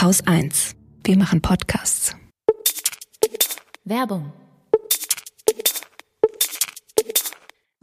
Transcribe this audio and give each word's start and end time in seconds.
Haus 0.00 0.26
1. 0.26 0.76
Wir 1.04 1.18
machen 1.18 1.42
Podcasts. 1.42 2.16
Werbung. 3.84 4.32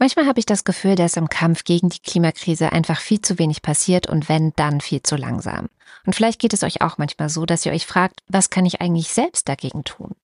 Manchmal 0.00 0.26
habe 0.26 0.40
ich 0.40 0.46
das 0.46 0.64
Gefühl, 0.64 0.96
dass 0.96 1.16
im 1.16 1.28
Kampf 1.28 1.62
gegen 1.62 1.90
die 1.90 2.00
Klimakrise 2.00 2.72
einfach 2.72 2.98
viel 2.98 3.20
zu 3.20 3.38
wenig 3.38 3.62
passiert 3.62 4.08
und 4.08 4.28
wenn, 4.28 4.52
dann 4.56 4.80
viel 4.80 5.00
zu 5.00 5.14
langsam. 5.14 5.68
Und 6.06 6.16
vielleicht 6.16 6.40
geht 6.40 6.54
es 6.54 6.64
euch 6.64 6.82
auch 6.82 6.98
manchmal 6.98 7.28
so, 7.28 7.46
dass 7.46 7.64
ihr 7.64 7.70
euch 7.70 7.86
fragt, 7.86 8.18
was 8.26 8.50
kann 8.50 8.66
ich 8.66 8.80
eigentlich 8.80 9.10
selbst 9.10 9.48
dagegen 9.48 9.84
tun? 9.84 10.16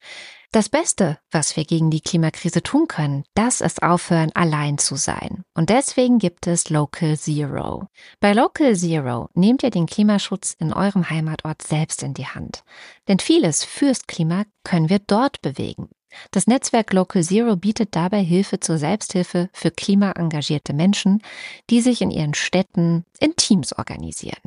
Das 0.55 0.68
Beste, 0.68 1.18
was 1.32 1.57
wir 1.57 1.64
gegen 1.64 1.91
die 1.91 2.00
Klimakrise 2.00 2.62
tun 2.62 2.87
können, 2.87 3.25
das 3.34 3.61
ist 3.61 3.82
aufhören, 3.82 4.30
allein 4.34 4.79
zu 4.79 4.95
sein. 4.95 5.43
Und 5.52 5.69
deswegen 5.69 6.20
gibt 6.20 6.46
es 6.46 6.70
Local 6.70 7.19
Zero. 7.19 7.88
Bei 8.20 8.34
Local 8.34 8.77
Zero 8.77 9.30
nehmt 9.34 9.64
ihr 9.64 9.70
den 9.70 9.87
Klimaschutz 9.87 10.55
in 10.56 10.73
eurem 10.73 11.11
Heimatort 11.11 11.62
selbst 11.62 12.05
in 12.05 12.15
die 12.15 12.29
Hand. 12.29 12.62
Denn 13.09 13.19
vieles 13.19 13.65
fürs 13.65 14.06
Klima 14.06 14.45
können 14.62 14.91
wir 14.91 15.01
dort 15.01 15.43
bewegen. 15.43 15.88
Das 16.30 16.46
Netzwerk 16.46 16.93
Local 16.93 17.24
Zero 17.24 17.57
bietet 17.57 17.96
dabei 17.96 18.23
Hilfe 18.23 18.60
zur 18.60 18.79
Selbsthilfe 18.79 19.51
für 19.52 19.73
klimaengagierte 19.73 20.73
Menschen, 20.73 21.21
die 21.68 21.80
sich 21.80 22.01
in 22.01 22.12
ihren 22.12 22.34
Städten 22.34 23.05
in 23.18 23.34
Teams 23.34 23.73
organisieren. 23.73 24.38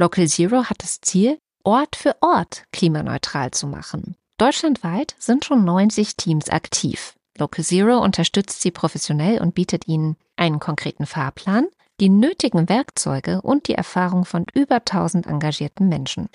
Local 0.00 0.26
Zero 0.26 0.64
hat 0.64 0.82
das 0.82 1.00
Ziel, 1.00 1.38
Ort 1.62 1.94
für 1.94 2.16
Ort 2.22 2.64
klimaneutral 2.72 3.52
zu 3.52 3.68
machen. 3.68 4.16
Deutschlandweit 4.36 5.14
sind 5.18 5.44
schon 5.44 5.64
90 5.64 6.16
Teams 6.16 6.50
aktiv. 6.50 7.14
Local 7.38 7.64
Zero 7.64 7.98
unterstützt 7.98 8.62
sie 8.62 8.72
professionell 8.72 9.40
und 9.40 9.54
bietet 9.54 9.86
ihnen 9.86 10.16
einen 10.36 10.58
konkreten 10.58 11.06
Fahrplan, 11.06 11.68
die 12.00 12.08
nötigen 12.08 12.68
Werkzeuge 12.68 13.40
und 13.42 13.68
die 13.68 13.74
Erfahrung 13.74 14.24
von 14.24 14.44
über 14.52 14.76
1000 14.76 15.28
engagierten 15.28 15.88
Menschen. 15.88 16.28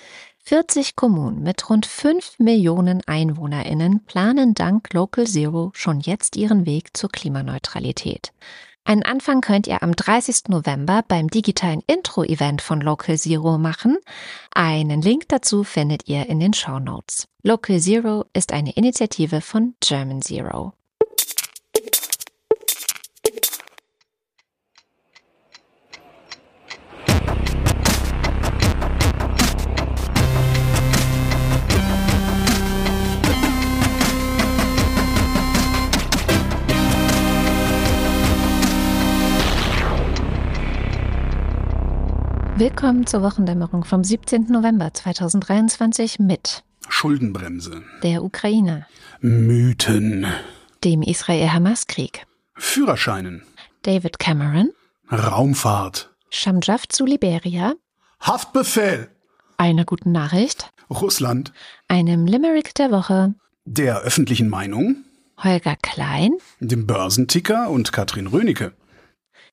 40 0.44 0.96
Kommunen 0.96 1.42
mit 1.42 1.68
rund 1.68 1.84
5 1.84 2.38
Millionen 2.38 3.02
EinwohnerInnen 3.06 4.02
planen 4.04 4.54
dank 4.54 4.94
Local 4.94 5.26
Zero 5.26 5.70
schon 5.74 6.00
jetzt 6.00 6.36
ihren 6.36 6.64
Weg 6.64 6.96
zur 6.96 7.10
Klimaneutralität. 7.10 8.32
Einen 8.84 9.02
Anfang 9.04 9.40
könnt 9.40 9.66
ihr 9.66 9.82
am 9.82 9.94
30. 9.94 10.48
November 10.48 11.04
beim 11.06 11.28
digitalen 11.28 11.82
Intro-Event 11.86 12.62
von 12.62 12.80
Local 12.80 13.16
Zero 13.16 13.58
machen. 13.58 13.98
Einen 14.54 15.02
Link 15.02 15.28
dazu 15.28 15.64
findet 15.64 16.08
ihr 16.08 16.26
in 16.26 16.40
den 16.40 16.54
Show 16.54 16.78
Notes. 16.78 17.28
Local 17.42 17.78
Zero 17.78 18.24
ist 18.32 18.52
eine 18.52 18.72
Initiative 18.72 19.40
von 19.40 19.74
German 19.80 20.22
Zero. 20.22 20.72
Willkommen 42.60 43.06
zur 43.06 43.22
Wochendämmerung 43.22 43.86
vom 43.86 44.04
17. 44.04 44.48
November 44.50 44.92
2023 44.92 46.18
mit 46.18 46.62
Schuldenbremse, 46.90 47.82
der 48.02 48.22
Ukraine, 48.22 48.86
Mythen, 49.22 50.26
dem 50.84 51.00
Israel-Hamas-Krieg, 51.00 52.26
Führerscheinen, 52.56 53.44
David 53.80 54.18
Cameron, 54.18 54.72
Raumfahrt, 55.10 56.14
Shamjaf 56.28 56.86
zu 56.86 57.06
Liberia, 57.06 57.72
Haftbefehl, 58.20 59.08
einer 59.56 59.86
guten 59.86 60.12
Nachricht, 60.12 60.68
Russland, 60.90 61.54
einem 61.88 62.26
Limerick 62.26 62.74
der 62.74 62.90
Woche, 62.90 63.34
der 63.64 64.02
öffentlichen 64.02 64.50
Meinung, 64.50 64.96
Holger 65.42 65.76
Klein, 65.80 66.32
dem 66.58 66.86
Börsenticker 66.86 67.70
und 67.70 67.90
Katrin 67.90 68.26
Rönecke. 68.26 68.74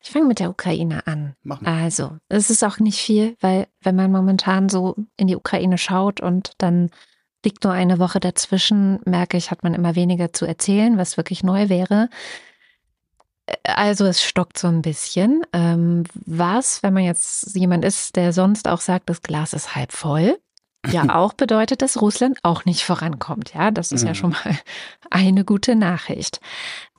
Ich 0.01 0.11
fange 0.11 0.25
mit 0.25 0.39
der 0.39 0.49
Ukraine 0.49 1.05
an. 1.07 1.35
Mach 1.43 1.61
mal. 1.61 1.83
Also, 1.83 2.17
es 2.29 2.49
ist 2.49 2.63
auch 2.63 2.79
nicht 2.79 2.99
viel, 2.99 3.35
weil 3.41 3.67
wenn 3.81 3.95
man 3.95 4.11
momentan 4.11 4.69
so 4.69 4.95
in 5.17 5.27
die 5.27 5.35
Ukraine 5.35 5.77
schaut 5.77 6.21
und 6.21 6.51
dann 6.57 6.89
liegt 7.43 7.63
nur 7.63 7.73
eine 7.73 7.99
Woche 7.99 8.19
dazwischen, 8.19 8.99
merke 9.05 9.37
ich, 9.37 9.51
hat 9.51 9.63
man 9.63 9.73
immer 9.73 9.95
weniger 9.95 10.33
zu 10.33 10.45
erzählen, 10.45 10.97
was 10.97 11.17
wirklich 11.17 11.43
neu 11.43 11.69
wäre. 11.69 12.09
Also 13.63 14.05
es 14.05 14.21
stockt 14.21 14.57
so 14.57 14.67
ein 14.67 14.81
bisschen. 14.81 15.43
Ähm, 15.53 16.03
was, 16.13 16.83
wenn 16.83 16.93
man 16.93 17.03
jetzt 17.03 17.55
jemand 17.55 17.85
ist, 17.85 18.15
der 18.15 18.33
sonst 18.33 18.67
auch 18.67 18.81
sagt, 18.81 19.09
das 19.09 19.21
Glas 19.21 19.53
ist 19.53 19.75
halb 19.75 19.93
voll, 19.93 20.37
ja 20.89 21.15
auch 21.15 21.33
bedeutet, 21.33 21.81
dass 21.81 21.99
Russland 22.01 22.37
auch 22.43 22.63
nicht 22.65 22.83
vorankommt. 22.83 23.53
Ja, 23.53 23.71
das 23.71 23.91
ist 23.91 24.03
ja 24.03 24.09
Mhm. 24.11 24.15
schon 24.15 24.29
mal 24.31 24.59
eine 25.09 25.43
gute 25.45 25.75
Nachricht. 25.75 26.39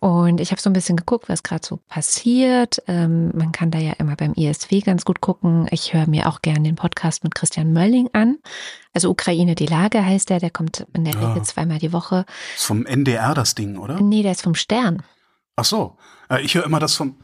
Und 0.01 0.41
ich 0.41 0.51
habe 0.53 0.61
so 0.61 0.69
ein 0.71 0.75
bisschen 0.75 0.97
geguckt, 0.97 1.29
was 1.29 1.43
gerade 1.43 1.67
so 1.67 1.79
passiert. 1.89 2.83
Ähm, 2.87 3.31
man 3.35 3.51
kann 3.53 3.71
da 3.71 3.79
ja 3.79 3.93
immer 3.95 4.15
beim 4.17 4.33
ISW 4.35 4.81
ganz 4.81 5.05
gut 5.05 5.21
gucken. 5.21 5.67
Ich 5.71 5.95
höre 5.95 6.07
mir 6.09 6.29
auch 6.29 6.43
gerne 6.43 6.63
den 6.63 6.77
Podcast 6.77 7.25
mit 7.25 7.35
Christian 7.35 7.73
Mölling 7.73 8.09
an. 8.13 8.39
Also 8.95 9.11
Ukraine 9.11 9.55
die 9.55 9.67
Lage 9.67 10.05
heißt 10.05 10.31
der, 10.31 10.39
der 10.41 10.51
kommt 10.51 10.87
in 10.93 11.05
der 11.05 11.15
Ja. 11.15 11.29
Regel 11.31 11.43
zweimal 11.45 11.79
die 11.79 11.93
Woche. 11.93 12.27
Ist 12.57 12.65
vom 12.67 12.85
NDR 12.87 13.35
das 13.35 13.55
Ding, 13.55 13.77
oder? 13.79 14.01
Nee, 14.01 14.23
der 14.23 14.33
ist 14.33 14.43
vom 14.43 14.55
Stern. 14.55 15.03
Ach 15.57 15.65
so. 15.65 15.97
Äh, 16.31 16.43
Ich 16.43 16.55
höre 16.55 16.65
immer 16.65 16.79
das 16.81 16.95
vom. 16.95 17.17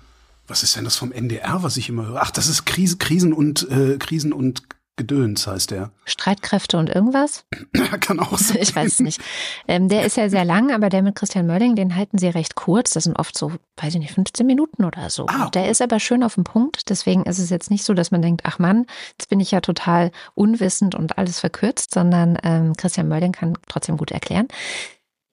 Was 0.46 0.62
ist 0.62 0.76
denn 0.76 0.84
das 0.84 0.96
vom 0.96 1.10
NDR, 1.12 1.62
was 1.62 1.76
ich 1.78 1.88
immer 1.88 2.06
höre? 2.06 2.20
Ach, 2.22 2.30
das 2.30 2.48
ist 2.48 2.64
Krise, 2.66 2.96
Krisen 2.98 3.32
und 3.32 3.68
äh, 3.70 3.96
Krisen 3.98 4.32
und 4.32 4.62
Gedöns 4.96 5.46
heißt 5.46 5.72
der. 5.72 5.90
Streitkräfte 6.04 6.78
und 6.78 6.88
irgendwas? 6.88 7.44
Kann 8.00 8.20
auch 8.20 8.38
sein. 8.38 8.58
Ich 8.60 8.76
weiß 8.76 8.92
es 8.92 9.00
nicht. 9.00 9.20
Ähm, 9.66 9.88
der 9.88 10.04
ist 10.04 10.16
ja 10.16 10.28
sehr 10.28 10.44
lang, 10.44 10.72
aber 10.72 10.88
der 10.88 11.02
mit 11.02 11.16
Christian 11.16 11.46
Mölling, 11.46 11.74
den 11.74 11.96
halten 11.96 12.18
sie 12.18 12.28
recht 12.28 12.54
kurz. 12.54 12.92
Das 12.92 13.04
sind 13.04 13.18
oft 13.18 13.36
so, 13.36 13.52
weiß 13.76 13.94
ich 13.94 14.00
nicht, 14.00 14.12
15 14.12 14.46
Minuten 14.46 14.84
oder 14.84 15.10
so. 15.10 15.26
Ah, 15.26 15.50
der 15.50 15.68
ist 15.68 15.82
aber 15.82 15.98
schön 15.98 16.22
auf 16.22 16.36
den 16.36 16.44
Punkt. 16.44 16.90
Deswegen 16.90 17.24
ist 17.24 17.38
es 17.38 17.50
jetzt 17.50 17.70
nicht 17.70 17.84
so, 17.84 17.94
dass 17.94 18.12
man 18.12 18.22
denkt, 18.22 18.42
ach 18.44 18.60
Mann, 18.60 18.86
jetzt 19.18 19.28
bin 19.28 19.40
ich 19.40 19.50
ja 19.50 19.60
total 19.60 20.12
unwissend 20.34 20.94
und 20.94 21.18
alles 21.18 21.40
verkürzt, 21.40 21.92
sondern 21.92 22.38
ähm, 22.44 22.74
Christian 22.76 23.08
Mölling 23.08 23.32
kann 23.32 23.58
trotzdem 23.66 23.96
gut 23.96 24.12
erklären. 24.12 24.46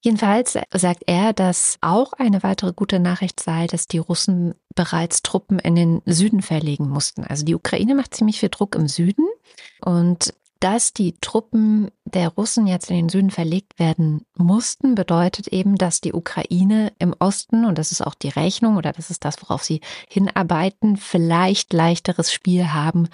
Jedenfalls 0.04 0.58
sagt 0.74 1.04
er, 1.06 1.32
dass 1.32 1.78
auch 1.82 2.14
eine 2.14 2.42
weitere 2.42 2.74
gute 2.74 3.00
Nachricht 3.00 3.40
sei, 3.40 3.68
dass 3.68 3.88
die 3.88 4.00
Russen 4.00 4.56
bereits 4.74 5.22
Truppen 5.22 5.60
in 5.60 5.76
den 5.76 6.02
Süden 6.06 6.42
verlegen 6.42 6.90
mussten. 6.90 7.24
Also 7.24 7.46
die 7.46 7.56
Ukraine 7.56 7.94
macht 7.94 8.16
ziemlich 8.16 8.40
viel 8.40 8.50
Druck 8.50 8.76
im 8.76 8.88
Süden 8.88 9.28
und 9.82 10.34
dass 10.60 10.94
die 10.94 11.16
Truppen 11.22 11.90
der 12.06 12.30
Russen 12.30 12.68
jetzt 12.68 12.90
in 12.92 12.96
den 12.96 13.10
Süden 13.10 13.32
verlegt 13.32 13.80
werden 13.80 14.26
mussten, 14.38 14.94
bedeutet 14.94 15.48
eben, 15.48 15.76
dass 15.76 16.02
die 16.02 16.14
Ukraine 16.14 16.94
im 17.00 17.16
Osten, 17.18 17.66
und 17.66 17.80
das 17.80 17.92
ist 17.92 18.02
auch 18.02 18.14
die 18.14 18.30
Rechnung 18.30 18.78
oder 18.78 18.92
das 18.92 19.10
ist 19.10 19.26
das, 19.26 19.42
worauf 19.42 19.64
sie 19.64 19.82
hinarbeiten, 20.08 20.98
vielleicht 20.98 21.74
leichteres 21.74 22.32
Spiel 22.32 22.74
haben 22.74 23.10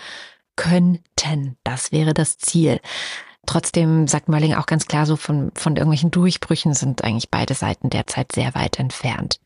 könnten. 0.58 1.58
Das 1.64 1.94
wäre 1.94 2.14
das 2.14 2.38
Ziel. 2.38 2.82
Trotzdem 3.48 4.08
sagt 4.08 4.30
Mölling 4.30 4.54
auch 4.54 4.68
ganz 4.68 4.86
klar, 4.86 5.08
so 5.08 5.16
von, 5.16 5.52
von 5.56 5.76
irgendwelchen 5.76 6.12
Durchbrüchen 6.12 6.76
sind 6.76 7.04
eigentlich 7.04 7.32
beide 7.32 7.56
Seiten 7.56 7.90
derzeit 7.90 8.32
sehr 8.34 8.54
weit 8.54 8.78
entfernt. 8.78 9.40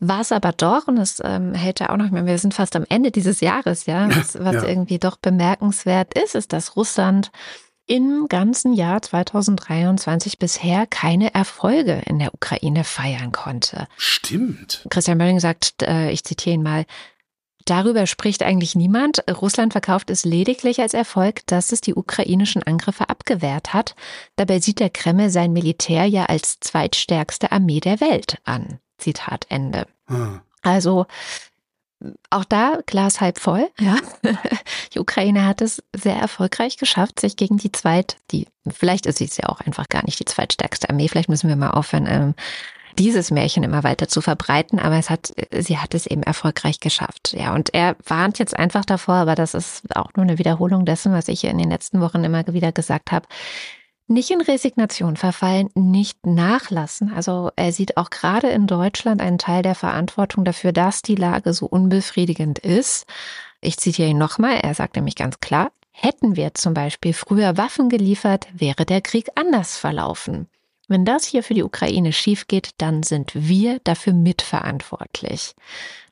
Was 0.00 0.30
aber 0.30 0.52
doch, 0.52 0.86
und 0.86 0.96
das 0.96 1.20
ähm, 1.24 1.54
hält 1.54 1.80
er 1.80 1.90
auch 1.90 1.96
noch, 1.96 2.04
ich 2.04 2.12
meine, 2.12 2.26
wir 2.26 2.38
sind 2.38 2.54
fast 2.54 2.76
am 2.76 2.84
Ende 2.88 3.10
dieses 3.10 3.40
Jahres, 3.40 3.86
ja, 3.86 4.08
was, 4.14 4.38
was 4.38 4.54
Ja. 4.56 4.64
irgendwie 4.64 4.98
doch 4.98 5.16
bemerkenswert 5.16 6.14
ist, 6.16 6.34
ist, 6.34 6.52
dass 6.52 6.76
Russland 6.76 7.32
im 7.86 8.26
ganzen 8.28 8.74
Jahr 8.74 9.00
2023 9.00 10.38
bisher 10.38 10.86
keine 10.86 11.34
Erfolge 11.34 12.02
in 12.04 12.18
der 12.18 12.34
Ukraine 12.34 12.84
feiern 12.84 13.32
konnte. 13.32 13.88
Stimmt. 13.96 14.86
Christian 14.90 15.18
Mölling 15.18 15.40
sagt, 15.40 15.82
äh, 15.82 16.10
ich 16.10 16.22
zitiere 16.22 16.54
ihn 16.54 16.62
mal, 16.62 16.84
darüber 17.70 18.06
spricht 18.06 18.42
eigentlich 18.42 18.74
niemand. 18.74 19.22
Russland 19.28 19.72
verkauft 19.72 20.10
es 20.10 20.24
lediglich 20.24 20.80
als 20.80 20.94
Erfolg, 20.94 21.46
dass 21.46 21.72
es 21.72 21.80
die 21.80 21.94
ukrainischen 21.94 22.62
Angriffe 22.62 23.08
abgewehrt 23.08 23.72
hat. 23.74 23.94
Dabei 24.36 24.60
sieht 24.60 24.80
der 24.80 24.90
Kreml 24.90 25.30
sein 25.30 25.52
Militär 25.52 26.04
ja 26.06 26.26
als 26.26 26.60
zweitstärkste 26.60 27.52
Armee 27.52 27.80
der 27.80 28.00
Welt 28.00 28.38
an. 28.44 28.78
Zitat 28.98 29.46
Ende. 29.48 29.86
Ah. 30.06 30.40
Also 30.62 31.06
auch 32.30 32.44
da 32.44 32.80
Glas 32.86 33.20
halb 33.20 33.38
voll. 33.38 33.68
Ja, 33.80 33.96
die 34.94 35.00
Ukraine 35.00 35.46
hat 35.46 35.60
es 35.60 35.82
sehr 35.94 36.16
erfolgreich 36.16 36.76
geschafft, 36.76 37.18
sich 37.18 37.36
gegen 37.36 37.58
die 37.58 37.72
zweit, 37.72 38.16
die 38.30 38.46
vielleicht 38.68 39.06
ist 39.06 39.18
sie 39.18 39.24
es 39.24 39.36
ja 39.36 39.48
auch 39.48 39.60
einfach 39.60 39.88
gar 39.88 40.04
nicht 40.04 40.20
die 40.20 40.24
zweitstärkste 40.24 40.88
Armee. 40.90 41.08
Vielleicht 41.08 41.28
müssen 41.28 41.48
wir 41.48 41.56
mal 41.56 41.70
aufhören, 41.70 42.06
ähm, 42.08 42.34
dieses 42.98 43.30
Märchen 43.30 43.62
immer 43.62 43.84
weiter 43.84 44.08
zu 44.08 44.20
verbreiten. 44.20 44.78
Aber 44.78 44.96
es 44.96 45.10
hat, 45.10 45.32
sie 45.56 45.78
hat 45.78 45.94
es 45.94 46.06
eben 46.06 46.22
erfolgreich 46.22 46.80
geschafft. 46.80 47.34
Ja, 47.38 47.54
und 47.54 47.72
er 47.74 47.96
warnt 48.06 48.38
jetzt 48.38 48.56
einfach 48.56 48.84
davor, 48.84 49.14
aber 49.14 49.34
das 49.34 49.54
ist 49.54 49.96
auch 49.96 50.10
nur 50.16 50.24
eine 50.24 50.38
Wiederholung 50.38 50.84
dessen, 50.84 51.12
was 51.12 51.28
ich 51.28 51.44
in 51.44 51.58
den 51.58 51.70
letzten 51.70 52.00
Wochen 52.00 52.24
immer 52.24 52.46
wieder 52.48 52.72
gesagt 52.72 53.12
habe. 53.12 53.26
Nicht 54.06 54.30
in 54.30 54.40
Resignation 54.40 55.16
verfallen, 55.16 55.68
nicht 55.74 56.26
nachlassen. 56.26 57.12
Also 57.14 57.50
er 57.56 57.72
sieht 57.72 57.98
auch 57.98 58.08
gerade 58.08 58.48
in 58.48 58.66
Deutschland 58.66 59.20
einen 59.20 59.36
Teil 59.36 59.62
der 59.62 59.74
Verantwortung 59.74 60.44
dafür, 60.44 60.72
dass 60.72 61.02
die 61.02 61.14
Lage 61.14 61.52
so 61.52 61.66
unbefriedigend 61.66 62.58
ist. 62.58 63.06
Ich 63.60 63.76
zitiere 63.76 64.08
ihn 64.08 64.18
nochmal. 64.18 64.56
Er 64.62 64.72
sagt 64.74 64.96
nämlich 64.96 65.14
ganz 65.14 65.40
klar, 65.40 65.70
Hätten 66.00 66.36
wir 66.36 66.54
zum 66.54 66.74
Beispiel 66.74 67.12
früher 67.12 67.56
Waffen 67.56 67.88
geliefert, 67.88 68.46
wäre 68.52 68.86
der 68.86 69.00
Krieg 69.00 69.30
anders 69.34 69.76
verlaufen. 69.76 70.46
Wenn 70.88 71.04
das 71.04 71.26
hier 71.26 71.42
für 71.42 71.52
die 71.52 71.62
Ukraine 71.62 72.14
schief 72.14 72.48
geht, 72.48 72.70
dann 72.78 73.02
sind 73.02 73.32
wir 73.34 73.78
dafür 73.84 74.14
mitverantwortlich. 74.14 75.54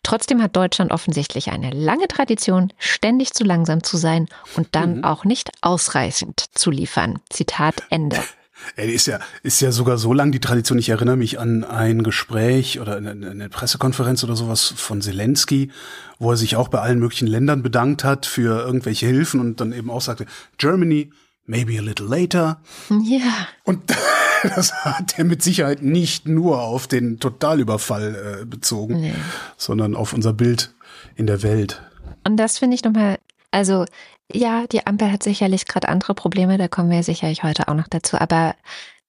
Trotzdem 0.02 0.42
hat 0.42 0.54
Deutschland 0.54 0.92
offensichtlich 0.92 1.50
eine 1.50 1.70
lange 1.70 2.08
Tradition, 2.08 2.72
ständig 2.78 3.32
zu 3.32 3.42
langsam 3.42 3.82
zu 3.82 3.96
sein 3.96 4.28
und 4.54 4.68
dann 4.72 4.98
mhm. 4.98 5.04
auch 5.04 5.24
nicht 5.24 5.50
ausreichend 5.62 6.44
zu 6.52 6.70
liefern. 6.70 7.18
Zitat 7.30 7.82
Ende. 7.88 8.22
Ey, 8.76 8.90
ist 8.90 9.06
ja, 9.06 9.20
ist 9.42 9.60
ja 9.60 9.70
sogar 9.70 9.98
so 9.98 10.12
lang 10.12 10.32
die 10.32 10.40
Tradition. 10.40 10.78
Ich 10.78 10.88
erinnere 10.88 11.16
mich 11.16 11.38
an 11.38 11.62
ein 11.64 12.02
Gespräch 12.02 12.80
oder 12.80 12.96
eine, 12.96 13.10
eine 13.10 13.48
Pressekonferenz 13.48 14.24
oder 14.24 14.34
sowas 14.34 14.72
von 14.76 15.02
Zelensky, 15.02 15.70
wo 16.18 16.30
er 16.30 16.36
sich 16.36 16.56
auch 16.56 16.68
bei 16.68 16.80
allen 16.80 16.98
möglichen 16.98 17.28
Ländern 17.28 17.62
bedankt 17.62 18.02
hat 18.02 18.26
für 18.26 18.64
irgendwelche 18.64 19.06
Hilfen 19.06 19.40
und 19.40 19.60
dann 19.60 19.72
eben 19.72 19.90
auch 19.90 20.00
sagte, 20.00 20.26
Germany, 20.58 21.10
maybe 21.46 21.78
a 21.78 21.82
little 21.82 22.06
later. 22.06 22.60
Ja. 23.02 23.48
Und 23.64 23.82
das 24.42 24.72
hat 24.84 25.18
er 25.18 25.24
mit 25.24 25.42
Sicherheit 25.42 25.82
nicht 25.82 26.28
nur 26.28 26.62
auf 26.62 26.86
den 26.86 27.18
Totalüberfall 27.18 28.40
äh, 28.42 28.44
bezogen, 28.44 29.00
nee. 29.00 29.14
sondern 29.56 29.94
auf 29.94 30.12
unser 30.12 30.32
Bild 30.32 30.74
in 31.14 31.26
der 31.26 31.42
Welt. 31.42 31.82
Und 32.24 32.36
das 32.36 32.58
finde 32.58 32.74
ich 32.74 32.84
nochmal, 32.84 33.18
also 33.50 33.84
ja, 34.32 34.66
die 34.66 34.86
Ampel 34.86 35.10
hat 35.12 35.22
sicherlich 35.22 35.66
gerade 35.66 35.88
andere 35.88 36.14
Probleme, 36.14 36.58
da 36.58 36.68
kommen 36.68 36.90
wir 36.90 37.02
sicherlich 37.02 37.42
heute 37.42 37.68
auch 37.68 37.74
noch 37.74 37.88
dazu. 37.88 38.18
Aber 38.18 38.54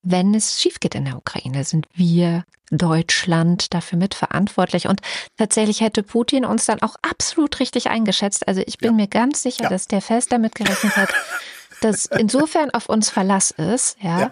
wenn 0.03 0.33
es 0.35 0.61
schief 0.61 0.79
geht 0.79 0.95
in 0.95 1.05
der 1.05 1.17
Ukraine, 1.17 1.63
sind 1.63 1.87
wir 1.93 2.45
Deutschland 2.69 3.73
dafür 3.73 3.97
mitverantwortlich. 3.97 4.87
Und 4.87 5.01
tatsächlich 5.37 5.81
hätte 5.81 6.03
Putin 6.03 6.45
uns 6.45 6.65
dann 6.65 6.81
auch 6.81 6.95
absolut 7.01 7.59
richtig 7.59 7.89
eingeschätzt. 7.89 8.47
Also 8.47 8.61
ich 8.65 8.77
bin 8.77 8.91
ja. 8.91 8.95
mir 8.95 9.07
ganz 9.07 9.41
sicher, 9.41 9.63
ja. 9.63 9.69
dass 9.69 9.87
der 9.87 10.01
fest 10.01 10.31
damit 10.31 10.55
gerechnet 10.55 10.95
hat, 10.95 11.09
dass 11.81 12.05
insofern 12.05 12.71
auf 12.71 12.89
uns 12.89 13.09
Verlass 13.09 13.51
ist. 13.51 13.97
Ja. 14.01 14.19
ja. 14.19 14.31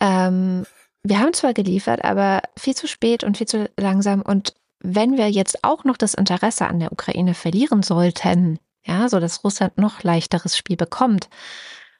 Ähm, 0.00 0.66
wir 1.02 1.20
haben 1.20 1.32
zwar 1.32 1.54
geliefert, 1.54 2.04
aber 2.04 2.42
viel 2.58 2.74
zu 2.74 2.86
spät 2.88 3.24
und 3.24 3.36
viel 3.36 3.46
zu 3.46 3.70
langsam. 3.76 4.22
Und 4.22 4.54
wenn 4.80 5.16
wir 5.16 5.30
jetzt 5.30 5.62
auch 5.62 5.84
noch 5.84 5.96
das 5.96 6.14
Interesse 6.14 6.66
an 6.66 6.80
der 6.80 6.92
Ukraine 6.92 7.34
verlieren 7.34 7.82
sollten, 7.82 8.58
ja, 8.84 9.08
so 9.08 9.20
dass 9.20 9.44
Russland 9.44 9.78
noch 9.78 10.02
leichteres 10.02 10.56
Spiel 10.56 10.76
bekommt 10.76 11.28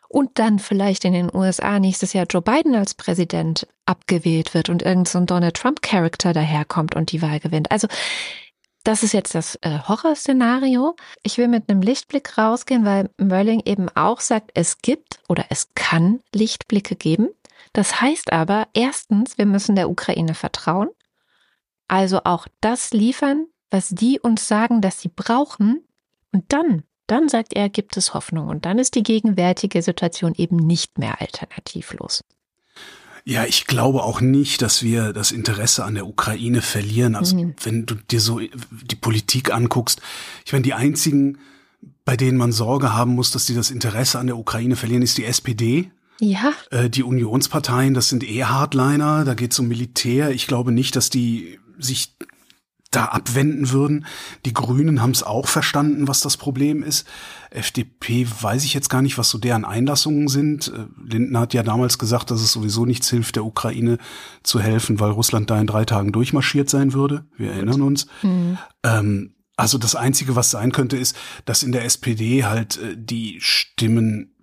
und 0.09 0.39
dann 0.39 0.59
vielleicht 0.59 1.05
in 1.05 1.13
den 1.13 1.35
USA 1.35 1.79
nächstes 1.79 2.13
Jahr 2.13 2.27
Joe 2.29 2.43
Biden 2.43 2.75
als 2.75 2.95
Präsident 2.95 3.67
abgewählt 3.87 4.55
wird 4.55 4.69
und 4.69 4.83
irgend 4.83 5.09
so 5.09 5.19
ein 5.19 5.27
Donald 5.27 5.57
Trump 5.57 5.83
Charakter 5.83 6.33
daherkommt 6.33 6.95
und 6.95 7.13
die 7.13 7.23
Wahl 7.23 7.41
gewinnt. 7.41 7.71
Also 7.71 7.89
das 8.87 9.03
ist 9.03 9.13
jetzt 9.13 9.35
das 9.35 9.57
äh, 9.63 9.81
Horrorszenario. 9.89 10.95
Ich 11.25 11.39
will 11.39 11.49
mit 11.49 11.69
einem 11.69 11.83
Lichtblick 11.83 12.39
rausgehen, 12.39 12.85
weil 12.85 13.11
Merling 13.19 13.61
eben 13.65 13.89
auch 13.97 14.21
sagt, 14.21 14.53
es 14.55 14.79
gibt 14.79 15.19
oder 15.29 15.47
es 15.49 15.71
kann 15.75 16.21
Lichtblicke 16.33 16.95
geben. 16.95 17.31
Das 17.73 18.01
heißt 18.01 18.33
aber, 18.33 18.69
erstens, 18.75 19.39
wir 19.39 19.47
müssen 19.47 19.75
der 19.75 19.91
Ukraine 19.91 20.35
vertrauen. 20.35 20.89
Also 21.89 22.21
auch 22.25 22.47
das 22.61 22.93
liefern, 22.93 23.47
was 23.71 23.89
die 23.89 24.21
uns 24.21 24.47
sagen, 24.47 24.81
dass 24.81 25.01
sie 25.01 25.11
brauchen, 25.15 25.83
und 26.33 26.53
dann, 26.53 26.85
dann 27.07 27.29
sagt 27.29 27.55
er, 27.55 27.69
gibt 27.69 27.97
es 27.97 28.15
Hoffnung. 28.15 28.49
Und 28.49 28.67
dann 28.67 28.79
ist 28.79 28.95
die 28.95 29.03
gegenwärtige 29.03 29.83
Situation 29.83 30.35
eben 30.37 30.57
nicht 30.57 30.99
mehr 30.99 31.21
alternativlos. 31.21 32.23
Ja, 33.29 33.45
ich 33.45 33.67
glaube 33.67 34.05
auch 34.05 34.21
nicht, 34.21 34.63
dass 34.63 34.85
wir 34.85 35.13
das 35.13 35.33
Interesse 35.33 35.85
an 35.85 35.97
der 35.97 36.07
Ukraine 36.07 36.63
verlieren. 36.63 37.17
Also 37.17 37.37
mhm. 37.37 37.55
wenn 37.61 37.85
du 37.85 37.97
dir 37.97 38.21
so 38.21 38.39
die 38.39 38.95
Politik 38.95 39.53
anguckst, 39.53 40.01
ich 40.45 40.53
meine, 40.53 40.63
die 40.63 40.75
einzigen, 40.75 41.39
bei 42.05 42.17
denen 42.17 42.39
man 42.39 42.53
Sorge 42.53 42.95
haben 42.95 43.17
muss, 43.17 43.33
dass 43.33 43.45
die 43.45 43.55
das 43.55 43.73
Interesse 43.73 44.21
an 44.21 44.29
der 44.29 44.39
Ukraine 44.39 44.77
verlieren, 44.77 45.03
ist 45.03 45.19
die 45.19 45.25
SPD. 45.25 45.91
Ja. 46.21 46.53
Äh, 46.71 46.89
die 46.89 47.03
Unionsparteien, 47.03 47.95
das 47.95 48.11
sind 48.11 48.23
eh 48.23 48.45
Hardliner, 48.45 49.25
da 49.25 49.35
geht 49.35 49.51
es 49.51 49.59
um 49.59 49.67
Militär. 49.67 50.31
Ich 50.31 50.47
glaube 50.47 50.71
nicht, 50.71 50.95
dass 50.95 51.11
die 51.11 51.59
sich 51.81 52.15
da 52.91 53.07
abwenden 53.07 53.71
würden. 53.71 54.07
Die 54.45 54.53
Grünen 54.53 55.03
haben 55.03 55.11
es 55.11 55.23
auch 55.23 55.49
verstanden, 55.49 56.09
was 56.09 56.21
das 56.21 56.37
Problem 56.37 56.83
ist. 56.83 57.07
FDP 57.51 58.27
weiß 58.41 58.65
ich 58.65 58.75
jetzt 58.75 58.89
gar 58.89 59.03
nicht, 59.03 59.19
was 59.19 59.31
so 59.31 59.39
deren 59.39 59.65
Einlassungen 59.65 60.29
sind. 60.29 60.69
Äh, 60.69 60.87
Lindner 61.05 61.41
hat 61.41 61.55
ja 61.55 61.63
damals 61.63 61.99
gesagt, 61.99 62.31
dass 62.31 62.41
es 62.41 62.53
sowieso 62.53 62.87
nichts 62.87 63.11
hilft, 63.11 63.37
der 63.37 63.45
Ukraine 63.45 63.99
zu 64.43 64.61
helfen, 64.61 65.01
weil 65.01 65.11
Russland 65.11 65.51
da 65.51 65.61
in 65.61 65.67
drei 65.67 65.85
Tagen 65.85 66.13
durchmarschiert 66.13 66.71
sein 66.71 66.93
würde. 66.93 67.27
Wir 67.37 67.53
erinnern 67.53 67.83
uns. 67.83 68.07
Mhm. 68.23 68.59
Ähm, 68.83 69.35
also 69.57 69.79
das 69.79 69.95
Einzige, 69.95 70.37
was 70.37 70.51
sein 70.51 70.71
könnte, 70.71 70.97
ist, 70.97 71.17
dass 71.47 71.63
in 71.63 71.73
der 71.73 71.85
SPD 71.85 72.45
halt 72.45 72.79
äh, 72.79 72.95
die 72.97 73.39
Stimmen 73.41 74.36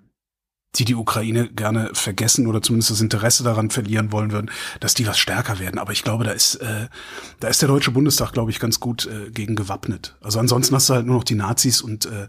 die 0.75 0.85
die 0.85 0.95
Ukraine 0.95 1.49
gerne 1.49 1.91
vergessen 1.93 2.47
oder 2.47 2.61
zumindest 2.61 2.91
das 2.91 3.01
Interesse 3.01 3.43
daran 3.43 3.69
verlieren 3.69 4.11
wollen 4.11 4.31
würden, 4.31 4.49
dass 4.79 4.93
die 4.93 5.05
was 5.05 5.19
stärker 5.19 5.59
werden. 5.59 5.79
Aber 5.79 5.91
ich 5.91 6.03
glaube, 6.03 6.23
da 6.23 6.31
ist, 6.31 6.55
äh, 6.55 6.87
da 7.39 7.47
ist 7.47 7.61
der 7.61 7.69
Deutsche 7.69 7.91
Bundestag, 7.91 8.31
glaube 8.33 8.51
ich, 8.51 8.59
ganz 8.59 8.79
gut 8.79 9.05
äh, 9.05 9.29
gegen 9.29 9.55
gewappnet. 9.55 10.15
Also 10.21 10.39
ansonsten 10.39 10.75
hast 10.75 10.89
du 10.89 10.95
halt 10.95 11.05
nur 11.05 11.17
noch 11.17 11.23
die 11.23 11.35
Nazis 11.35 11.81
und 11.81 12.05
äh, 12.07 12.27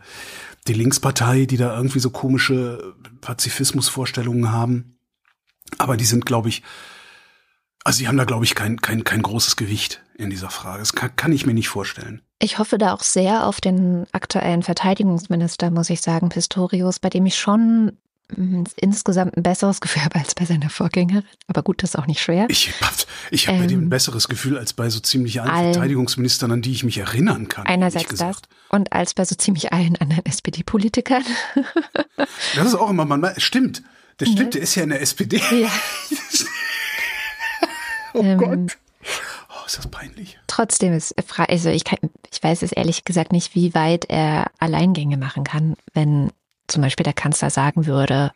die 0.67 0.75
Linkspartei, 0.75 1.47
die 1.47 1.57
da 1.57 1.77
irgendwie 1.77 2.01
so 2.01 2.11
komische 2.11 2.95
Pazifismusvorstellungen 3.21 4.53
haben. 4.53 4.99
Aber 5.79 5.97
die 5.97 6.05
sind, 6.05 6.27
glaube 6.27 6.51
ich, 6.51 6.63
also 7.85 7.99
die 7.99 8.09
haben 8.09 8.17
da, 8.17 8.25
glaube 8.25 8.45
ich, 8.45 8.55
kein, 8.55 8.81
kein, 8.81 9.05
kein 9.05 9.23
großes 9.23 9.57
Gewicht 9.57 10.03
in 10.17 10.31
dieser 10.31 10.51
Frage. 10.51 10.79
Das 10.79 10.95
kann, 10.95 11.17
kann 11.17 11.33
ich 11.33 11.45
mir 11.47 11.55
nicht 11.55 11.69
vorstellen. 11.69 12.23
Ich 12.41 12.59
hoffe 12.59 12.79
da 12.79 12.95
auch 12.95 13.03
sehr 13.03 13.47
auf 13.47 13.61
den 13.61 14.07
aktuellen 14.13 14.63
Verteidigungsminister, 14.63 15.71
muss 15.71 15.91
ich 15.91 16.01
sagen, 16.01 16.29
Pistorius, 16.29 16.99
bei 16.99 17.11
dem 17.11 17.27
ich 17.27 17.39
schon 17.39 17.99
insgesamt 18.77 19.37
ein 19.37 19.43
besseres 19.43 19.81
Gefühl 19.81 20.05
habe 20.05 20.19
als 20.19 20.35
bei 20.35 20.45
seiner 20.45 20.71
Vorgängerin. 20.71 21.25
Aber 21.47 21.63
gut, 21.63 21.83
das 21.83 21.91
ist 21.91 21.97
auch 21.97 22.07
nicht 22.07 22.21
schwer. 22.21 22.47
Ich 22.49 22.73
habe 22.81 22.95
ich 23.31 23.47
hab 23.47 23.55
ähm, 23.55 23.61
bei 23.61 23.67
dem 23.67 23.81
ein 23.81 23.83
ähm, 23.85 23.89
besseres 23.91 24.29
Gefühl 24.29 24.59
als 24.59 24.73
bei 24.73 24.89
so 24.89 25.01
ziemlich 25.01 25.43
allen 25.43 25.51
all, 25.51 25.73
Verteidigungsministern, 25.73 26.51
an 26.51 26.63
die 26.63 26.73
ich 26.73 26.85
mich 26.85 26.99
erinnern 26.99 27.49
kann. 27.49 27.67
Einerseits 27.67 28.17
das 28.17 28.43
und 28.71 28.93
als 28.93 29.15
bei 29.15 29.25
so 29.25 29.35
ziemlich 29.35 29.73
allen 29.73 29.97
anderen 29.97 30.25
SPD-Politikern. 30.25 31.25
das 32.17 32.67
ist 32.67 32.75
auch 32.75 32.91
immer, 32.91 33.05
man 33.05 33.35
stimmt. 33.39 33.83
Der 34.21 34.27
stimmt, 34.27 34.47
mhm. 34.47 34.51
der 34.51 34.63
ist 34.63 34.75
ja 34.75 34.83
in 34.85 34.89
der 34.91 35.01
SPD. 35.01 35.37
Ja. 35.37 35.69
oh 38.15 38.23
ähm, 38.23 38.39
Gott. 38.39 38.79
Oh, 39.51 39.67
ist 39.67 39.79
das 39.79 39.87
peinlich. 39.89 40.39
Trotzdem 40.47 40.93
ist, 40.93 41.15
also 41.37 41.69
ich, 41.69 41.85
kann, 41.85 41.99
ich 42.33 42.43
weiß 42.43 42.63
es 42.63 42.73
ehrlich 42.73 43.05
gesagt 43.05 43.33
nicht, 43.33 43.55
wie 43.55 43.75
weit 43.75 44.07
er 44.09 44.51
Alleingänge 44.59 45.17
machen 45.17 45.45
kann, 45.45 45.75
wenn 45.93 46.31
zum 46.69 46.83
Beispiel 46.83 47.05
der 47.05 47.13
Kanzler 47.13 47.51
sagen 47.51 47.87
würde, 47.87 48.33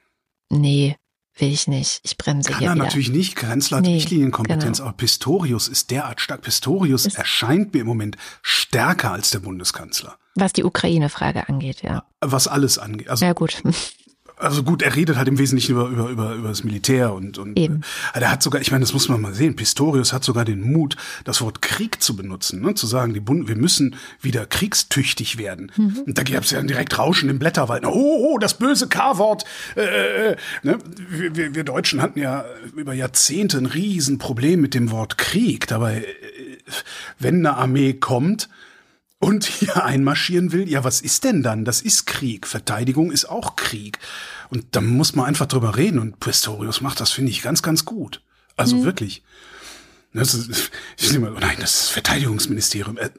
nee, 0.50 0.97
will 1.37 1.52
ich 1.52 1.69
nicht, 1.69 2.00
ich 2.02 2.17
bremse 2.17 2.50
Kann 2.50 2.59
hier 2.59 2.69
er 2.69 2.75
wieder. 2.75 2.85
natürlich 2.85 3.11
nicht, 3.11 3.37
Kanzler 3.37 3.79
hat 3.79 3.85
nee, 3.85 3.95
Richtlinienkompetenz, 3.95 4.79
genau. 4.79 4.88
aber 4.88 4.97
Pistorius 4.97 5.69
ist 5.69 5.91
derart 5.91 6.21
stark. 6.21 6.43
Pistorius 6.43 7.07
ist 7.07 7.17
erscheint 7.17 7.75
mir 7.75 7.81
im 7.81 7.87
Moment 7.87 8.17
stärker 8.43 9.12
als 9.12 9.31
der 9.31 9.41
Bundeskanzler. 9.41 10.19
Was 10.35 10.52
die 10.52 10.64
Ukraine-Frage 10.64 11.49
angeht, 11.49 11.83
ja. 11.83 12.05
Was 12.21 12.49
alles 12.49 12.79
angeht. 12.79 13.09
Also, 13.09 13.25
ja, 13.25 13.33
gut. 13.33 13.62
Also 14.38 14.62
gut, 14.62 14.83
er 14.83 14.95
redet 14.95 15.16
halt 15.16 15.28
im 15.28 15.38
Wesentlichen 15.38 15.73
über, 15.73 15.88
über, 15.88 16.09
über, 16.09 16.35
über 16.35 16.49
das 16.49 16.64
Militär 16.64 17.12
und, 17.12 17.38
und 17.38 17.59
Eben. 17.59 17.83
Äh, 18.14 18.21
er 18.21 18.30
hat 18.30 18.42
sogar, 18.42 18.61
ich 18.61 18.71
meine, 18.71 18.83
das 18.83 18.92
muss 18.92 19.09
man 19.09 19.21
mal 19.21 19.35
sehen, 19.35 19.57
Pistorius 19.57 20.12
hat 20.12 20.25
sogar 20.25 20.45
den 20.45 20.61
Mut, 20.61 20.97
das 21.25 21.40
Wort 21.40 21.62
Krieg 21.62 22.02
zu 22.02 22.16
benutzen, 22.16 22.61
ne? 22.62 22.75
zu 22.75 22.87
sagen, 22.87 23.14
die 23.14 23.21
Bund, 23.21 23.49
wir 23.49 23.57
müssen 23.57 23.97
wieder 24.21 24.47
kriegstüchtig 24.47 25.38
werden. 25.38 25.73
Mhm. 25.76 26.02
Und 26.07 26.18
da 26.18 26.23
gab 26.23 26.45
es 26.45 26.50
ja 26.50 26.62
direkt 26.62 26.99
Rauschen 26.99 27.28
im 27.28 27.38
Blätterwald. 27.38 27.85
Oh, 27.87 28.33
oh, 28.33 28.38
das 28.38 28.54
böse 28.54 28.88
K-Wort. 28.88 29.45
Äh, 29.76 30.33
äh, 30.33 30.37
ne? 30.62 30.78
wir, 31.09 31.37
wir, 31.37 31.54
wir 31.54 31.64
Deutschen 31.64 32.02
hatten 32.02 32.21
ja 32.21 32.45
über 32.76 32.95
Jahrzehnte 32.95 33.59
ein 33.59 33.66
Riesenproblem 33.66 34.61
mit 34.61 34.75
dem 34.75 34.90
Wort 34.90 35.18
Krieg. 35.18 35.66
Dabei, 35.66 35.99
äh, 35.99 36.04
wenn 37.18 37.37
eine 37.37 37.57
Armee 37.57 37.95
kommt, 37.95 38.49
und 39.21 39.45
hier 39.45 39.85
einmarschieren 39.85 40.53
will, 40.53 40.69
ja, 40.69 40.85
was 40.85 41.01
ist 41.01 41.25
denn 41.25 41.43
dann? 41.43 41.65
Das 41.65 41.81
ist 41.81 42.07
Krieg. 42.07 42.47
Verteidigung 42.47 43.11
ist 43.11 43.25
auch 43.25 43.57
Krieg. 43.57 43.99
Und 44.51 44.77
da 44.77 44.81
muss 44.81 45.15
man 45.15 45.27
einfach 45.27 45.47
drüber 45.47 45.77
reden. 45.77 45.99
Und 45.99 46.21
Pistorius 46.21 46.81
macht 46.81 47.01
das, 47.01 47.11
finde 47.11 47.33
ich, 47.33 47.43
ganz, 47.43 47.63
ganz 47.63 47.85
gut. 47.85 48.23
Also 48.57 48.77
mhm. 48.77 48.85
wirklich. 48.85 49.23
Das 50.13 50.35
ist, 50.35 50.71
ich 50.97 51.15
immer, 51.15 51.33
oh 51.35 51.39
nein, 51.41 51.57
das 51.61 51.81
ist 51.81 51.89
Verteidigungsministerium. 51.91 52.97
Äh, 52.97 53.11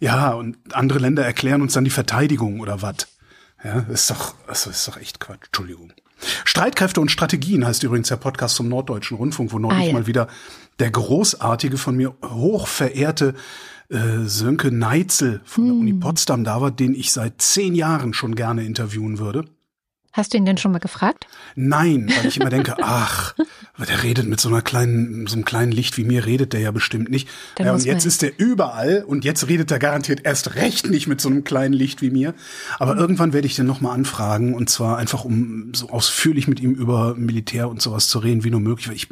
ja, 0.00 0.32
und 0.32 0.56
andere 0.74 0.98
Länder 0.98 1.24
erklären 1.24 1.62
uns 1.62 1.74
dann 1.74 1.84
die 1.84 1.90
Verteidigung 1.90 2.60
oder 2.60 2.82
was. 2.82 3.08
Ja, 3.62 3.80
das 3.82 4.02
ist 4.02 4.10
doch, 4.10 4.34
also 4.46 4.70
ist 4.70 4.86
doch 4.86 4.96
echt 4.96 5.20
Quatsch. 5.20 5.46
Entschuldigung. 5.46 5.92
Streitkräfte 6.44 7.00
und 7.00 7.10
Strategien 7.10 7.66
heißt 7.66 7.82
übrigens 7.82 8.08
der 8.08 8.16
Podcast 8.16 8.56
zum 8.56 8.68
Norddeutschen 8.68 9.16
Rundfunk, 9.16 9.52
wo 9.52 9.58
neulich 9.58 9.84
ah, 9.84 9.86
ja. 9.86 9.92
mal 9.92 10.06
wieder 10.06 10.28
der 10.78 10.90
großartige, 10.90 11.78
von 11.78 11.96
mir 11.96 12.14
hochverehrte 12.24 13.34
äh, 13.90 14.24
Sönke 14.24 14.70
Neitzel 14.70 15.40
von 15.44 15.64
der 15.64 15.74
hm. 15.74 15.80
Uni 15.80 15.92
Potsdam 15.94 16.44
da 16.44 16.60
war, 16.60 16.70
den 16.70 16.94
ich 16.94 17.12
seit 17.12 17.40
zehn 17.40 17.74
Jahren 17.74 18.14
schon 18.14 18.34
gerne 18.34 18.64
interviewen 18.64 19.18
würde. 19.18 19.44
Hast 20.14 20.32
du 20.32 20.38
ihn 20.38 20.44
denn 20.44 20.56
schon 20.56 20.70
mal 20.70 20.78
gefragt? 20.78 21.26
Nein, 21.56 22.08
weil 22.16 22.26
ich 22.26 22.38
immer 22.38 22.48
denke, 22.48 22.76
ach, 22.82 23.34
der 23.76 24.04
redet 24.04 24.28
mit 24.28 24.40
so 24.40 24.48
einer 24.48 24.62
kleinen, 24.62 25.26
so 25.26 25.34
einem 25.34 25.44
kleinen 25.44 25.72
Licht 25.72 25.98
wie 25.98 26.04
mir, 26.04 26.24
redet 26.24 26.52
der 26.52 26.60
ja 26.60 26.70
bestimmt 26.70 27.10
nicht. 27.10 27.28
Dann 27.56 27.66
ja, 27.66 27.72
und 27.72 27.84
jetzt 27.84 28.04
ist 28.06 28.22
der 28.22 28.38
überall 28.38 29.02
und 29.04 29.24
jetzt 29.24 29.48
redet 29.48 29.72
er 29.72 29.80
garantiert 29.80 30.20
erst 30.22 30.54
recht 30.54 30.88
nicht 30.88 31.08
mit 31.08 31.20
so 31.20 31.28
einem 31.28 31.42
kleinen 31.42 31.74
Licht 31.74 32.00
wie 32.00 32.10
mir. 32.10 32.32
Aber 32.78 32.96
irgendwann 32.96 33.32
werde 33.32 33.48
ich 33.48 33.56
den 33.56 33.66
nochmal 33.66 33.92
anfragen 33.92 34.54
und 34.54 34.70
zwar 34.70 34.98
einfach, 34.98 35.24
um 35.24 35.74
so 35.74 35.88
ausführlich 35.88 36.46
mit 36.46 36.60
ihm 36.60 36.74
über 36.74 37.16
Militär 37.16 37.68
und 37.68 37.82
sowas 37.82 38.06
zu 38.06 38.20
reden, 38.20 38.44
wie 38.44 38.50
nur 38.50 38.60
möglich. 38.60 38.86
Weil 38.86 38.94
ich, 38.94 39.08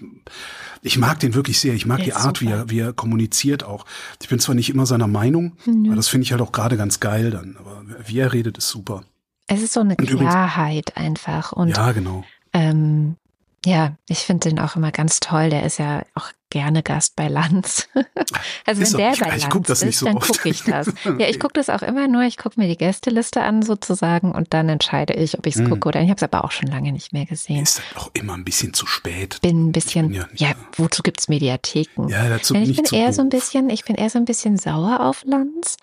ich 0.82 0.98
mag 0.98 1.18
den 1.18 1.34
wirklich 1.34 1.58
sehr. 1.58 1.74
Ich 1.74 1.84
mag 1.84 1.96
Der 1.96 2.04
die 2.04 2.12
Art, 2.12 2.40
wie 2.40 2.46
er, 2.46 2.70
wie 2.70 2.78
er 2.78 2.92
kommuniziert 2.92 3.64
auch. 3.64 3.86
Ich 4.20 4.28
bin 4.28 4.38
zwar 4.38 4.54
nicht 4.54 4.70
immer 4.70 4.86
seiner 4.86 5.08
Meinung, 5.08 5.56
aber 5.66 5.96
das 5.96 6.06
finde 6.06 6.26
ich 6.26 6.30
halt 6.30 6.42
auch 6.42 6.52
gerade 6.52 6.76
ganz 6.76 7.00
geil 7.00 7.32
dann. 7.32 7.56
Aber 7.58 7.82
wie 8.06 8.20
er 8.20 8.32
redet, 8.32 8.56
ist 8.56 8.68
super. 8.68 9.02
Es 9.46 9.62
ist 9.62 9.72
so 9.72 9.80
eine 9.80 9.96
Und 9.96 10.10
übrigens- 10.10 10.30
Klarheit 10.30 10.96
einfach. 10.96 11.52
Und 11.52 11.68
ja, 11.76 11.92
genau. 11.92 12.24
ähm, 12.52 13.16
ja, 13.64 13.92
ich 14.08 14.18
finde 14.20 14.48
den 14.48 14.58
auch 14.58 14.74
immer 14.74 14.90
ganz 14.90 15.20
toll. 15.20 15.48
Der 15.50 15.62
ist 15.62 15.78
ja 15.78 16.02
auch 16.16 16.30
gerne 16.50 16.82
Gast 16.82 17.14
bei 17.16 17.28
Lanz. 17.28 17.88
also 18.66 18.82
Ist 18.82 18.92
wenn 18.94 19.00
er? 19.00 19.06
der 19.06 19.12
Ich- 19.14 19.20
bei 19.20 19.36
ich 19.36 19.42
Lanz 19.42 19.52
guck 19.52 19.64
das 19.66 19.80
nicht 19.82 19.90
ist, 19.94 19.98
so 20.00 20.06
dann 20.06 20.18
gucke 20.18 20.48
ich 20.48 20.64
das. 20.64 20.86
Ja, 21.18 21.28
ich 21.28 21.38
gucke 21.38 21.54
das 21.54 21.70
auch 21.70 21.82
immer 21.82 22.08
nur. 22.08 22.22
Ich 22.22 22.36
gucke 22.38 22.58
mir 22.60 22.66
die 22.66 22.76
Gästeliste 22.76 23.42
an 23.42 23.62
sozusagen 23.62 24.32
und 24.32 24.52
dann 24.52 24.68
entscheide 24.68 25.12
ich, 25.14 25.38
ob 25.38 25.46
ich 25.46 25.54
es 25.54 25.60
Mhm. 25.60 25.70
gucke 25.70 25.88
oder 25.88 26.00
ich 26.02 26.08
habe 26.08 26.16
es 26.16 26.22
aber 26.24 26.44
auch 26.44 26.50
schon 26.50 26.68
lange 26.68 26.90
nicht 26.92 27.12
mehr 27.12 27.24
gesehen. 27.26 27.62
Ist 27.62 27.80
halt 27.86 27.96
auch 27.98 28.10
immer 28.14 28.34
ein 28.34 28.44
bisschen 28.44 28.74
zu 28.74 28.86
spät. 28.86 29.38
bin 29.42 29.68
ein 29.68 29.72
bisschen, 29.72 30.08
bin 30.08 30.16
ja 30.16 30.28
ja, 30.34 30.48
nicht- 30.48 30.58
wozu 30.78 31.02
gibt's 31.04 31.28
Mediatheken? 31.28 32.08
Ja, 32.08 32.28
dazu 32.28 32.54
bin 32.54 32.64
ich 32.64 32.70
ich 32.70 32.82
bin 32.90 32.98
eher 32.98 33.12
so 33.12 33.22
ein 33.22 33.28
bisschen, 33.28 33.70
ich 33.70 33.84
bin 33.84 33.94
eher 33.96 34.10
so 34.10 34.18
ein 34.18 34.24
bisschen 34.24 34.56
sauer 34.56 35.00
auf 35.00 35.22
Lanz, 35.24 35.76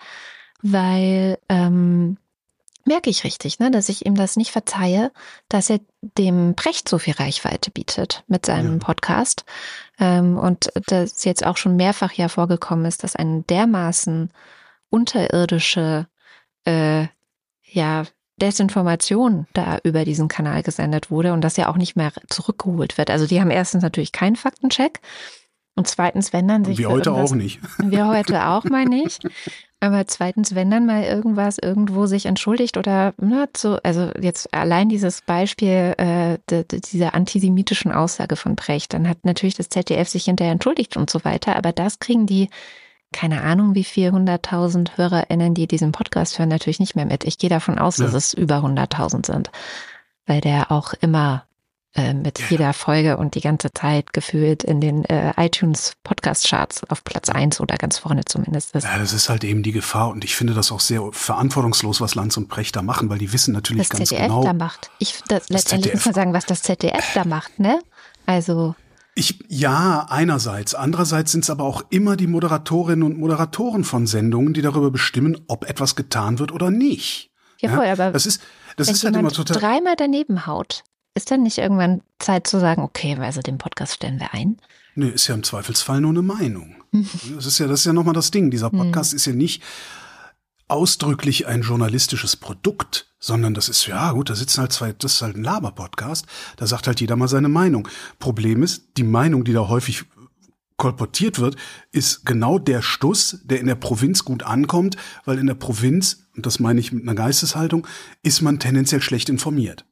weil 0.62 1.38
ähm, 1.48 2.18
merke 2.90 3.08
ich 3.08 3.22
richtig, 3.22 3.60
ne, 3.60 3.70
dass 3.70 3.88
ich 3.88 4.04
ihm 4.04 4.16
das 4.16 4.36
nicht 4.36 4.50
verzeihe, 4.50 5.12
dass 5.48 5.70
er 5.70 5.78
dem 6.18 6.54
Brecht 6.56 6.88
so 6.88 6.98
viel 6.98 7.14
Reichweite 7.14 7.70
bietet 7.70 8.24
mit 8.26 8.44
seinem 8.46 8.78
Ja. 8.80 8.84
Podcast. 8.84 9.44
Ähm, 10.00 10.36
und 10.36 10.70
das 10.86 11.24
jetzt 11.24 11.46
auch 11.46 11.56
schon 11.56 11.76
mehrfach 11.76 12.12
ja 12.12 12.28
vorgekommen 12.28 12.84
ist, 12.86 13.04
dass 13.04 13.14
eine 13.14 13.42
dermaßen 13.42 14.30
unterirdische 14.90 16.08
äh, 16.64 17.06
ja, 17.62 18.04
Desinformation 18.38 19.46
da 19.52 19.78
über 19.84 20.04
diesen 20.04 20.26
Kanal 20.26 20.64
gesendet 20.64 21.12
wurde 21.12 21.32
und 21.32 21.42
das 21.42 21.56
ja 21.56 21.68
auch 21.68 21.76
nicht 21.76 21.94
mehr 21.94 22.10
zurückgeholt 22.28 22.98
wird. 22.98 23.08
Also 23.10 23.24
die 23.26 23.40
haben 23.40 23.50
erstens 23.52 23.84
natürlich 23.84 24.10
keinen 24.10 24.34
Faktencheck 24.34 25.00
und 25.76 25.86
zweitens, 25.86 26.32
wenn 26.32 26.48
dann 26.48 26.64
sich 26.64 26.78
Wie 26.78 26.82
für 26.82 26.90
heute 26.90 27.12
auch 27.12 27.32
nicht. 27.34 27.60
wir 27.78 28.08
heute 28.08 28.46
auch 28.46 28.64
mal 28.64 28.84
nicht. 28.84 29.22
Aber 29.82 30.06
zweitens, 30.06 30.54
wenn 30.54 30.70
dann 30.70 30.84
mal 30.84 31.04
irgendwas 31.04 31.56
irgendwo 31.56 32.04
sich 32.04 32.26
entschuldigt 32.26 32.76
oder 32.76 33.14
ne, 33.18 33.48
so, 33.56 33.78
also 33.82 34.10
jetzt 34.20 34.52
allein 34.52 34.90
dieses 34.90 35.22
Beispiel 35.22 35.94
äh, 35.96 36.36
de, 36.50 36.64
de, 36.64 36.80
dieser 36.80 37.14
antisemitischen 37.14 37.90
Aussage 37.90 38.36
von 38.36 38.56
Brecht, 38.56 38.92
dann 38.92 39.08
hat 39.08 39.24
natürlich 39.24 39.54
das 39.54 39.70
ZDF 39.70 40.06
sich 40.08 40.24
hinterher 40.26 40.52
entschuldigt 40.52 40.98
und 40.98 41.08
so 41.08 41.24
weiter. 41.24 41.56
Aber 41.56 41.72
das 41.72 41.98
kriegen 41.98 42.26
die, 42.26 42.50
keine 43.12 43.42
Ahnung, 43.42 43.74
wie 43.74 43.84
viel 43.84 44.12
hunderttausend 44.12 44.98
HörerInnen, 44.98 45.54
die 45.54 45.66
diesen 45.66 45.92
Podcast 45.92 46.38
hören, 46.38 46.50
natürlich 46.50 46.78
nicht 46.78 46.94
mehr 46.94 47.06
mit. 47.06 47.24
Ich 47.24 47.38
gehe 47.38 47.50
davon 47.50 47.78
aus, 47.78 47.96
dass 47.96 48.12
Ja. 48.12 48.18
es 48.18 48.34
über 48.34 48.60
hunderttausend 48.60 49.24
sind, 49.24 49.50
weil 50.26 50.42
der 50.42 50.70
auch 50.70 50.92
immer 51.00 51.44
äh, 51.94 52.14
mit 52.14 52.38
Ja. 52.38 52.46
jeder 52.50 52.72
Folge 52.72 53.16
und 53.16 53.34
die 53.34 53.40
ganze 53.40 53.72
Zeit 53.72 54.12
gefühlt 54.12 54.62
in 54.62 54.80
den 54.80 55.04
äh, 55.06 55.32
iTunes 55.36 55.94
Podcast 56.04 56.48
Charts 56.48 56.82
auf 56.88 57.02
Platz 57.04 57.28
eins 57.28 57.60
oder 57.60 57.76
ganz 57.76 57.98
vorne 57.98 58.24
zumindest 58.24 58.74
ist. 58.76 58.84
Ja, 58.84 58.98
das 58.98 59.12
ist 59.12 59.28
halt 59.28 59.42
eben 59.44 59.62
die 59.62 59.72
Gefahr 59.72 60.10
und 60.10 60.24
ich 60.24 60.36
finde 60.36 60.54
das 60.54 60.70
auch 60.70 60.80
sehr 60.80 61.02
verantwortungslos, 61.12 62.00
was 62.00 62.14
Lanz 62.14 62.36
und 62.36 62.48
Precht 62.48 62.76
da 62.76 62.82
machen, 62.82 63.08
weil 63.10 63.18
die 63.18 63.32
wissen 63.32 63.52
natürlich 63.52 63.88
Das 63.88 63.98
ganz 63.98 64.08
ZDF 64.10 64.26
genau. 64.28 64.44
da 64.44 64.52
macht. 64.52 64.90
Ich 64.98 65.20
das, 65.28 65.48
letztendlich 65.48 65.92
ZDF. 65.92 65.94
muss 65.94 66.04
man 66.06 66.14
sagen, 66.14 66.32
was 66.32 66.46
das 66.46 66.62
ZDF 66.62 67.12
da 67.14 67.24
macht, 67.24 67.58
ne? 67.58 67.80
Also 68.26 68.76
Ich, 69.16 69.40
ja, 69.48 70.06
einerseits. 70.08 70.76
Andererseits 70.76 71.32
sind 71.32 71.42
es 71.42 71.50
aber 71.50 71.64
auch 71.64 71.82
immer 71.90 72.16
die 72.16 72.28
Moderatorinnen 72.28 73.02
und 73.02 73.18
Moderatoren 73.18 73.82
von 73.82 74.06
Sendungen, 74.06 74.54
die 74.54 74.62
darüber 74.62 74.92
bestimmen, 74.92 75.36
ob 75.48 75.68
etwas 75.68 75.96
getan 75.96 76.38
wird 76.38 76.52
oder 76.52 76.70
nicht. 76.70 77.30
ja, 77.60 77.70
voll, 77.74 77.86
aber 77.86 78.12
das 78.12 78.26
ist, 78.26 78.40
das 78.76 78.86
wenn 78.86 78.94
ist 78.94 79.04
halt 79.04 79.16
immer 79.16 79.32
total. 79.32 79.56
dreimal 79.58 79.94
daneben 79.96 80.46
haut, 80.46 80.84
ist 81.20 81.30
dann 81.30 81.42
nicht 81.42 81.58
irgendwann 81.58 82.00
Zeit 82.18 82.46
zu 82.46 82.58
sagen, 82.58 82.82
okay, 82.82 83.14
also 83.18 83.42
den 83.42 83.58
Podcast 83.58 83.94
stellen 83.94 84.18
wir 84.18 84.32
ein? 84.32 84.56
Nee, 84.94 85.10
ist 85.10 85.28
ja 85.28 85.34
im 85.34 85.42
Zweifelsfall 85.42 86.00
nur 86.00 86.10
eine 86.10 86.22
Meinung. 86.22 86.76
Das 87.36 87.46
ist 87.46 87.58
ja, 87.58 87.68
das 87.68 87.80
ist 87.80 87.86
ja 87.86 87.92
nochmal 87.92 88.14
das 88.14 88.30
Ding. 88.30 88.50
Dieser 88.50 88.70
Podcast 88.70 89.14
ist 89.14 89.26
ja 89.26 89.32
nicht 89.32 89.62
ausdrücklich 90.66 91.46
ein 91.46 91.62
journalistisches 91.62 92.36
Produkt, 92.36 93.12
sondern 93.18 93.54
das 93.54 93.68
ist, 93.68 93.86
ja 93.86 94.12
gut, 94.12 94.30
da 94.30 94.34
sitzen 94.34 94.60
halt 94.60 94.72
zwei, 94.72 94.92
das 94.92 95.14
ist 95.14 95.22
halt 95.22 95.36
ein 95.36 95.44
Laber-Podcast, 95.44 96.26
da 96.56 96.66
sagt 96.66 96.86
halt 96.86 97.00
jeder 97.00 97.16
mal 97.16 97.28
seine 97.28 97.48
Meinung. 97.48 97.86
Problem 98.18 98.62
ist, 98.62 98.96
die 98.96 99.02
Meinung, 99.02 99.44
die 99.44 99.52
da 99.52 99.68
häufig 99.68 100.04
kolportiert 100.76 101.38
wird, 101.38 101.56
ist 101.92 102.24
genau 102.24 102.58
der 102.58 102.82
Stuss, 102.82 103.40
der 103.44 103.60
in 103.60 103.66
der 103.66 103.74
Provinz 103.74 104.24
gut 104.24 104.42
ankommt, 104.42 104.96
weil 105.26 105.38
in 105.38 105.46
der 105.46 105.54
Provinz, 105.54 106.28
und 106.34 106.46
das 106.46 106.58
meine 106.58 106.80
ich 106.80 106.90
mit 106.90 107.02
einer 107.02 107.14
Geisteshaltung, 107.14 107.86
ist 108.22 108.40
man 108.40 108.58
tendenziell 108.58 109.02
schlecht 109.02 109.28
informiert. 109.28 109.84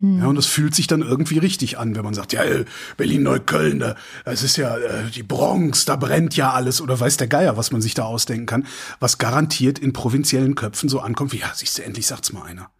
Ja, 0.00 0.26
und 0.26 0.36
das 0.36 0.46
fühlt 0.46 0.76
sich 0.76 0.86
dann 0.86 1.02
irgendwie 1.02 1.38
richtig 1.38 1.76
an, 1.76 1.96
wenn 1.96 2.04
man 2.04 2.14
sagt, 2.14 2.32
ja, 2.32 2.44
äh, 2.44 2.64
Berlin-Neukölln, 2.96 3.80
da- 3.80 3.96
das 4.24 4.44
ist 4.44 4.56
ja 4.56 4.76
äh, 4.76 5.10
die 5.10 5.24
Bronx, 5.24 5.86
da 5.86 5.96
brennt 5.96 6.36
ja 6.36 6.52
alles 6.52 6.80
oder 6.80 7.00
weiß 7.00 7.16
der 7.16 7.26
Geier, 7.26 7.56
was 7.56 7.72
man 7.72 7.80
sich 7.80 7.94
da 7.94 8.04
ausdenken 8.04 8.46
kann, 8.46 8.66
was 9.00 9.18
garantiert 9.18 9.80
in 9.80 9.92
provinziellen 9.92 10.54
Köpfen 10.54 10.88
so 10.88 11.00
ankommt, 11.00 11.32
wie, 11.32 11.38
ja, 11.38 11.50
siehst 11.52 11.78
du, 11.78 11.82
endlich 11.82 12.06
sagt's 12.06 12.32
mal 12.32 12.44
einer. 12.44 12.70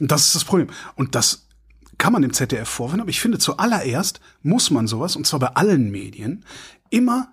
Und 0.00 0.10
das 0.10 0.26
ist 0.26 0.34
das 0.34 0.44
Problem. 0.44 0.66
Und 0.96 1.14
das 1.14 1.46
kann 1.96 2.12
man 2.12 2.22
dem 2.22 2.32
ZDF 2.32 2.68
vorwenden, 2.68 3.02
aber 3.02 3.10
ich 3.10 3.20
finde, 3.20 3.38
zuallererst 3.38 4.18
muss 4.42 4.72
man 4.72 4.88
sowas, 4.88 5.14
und 5.14 5.28
zwar 5.28 5.38
bei 5.38 5.48
allen 5.54 5.92
Medien, 5.92 6.44
immer 6.90 7.28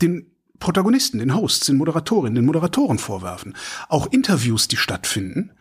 den 0.00 0.26
Protagonisten, 0.58 1.18
den 1.18 1.34
Hosts, 1.36 1.66
den 1.66 1.76
Moderatorinnen, 1.76 2.34
den 2.34 2.44
Moderatoren 2.44 2.98
vorwerfen. 2.98 3.54
Auch 3.88 4.06
Interviews, 4.08 4.66
die 4.66 4.76
stattfinden, 4.76 5.52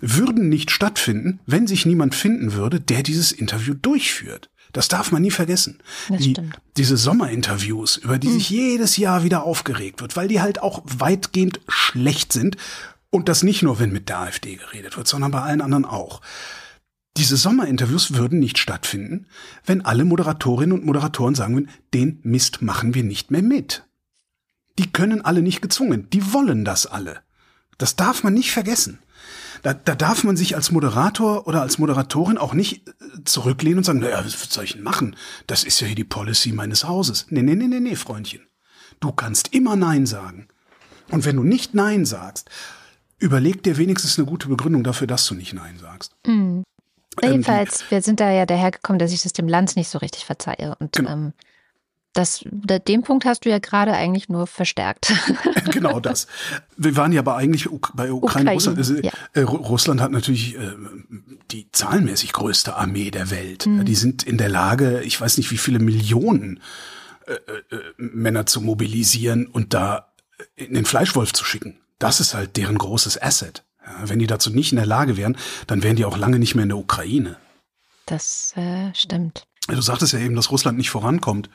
würden 0.00 0.48
nicht 0.48 0.70
stattfinden, 0.70 1.40
wenn 1.46 1.66
sich 1.66 1.86
niemand 1.86 2.14
finden 2.14 2.52
würde, 2.54 2.80
der 2.80 3.02
dieses 3.02 3.32
Interview 3.32 3.74
durchführt. 3.74 4.50
Das 4.72 4.88
darf 4.88 5.10
man 5.10 5.22
nie 5.22 5.30
vergessen. 5.30 5.78
Die, 6.08 6.34
diese 6.76 6.96
Sommerinterviews, 6.96 7.96
über 7.96 8.18
die 8.18 8.30
sich 8.30 8.50
jedes 8.50 8.96
Jahr 8.96 9.24
wieder 9.24 9.42
aufgeregt 9.42 10.00
wird, 10.00 10.16
weil 10.16 10.28
die 10.28 10.40
halt 10.40 10.62
auch 10.62 10.82
weitgehend 10.84 11.60
schlecht 11.68 12.32
sind. 12.32 12.56
Und 13.10 13.28
das 13.28 13.42
nicht 13.42 13.62
nur, 13.62 13.80
wenn 13.80 13.90
mit 13.90 14.08
der 14.08 14.20
AfD 14.20 14.54
geredet 14.54 14.96
wird, 14.96 15.08
sondern 15.08 15.32
bei 15.32 15.40
allen 15.40 15.60
anderen 15.60 15.84
auch. 15.84 16.20
Diese 17.16 17.36
Sommerinterviews 17.36 18.14
würden 18.14 18.38
nicht 18.38 18.58
stattfinden, 18.58 19.26
wenn 19.66 19.84
alle 19.84 20.04
Moderatorinnen 20.04 20.78
und 20.78 20.86
Moderatoren 20.86 21.34
sagen 21.34 21.54
würden, 21.54 21.70
den 21.92 22.20
Mist 22.22 22.62
machen 22.62 22.94
wir 22.94 23.02
nicht 23.02 23.32
mehr 23.32 23.42
mit. 23.42 23.84
Die 24.78 24.92
können 24.92 25.24
alle 25.24 25.42
nicht 25.42 25.60
gezwungen, 25.60 26.08
die 26.10 26.32
wollen 26.32 26.64
das 26.64 26.86
alle. 26.86 27.20
Das 27.78 27.96
darf 27.96 28.22
man 28.22 28.34
nicht 28.34 28.52
vergessen. 28.52 29.00
Da, 29.62 29.74
da 29.74 29.94
darf 29.94 30.24
man 30.24 30.36
sich 30.36 30.56
als 30.56 30.70
Moderator 30.70 31.46
oder 31.46 31.60
als 31.62 31.78
Moderatorin 31.78 32.38
auch 32.38 32.54
nicht 32.54 32.88
äh, 32.88 32.92
zurücklehnen 33.24 33.78
und 33.78 33.84
sagen, 33.84 34.00
naja, 34.00 34.22
was 34.24 34.48
soll 34.52 34.64
ich 34.64 34.72
denn 34.74 34.82
machen? 34.82 35.16
Das 35.46 35.64
ist 35.64 35.80
ja 35.80 35.86
hier 35.86 35.96
die 35.96 36.04
Policy 36.04 36.52
meines 36.52 36.84
Hauses. 36.84 37.26
Nee, 37.30 37.42
nee, 37.42 37.54
nee, 37.54 37.66
nee, 37.66 37.80
nee, 37.80 37.96
Freundchen. 37.96 38.46
Du 39.00 39.12
kannst 39.12 39.54
immer 39.54 39.76
Nein 39.76 40.06
sagen. 40.06 40.48
Und 41.10 41.24
wenn 41.24 41.36
du 41.36 41.42
nicht 41.42 41.74
Nein 41.74 42.04
sagst, 42.04 42.48
überleg 43.18 43.62
dir 43.62 43.76
wenigstens 43.76 44.18
eine 44.18 44.26
gute 44.26 44.48
Begründung 44.48 44.84
dafür, 44.84 45.06
dass 45.06 45.26
du 45.26 45.34
nicht 45.34 45.52
Nein 45.52 45.78
sagst. 45.78 46.12
Mhm. 46.26 46.62
Ähm, 47.22 47.30
Jedenfalls, 47.32 47.84
wir 47.90 48.02
sind 48.02 48.20
da 48.20 48.30
ja 48.30 48.46
dahergekommen, 48.46 48.98
dass 48.98 49.12
ich 49.12 49.22
das 49.22 49.32
dem 49.32 49.48
Lanz 49.48 49.76
nicht 49.76 49.88
so 49.88 49.98
richtig 49.98 50.24
verzeihe. 50.24 50.76
Und 50.78 50.92
Genau. 50.92 51.10
ähm, 51.10 51.32
das, 52.12 52.44
da- 52.50 52.78
den 52.78 53.02
Punkt 53.02 53.24
hast 53.24 53.44
du 53.44 53.50
ja 53.50 53.58
gerade 53.58 53.92
eigentlich 53.92 54.28
nur 54.28 54.46
verstärkt. 54.46 55.12
genau 55.72 56.00
das. 56.00 56.26
Wir 56.76 56.96
waren 56.96 57.12
ja 57.12 57.20
aber 57.20 57.36
eigentlich 57.36 57.68
bei 57.94 58.10
Ukraine, 58.10 58.14
Ukraine, 58.14 58.50
Russland. 58.52 58.78
Also, 58.78 58.94
ja. 58.96 59.12
äh, 59.34 59.40
Ru- 59.40 59.56
Russland 59.64 60.00
hat 60.00 60.10
natürlich 60.10 60.56
äh, 60.56 60.72
die 61.50 61.70
zahlenmäßig 61.72 62.32
größte 62.32 62.76
Armee 62.76 63.10
der 63.10 63.30
Welt. 63.30 63.66
Mhm. 63.66 63.84
Die 63.84 63.94
sind 63.94 64.22
in 64.24 64.38
der 64.38 64.48
Lage, 64.48 65.02
ich 65.02 65.20
weiß 65.20 65.36
nicht, 65.38 65.50
wie 65.50 65.58
viele 65.58 65.78
Millionen 65.78 66.60
äh, 67.26 67.34
äh, 67.34 67.80
Männer 67.96 68.46
zu 68.46 68.60
mobilisieren 68.60 69.46
und 69.46 69.72
da 69.74 70.12
in 70.56 70.74
den 70.74 70.84
Fleischwolf 70.84 71.32
zu 71.32 71.44
schicken. 71.44 71.78
Das 71.98 72.18
ist 72.18 72.34
halt 72.34 72.56
deren 72.56 72.78
großes 72.78 73.20
Asset. 73.22 73.62
Ja, 73.86 74.08
wenn 74.08 74.18
die 74.18 74.26
dazu 74.26 74.50
nicht 74.50 74.72
in 74.72 74.76
der 74.76 74.86
Lage 74.86 75.16
wären, 75.16 75.36
dann 75.66 75.82
wären 75.82 75.96
die 75.96 76.04
auch 76.04 76.16
lange 76.16 76.38
nicht 76.38 76.54
mehr 76.54 76.62
in 76.64 76.70
der 76.70 76.78
Ukraine. 76.78 77.36
Das 78.06 78.52
äh, 78.56 78.92
stimmt. 78.94 79.44
Du 79.68 79.80
sagtest 79.80 80.12
ja 80.14 80.18
eben, 80.18 80.34
dass 80.34 80.50
Russland 80.50 80.76
nicht 80.78 80.90
vorankommt. 80.90 81.48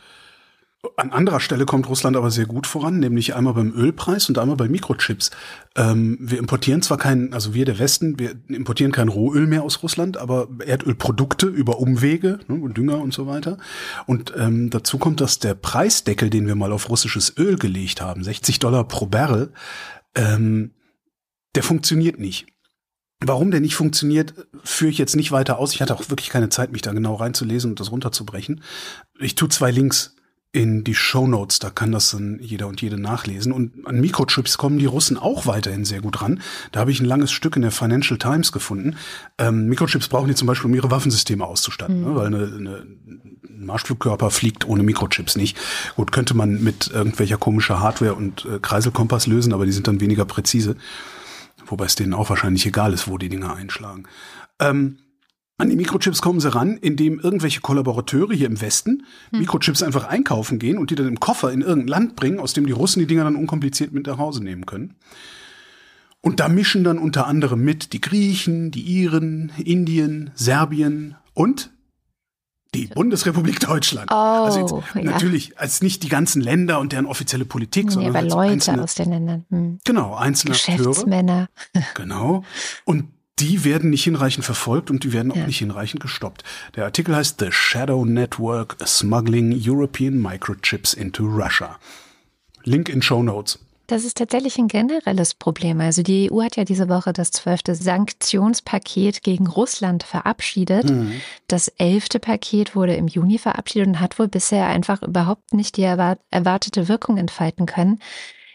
An 0.97 1.11
anderer 1.11 1.39
Stelle 1.39 1.65
kommt 1.65 1.87
Russland 1.89 2.17
aber 2.17 2.31
sehr 2.31 2.45
gut 2.45 2.67
voran, 2.67 2.99
nämlich 2.99 3.35
einmal 3.35 3.53
beim 3.53 3.73
Ölpreis 3.73 4.29
und 4.29 4.37
einmal 4.37 4.57
bei 4.57 4.67
Mikrochips. 4.67 5.31
Ähm, 5.75 6.17
wir 6.19 6.37
importieren 6.37 6.81
zwar 6.81 6.97
keinen, 6.97 7.33
also 7.33 7.53
wir 7.53 7.65
der 7.65 7.79
Westen, 7.79 8.19
wir 8.19 8.35
importieren 8.47 8.91
kein 8.91 9.09
Rohöl 9.09 9.47
mehr 9.47 9.63
aus 9.63 9.83
Russland, 9.83 10.17
aber 10.17 10.47
Erdölprodukte 10.65 11.47
über 11.47 11.79
Umwege, 11.79 12.39
ne, 12.47 12.69
Dünger 12.69 12.99
und 12.99 13.13
so 13.13 13.27
weiter. 13.27 13.57
Und 14.05 14.33
ähm, 14.37 14.69
dazu 14.69 14.97
kommt, 14.97 15.21
dass 15.21 15.39
der 15.39 15.53
Preisdeckel, 15.53 16.29
den 16.29 16.47
wir 16.47 16.55
mal 16.55 16.71
auf 16.71 16.89
russisches 16.89 17.37
Öl 17.37 17.57
gelegt 17.57 18.01
haben, 18.01 18.23
60 18.23 18.59
Dollar 18.59 18.87
pro 18.87 19.05
Barrel, 19.05 19.51
ähm, 20.15 20.71
der 21.55 21.63
funktioniert 21.63 22.19
nicht. 22.19 22.47
Warum 23.21 23.49
der 23.49 23.61
nicht 23.61 23.75
funktioniert, 23.75 24.33
führe 24.63 24.91
ich 24.91 24.97
jetzt 24.97 25.15
nicht 25.15 25.31
weiter 25.31 25.57
aus. 25.57 25.73
Ich 25.73 25.81
hatte 25.81 25.95
auch 25.95 26.09
wirklich 26.09 26.29
keine 26.29 26.49
Zeit, 26.49 26.71
mich 26.71 26.81
da 26.81 26.91
genau 26.91 27.15
reinzulesen 27.15 27.71
und 27.71 27.79
das 27.79 27.91
runterzubrechen. 27.91 28.61
Ich 29.19 29.35
tue 29.35 29.47
zwei 29.49 29.71
Links 29.71 30.14
in 30.55 30.85
die 30.85 30.95
Show 30.95 31.27
Notes, 31.27 31.59
da 31.59 31.69
kann 31.69 31.91
das 31.91 32.11
dann 32.11 32.39
jeder 32.41 32.67
und 32.67 32.81
jede 32.81 32.97
nachlesen. 32.97 33.51
Und 33.51 33.85
an 33.85 33.99
Mikrochips 33.99 34.57
kommen 34.57 34.79
die 34.79 34.85
Russen 34.85 35.17
auch 35.17 35.45
weiterhin 35.45 35.83
sehr 35.83 35.99
gut 35.99 36.21
ran. 36.21 36.39
Da 36.71 36.79
habe 36.79 36.91
ich 36.91 37.01
ein 37.01 37.05
langes 37.05 37.33
Stück 37.33 37.57
in 37.57 37.61
der 37.61 37.71
Financial 37.71 38.17
Times 38.17 38.53
gefunden. 38.53 38.95
Ähm, 39.37 39.67
Mikrochips 39.67 40.07
brauchen 40.07 40.29
die 40.29 40.35
zum 40.35 40.47
Beispiel, 40.47 40.69
um 40.69 40.75
ihre 40.75 40.89
Waffensysteme 40.89 41.45
auszustatten, 41.45 41.99
mhm. 41.99 42.07
ne? 42.07 42.15
weil 42.15 42.27
eine, 42.27 42.37
eine, 42.37 42.75
ein 42.77 43.65
Marschflugkörper 43.65 44.31
fliegt 44.31 44.65
ohne 44.65 44.83
Mikrochips 44.83 45.35
nicht. 45.35 45.57
Gut, 45.97 46.13
könnte 46.13 46.33
man 46.35 46.63
mit 46.63 46.87
irgendwelcher 46.87 47.37
komischer 47.37 47.81
Hardware 47.81 48.15
und 48.15 48.45
äh, 48.45 48.59
Kreiselkompass 48.59 49.27
lösen, 49.27 49.51
aber 49.51 49.65
die 49.65 49.73
sind 49.73 49.89
dann 49.89 49.99
weniger 49.99 50.23
präzise. 50.23 50.77
Wobei 51.65 51.83
es 51.83 51.95
denen 51.95 52.13
auch 52.13 52.29
wahrscheinlich 52.29 52.65
egal 52.65 52.93
ist, 52.93 53.09
wo 53.09 53.17
die 53.17 53.27
Dinger 53.27 53.55
einschlagen. 53.55 54.03
Ähm, 54.59 54.99
an 55.57 55.69
die 55.69 55.75
Mikrochips 55.75 56.21
kommen 56.21 56.39
sie 56.39 56.53
ran, 56.53 56.77
indem 56.77 57.19
irgendwelche 57.19 57.61
Kollaborateure 57.61 58.33
hier 58.33 58.47
im 58.47 58.59
Westen 58.59 59.05
hm. 59.31 59.39
Mikrochips 59.39 59.83
einfach 59.83 60.05
einkaufen 60.05 60.59
gehen 60.59 60.77
und 60.77 60.91
die 60.91 60.95
dann 60.95 61.07
im 61.07 61.19
Koffer 61.19 61.51
in 61.51 61.61
irgendein 61.61 61.87
Land 61.87 62.15
bringen, 62.15 62.39
aus 62.39 62.53
dem 62.53 62.65
die 62.65 62.73
Russen 62.73 62.99
die 62.99 63.07
Dinger 63.07 63.23
dann 63.23 63.35
unkompliziert 63.35 63.93
mit 63.93 64.07
nach 64.07 64.17
Hause 64.17 64.43
nehmen 64.43 64.65
können. 64.65 64.95
Und 66.21 66.39
da 66.39 66.49
mischen 66.49 66.83
dann 66.83 66.97
unter 66.97 67.27
anderem 67.27 67.63
mit 67.63 67.93
die 67.93 68.01
Griechen, 68.01 68.71
die 68.71 68.81
Iren, 68.81 69.51
Indien, 69.63 70.31
Serbien 70.33 71.15
und 71.33 71.71
die 72.73 72.87
Bundesrepublik 72.87 73.59
Deutschland. 73.59 74.09
Oh, 74.11 74.15
also 74.15 74.59
jetzt, 74.59 74.95
ja. 74.95 75.03
natürlich 75.03 75.57
als 75.57 75.81
nicht 75.81 76.03
die 76.03 76.09
ganzen 76.09 76.41
Länder 76.41 76.79
und 76.79 76.91
deren 76.91 77.05
offizielle 77.05 77.45
Politik, 77.45 77.85
nee, 77.85 77.91
sondern 77.91 78.15
aber 78.15 78.27
Leute 78.27 78.51
einzelne, 78.53 78.83
aus 78.83 78.95
den 78.95 79.11
Ländern. 79.11 79.45
Hm. 79.49 79.79
Genau, 79.85 80.15
einzelne 80.15 80.53
Geschäftsmänner. 80.53 81.47
Akteure. 81.73 81.85
Genau. 81.95 82.43
Und 82.83 83.05
die 83.39 83.65
werden 83.65 83.89
nicht 83.89 84.03
hinreichend 84.03 84.45
verfolgt 84.45 84.89
und 84.89 85.03
die 85.03 85.11
werden 85.11 85.31
auch 85.31 85.35
ja. 85.35 85.45
nicht 85.45 85.59
hinreichend 85.59 86.01
gestoppt. 86.01 86.43
Der 86.75 86.85
Artikel 86.85 87.15
heißt 87.15 87.39
The 87.39 87.51
Shadow 87.51 88.05
Network 88.05 88.77
Smuggling 88.85 89.53
European 89.57 90.21
Microchips 90.21 90.93
into 90.93 91.25
Russia. 91.25 91.77
Link 92.63 92.89
in 92.89 93.01
Show 93.01 93.21
Notes. 93.21 93.59
Das 93.87 94.03
ist 94.03 94.17
tatsächlich 94.17 94.57
ein 94.57 94.67
generelles 94.67 95.35
Problem. 95.35 95.79
Also 95.79 96.01
die 96.01 96.31
EU 96.31 96.41
hat 96.41 96.55
ja 96.55 96.63
diese 96.63 96.89
Woche 96.89 97.13
das 97.13 97.29
zwölfte 97.29 97.75
Sanktionspaket 97.75 99.21
gegen 99.21 99.45
Russland 99.45 100.01
verabschiedet. 100.01 100.89
Mhm. 100.89 101.21
Das 101.47 101.67
elfte 101.67 102.19
Paket 102.19 102.75
wurde 102.75 102.95
im 102.95 103.07
Juni 103.07 103.37
verabschiedet 103.37 103.87
und 103.87 103.99
hat 103.99 104.17
wohl 104.17 104.27
bisher 104.27 104.65
einfach 104.67 105.03
überhaupt 105.03 105.53
nicht 105.53 105.77
die 105.77 105.83
erwartete 105.83 106.87
Wirkung 106.87 107.17
entfalten 107.17 107.67
können, 107.67 107.99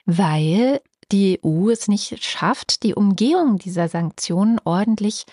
weil 0.05 0.81
die 1.13 1.41
EU 1.45 1.71
es 1.71 1.89
nicht 1.89 2.25
schafft, 2.25 2.83
die 2.83 2.95
Umgehung 2.95 3.59
dieser 3.59 3.89
Sanktionen 3.89 4.59
ordentlich 4.65 5.27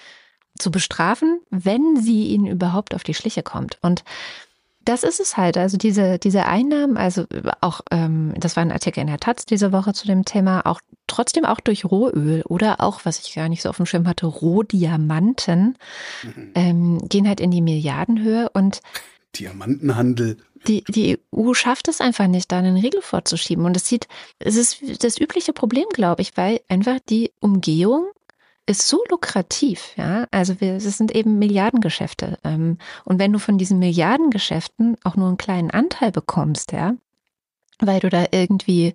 zu 0.58 0.72
bestrafen, 0.72 1.40
wenn 1.50 1.98
sie 1.98 2.28
ihnen 2.28 2.48
überhaupt 2.48 2.96
auf 2.96 3.04
die 3.04 3.14
Schliche 3.14 3.44
kommt. 3.44 3.78
Und 3.82 4.04
das 4.88 5.04
ist 5.04 5.20
es 5.20 5.36
halt. 5.36 5.58
Also 5.58 5.78
diese, 5.78 6.18
diese 6.18 6.46
Einnahmen, 6.46 6.98
also 6.98 7.26
auch, 7.60 7.82
ähm, 7.92 8.34
das 8.38 8.56
war 8.56 8.62
ein 8.62 8.72
Artikel 8.72 9.02
in 9.02 9.08
der 9.08 9.20
Taz 9.20 9.46
diese 9.46 9.72
Woche 9.72 9.94
zu 9.94 10.08
dem 10.08 10.24
Thema, 10.24 10.66
auch 10.66 10.80
trotzdem 11.08 11.46
auch 11.46 11.60
durch 11.60 11.86
Rohöl 11.86 12.42
oder 12.44 12.80
auch, 12.80 13.02
was 13.04 13.20
ich 13.20 13.36
gar 13.36 13.50
nicht 13.50 13.62
so 13.62 13.70
auf 13.70 13.78
dem 13.78 13.86
Schirm 13.86 14.08
hatte, 14.08 14.26
Rohdiamanten, 14.26 15.78
mhm. 16.24 16.52
ähm, 16.56 17.10
gehen 17.10 17.28
halt 17.28 17.42
in 17.42 17.52
die 17.52 17.62
Milliardenhöhe 17.62 18.50
und 18.54 18.82
Diamantenhandel. 19.36 20.38
Die, 20.68 20.84
die 20.84 21.20
EU 21.34 21.54
schafft 21.54 21.88
es 21.88 22.02
einfach 22.02 22.28
nicht, 22.28 22.52
da 22.52 22.60
einen 22.60 22.78
Riegel 22.78 23.02
vorzuschieben. 23.02 23.66
Und 23.66 23.78
es 23.78 23.88
sieht, 23.88 24.08
es 24.40 24.56
ist 24.56 25.04
das 25.04 25.20
übliche 25.20 25.54
Problem, 25.54 25.86
glaube 25.94 26.22
ich, 26.22 26.36
weil 26.36 26.60
einfach 26.68 27.00
die 27.10 27.32
Umgehung 27.40 28.08
ist 28.66 28.88
so 28.88 29.02
lukrativ, 29.10 29.94
ja. 29.96 30.28
Also 30.30 30.60
wir, 30.60 30.74
es 30.74 30.84
sind 30.98 31.16
eben 31.16 31.40
Milliardengeschäfte. 31.40 32.38
Ähm, 32.44 32.78
und 33.06 33.18
wenn 33.18 33.32
du 33.32 33.40
von 33.40 33.58
diesen 33.58 33.80
Milliardengeschäften 33.80 34.98
auch 35.04 35.16
nur 35.16 35.30
einen 35.30 35.38
kleinen 35.38 35.72
Anteil 35.72 36.12
bekommst, 36.12 36.74
ja, 36.74 36.94
weil 37.80 38.00
du 38.02 38.10
da 38.10 38.26
irgendwie 38.32 38.94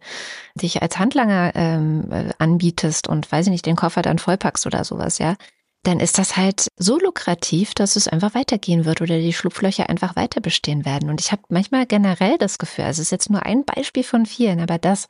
dich 0.55 0.83
als 0.83 0.99
Handlanger 0.99 1.53
ähm, 1.55 2.11
äh, 2.11 2.33
anbietest 2.39 3.09
und 3.09 3.31
weiß 3.31 3.47
ich 3.47 3.51
nicht, 3.51 3.67
den 3.67 3.77
Koffer 3.77 4.03
dann 4.03 4.19
vollpackst 4.19 4.67
oder 4.67 4.85
sowas, 4.85 5.19
ja, 5.19 5.37
dann 5.83 5.99
ist 5.99 6.19
das 6.19 6.37
halt 6.37 6.69
so 6.77 6.99
lukrativ, 6.99 7.75
dass 7.75 7.97
es 7.97 8.07
einfach 8.07 8.35
weitergehen 8.35 8.85
wird 8.85 9.01
oder 9.01 9.19
die 9.19 9.33
Schlupflöcher 9.33 9.89
einfach 9.89 10.15
weiter 10.15 10.41
bestehen 10.41 10.85
werden. 10.85 11.11
Und 11.11 11.21
ich 11.21 11.33
habe 11.33 11.43
manchmal 11.49 11.87
generell 11.87 12.39
das 12.39 12.59
Gefühl, 12.59 12.85
also 12.85 13.03
es 13.03 13.09
ist 13.09 13.13
jetzt 13.13 13.31
nur 13.31 13.45
ein 13.45 13.65
Beispiel 13.65 14.05
von 14.05 14.25
vielen, 14.27 14.61
aber 14.61 14.79
dass 14.79 15.09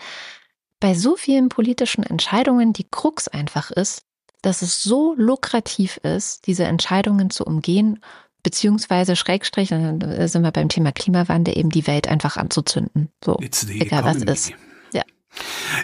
bei 0.80 0.94
so 0.94 1.16
vielen 1.16 1.48
politischen 1.48 2.02
Entscheidungen 2.02 2.72
die 2.72 2.86
Krux 2.90 3.28
einfach 3.28 3.70
ist, 3.70 4.02
dass 4.40 4.62
es 4.62 4.82
so 4.82 5.14
lukrativ 5.16 5.98
ist, 5.98 6.46
diese 6.46 6.64
Entscheidungen 6.64 7.30
zu 7.30 7.44
umgehen, 7.44 8.00
beziehungsweise 8.42 9.14
Schrägstrich, 9.14 9.68
dann 9.68 10.00
sind 10.26 10.42
wir 10.42 10.50
beim 10.50 10.68
Thema 10.68 10.90
Klimawandel, 10.90 11.56
eben 11.56 11.70
die 11.70 11.86
Welt 11.86 12.08
einfach 12.08 12.36
anzuzünden. 12.36 13.10
So, 13.24 13.38
egal 13.68 14.04
was 14.04 14.16
ist. 14.16 14.52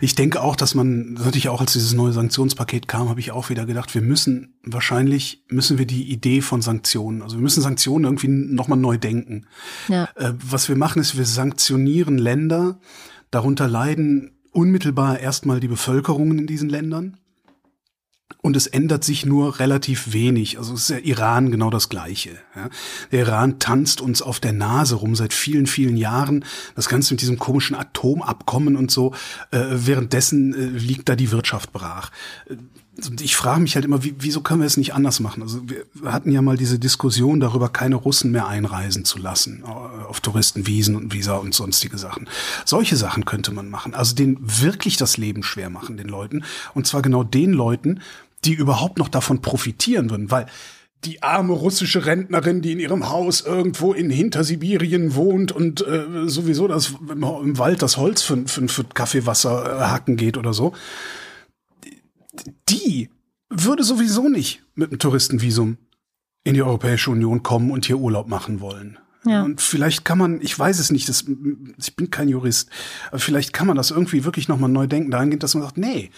Ich 0.00 0.14
denke 0.14 0.42
auch, 0.42 0.56
dass 0.56 0.74
man, 0.74 1.14
natürlich 1.14 1.48
auch 1.48 1.60
als 1.60 1.72
dieses 1.72 1.94
neue 1.94 2.12
Sanktionspaket 2.12 2.88
kam, 2.88 3.08
habe 3.08 3.20
ich 3.20 3.32
auch 3.32 3.48
wieder 3.48 3.66
gedacht, 3.66 3.94
wir 3.94 4.02
müssen 4.02 4.54
wahrscheinlich 4.62 5.44
müssen 5.48 5.78
wir 5.78 5.86
die 5.86 6.10
Idee 6.10 6.42
von 6.42 6.60
Sanktionen, 6.60 7.22
also 7.22 7.36
wir 7.36 7.42
müssen 7.42 7.62
Sanktionen 7.62 8.04
irgendwie 8.04 8.28
nochmal 8.28 8.78
neu 8.78 8.98
denken. 8.98 9.46
Ja. 9.88 10.08
Äh, 10.14 10.34
was 10.38 10.68
wir 10.68 10.76
machen, 10.76 11.00
ist, 11.00 11.16
wir 11.16 11.24
sanktionieren 11.24 12.18
Länder, 12.18 12.80
darunter 13.30 13.68
leiden 13.68 14.32
unmittelbar 14.52 15.20
erstmal 15.20 15.60
die 15.60 15.68
Bevölkerungen 15.68 16.38
in 16.38 16.46
diesen 16.46 16.68
Ländern. 16.68 17.16
Und 18.40 18.56
es 18.56 18.66
ändert 18.66 19.04
sich 19.04 19.26
nur 19.26 19.58
relativ 19.58 20.12
wenig. 20.12 20.58
Also 20.58 20.74
es 20.74 20.82
ist 20.82 20.90
der 20.90 21.04
Iran 21.04 21.50
genau 21.50 21.70
das 21.70 21.88
Gleiche. 21.88 22.38
Ja. 22.54 22.68
Der 23.10 23.20
Iran 23.20 23.58
tanzt 23.58 24.00
uns 24.00 24.22
auf 24.22 24.38
der 24.38 24.52
Nase 24.52 24.96
rum 24.96 25.16
seit 25.16 25.32
vielen, 25.32 25.66
vielen 25.66 25.96
Jahren. 25.96 26.44
Das 26.76 26.88
Ganze 26.88 27.14
mit 27.14 27.20
diesem 27.20 27.38
komischen 27.38 27.74
Atomabkommen 27.74 28.76
und 28.76 28.90
so. 28.90 29.12
Äh, 29.50 29.64
währenddessen 29.70 30.54
äh, 30.54 30.78
liegt 30.78 31.08
da 31.08 31.16
die 31.16 31.32
Wirtschaft 31.32 31.72
brach. 31.72 32.10
Ich 33.20 33.36
frage 33.36 33.60
mich 33.60 33.76
halt 33.76 33.84
immer, 33.84 34.02
wie, 34.02 34.14
wieso 34.18 34.40
können 34.40 34.60
wir 34.60 34.66
es 34.66 34.76
nicht 34.76 34.92
anders 34.92 35.20
machen? 35.20 35.42
Also 35.42 35.60
wir 35.68 36.12
hatten 36.12 36.32
ja 36.32 36.42
mal 36.42 36.56
diese 36.56 36.78
Diskussion 36.78 37.38
darüber, 37.38 37.68
keine 37.68 37.94
Russen 37.94 38.32
mehr 38.32 38.48
einreisen 38.48 39.04
zu 39.04 39.18
lassen 39.18 39.62
äh, 39.64 39.68
auf 39.68 40.20
Touristenwiesen 40.20 40.96
und 40.96 41.12
Visa 41.12 41.36
und 41.36 41.54
sonstige 41.54 41.96
Sachen. 41.96 42.28
Solche 42.64 42.96
Sachen 42.96 43.24
könnte 43.24 43.52
man 43.52 43.70
machen. 43.70 43.94
Also 43.94 44.16
denen 44.16 44.38
wirklich 44.40 44.96
das 44.96 45.16
Leben 45.16 45.42
schwer 45.42 45.70
machen, 45.70 45.96
den 45.96 46.08
Leuten. 46.08 46.44
Und 46.74 46.86
zwar 46.86 47.02
genau 47.02 47.22
den 47.22 47.52
Leuten, 47.52 48.00
die 48.44 48.54
überhaupt 48.54 48.98
noch 48.98 49.08
davon 49.08 49.42
profitieren 49.42 50.10
würden, 50.10 50.30
weil 50.30 50.46
die 51.04 51.22
arme 51.22 51.52
russische 51.52 52.06
Rentnerin, 52.06 52.60
die 52.60 52.72
in 52.72 52.80
ihrem 52.80 53.08
Haus 53.08 53.42
irgendwo 53.42 53.92
in 53.92 54.10
Hintersibirien 54.10 55.14
wohnt 55.14 55.52
und 55.52 55.86
äh, 55.86 56.26
sowieso 56.26 56.66
das 56.66 56.94
im 57.08 57.58
Wald 57.58 57.82
das 57.82 57.96
Holz 57.96 58.22
für, 58.22 58.38
für, 58.46 58.66
für 58.68 58.84
Kaffeewasser 58.84 59.78
äh, 59.78 59.84
hacken 59.84 60.16
geht 60.16 60.36
oder 60.36 60.52
so, 60.52 60.72
die 62.68 63.10
würde 63.50 63.82
sowieso 63.82 64.28
nicht 64.28 64.62
mit 64.74 64.90
einem 64.90 64.98
Touristenvisum 64.98 65.78
in 66.44 66.54
die 66.54 66.62
Europäische 66.62 67.10
Union 67.10 67.42
kommen 67.42 67.70
und 67.70 67.86
hier 67.86 67.98
Urlaub 67.98 68.28
machen 68.28 68.60
wollen. 68.60 68.98
Ja. 69.24 69.42
Und 69.42 69.60
vielleicht 69.60 70.04
kann 70.04 70.16
man, 70.16 70.40
ich 70.40 70.56
weiß 70.56 70.78
es 70.78 70.90
nicht, 70.92 71.08
das, 71.08 71.24
ich 71.76 71.96
bin 71.96 72.10
kein 72.10 72.28
Jurist, 72.28 72.70
aber 73.08 73.18
vielleicht 73.18 73.52
kann 73.52 73.66
man 73.66 73.76
das 73.76 73.90
irgendwie 73.90 74.24
wirklich 74.24 74.48
nochmal 74.48 74.70
neu 74.70 74.86
denken, 74.86 75.10
dahingehend, 75.10 75.42
dass 75.42 75.54
man 75.54 75.64
sagt, 75.64 75.76
nee, 75.76 76.10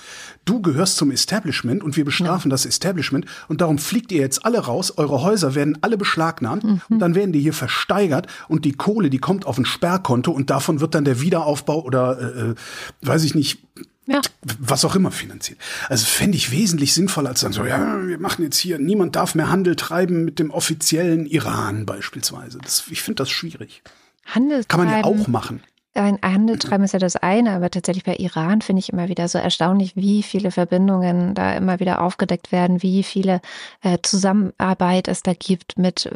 du 0.44 0.60
gehörst 0.60 0.96
zum 0.96 1.10
Establishment 1.10 1.82
und 1.82 1.96
wir 1.96 2.04
bestrafen 2.04 2.50
ja. 2.50 2.54
das 2.54 2.66
Establishment 2.66 3.24
und 3.48 3.62
darum 3.62 3.78
fliegt 3.78 4.12
ihr 4.12 4.20
jetzt 4.20 4.44
alle 4.44 4.58
raus, 4.58 4.98
eure 4.98 5.22
Häuser 5.22 5.54
werden 5.54 5.78
alle 5.80 5.96
beschlagnahmt 5.96 6.62
mhm. 6.62 6.82
und 6.90 6.98
dann 6.98 7.14
werden 7.14 7.32
die 7.32 7.40
hier 7.40 7.54
versteigert 7.54 8.26
und 8.48 8.64
die 8.64 8.72
Kohle, 8.72 9.08
die 9.08 9.18
kommt 9.18 9.46
auf 9.46 9.56
ein 9.56 9.64
Sperrkonto 9.64 10.30
und 10.30 10.50
davon 10.50 10.80
wird 10.80 10.94
dann 10.94 11.04
der 11.04 11.20
Wiederaufbau 11.20 11.82
oder, 11.82 12.20
äh, 12.20 12.50
äh 12.50 12.54
weiß 13.00 13.24
ich 13.24 13.34
nicht, 13.34 13.66
ja. 14.10 14.20
Was 14.58 14.84
auch 14.84 14.96
immer 14.96 15.12
finanziert. 15.12 15.58
Also 15.88 16.04
fände 16.04 16.36
ich 16.36 16.50
wesentlich 16.50 16.94
sinnvoller 16.94 17.30
als 17.30 17.40
dann 17.40 17.52
so, 17.52 17.64
ja, 17.64 18.06
wir 18.06 18.18
machen 18.18 18.42
jetzt 18.42 18.58
hier, 18.58 18.78
niemand 18.78 19.14
darf 19.14 19.34
mehr 19.34 19.50
Handel 19.50 19.76
treiben 19.76 20.24
mit 20.24 20.38
dem 20.38 20.50
offiziellen 20.50 21.26
Iran 21.26 21.86
beispielsweise. 21.86 22.58
Das, 22.58 22.84
ich 22.90 23.02
finde 23.02 23.16
das 23.16 23.30
schwierig. 23.30 23.82
Handel 24.26 24.64
Kann 24.64 24.80
man 24.84 24.90
ja 24.90 25.04
auch 25.04 25.28
machen. 25.28 25.62
Ein 25.94 26.18
Handel 26.22 26.56
treiben 26.56 26.84
ist 26.84 26.92
ja 26.92 27.00
das 27.00 27.16
eine, 27.16 27.50
aber 27.50 27.68
tatsächlich 27.68 28.04
bei 28.04 28.14
Iran 28.14 28.62
finde 28.62 28.78
ich 28.78 28.92
immer 28.92 29.08
wieder 29.08 29.26
so 29.26 29.38
erstaunlich, 29.38 29.96
wie 29.96 30.22
viele 30.22 30.52
Verbindungen 30.52 31.34
da 31.34 31.54
immer 31.54 31.80
wieder 31.80 32.00
aufgedeckt 32.00 32.52
werden, 32.52 32.80
wie 32.80 33.02
viele 33.02 33.40
äh, 33.82 33.98
Zusammenarbeit 34.00 35.08
es 35.08 35.24
da 35.24 35.32
gibt 35.32 35.78
mit, 35.78 36.08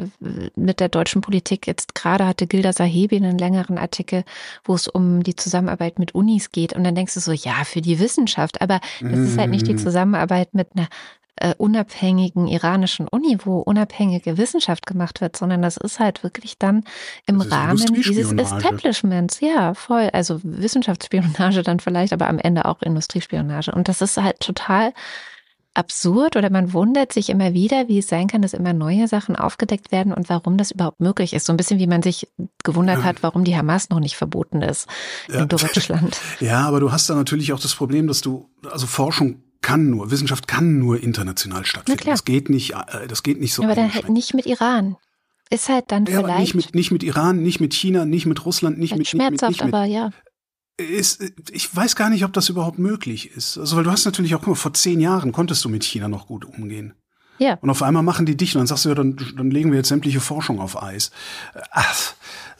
mit 0.55 0.79
der 0.79 0.87
deutschen 0.87 1.19
Politik. 1.19 1.67
Jetzt 1.67 1.93
gerade 1.93 2.25
hatte 2.25 2.47
Gilda 2.47 2.71
Sahebi 2.71 3.17
einen 3.17 3.37
längeren 3.37 3.77
Artikel, 3.77 4.23
wo 4.63 4.75
es 4.75 4.87
um 4.87 5.23
die 5.23 5.35
Zusammenarbeit 5.35 5.99
mit 5.99 6.15
Unis 6.15 6.53
geht. 6.53 6.71
Und 6.71 6.85
dann 6.85 6.95
denkst 6.95 7.13
du 7.13 7.19
so, 7.19 7.33
ja, 7.33 7.65
für 7.65 7.81
die 7.81 7.99
Wissenschaft, 7.99 8.61
aber 8.61 8.79
es 9.01 9.19
ist 9.19 9.37
halt 9.37 9.49
nicht 9.49 9.67
die 9.67 9.73
mhm. 9.73 9.79
Zusammenarbeit 9.79 10.53
mit 10.53 10.69
einer 10.73 10.87
äh, 11.37 11.53
unabhängigen 11.57 12.47
iranischen 12.47 13.07
Uni, 13.07 13.37
wo 13.43 13.59
unabhängige 13.59 14.37
Wissenschaft 14.37 14.85
gemacht 14.85 15.21
wird, 15.21 15.35
sondern 15.35 15.61
das 15.61 15.77
ist 15.77 15.99
halt 15.99 16.23
wirklich 16.23 16.57
dann 16.57 16.83
im 17.25 17.41
Rahmen 17.41 17.93
dieses 17.93 18.31
Establishments. 18.31 19.41
Ja, 19.41 19.73
voll. 19.73 20.09
Also 20.13 20.39
Wissenschaftsspionage 20.43 21.63
dann 21.63 21.79
vielleicht, 21.79 22.13
aber 22.13 22.27
am 22.27 22.39
Ende 22.39 22.65
auch 22.65 22.81
Industriespionage. 22.81 23.71
Und 23.71 23.87
das 23.87 24.01
ist 24.01 24.17
halt 24.17 24.39
total 24.39 24.93
absurd 25.75 26.37
oder 26.37 26.49
man 26.49 26.73
wundert 26.73 27.11
sich 27.11 27.29
immer 27.29 27.53
wieder, 27.53 27.87
wie 27.87 27.99
es 27.99 28.07
sein 28.07 28.27
kann, 28.27 28.41
dass 28.41 28.53
immer 28.53 28.73
neue 28.73 29.07
Sachen 29.07 29.35
aufgedeckt 29.35 29.91
werden 29.91 30.13
und 30.13 30.29
warum 30.29 30.57
das 30.57 30.71
überhaupt 30.71 31.01
möglich 31.01 31.33
ist. 31.33 31.45
So 31.45 31.53
ein 31.53 31.57
bisschen 31.57 31.79
wie 31.79 31.87
man 31.87 32.01
sich 32.01 32.27
gewundert 32.63 33.03
hat, 33.03 33.23
warum 33.23 33.43
die 33.43 33.55
Hamas 33.55 33.89
noch 33.89 33.99
nicht 33.99 34.15
verboten 34.15 34.61
ist 34.61 34.87
ja. 35.27 35.41
in 35.41 35.47
Deutschland. 35.49 36.17
Ja, 36.39 36.67
aber 36.67 36.79
du 36.79 36.91
hast 36.91 37.09
da 37.09 37.15
natürlich 37.15 37.53
auch 37.53 37.59
das 37.59 37.75
Problem, 37.75 38.07
dass 38.07 38.21
du, 38.21 38.49
also 38.69 38.87
Forschung 38.87 39.43
kann 39.65 39.89
nur, 39.89 40.11
Wissenschaft 40.11 40.47
kann 40.47 40.77
nur 40.77 41.01
international 41.01 41.65
stattfinden. 41.65 42.05
Das 42.05 42.23
geht 42.23 42.49
nicht, 42.49 42.73
äh, 42.73 43.07
das 43.07 43.23
geht 43.23 43.41
nicht 43.41 43.53
so. 43.53 43.63
Aber 43.63 43.73
dann 43.73 43.93
halt 43.93 44.09
nicht 44.09 44.35
mit 44.35 44.45
Iran. 44.45 44.95
Ist 45.49 45.69
halt 45.69 45.85
dann 45.87 46.05
ja, 46.05 46.21
vielleicht. 46.21 46.39
Nicht 46.39 46.55
mit, 46.55 46.75
nicht 46.75 46.91
mit 46.91 47.03
Iran, 47.03 47.41
nicht 47.41 47.59
mit 47.59 47.73
China, 47.73 48.05
nicht 48.05 48.27
mit 48.27 48.45
Russland, 48.45 48.77
nicht 48.77 48.95
mit. 48.95 49.07
Schmerzhaft, 49.07 49.51
nicht 49.51 49.65
mit, 49.65 49.73
aber 49.73 49.85
ja 49.85 50.11
ist, 50.77 51.23
ich 51.51 51.73
weiß 51.73 51.95
gar 51.95 52.09
nicht, 52.09 52.25
ob 52.25 52.33
das 52.33 52.49
überhaupt 52.49 52.79
möglich 52.79 53.31
ist. 53.31 53.57
Also, 53.57 53.77
weil 53.77 53.85
du 53.85 53.91
hast 53.91 54.03
natürlich 54.03 54.35
auch, 54.35 54.39
guck 54.39 54.49
mal, 54.49 54.55
vor 54.55 54.73
zehn 54.73 54.99
Jahren 54.99 55.31
konntest 55.31 55.63
du 55.63 55.69
mit 55.69 55.85
China 55.85 56.09
noch 56.09 56.27
gut 56.27 56.43
umgehen. 56.43 56.93
Ja. 57.37 57.57
Und 57.61 57.69
auf 57.69 57.81
einmal 57.81 58.03
machen 58.03 58.25
die 58.25 58.37
dich 58.37 58.55
und 58.55 58.59
dann 58.59 58.67
sagst 58.67 58.85
du 58.85 58.89
ja, 58.89 58.95
dann, 58.95 59.15
dann 59.37 59.51
legen 59.51 59.71
wir 59.71 59.77
jetzt 59.77 59.89
sämtliche 59.89 60.19
Forschung 60.19 60.59
auf 60.59 60.81
Eis. 60.81 61.11
Ach, 61.71 62.13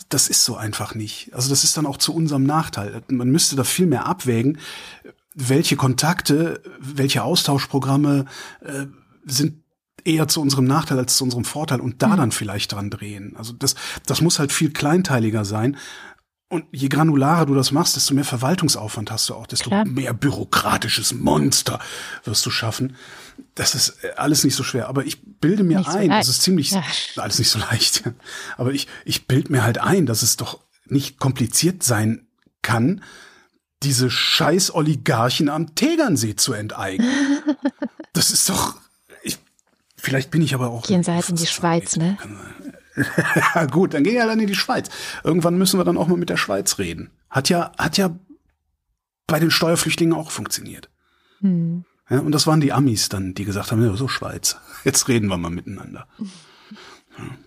das 0.09 0.27
ist 0.27 0.45
so 0.45 0.55
einfach 0.55 0.95
nicht. 0.95 1.33
Also 1.33 1.49
das 1.49 1.63
ist 1.63 1.77
dann 1.77 1.85
auch 1.85 1.97
zu 1.97 2.13
unserem 2.13 2.43
Nachteil. 2.43 3.01
Man 3.09 3.29
müsste 3.29 3.55
da 3.55 3.63
viel 3.63 3.85
mehr 3.85 4.05
abwägen, 4.05 4.59
welche 5.35 5.75
Kontakte, 5.75 6.63
welche 6.79 7.23
Austauschprogramme 7.23 8.25
äh, 8.61 8.85
sind 9.25 9.61
eher 10.05 10.27
zu 10.27 10.41
unserem 10.41 10.65
Nachteil 10.65 10.97
als 10.97 11.17
zu 11.17 11.23
unserem 11.23 11.45
Vorteil 11.45 11.81
und 11.81 12.01
da 12.01 12.09
mhm. 12.09 12.17
dann 12.17 12.31
vielleicht 12.31 12.71
dran 12.71 12.89
drehen. 12.89 13.35
Also 13.35 13.53
das, 13.53 13.75
das 14.05 14.21
muss 14.21 14.39
halt 14.39 14.51
viel 14.51 14.71
kleinteiliger 14.71 15.45
sein. 15.45 15.77
Und 16.47 16.65
je 16.71 16.89
granularer 16.89 17.47
du 17.47 17.55
das 17.55 17.71
machst, 17.71 17.95
desto 17.95 18.13
mehr 18.13 18.23
Verwaltungsaufwand 18.23 19.09
hast 19.09 19.27
du 19.29 19.33
auch, 19.33 19.47
desto 19.47 19.71
Klar. 19.71 19.83
mehr 19.83 20.13
bürokratisches 20.13 21.13
Monster 21.13 21.79
wirst 22.23 22.45
du 22.45 22.51
schaffen. 22.51 22.95
Das 23.55 23.73
ist 23.73 24.03
äh, 24.03 24.11
alles 24.15 24.43
nicht 24.43 24.55
so 24.55 24.63
schwer. 24.63 24.87
Aber 24.87 25.05
ich 25.05 25.21
bilde 25.39 25.63
mir 25.63 25.79
nicht 25.79 25.89
ein, 25.89 26.09
so 26.11 26.17
das 26.17 26.27
ist 26.29 26.43
ziemlich, 26.43 26.71
ja. 26.71 26.83
alles 27.17 27.39
nicht 27.39 27.49
so 27.49 27.59
leicht. 27.59 28.03
Aber 28.57 28.71
ich, 28.71 28.87
ich 29.05 29.27
bilde 29.27 29.51
mir 29.51 29.63
halt 29.63 29.79
ein, 29.79 30.05
dass 30.05 30.21
es 30.21 30.37
doch 30.37 30.61
nicht 30.85 31.19
kompliziert 31.19 31.81
sein 31.81 32.27
kann, 32.61 33.01
diese 33.83 34.09
scheiß 34.09 34.73
Oligarchen 34.73 35.49
am 35.49 35.75
Tegernsee 35.75 36.35
zu 36.35 36.53
enteignen. 36.53 37.09
das 38.13 38.31
ist 38.31 38.49
doch, 38.49 38.77
ich, 39.23 39.37
vielleicht 39.97 40.31
bin 40.31 40.41
ich 40.41 40.53
aber 40.53 40.69
auch. 40.69 40.87
Gehen 40.87 41.03
Sie 41.03 41.11
halt 41.11 41.29
in 41.29 41.35
die 41.35 41.47
Schweiz, 41.47 41.95
ne? 41.95 42.17
ja, 43.55 43.65
gut, 43.65 43.93
dann 43.93 44.03
gehen 44.03 44.15
wir 44.15 44.25
dann 44.25 44.39
in 44.39 44.47
die 44.47 44.55
Schweiz. 44.55 44.89
Irgendwann 45.23 45.57
müssen 45.57 45.79
wir 45.79 45.83
dann 45.83 45.97
auch 45.97 46.07
mal 46.07 46.17
mit 46.17 46.29
der 46.29 46.37
Schweiz 46.37 46.79
reden. 46.79 47.11
Hat 47.29 47.49
ja, 47.49 47.71
hat 47.77 47.97
ja 47.97 48.17
bei 49.27 49.39
den 49.39 49.51
Steuerflüchtlingen 49.51 50.15
auch 50.15 50.31
funktioniert. 50.31 50.89
Hm. 51.41 51.83
Ja, 52.09 52.19
und 52.19 52.31
das 52.31 52.47
waren 52.47 52.61
die 52.61 52.71
Amis 52.71 53.09
dann, 53.09 53.33
die 53.33 53.45
gesagt 53.45 53.71
haben, 53.71 53.83
ja, 53.83 53.95
so 53.95 54.07
Schweiz, 54.07 54.57
jetzt 54.83 55.07
reden 55.07 55.27
wir 55.27 55.37
mal 55.37 55.49
miteinander. 55.49 56.07
Ja. 56.17 57.25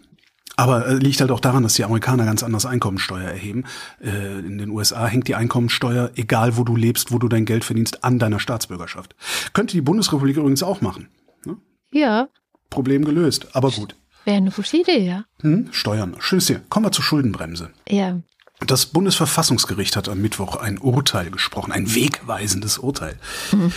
Aber 0.59 0.88
äh, 0.88 0.94
liegt 0.94 1.21
halt 1.21 1.31
auch 1.31 1.38
daran, 1.38 1.62
dass 1.62 1.75
die 1.75 1.85
Amerikaner 1.85 2.25
ganz 2.25 2.42
anders 2.42 2.66
Einkommensteuer 2.66 3.29
erheben. 3.29 3.62
Äh, 4.03 4.40
in 4.40 4.59
den 4.59 4.71
USA 4.71 5.07
hängt 5.07 5.29
die 5.29 5.37
Einkommensteuer, 5.37 6.11
egal 6.16 6.57
wo 6.57 6.64
du 6.64 6.75
lebst, 6.75 7.12
wo 7.12 7.21
du 7.21 7.29
dein 7.29 7.44
Geld 7.44 7.64
verdienst, 7.64 8.03
an 8.03 8.18
deiner 8.18 8.40
Staatsbürgerschaft. 8.40 9.14
Könnte 9.53 9.75
die 9.75 9.81
Bundesrepublik 9.81 10.37
übrigens 10.37 10.64
auch 10.64 10.81
machen. 10.81 11.11
Ne? 11.44 11.59
Ja. 11.92 12.27
Problem 12.71 13.05
gelöst, 13.05 13.55
aber 13.55 13.71
gut. 13.71 13.94
Wäre 14.25 14.38
eine 14.38 14.51
gute 14.51 14.77
Idee, 14.77 15.07
ja. 15.07 15.25
Hm, 15.42 15.68
Steuern. 15.71 16.16
Schönes 16.18 16.49
hier. 16.49 16.61
Kommen 16.68 16.87
wir 16.87 16.92
zur 16.92 17.05
Schuldenbremse. 17.05 17.71
Ja. 17.88 18.18
Das 18.66 18.87
Bundesverfassungsgericht 18.87 19.94
hat 19.94 20.09
am 20.09 20.21
Mittwoch 20.21 20.57
ein 20.57 20.79
Urteil 20.79 21.31
gesprochen, 21.31 21.71
ein 21.71 21.94
wegweisendes 21.94 22.79
Urteil. 22.79 23.16
Mhm. 23.53 23.73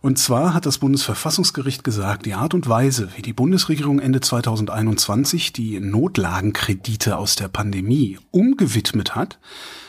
Und 0.00 0.18
zwar 0.18 0.54
hat 0.54 0.64
das 0.64 0.78
Bundesverfassungsgericht 0.78 1.82
gesagt, 1.82 2.26
die 2.26 2.34
Art 2.34 2.54
und 2.54 2.68
Weise, 2.68 3.08
wie 3.16 3.22
die 3.22 3.32
Bundesregierung 3.32 3.98
Ende 3.98 4.20
2021 4.20 5.52
die 5.52 5.80
Notlagenkredite 5.80 7.16
aus 7.16 7.34
der 7.34 7.48
Pandemie 7.48 8.18
umgewidmet 8.30 9.16
hat 9.16 9.38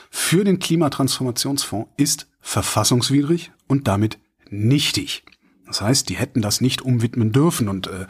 für 0.09 0.43
den 0.43 0.57
Klimatransformationsfonds, 0.59 1.89
ist 1.97 2.27
verfassungswidrig 2.41 3.51
und 3.67 3.87
damit 3.87 4.17
nichtig. 4.49 5.23
Das 5.67 5.81
heißt, 5.81 6.09
die 6.09 6.17
hätten 6.17 6.41
das 6.41 6.61
nicht 6.61 6.81
umwidmen 6.81 7.31
dürfen 7.31 7.69
und 7.69 7.85
äh, 7.85 8.07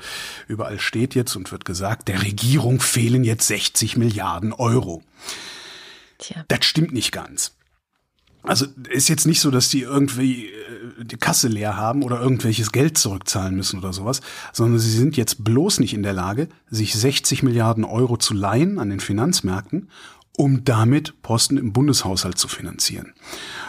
überall 0.48 0.80
steht 0.80 1.14
jetzt 1.14 1.36
und 1.36 1.52
wird 1.52 1.66
gesagt, 1.66 2.08
der 2.08 2.22
Regierung 2.22 2.80
fehlen 2.80 3.26
jetzt 3.26 3.48
60 3.48 3.98
Milliarden 3.98 4.54
Euro. 4.54 5.04
Tja. 6.20 6.46
Das 6.48 6.64
stimmt 6.64 6.94
nicht 6.94 7.12
ganz. 7.12 7.59
Also 8.44 8.66
ist 8.90 9.10
jetzt 9.10 9.28
nicht 9.28 9.42
so, 9.42 9.52
dass 9.52 9.70
die 9.70 9.82
irgendwie 9.82 10.48
äh, 10.48 11.04
die 11.04 11.18
Kasse 11.18 11.48
leer 11.48 11.76
haben 11.76 12.04
oder 12.04 12.22
irgendwelches 12.22 12.72
Geld 12.72 12.98
zurückzahlen 12.98 13.56
müssen 13.56 13.80
oder 13.80 13.94
sowas, 13.94 14.22
sondern 14.54 14.80
sie 14.80 14.92
sind 14.92 15.18
jetzt 15.18 15.44
bloß 15.44 15.80
nicht 15.80 15.94
in 15.94 16.04
der 16.04 16.14
Lage, 16.14 16.48
sich 16.70 16.94
60 16.96 17.44
Milliarden 17.44 17.84
Euro 17.84 18.18
zu 18.18 18.34
leihen 18.34 18.80
an 18.80 18.90
den 18.90 19.00
Finanzmärkten, 19.02 19.90
um 20.38 20.64
damit 20.64 21.22
Posten 21.22 21.58
im 21.58 21.74
Bundeshaushalt 21.74 22.38
zu 22.38 22.48
finanzieren. 22.48 23.14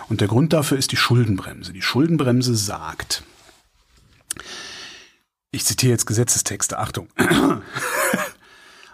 Und 0.09 0.21
der 0.21 0.29
Grund 0.29 0.53
dafür 0.53 0.79
ist 0.79 0.93
die 0.93 0.97
Schuldenbremse. 0.97 1.73
Die 1.73 1.83
Schuldenbremse 1.83 2.55
sagt, 2.55 3.25
ich 5.51 5.65
zitiere 5.65 5.91
jetzt 5.91 6.07
Gesetzestexte, 6.07 6.79
Achtung. 6.79 7.09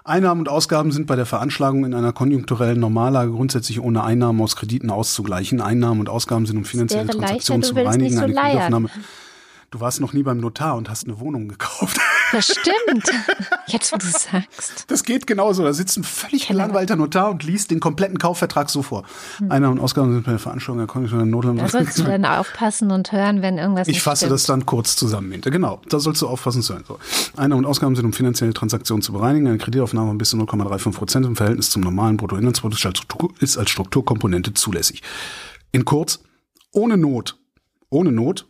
Einnahmen 0.07 0.43
und 0.43 0.49
Ausgaben 0.49 0.93
sind 0.93 1.07
bei 1.07 1.17
der 1.17 1.27
Veranschlagung 1.27 1.85
in 1.85 1.93
einer 1.93 2.13
konjunkturellen 2.13 2.79
Normallage 2.79 3.33
grundsätzlich 3.33 3.81
ohne 3.81 4.05
Einnahmen 4.05 4.41
aus 4.41 4.55
Krediten 4.55 4.91
auszugleichen. 4.91 5.61
Einnahmen 5.61 6.01
und 6.01 6.09
Ausgaben 6.09 6.47
sind 6.47 6.57
um 6.59 6.65
finanzielle 6.65 7.09
Transaktionen 7.09 7.63
zu 7.65 7.75
bereinigen. 7.75 8.17
So 8.17 8.23
eine 8.23 8.35
Kreditaufnahme. 8.35 8.89
Du 9.77 9.81
warst 9.81 10.01
noch 10.01 10.15
nie 10.15 10.23
beim 10.23 10.39
Notar 10.39 10.75
und 10.75 10.89
hast 10.89 11.07
eine 11.07 11.21
Wohnung 11.21 11.49
gekauft. 11.49 11.99
Das 12.33 12.47
stimmt. 12.47 13.11
Jetzt, 13.67 13.93
wo 13.93 13.99
du 13.99 14.07
sagst. 14.07 14.87
Das 14.87 15.05
geht 15.05 15.27
genauso. 15.27 15.65
Da 15.65 15.75
sitzt 15.75 15.99
ein 15.99 16.03
völlig 16.03 16.49
gelangweilter 16.49 16.97
Notar 16.97 17.31
und 17.31 17.43
liest 17.43 17.71
den 17.71 17.79
kompletten 17.79 18.19
Kaufvertrag 18.19 18.71
so 18.71 18.81
vor. 18.81 19.05
Hm. 19.37 19.53
Einnahmen 19.53 19.77
und 19.77 19.85
Ausgaben 19.85 20.15
sind 20.15 20.25
bei 20.25 20.31
der 20.31 20.39
Veranstaltung 20.39 20.79
der 20.79 20.87
konjunkturellen 20.87 21.29
Notland. 21.29 21.61
Da 21.61 21.69
sollst 21.69 21.99
du 21.99 22.03
dann 22.05 22.25
aufpassen 22.25 22.91
und 22.91 23.13
hören, 23.13 23.43
wenn 23.43 23.59
irgendwas 23.59 23.87
Ich 23.87 24.01
fasse 24.01 24.21
stimmt. 24.21 24.33
das 24.33 24.45
dann 24.45 24.65
kurz 24.65 24.97
zusammen 24.97 25.31
hinter. 25.31 25.51
Genau. 25.51 25.83
Da 25.91 26.01
sollst 26.01 26.23
du 26.23 26.27
aufpassen 26.27 26.63
zu 26.63 26.73
hören. 26.73 26.85
So. 26.89 26.99
Einnahmen 27.37 27.67
und 27.67 27.71
Ausgaben 27.71 27.95
sind 27.97 28.07
um 28.07 28.15
finanzielle 28.15 28.55
Transaktionen 28.55 29.03
zu 29.03 29.13
bereinigen. 29.13 29.47
Eine 29.47 29.59
Kreditaufnahme 29.59 30.15
bis 30.15 30.31
zu 30.31 30.39
0,35 30.39 30.93
Prozent 30.93 31.27
im 31.27 31.37
Verhältnis 31.37 31.69
zum 31.69 31.83
normalen 31.83 32.17
Bruttoinlandsprodukt 32.17 33.43
ist 33.43 33.59
als 33.59 33.69
Strukturkomponente 33.69 34.55
zulässig. 34.55 35.03
In 35.71 35.85
kurz, 35.85 36.21
ohne 36.73 36.97
Not, 36.97 37.37
ohne 37.91 38.11
Not 38.11 38.47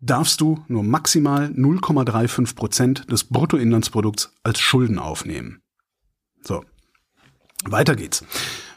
darfst 0.00 0.40
du 0.40 0.64
nur 0.68 0.82
maximal 0.82 1.46
0,35 1.46 2.54
Prozent 2.54 3.10
des 3.10 3.24
Bruttoinlandsprodukts 3.24 4.32
als 4.42 4.60
Schulden 4.60 4.98
aufnehmen. 4.98 5.60
So. 6.42 6.64
Weiter 7.64 7.96
geht's. 7.96 8.24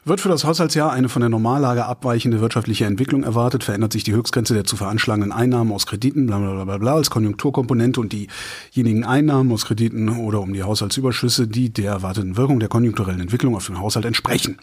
Wird 0.03 0.19
für 0.19 0.29
das 0.29 0.43
Haushaltsjahr 0.43 0.91
eine 0.91 1.09
von 1.09 1.19
der 1.19 1.29
Normallage 1.29 1.85
abweichende 1.85 2.41
wirtschaftliche 2.41 2.85
Entwicklung 2.85 3.21
erwartet, 3.21 3.63
verändert 3.63 3.93
sich 3.93 4.03
die 4.03 4.13
Höchstgrenze 4.13 4.55
der 4.55 4.63
zu 4.63 4.75
veranschlagenden 4.75 5.31
Einnahmen 5.31 5.71
aus 5.71 5.85
Krediten, 5.85 6.25
bla 6.25 6.39
bla 6.39 6.63
bla 6.63 6.77
bla, 6.79 6.93
als 6.95 7.11
Konjunkturkomponente 7.11 8.01
und 8.01 8.11
diejenigen 8.11 9.05
Einnahmen 9.05 9.51
aus 9.51 9.65
Krediten 9.65 10.09
oder 10.09 10.41
um 10.41 10.53
die 10.53 10.63
Haushaltsüberschüsse, 10.63 11.47
die 11.47 11.71
der 11.71 11.91
erwarteten 11.91 12.35
Wirkung 12.35 12.59
der 12.59 12.69
konjunkturellen 12.69 13.21
Entwicklung 13.21 13.55
auf 13.55 13.67
den 13.67 13.79
Haushalt 13.79 14.05
entsprechen. 14.05 14.57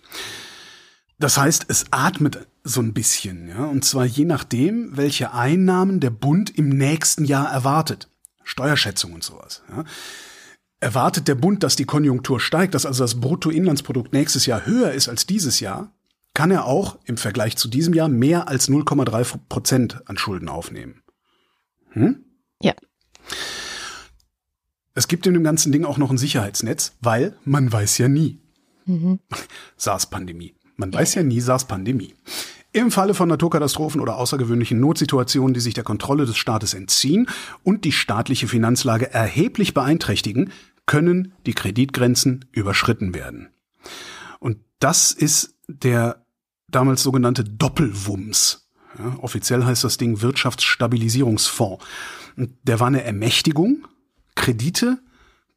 Das 1.18 1.37
heißt, 1.37 1.66
es 1.68 1.87
atmet 1.90 2.46
so 2.62 2.81
ein 2.81 2.92
bisschen, 2.92 3.48
ja, 3.48 3.64
und 3.64 3.85
zwar 3.85 4.04
je 4.04 4.24
nachdem, 4.24 4.96
welche 4.96 5.33
Einnahmen 5.33 6.00
der 6.00 6.11
Bund 6.11 6.57
im 6.57 6.68
nächsten 6.68 7.24
Jahr 7.24 7.50
erwartet. 7.50 8.09
Steuerschätzung 8.44 9.12
und 9.12 9.24
sowas. 9.24 9.62
Ja. 9.68 9.85
Erwartet 10.81 11.26
der 11.26 11.35
Bund, 11.35 11.62
dass 11.62 11.76
die 11.76 11.85
Konjunktur 11.85 12.40
steigt, 12.40 12.74
dass 12.74 12.87
also 12.87 13.02
das 13.02 13.20
Bruttoinlandsprodukt 13.20 14.12
nächstes 14.12 14.46
Jahr 14.46 14.64
höher 14.64 14.92
ist 14.92 15.09
als 15.09 15.26
dieses 15.26 15.61
Jahr, 15.61 15.92
kann 16.35 16.52
er 16.52 16.66
auch 16.66 16.98
im 17.04 17.16
Vergleich 17.16 17.57
zu 17.57 17.68
diesem 17.68 17.94
Jahr 17.94 18.09
mehr 18.09 18.48
als 18.48 18.68
0,3 18.68 19.38
Prozent 19.48 20.09
an 20.09 20.18
Schulden 20.18 20.48
aufnehmen. 20.48 21.02
Hm? 21.90 22.24
Ja. 22.62 22.74
Es 24.94 25.09
gibt 25.09 25.26
in 25.26 25.35
dem 25.35 25.42
ganzen 25.42 25.72
Ding 25.72 25.85
auch 25.85 25.98
noch 25.98 26.11
ein 26.11 26.18
Sicherheitsnetz, 26.18 26.92
weil 27.00 27.37
man 27.44 27.72
weiß 27.72 27.98
ja 27.98 28.09
nie. 28.09 28.40
Mhm. 28.85 29.18
SARS-Pandemie. 29.76 30.54
Man 30.78 30.94
weiß 30.94 31.16
ja 31.16 31.22
nie, 31.24 31.40
SARS-Pandemie. 31.40 32.14
Im 32.72 32.92
Falle 32.92 33.14
von 33.14 33.28
Naturkatastrophen 33.28 34.00
oder 34.00 34.16
außergewöhnlichen 34.16 34.78
Notsituationen, 34.78 35.52
die 35.52 35.60
sich 35.60 35.74
der 35.74 35.84
Kontrolle 35.84 36.24
des 36.24 36.36
Staates 36.36 36.72
entziehen 36.72 37.28
und 37.64 37.84
die 37.84 37.92
staatliche 37.92 38.46
Finanzlage 38.46 39.12
erheblich 39.12 39.74
beeinträchtigen, 39.74 40.52
können 40.86 41.32
die 41.46 41.54
Kreditgrenzen 41.54 42.44
überschritten 42.52 43.12
werden. 43.12 43.48
Und 44.38 44.58
das 44.78 45.10
ist 45.10 45.56
der 45.66 46.24
damals 46.68 47.02
sogenannte 47.02 47.42
Doppelwumms. 47.42 48.68
Ja, 48.98 49.16
offiziell 49.20 49.64
heißt 49.64 49.82
das 49.82 49.96
Ding 49.96 50.22
Wirtschaftsstabilisierungsfonds. 50.22 51.84
Und 52.36 52.52
der 52.62 52.78
war 52.78 52.86
eine 52.86 53.02
Ermächtigung, 53.02 53.88
Kredite 54.36 54.98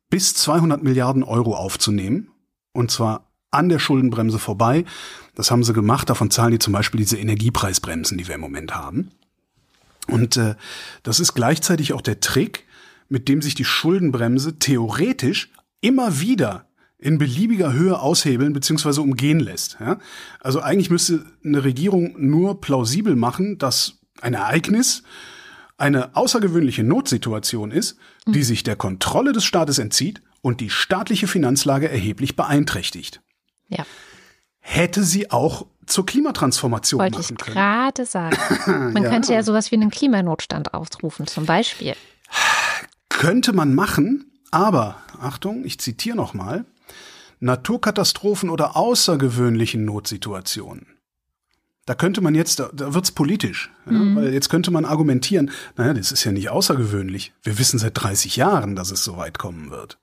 bis 0.09 0.33
200 0.33 0.81
Milliarden 0.81 1.23
Euro 1.23 1.55
aufzunehmen. 1.55 2.31
Und 2.73 2.89
zwar 2.89 3.30
an 3.51 3.69
der 3.69 3.79
Schuldenbremse 3.79 4.39
vorbei. 4.39 4.85
Das 5.35 5.51
haben 5.51 5.63
sie 5.63 5.73
gemacht. 5.73 6.09
Davon 6.09 6.31
zahlen 6.31 6.51
die 6.51 6.59
zum 6.59 6.73
Beispiel 6.73 6.99
diese 6.99 7.17
Energiepreisbremsen, 7.17 8.17
die 8.17 8.27
wir 8.27 8.35
im 8.35 8.41
Moment 8.41 8.73
haben. 8.75 9.11
Und 10.07 10.37
äh, 10.37 10.55
das 11.03 11.19
ist 11.19 11.33
gleichzeitig 11.33 11.93
auch 11.93 12.01
der 12.01 12.19
Trick, 12.19 12.65
mit 13.09 13.27
dem 13.27 13.41
sich 13.41 13.55
die 13.55 13.65
Schuldenbremse 13.65 14.57
theoretisch 14.57 15.51
immer 15.81 16.19
wieder 16.19 16.65
in 16.97 17.17
beliebiger 17.17 17.73
Höhe 17.73 17.99
aushebeln 17.99 18.53
bzw. 18.53 19.01
umgehen 19.01 19.39
lässt. 19.39 19.77
Ja? 19.79 19.99
Also 20.39 20.61
eigentlich 20.61 20.89
müsste 20.89 21.25
eine 21.43 21.63
Regierung 21.63 22.15
nur 22.17 22.61
plausibel 22.61 23.15
machen, 23.15 23.57
dass 23.57 23.99
ein 24.21 24.35
Ereignis 24.35 25.03
eine 25.77 26.15
außergewöhnliche 26.15 26.83
Notsituation 26.83 27.71
ist, 27.71 27.97
die 28.27 28.43
sich 28.43 28.61
der 28.61 28.75
Kontrolle 28.75 29.33
des 29.33 29.43
Staates 29.43 29.79
entzieht 29.79 30.21
und 30.41 30.61
die 30.61 30.69
staatliche 30.69 31.25
Finanzlage 31.27 31.89
erheblich 31.89 32.35
beeinträchtigt. 32.35 33.21
Ja. 33.71 33.85
Hätte 34.59 35.03
sie 35.03 35.31
auch 35.31 35.65
zur 35.87 36.05
Klimatransformation 36.05 36.99
Wollte 37.01 37.17
machen 37.17 37.35
ich 37.39 37.43
können. 37.45 37.55
gerade 37.55 38.05
sagen. 38.05 38.37
Man 38.93 39.03
Ja. 39.03 39.09
könnte 39.09 39.33
ja 39.33 39.41
sowas 39.43 39.71
wie 39.71 39.75
einen 39.75 39.89
Klimanotstand 39.89 40.73
aufrufen, 40.75 41.25
zum 41.27 41.45
Beispiel. 41.45 41.95
Könnte 43.09 43.53
man 43.53 43.73
machen, 43.75 44.31
aber, 44.51 44.97
Achtung, 45.19 45.65
ich 45.65 45.79
zitiere 45.79 46.15
nochmal, 46.15 46.65
Naturkatastrophen 47.39 48.49
oder 48.49 48.75
außergewöhnlichen 48.77 49.83
Notsituationen. 49.83 50.85
Da 51.85 51.95
könnte 51.95 52.21
man 52.21 52.35
jetzt, 52.35 52.59
da, 52.59 52.69
da 52.71 52.93
wird's 52.93 53.11
politisch, 53.11 53.71
ja, 53.87 53.93
weil 54.15 54.31
jetzt 54.33 54.49
könnte 54.49 54.69
man 54.71 54.85
argumentieren, 54.85 55.49
naja, 55.75 55.93
das 55.95 56.11
ist 56.11 56.23
ja 56.23 56.31
nicht 56.31 56.49
außergewöhnlich. 56.49 57.33
Wir 57.41 57.57
wissen 57.57 57.79
seit 57.79 57.99
30 58.01 58.35
Jahren, 58.35 58.75
dass 58.75 58.91
es 58.91 59.03
so 59.03 59.17
weit 59.17 59.39
kommen 59.39 59.71
wird. 59.71 59.97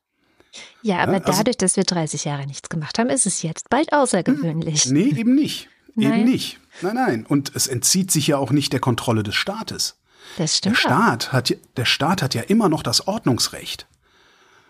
Ja, 0.83 0.99
aber 0.99 1.15
also- 1.15 1.33
dadurch, 1.33 1.57
dass 1.57 1.77
wir 1.77 1.85
30 1.85 2.25
Jahre 2.25 2.47
nichts 2.47 2.69
gemacht 2.69 2.99
haben, 2.99 3.11
ist 3.11 3.27
es 3.27 3.43
jetzt 3.43 3.69
bald 3.71 3.93
außergewöhnlich. 3.93 4.87
Nee, 4.87 5.13
eben 5.17 5.35
nicht. 5.35 5.69
Nein. 5.95 6.21
Eben 6.21 6.25
nicht. 6.31 6.61
Nein, 6.83 6.95
nein. 6.95 7.27
Und 7.27 7.55
es 7.57 7.67
entzieht 7.67 8.11
sich 8.13 8.29
ja 8.29 8.37
auch 8.39 8.51
nicht 8.53 8.73
der 8.73 8.81
Kontrolle 8.81 9.23
des 9.25 9.35
Staates. 9.35 9.99
Das 10.37 10.61
Der 10.61 10.75
stimmt. 10.75 10.77
auch. 10.77 10.81
Staat 10.81 11.33
hat, 11.33 11.51
ja- 11.51 11.57
der 11.77 11.85
Staat 11.85 12.23
hat 12.23 12.35
ja 12.35 12.43
immer 12.43 12.69
noch 12.69 12.83
das 12.85 13.09
Ordnungsrecht. 13.09 13.89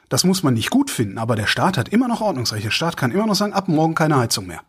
Das 0.09 0.25
muss 0.25 0.43
man 0.43 0.55
nicht 0.55 0.71
gut 0.71 0.91
finden, 0.91 1.19
aber 1.19 1.37
der 1.37 1.47
Staat 1.47 1.77
hat 1.77 1.91
immer 1.91 2.09
noch 2.09 2.23
Ordnungsrecht. 2.23 2.65
Der 2.65 2.71
Staat 2.71 2.97
kann 2.97 3.11
immer 3.11 3.27
noch 3.27 3.35
sagen, 3.35 3.53
ab 3.53 3.69
morgen 3.69 3.95
keine 3.95 4.17
Heizung 4.17 4.47
mehr. 4.47 4.63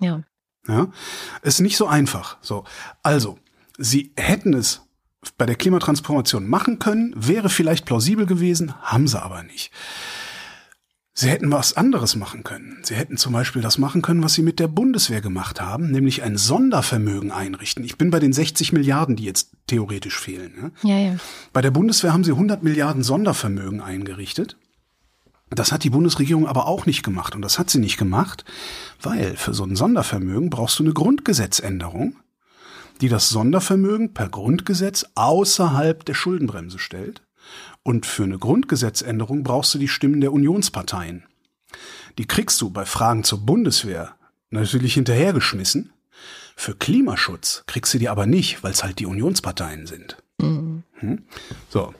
Ja. 0.00 0.22
Ja, 0.66 0.88
ist 1.42 1.60
nicht 1.60 1.76
so 1.76 1.86
einfach. 1.86 2.38
So, 2.40 2.64
also 3.04 3.38
sie 3.78 4.12
hätten 4.16 4.52
es 4.54 4.82
bei 5.38 5.46
der 5.46 5.54
Klimatransformation 5.54 6.48
machen 6.48 6.80
können, 6.80 7.12
wäre 7.14 7.48
vielleicht 7.48 7.84
plausibel 7.84 8.26
gewesen, 8.26 8.74
haben 8.82 9.06
sie 9.06 9.22
aber 9.22 9.44
nicht. 9.44 9.70
Sie 11.18 11.30
hätten 11.30 11.50
was 11.50 11.78
anderes 11.78 12.14
machen 12.14 12.44
können. 12.44 12.76
Sie 12.82 12.94
hätten 12.94 13.16
zum 13.16 13.32
Beispiel 13.32 13.62
das 13.62 13.78
machen 13.78 14.02
können, 14.02 14.22
was 14.22 14.34
sie 14.34 14.42
mit 14.42 14.60
der 14.60 14.68
Bundeswehr 14.68 15.22
gemacht 15.22 15.62
haben, 15.62 15.90
nämlich 15.90 16.22
ein 16.22 16.36
Sondervermögen 16.36 17.32
einrichten. 17.32 17.82
Ich 17.84 17.96
bin 17.96 18.10
bei 18.10 18.20
den 18.20 18.34
60 18.34 18.74
Milliarden, 18.74 19.16
die 19.16 19.24
jetzt 19.24 19.52
theoretisch 19.66 20.20
fehlen. 20.20 20.72
Ja. 20.82 20.98
Ja. 20.98 21.16
Bei 21.54 21.62
der 21.62 21.70
Bundeswehr 21.70 22.12
haben 22.12 22.22
sie 22.22 22.32
100 22.32 22.62
Milliarden 22.62 23.02
Sondervermögen 23.02 23.80
eingerichtet. 23.80 24.58
Das 25.48 25.72
hat 25.72 25.84
die 25.84 25.90
Bundesregierung 25.90 26.46
aber 26.46 26.66
auch 26.66 26.84
nicht 26.84 27.02
gemacht. 27.02 27.34
Und 27.34 27.40
das 27.40 27.58
hat 27.58 27.70
sie 27.70 27.78
nicht 27.78 27.96
gemacht, 27.96 28.44
weil 29.00 29.36
für 29.36 29.54
so 29.54 29.64
ein 29.64 29.74
Sondervermögen 29.74 30.50
brauchst 30.50 30.78
du 30.78 30.82
eine 30.82 30.92
Grundgesetzänderung, 30.92 32.16
die 33.00 33.08
das 33.08 33.30
Sondervermögen 33.30 34.12
per 34.12 34.28
Grundgesetz 34.28 35.06
außerhalb 35.14 36.04
der 36.04 36.14
Schuldenbremse 36.14 36.78
stellt. 36.78 37.22
Und 37.86 38.04
für 38.04 38.24
eine 38.24 38.36
Grundgesetzänderung 38.36 39.44
brauchst 39.44 39.72
du 39.72 39.78
die 39.78 39.86
Stimmen 39.86 40.20
der 40.20 40.32
Unionsparteien. 40.32 41.22
Die 42.18 42.26
kriegst 42.26 42.60
du 42.60 42.68
bei 42.68 42.84
Fragen 42.84 43.22
zur 43.22 43.46
Bundeswehr 43.46 44.16
natürlich 44.50 44.94
hinterhergeschmissen. 44.94 45.92
Für 46.56 46.74
Klimaschutz 46.74 47.62
kriegst 47.68 47.94
du 47.94 47.98
die 47.98 48.08
aber 48.08 48.26
nicht, 48.26 48.64
weil 48.64 48.72
es 48.72 48.82
halt 48.82 48.98
die 48.98 49.06
Unionsparteien 49.06 49.86
sind. 49.86 50.16
Hm? 50.40 50.82
So. 51.68 51.94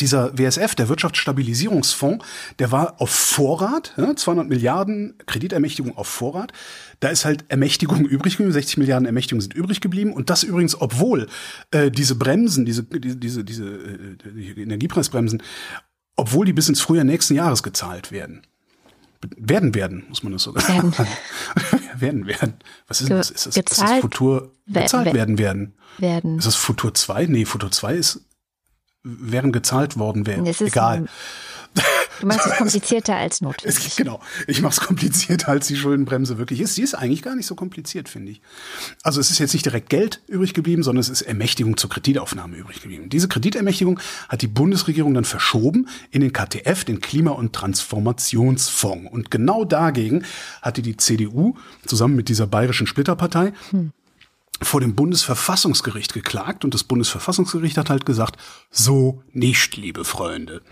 Dieser 0.00 0.36
WSF, 0.36 0.74
der 0.74 0.88
Wirtschaftsstabilisierungsfonds, 0.88 2.24
der 2.58 2.70
war 2.72 3.00
auf 3.00 3.10
Vorrat, 3.10 3.94
ja, 3.96 4.14
200 4.14 4.48
Milliarden 4.48 5.14
Kreditermächtigung 5.26 5.96
auf 5.96 6.06
Vorrat. 6.08 6.52
Da 7.00 7.08
ist 7.08 7.24
halt 7.24 7.44
Ermächtigung 7.48 8.04
übrig 8.06 8.34
geblieben, 8.36 8.52
60 8.52 8.76
Milliarden 8.78 9.06
Ermächtigung 9.06 9.40
sind 9.40 9.54
übrig 9.54 9.80
geblieben. 9.80 10.12
Und 10.12 10.30
das 10.30 10.42
übrigens, 10.42 10.80
obwohl 10.80 11.26
äh, 11.70 11.90
diese 11.90 12.14
Bremsen, 12.16 12.64
diese, 12.66 12.82
diese, 12.84 13.44
diese, 13.44 13.64
äh, 13.64 14.62
Energiepreisbremsen, 14.62 15.42
obwohl 16.16 16.44
die 16.46 16.52
bis 16.52 16.68
ins 16.68 16.80
Frühjahr 16.80 17.04
nächsten 17.04 17.34
Jahres 17.34 17.62
gezahlt 17.62 18.12
werden. 18.12 18.42
Werden 19.36 19.74
werden, 19.74 20.04
muss 20.08 20.22
man 20.22 20.32
das 20.32 20.44
sogar 20.44 20.62
sagen. 20.62 20.92
werden 21.98 22.26
werden. 22.26 22.54
Was 22.86 23.00
ist 23.00 23.08
Ge- 23.08 23.16
das? 23.16 23.30
Ist 23.30 23.46
das, 23.46 23.56
ist 23.56 23.70
das 23.70 23.78
gezahlt 23.78 24.00
Futur 24.02 24.52
gezahlt 24.66 25.06
wer- 25.06 25.14
werden 25.14 25.38
werden? 25.38 25.74
Werden. 25.98 26.38
Ist 26.38 26.46
das 26.46 26.54
Futur 26.54 26.94
2? 26.94 27.26
Nee, 27.26 27.44
Futur 27.44 27.72
2 27.72 27.94
ist 27.96 28.20
wären 29.20 29.52
gezahlt 29.52 29.98
worden 29.98 30.26
wäre. 30.26 30.42
Es 30.48 30.60
ist 30.60 30.68
Egal. 30.72 30.96
ein- 30.98 31.08
Du 32.20 32.26
meinst 32.26 32.46
es 32.46 32.56
komplizierter 32.56 33.14
als 33.14 33.36
Es, 33.36 33.40
notwendig. 33.40 33.94
genau. 33.96 34.20
Ich 34.48 34.60
mache 34.62 34.72
es 34.72 34.80
komplizierter, 34.80 35.48
als 35.50 35.68
die 35.68 35.76
Schuldenbremse 35.76 36.36
wirklich 36.38 36.60
ist. 36.60 36.74
Sie 36.74 36.82
ist 36.82 36.94
eigentlich 36.94 37.22
gar 37.22 37.36
nicht 37.36 37.46
so 37.46 37.54
kompliziert, 37.54 38.08
finde 38.08 38.32
ich. 38.32 38.40
Also 39.04 39.20
es 39.20 39.30
ist 39.30 39.38
jetzt 39.38 39.52
nicht 39.52 39.64
direkt 39.66 39.88
Geld 39.88 40.20
übrig 40.26 40.54
geblieben, 40.54 40.82
sondern 40.82 41.00
es 41.00 41.08
ist 41.10 41.22
Ermächtigung 41.22 41.76
zur 41.76 41.90
Kreditaufnahme 41.90 42.56
übrig 42.56 42.80
geblieben. 42.82 43.08
Diese 43.10 43.28
Kreditermächtigung 43.28 44.00
hat 44.28 44.42
die 44.42 44.48
Bundesregierung 44.48 45.14
dann 45.14 45.24
verschoben 45.24 45.88
in 46.10 46.22
den 46.22 46.32
KTF, 46.32 46.84
den 46.84 47.00
Klima- 47.00 47.30
und 47.32 47.52
Transformationsfonds. 47.52 49.12
Und 49.12 49.30
genau 49.30 49.64
dagegen 49.64 50.24
hatte 50.62 50.82
die 50.82 50.96
CDU 50.96 51.54
zusammen 51.86 52.16
mit 52.16 52.28
dieser 52.28 52.48
bayerischen 52.48 52.86
Splitterpartei 52.88 53.52
vor 54.60 54.80
dem 54.80 54.94
Bundesverfassungsgericht 54.94 56.12
geklagt 56.12 56.64
und 56.64 56.74
das 56.74 56.84
Bundesverfassungsgericht 56.84 57.76
hat 57.76 57.90
halt 57.90 58.06
gesagt, 58.06 58.36
so 58.70 59.22
nicht, 59.32 59.76
liebe 59.76 60.04
Freunde. 60.04 60.62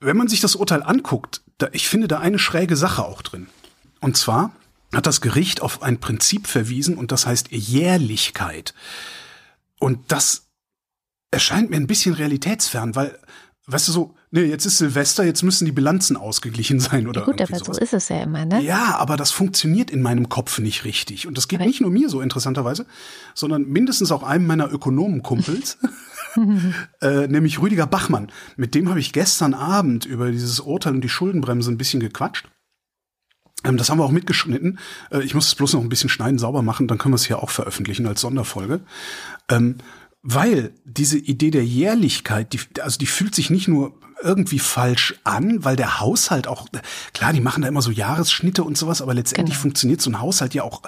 Wenn 0.00 0.16
man 0.16 0.28
sich 0.28 0.40
das 0.40 0.56
Urteil 0.56 0.82
anguckt, 0.82 1.42
da, 1.58 1.68
ich 1.72 1.88
finde 1.88 2.08
da 2.08 2.18
eine 2.18 2.38
schräge 2.38 2.76
Sache 2.76 3.04
auch 3.04 3.22
drin. 3.22 3.46
Und 4.00 4.16
zwar 4.16 4.52
hat 4.92 5.06
das 5.06 5.20
Gericht 5.20 5.62
auf 5.62 5.82
ein 5.82 6.00
Prinzip 6.00 6.46
verwiesen 6.46 6.96
und 6.96 7.12
das 7.12 7.26
heißt 7.26 7.48
Jährlichkeit. 7.50 8.74
Und 9.78 10.12
das 10.12 10.48
erscheint 11.30 11.70
mir 11.70 11.76
ein 11.76 11.86
bisschen 11.86 12.14
realitätsfern, 12.14 12.94
weil, 12.94 13.18
weißt 13.66 13.88
du 13.88 13.92
so, 13.92 14.14
nee, 14.30 14.42
jetzt 14.42 14.66
ist 14.66 14.78
Silvester, 14.78 15.24
jetzt 15.24 15.42
müssen 15.42 15.64
die 15.66 15.72
Bilanzen 15.72 16.16
ausgeglichen 16.16 16.80
sein 16.80 17.06
oder 17.06 17.22
Gut, 17.24 17.40
irgendwie 17.40 17.54
aber 17.54 17.58
so 17.58 17.64
sowas. 17.72 17.78
ist 17.78 17.94
es 17.94 18.08
ja 18.08 18.22
immer, 18.22 18.44
ne? 18.44 18.60
Ja, 18.62 18.96
aber 18.96 19.16
das 19.16 19.30
funktioniert 19.30 19.90
in 19.90 20.02
meinem 20.02 20.28
Kopf 20.28 20.58
nicht 20.58 20.84
richtig. 20.84 21.26
Und 21.26 21.38
das 21.38 21.48
geht 21.48 21.60
Aber- 21.60 21.68
nicht 21.68 21.80
nur 21.80 21.90
mir 21.90 22.08
so 22.08 22.20
interessanterweise, 22.20 22.86
sondern 23.34 23.62
mindestens 23.68 24.10
auch 24.12 24.22
einem 24.22 24.46
meiner 24.46 24.70
Ökonomenkumpels, 24.72 25.78
äh, 27.02 27.26
nämlich 27.28 27.60
Rüdiger 27.60 27.86
Bachmann. 27.86 28.32
Mit 28.56 28.74
dem 28.74 28.88
habe 28.88 29.00
ich 29.00 29.12
gestern 29.12 29.52
Abend 29.54 30.06
über 30.06 30.30
dieses 30.30 30.60
Urteil 30.60 30.94
und 30.94 31.02
die 31.02 31.08
Schuldenbremse 31.10 31.70
ein 31.70 31.76
bisschen 31.78 32.00
gequatscht. 32.00 32.48
Ähm, 33.64 33.76
das 33.76 33.90
haben 33.90 33.98
wir 33.98 34.04
auch 34.04 34.10
mitgeschnitten. 34.10 34.78
Äh, 35.10 35.22
ich 35.22 35.34
muss 35.34 35.46
es 35.46 35.54
bloß 35.54 35.74
noch 35.74 35.82
ein 35.82 35.88
bisschen 35.90 36.08
schneiden, 36.10 36.38
sauber 36.38 36.62
machen, 36.62 36.88
dann 36.88 36.98
können 36.98 37.12
wir 37.12 37.16
es 37.16 37.26
hier 37.26 37.42
auch 37.42 37.50
veröffentlichen 37.50 38.06
als 38.06 38.22
Sonderfolge. 38.22 38.80
Ähm, 39.50 39.76
weil 40.22 40.72
diese 40.84 41.18
Idee 41.18 41.50
der 41.50 41.64
Jährlichkeit, 41.64 42.52
die, 42.52 42.60
also 42.80 42.98
die 42.98 43.06
fühlt 43.06 43.34
sich 43.34 43.50
nicht 43.50 43.68
nur 43.68 43.98
irgendwie 44.22 44.60
falsch 44.60 45.14
an, 45.24 45.64
weil 45.64 45.74
der 45.74 45.98
Haushalt 46.00 46.46
auch, 46.46 46.68
klar, 47.12 47.32
die 47.32 47.40
machen 47.40 47.62
da 47.62 47.68
immer 47.68 47.82
so 47.82 47.90
Jahresschnitte 47.90 48.62
und 48.62 48.78
sowas, 48.78 49.02
aber 49.02 49.14
letztendlich 49.14 49.54
Genau. 49.56 49.62
funktioniert 49.62 50.00
so 50.00 50.10
ein 50.10 50.20
Haushalt 50.20 50.54
ja 50.54 50.62
auch. 50.62 50.82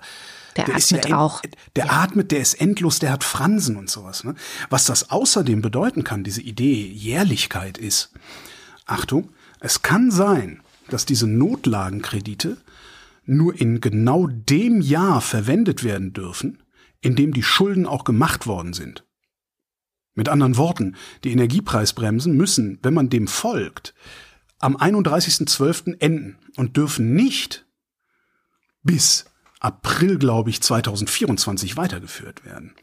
Der 0.57 0.68
ist 0.77 0.92
ja 0.92 0.99
atmet 0.99 1.11
en- 1.11 1.16
auch. 1.16 1.42
Der 1.75 1.92
atmet, 1.92 2.31
der 2.31 2.38
ist 2.38 2.55
endlos, 2.55 3.01
der 3.01 3.11
hat 3.11 3.25
Fransen 3.25 3.75
und 3.77 3.90
sowas. 3.90 4.23
Ne? 4.23 4.37
Was 4.70 4.85
das 4.85 5.11
außerdem 5.11 5.62
bedeuten 5.62 6.05
kann, 6.05 6.23
diese 6.23 6.42
Idee 6.42 6.87
Jährlichkeit 6.87 7.77
ist, 7.77 8.12
Achtung, 8.87 9.31
es 9.59 9.83
kann 9.83 10.12
sein, 10.12 10.62
dass 10.90 11.07
diese 11.07 11.27
Notlagenkredite 11.27 12.59
nur 13.27 13.59
in 13.61 13.81
genau 13.81 14.29
dem 14.29 14.81
Jahr 14.81 15.20
verwendet 15.20 15.83
werden 15.83 16.12
dürfen, 16.12 16.62
in 17.01 17.16
dem 17.16 17.33
die 17.33 17.42
Schulden 17.42 17.87
auch 17.87 18.05
gemacht 18.05 18.47
worden 18.47 18.75
sind. 18.75 19.03
Mit 20.14 20.29
anderen 20.29 20.57
Worten, 20.57 20.96
die 21.24 21.33
Energiepreisbremsen 21.33 22.37
müssen, 22.37 22.79
wenn 22.83 22.94
man 22.94 23.11
dem 23.11 23.27
folgt, 23.27 23.94
am 24.61 24.77
31.12. 24.77 26.00
enden 26.00 26.38
und 26.57 26.77
dürfen 26.77 27.14
nicht 27.14 27.66
bis 28.83 29.24
April, 29.61 30.18
glaube 30.18 30.50
ich, 30.50 30.61
2024 30.61 31.77
weitergeführt 31.77 32.44
werden. 32.44 32.74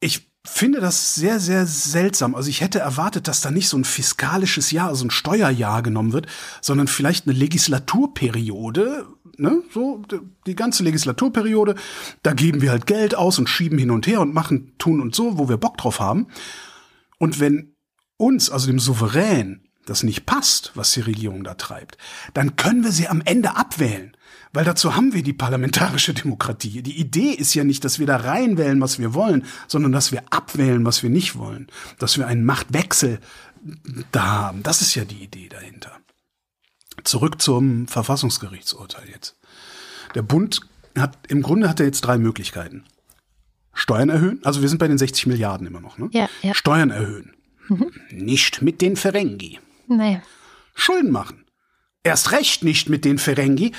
Ich 0.00 0.30
finde 0.44 0.80
das 0.80 1.14
sehr, 1.14 1.38
sehr 1.38 1.66
seltsam. 1.66 2.34
Also 2.34 2.48
ich 2.48 2.60
hätte 2.60 2.78
erwartet, 2.78 3.28
dass 3.28 3.40
da 3.42 3.50
nicht 3.50 3.68
so 3.68 3.76
ein 3.76 3.84
fiskalisches 3.84 4.70
Jahr, 4.70 4.88
also 4.88 5.04
ein 5.04 5.10
Steuerjahr 5.10 5.82
genommen 5.82 6.12
wird, 6.12 6.26
sondern 6.62 6.88
vielleicht 6.88 7.26
eine 7.26 7.36
Legislaturperiode, 7.36 9.06
ne, 9.40 9.62
so 9.72 10.02
die 10.46 10.54
ganze 10.54 10.82
Legislaturperiode, 10.84 11.74
da 12.22 12.32
geben 12.32 12.62
wir 12.62 12.70
halt 12.70 12.86
Geld 12.86 13.14
aus 13.14 13.38
und 13.38 13.48
schieben 13.48 13.78
hin 13.78 13.90
und 13.90 14.06
her 14.06 14.20
und 14.20 14.34
machen, 14.34 14.74
tun 14.78 15.00
und 15.00 15.14
so, 15.14 15.38
wo 15.38 15.48
wir 15.48 15.56
Bock 15.56 15.76
drauf 15.76 16.00
haben. 16.00 16.28
Und 17.18 17.40
wenn 17.40 17.74
uns, 18.16 18.50
also 18.50 18.66
dem 18.66 18.78
Souverän, 18.78 19.66
das 19.86 20.02
nicht 20.02 20.26
passt, 20.26 20.72
was 20.74 20.92
die 20.92 21.00
Regierung 21.00 21.42
da 21.42 21.54
treibt, 21.54 21.98
dann 22.34 22.56
können 22.56 22.84
wir 22.84 22.92
sie 22.92 23.08
am 23.08 23.22
Ende 23.24 23.56
abwählen. 23.56 24.16
Weil 24.52 24.64
dazu 24.64 24.96
haben 24.96 25.12
wir 25.12 25.22
die 25.22 25.32
parlamentarische 25.32 26.12
Demokratie. 26.12 26.82
Die 26.82 26.98
Idee 26.98 27.30
ist 27.30 27.54
ja 27.54 27.62
nicht, 27.62 27.84
dass 27.84 27.98
wir 27.98 28.06
da 28.06 28.16
reinwählen, 28.16 28.80
was 28.80 28.98
wir 28.98 29.14
wollen, 29.14 29.44
sondern 29.68 29.92
dass 29.92 30.10
wir 30.10 30.24
abwählen, 30.30 30.84
was 30.84 31.02
wir 31.02 31.10
nicht 31.10 31.36
wollen. 31.36 31.68
Dass 31.98 32.18
wir 32.18 32.26
einen 32.26 32.44
Machtwechsel 32.44 33.20
da 34.10 34.24
haben. 34.24 34.62
Das 34.62 34.82
ist 34.82 34.94
ja 34.94 35.04
die 35.04 35.22
Idee 35.22 35.48
dahinter. 35.48 35.99
Zurück 37.04 37.40
zum 37.40 37.88
Verfassungsgerichtsurteil 37.88 39.08
jetzt. 39.08 39.36
Der 40.14 40.22
Bund 40.22 40.60
hat, 40.98 41.18
im 41.28 41.42
Grunde 41.42 41.68
hat 41.68 41.80
er 41.80 41.86
jetzt 41.86 42.02
drei 42.02 42.18
Möglichkeiten. 42.18 42.84
Steuern 43.72 44.08
erhöhen, 44.08 44.40
also 44.44 44.62
wir 44.62 44.68
sind 44.68 44.78
bei 44.78 44.88
den 44.88 44.98
60 44.98 45.26
Milliarden 45.26 45.66
immer 45.66 45.80
noch, 45.80 45.96
ne? 45.96 46.08
Ja, 46.12 46.28
ja. 46.42 46.54
Steuern 46.54 46.90
erhöhen. 46.90 47.34
Mhm. 47.68 47.92
Nicht 48.10 48.62
mit 48.62 48.82
den 48.82 48.96
Ferengi. 48.96 49.60
Nee. 49.86 50.20
Schulden 50.74 51.10
machen. 51.10 51.44
Erst 52.02 52.32
recht 52.32 52.64
nicht 52.64 52.88
mit 52.88 53.04
den 53.04 53.18
Ferengi. 53.18 53.72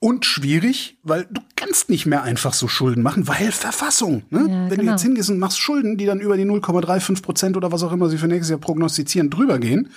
Und 0.00 0.24
schwierig, 0.24 0.96
weil 1.02 1.26
du 1.28 1.40
kannst 1.56 1.90
nicht 1.90 2.06
mehr 2.06 2.22
einfach 2.22 2.52
so 2.52 2.68
Schulden 2.68 3.02
machen, 3.02 3.26
weil 3.26 3.50
Verfassung. 3.50 4.22
Ne? 4.30 4.40
Ja, 4.40 4.46
Wenn 4.46 4.68
genau. 4.68 4.82
du 4.82 4.90
jetzt 4.90 5.02
hingehst 5.02 5.28
und 5.28 5.40
machst 5.40 5.58
Schulden, 5.58 5.96
die 5.96 6.06
dann 6.06 6.20
über 6.20 6.36
die 6.36 6.44
0,35 6.44 7.22
Prozent 7.22 7.56
oder 7.56 7.72
was 7.72 7.82
auch 7.82 7.90
immer 7.90 8.08
sie 8.08 8.18
für 8.18 8.28
nächstes 8.28 8.50
Jahr 8.50 8.60
prognostizieren, 8.60 9.28
drüber 9.28 9.58
gehen, 9.58 9.90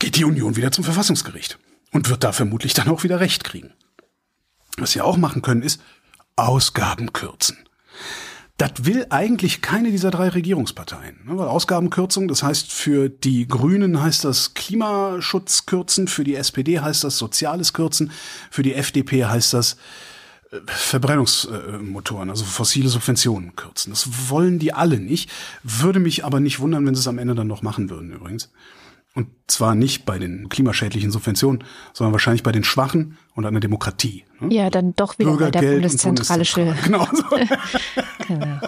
geht 0.00 0.16
die 0.16 0.24
Union 0.24 0.56
wieder 0.56 0.72
zum 0.72 0.82
Verfassungsgericht 0.82 1.60
und 1.92 2.08
wird 2.08 2.24
da 2.24 2.32
vermutlich 2.32 2.74
dann 2.74 2.88
auch 2.88 3.04
wieder 3.04 3.20
Recht 3.20 3.44
kriegen. 3.44 3.72
Was 4.76 4.92
sie 4.92 5.00
auch 5.00 5.16
machen 5.16 5.42
können, 5.42 5.62
ist 5.62 5.80
Ausgaben 6.34 7.12
kürzen. 7.12 7.58
Das 8.56 8.84
will 8.84 9.06
eigentlich 9.08 9.62
keine 9.62 9.90
dieser 9.90 10.10
drei 10.10 10.28
Regierungsparteien. 10.28 11.20
ne? 11.24 11.38
Weil 11.38 11.48
Ausgabenkürzung, 11.48 12.28
das 12.28 12.42
heißt 12.42 12.70
für 12.70 13.08
die 13.08 13.48
Grünen 13.48 14.02
heißt 14.02 14.24
das 14.24 14.52
Klimaschutz 14.52 15.64
kürzen, 15.64 16.08
für 16.08 16.24
die 16.24 16.34
SPD 16.34 16.78
heißt 16.78 17.02
das 17.02 17.16
Soziales 17.16 17.72
kürzen, 17.72 18.10
für 18.50 18.62
die 18.62 18.74
FDP 18.74 19.24
heißt 19.24 19.54
das 19.54 19.78
äh, 20.50 20.58
Verbrennungsmotoren, 20.66 22.28
also 22.28 22.44
fossile 22.44 22.90
Subventionen 22.90 23.56
kürzen. 23.56 23.92
Das 23.92 24.28
wollen 24.28 24.58
die 24.58 24.74
alle 24.74 25.00
nicht. 25.00 25.30
Würde 25.62 25.98
mich 25.98 26.26
aber 26.26 26.38
nicht 26.38 26.60
wundern, 26.60 26.84
wenn 26.84 26.94
sie 26.94 27.00
es 27.00 27.08
am 27.08 27.16
Ende 27.16 27.34
dann 27.34 27.46
noch 27.46 27.62
machen 27.62 27.88
würden 27.88 28.12
übrigens. 28.12 28.50
Und 29.14 29.28
zwar 29.48 29.74
nicht 29.74 30.06
bei 30.06 30.18
den 30.18 30.48
klimaschädlichen 30.48 31.10
Subventionen, 31.10 31.64
sondern 31.92 32.12
wahrscheinlich 32.12 32.44
bei 32.44 32.52
den 32.52 32.62
Schwachen 32.62 33.18
und 33.34 33.42
der 33.42 33.60
Demokratie. 33.60 34.24
ne? 34.38 34.54
Ja, 34.54 34.70
dann 34.70 34.94
doch 34.94 35.18
wieder 35.18 35.36
bei 35.36 35.50
der 35.50 35.62
und 35.62 35.70
bundeszentralische. 35.72 36.76
Genau. 36.84 37.08
So. 37.12 37.24
Genau. 38.28 38.60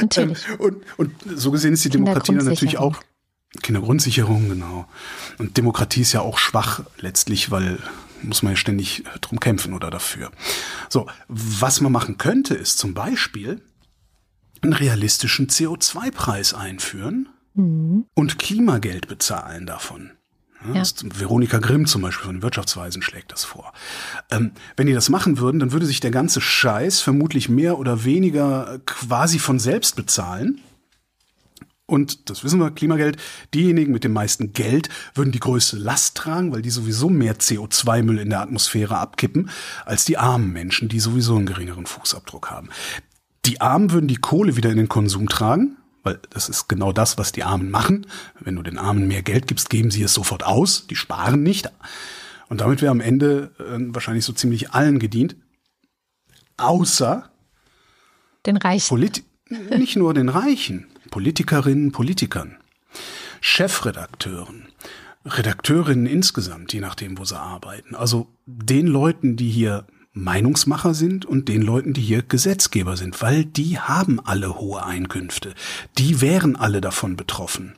Natürlich. 0.00 0.38
Und, 0.58 0.76
und 0.96 1.10
so 1.34 1.50
gesehen 1.50 1.72
ist 1.72 1.84
die 1.84 1.90
Demokratie 1.90 2.36
dann 2.36 2.44
natürlich 2.44 2.78
auch 2.78 3.02
Kindergrundsicherung, 3.62 4.48
genau. 4.48 4.86
Und 5.38 5.56
Demokratie 5.56 6.02
ist 6.02 6.12
ja 6.12 6.20
auch 6.20 6.38
schwach 6.38 6.82
letztlich, 6.98 7.50
weil 7.50 7.78
muss 8.22 8.42
man 8.42 8.52
ja 8.52 8.56
ständig 8.56 9.04
drum 9.20 9.40
kämpfen 9.40 9.74
oder 9.74 9.90
dafür. 9.90 10.30
So, 10.88 11.06
was 11.28 11.80
man 11.80 11.92
machen 11.92 12.18
könnte, 12.18 12.54
ist 12.54 12.78
zum 12.78 12.94
Beispiel 12.94 13.62
einen 14.60 14.72
realistischen 14.72 15.48
CO2-Preis 15.48 16.54
einführen 16.54 17.28
und 18.14 18.38
Klimageld 18.38 19.08
bezahlen 19.08 19.66
davon. 19.66 20.12
Ja, 20.74 20.82
Veronika 21.14 21.58
Grimm 21.58 21.86
zum 21.86 22.02
Beispiel 22.02 22.26
von 22.26 22.36
den 22.36 22.42
Wirtschaftsweisen 22.42 23.00
schlägt 23.00 23.30
das 23.30 23.44
vor. 23.44 23.72
Ähm, 24.30 24.52
wenn 24.76 24.88
die 24.88 24.92
das 24.92 25.08
machen 25.08 25.38
würden, 25.38 25.60
dann 25.60 25.72
würde 25.72 25.86
sich 25.86 26.00
der 26.00 26.10
ganze 26.10 26.40
Scheiß 26.40 27.00
vermutlich 27.00 27.48
mehr 27.48 27.78
oder 27.78 28.04
weniger 28.04 28.80
quasi 28.84 29.38
von 29.38 29.60
selbst 29.60 29.94
bezahlen. 29.94 30.60
Und 31.86 32.28
das 32.28 32.44
wissen 32.44 32.60
wir, 32.60 32.70
Klimageld, 32.72 33.16
diejenigen 33.54 33.92
mit 33.92 34.04
dem 34.04 34.12
meisten 34.12 34.52
Geld 34.52 34.88
würden 35.14 35.32
die 35.32 35.40
größte 35.40 35.76
Last 35.76 36.16
tragen, 36.16 36.52
weil 36.52 36.60
die 36.60 36.70
sowieso 36.70 37.08
mehr 37.08 37.38
CO2-Müll 37.38 38.18
in 38.18 38.30
der 38.30 38.42
Atmosphäre 38.42 38.98
abkippen, 38.98 39.48
als 39.86 40.04
die 40.04 40.18
armen 40.18 40.52
Menschen, 40.52 40.88
die 40.88 41.00
sowieso 41.00 41.36
einen 41.36 41.46
geringeren 41.46 41.86
Fußabdruck 41.86 42.50
haben. 42.50 42.68
Die 43.46 43.62
Armen 43.62 43.92
würden 43.92 44.08
die 44.08 44.16
Kohle 44.16 44.56
wieder 44.56 44.70
in 44.70 44.76
den 44.76 44.90
Konsum 44.90 45.28
tragen, 45.28 45.77
weil 46.02 46.20
das 46.30 46.48
ist 46.48 46.68
genau 46.68 46.92
das, 46.92 47.18
was 47.18 47.32
die 47.32 47.44
Armen 47.44 47.70
machen. 47.70 48.06
Wenn 48.40 48.56
du 48.56 48.62
den 48.62 48.78
Armen 48.78 49.08
mehr 49.08 49.22
Geld 49.22 49.46
gibst, 49.46 49.70
geben 49.70 49.90
sie 49.90 50.02
es 50.02 50.14
sofort 50.14 50.44
aus, 50.44 50.86
die 50.86 50.96
sparen 50.96 51.42
nicht. 51.42 51.70
Und 52.48 52.60
damit 52.60 52.80
wäre 52.80 52.90
am 52.90 53.00
Ende 53.00 53.52
äh, 53.58 53.78
wahrscheinlich 53.94 54.24
so 54.24 54.32
ziemlich 54.32 54.70
allen 54.72 54.98
gedient. 54.98 55.36
Außer 56.56 57.30
Den 58.46 58.56
Reichen. 58.56 58.88
Polit 58.88 59.22
nicht 59.48 59.96
nur 59.96 60.14
den 60.14 60.28
Reichen, 60.28 60.86
Politikerinnen, 61.10 61.92
Politikern, 61.92 62.58
Chefredakteuren, 63.40 64.68
Redakteurinnen 65.24 66.06
insgesamt, 66.06 66.72
je 66.72 66.80
nachdem, 66.80 67.18
wo 67.18 67.24
sie 67.24 67.38
arbeiten. 67.38 67.94
Also 67.94 68.28
den 68.46 68.86
Leuten, 68.86 69.36
die 69.36 69.50
hier 69.50 69.86
Meinungsmacher 70.22 70.94
sind 70.94 71.24
und 71.24 71.48
den 71.48 71.62
Leuten, 71.62 71.92
die 71.92 72.00
hier 72.00 72.22
Gesetzgeber 72.22 72.96
sind, 72.96 73.20
weil 73.22 73.44
die 73.44 73.78
haben 73.78 74.20
alle 74.20 74.58
hohe 74.58 74.84
Einkünfte. 74.84 75.54
Die 75.96 76.20
wären 76.20 76.56
alle 76.56 76.80
davon 76.80 77.16
betroffen. 77.16 77.74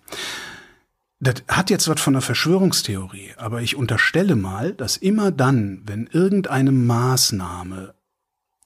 Das 1.20 1.42
hat 1.48 1.68
jetzt 1.68 1.86
was 1.86 2.00
von 2.00 2.14
einer 2.14 2.22
Verschwörungstheorie, 2.22 3.32
aber 3.36 3.60
ich 3.60 3.76
unterstelle 3.76 4.36
mal, 4.36 4.72
dass 4.72 4.96
immer 4.96 5.30
dann, 5.30 5.82
wenn 5.84 6.06
irgendeine 6.06 6.72
Maßnahme 6.72 7.94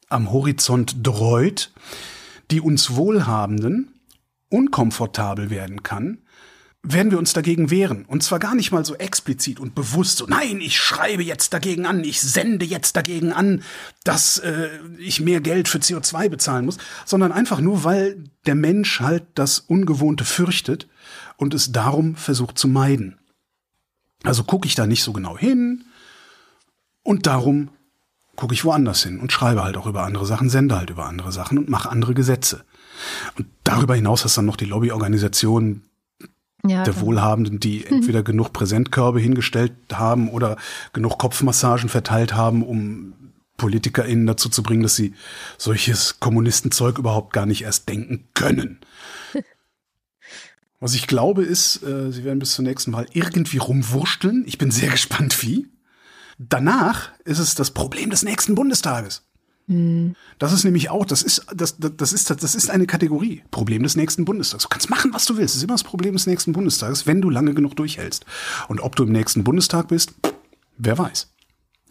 am 0.08 0.30
Horizont 0.30 0.96
dreut, 1.02 1.72
die 2.52 2.60
uns 2.60 2.94
Wohlhabenden 2.94 3.94
unkomfortabel 4.50 5.50
werden 5.50 5.82
kann, 5.82 6.18
werden 6.86 7.10
wir 7.10 7.18
uns 7.18 7.32
dagegen 7.32 7.70
wehren. 7.70 8.04
Und 8.04 8.22
zwar 8.22 8.38
gar 8.38 8.54
nicht 8.54 8.70
mal 8.70 8.84
so 8.84 8.94
explizit 8.94 9.58
und 9.58 9.74
bewusst 9.74 10.18
so, 10.18 10.26
nein, 10.26 10.60
ich 10.60 10.76
schreibe 10.76 11.22
jetzt 11.24 11.54
dagegen 11.54 11.86
an, 11.86 12.04
ich 12.04 12.20
sende 12.20 12.66
jetzt 12.66 12.94
dagegen 12.94 13.32
an, 13.32 13.62
dass 14.04 14.38
äh, 14.38 14.68
ich 14.98 15.20
mehr 15.20 15.40
Geld 15.40 15.66
für 15.66 15.78
CO2 15.78 16.28
bezahlen 16.28 16.66
muss, 16.66 16.76
sondern 17.06 17.32
einfach 17.32 17.60
nur, 17.60 17.84
weil 17.84 18.22
der 18.44 18.54
Mensch 18.54 19.00
halt 19.00 19.24
das 19.34 19.58
Ungewohnte 19.60 20.24
fürchtet 20.24 20.86
und 21.38 21.54
es 21.54 21.72
darum 21.72 22.16
versucht 22.16 22.58
zu 22.58 22.68
meiden. 22.68 23.18
Also 24.22 24.44
gucke 24.44 24.66
ich 24.66 24.74
da 24.74 24.86
nicht 24.86 25.02
so 25.02 25.14
genau 25.14 25.38
hin 25.38 25.84
und 27.02 27.26
darum 27.26 27.70
gucke 28.36 28.52
ich 28.52 28.64
woanders 28.64 29.02
hin 29.02 29.20
und 29.20 29.32
schreibe 29.32 29.64
halt 29.64 29.78
auch 29.78 29.86
über 29.86 30.04
andere 30.04 30.26
Sachen, 30.26 30.50
sende 30.50 30.76
halt 30.76 30.90
über 30.90 31.06
andere 31.06 31.32
Sachen 31.32 31.56
und 31.56 31.70
mache 31.70 31.88
andere 31.88 32.12
Gesetze. 32.14 32.64
Und 33.38 33.46
darüber 33.64 33.94
hinaus 33.94 34.24
hast 34.24 34.36
du 34.36 34.40
dann 34.40 34.46
noch 34.46 34.56
die 34.56 34.64
Lobbyorganisationen 34.66 35.82
Ja, 36.66 36.82
der 36.82 37.00
Wohlhabenden, 37.00 37.60
die 37.60 37.84
entweder 37.84 38.22
genug 38.22 38.52
Präsentkörbe 38.52 39.20
hingestellt 39.20 39.74
haben 39.92 40.30
oder 40.30 40.56
genug 40.94 41.18
Kopfmassagen 41.18 41.90
verteilt 41.90 42.34
haben, 42.34 42.62
um 42.62 43.12
PolitikerInnen 43.56 44.26
dazu 44.26 44.48
zu 44.48 44.62
bringen, 44.62 44.82
dass 44.82 44.96
sie 44.96 45.14
solches 45.58 46.20
Kommunistenzeug 46.20 46.98
überhaupt 46.98 47.32
gar 47.32 47.46
nicht 47.46 47.62
erst 47.62 47.88
denken 47.88 48.28
können. 48.34 48.78
Was 50.80 50.94
ich 50.94 51.06
glaube 51.06 51.44
ist, 51.44 51.82
äh, 51.82 52.10
sie 52.10 52.24
werden 52.24 52.40
bis 52.40 52.52
zur 52.54 52.64
nächsten 52.64 52.92
Wahl 52.92 53.06
irgendwie 53.12 53.58
rumwursteln. 53.58 54.44
Ich 54.46 54.58
bin 54.58 54.70
sehr 54.70 54.90
gespannt, 54.90 55.42
wie. 55.42 55.68
Danach 56.38 57.12
ist 57.24 57.38
es 57.38 57.54
das 57.54 57.70
Problem 57.70 58.10
des 58.10 58.22
nächsten 58.22 58.54
Bundestages. 58.54 59.22
Das 59.66 60.52
ist 60.52 60.64
nämlich 60.64 60.90
auch, 60.90 61.06
das 61.06 61.22
ist, 61.22 61.46
das, 61.54 61.76
das, 61.78 62.12
ist, 62.12 62.30
das 62.30 62.54
ist 62.54 62.70
eine 62.70 62.86
Kategorie. 62.86 63.42
Problem 63.50 63.82
des 63.82 63.96
nächsten 63.96 64.26
Bundestags. 64.26 64.64
Du 64.64 64.68
kannst 64.68 64.90
machen, 64.90 65.14
was 65.14 65.24
du 65.24 65.38
willst. 65.38 65.54
Das 65.54 65.56
ist 65.56 65.64
immer 65.64 65.74
das 65.74 65.84
Problem 65.84 66.12
des 66.12 66.26
nächsten 66.26 66.52
Bundestages, 66.52 67.06
wenn 67.06 67.22
du 67.22 67.30
lange 67.30 67.54
genug 67.54 67.74
durchhältst. 67.76 68.26
Und 68.68 68.80
ob 68.80 68.94
du 68.94 69.04
im 69.04 69.12
nächsten 69.12 69.42
Bundestag 69.42 69.88
bist, 69.88 70.12
wer 70.76 70.98
weiß. 70.98 71.32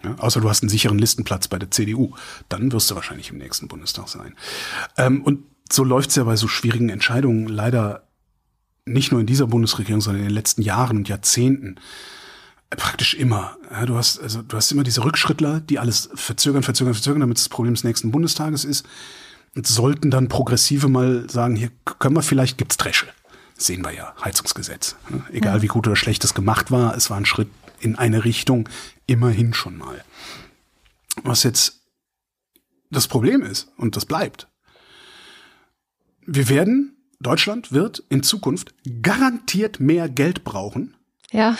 Ja, 0.03 0.15
außer 0.19 0.41
du 0.41 0.49
hast 0.49 0.61
einen 0.61 0.69
sicheren 0.69 0.99
Listenplatz 0.99 1.47
bei 1.47 1.57
der 1.57 1.71
CDU. 1.71 2.13
Dann 2.47 2.71
wirst 2.71 2.91
du 2.91 2.95
wahrscheinlich 2.95 3.31
im 3.31 3.37
nächsten 3.37 3.67
Bundestag 3.67 4.07
sein. 4.07 4.35
Ähm, 4.97 5.23
und 5.23 5.45
so 5.71 5.83
läuft's 5.83 6.15
ja 6.15 6.25
bei 6.25 6.35
so 6.35 6.47
schwierigen 6.47 6.89
Entscheidungen 6.89 7.47
leider 7.47 8.07
nicht 8.85 9.11
nur 9.11 9.21
in 9.21 9.27
dieser 9.27 9.47
Bundesregierung, 9.47 10.01
sondern 10.01 10.23
in 10.23 10.29
den 10.29 10.35
letzten 10.35 10.61
Jahren 10.61 10.97
und 10.97 11.09
Jahrzehnten 11.09 11.77
praktisch 12.75 13.13
immer. 13.13 13.57
Ja, 13.71 13.85
du 13.85 13.95
hast 13.95 14.19
also 14.19 14.41
du 14.41 14.55
hast 14.55 14.71
immer 14.71 14.83
diese 14.83 15.03
Rückschrittler, 15.03 15.59
die 15.59 15.79
alles 15.79 16.09
verzögern, 16.15 16.63
verzögern, 16.63 16.93
verzögern, 16.93 17.21
damit 17.21 17.37
es 17.37 17.43
das 17.45 17.49
Problem 17.49 17.73
des 17.73 17.83
nächsten 17.83 18.11
Bundestages 18.11 18.65
ist. 18.65 18.85
Und 19.55 19.67
sollten 19.67 20.09
dann 20.09 20.29
Progressive 20.29 20.89
mal 20.89 21.29
sagen, 21.29 21.55
hier 21.55 21.69
können 21.99 22.15
wir 22.15 22.23
vielleicht 22.23 22.57
gibt's 22.57 22.77
Dresche. 22.77 23.07
Das 23.55 23.67
sehen 23.67 23.83
wir 23.83 23.91
ja, 23.91 24.15
Heizungsgesetz. 24.23 24.95
Ja, 25.11 25.25
egal 25.31 25.61
wie 25.61 25.67
gut 25.67 25.85
oder 25.85 25.95
schlecht 25.95 26.23
es 26.23 26.33
gemacht 26.33 26.71
war, 26.71 26.95
es 26.95 27.09
war 27.09 27.17
ein 27.17 27.25
Schritt 27.25 27.49
in 27.79 27.95
eine 27.95 28.23
Richtung, 28.25 28.67
immerhin 29.05 29.53
schon 29.53 29.77
mal. 29.77 30.03
Was 31.23 31.43
jetzt 31.43 31.81
das 32.89 33.07
Problem 33.07 33.43
ist, 33.43 33.67
und 33.77 33.95
das 33.95 34.05
bleibt, 34.05 34.47
wir 36.25 36.49
werden, 36.49 36.97
Deutschland 37.19 37.71
wird 37.71 38.03
in 38.09 38.23
Zukunft 38.23 38.73
garantiert 39.01 39.79
mehr 39.79 40.09
Geld 40.09 40.43
brauchen, 40.43 40.95
ja, 41.31 41.57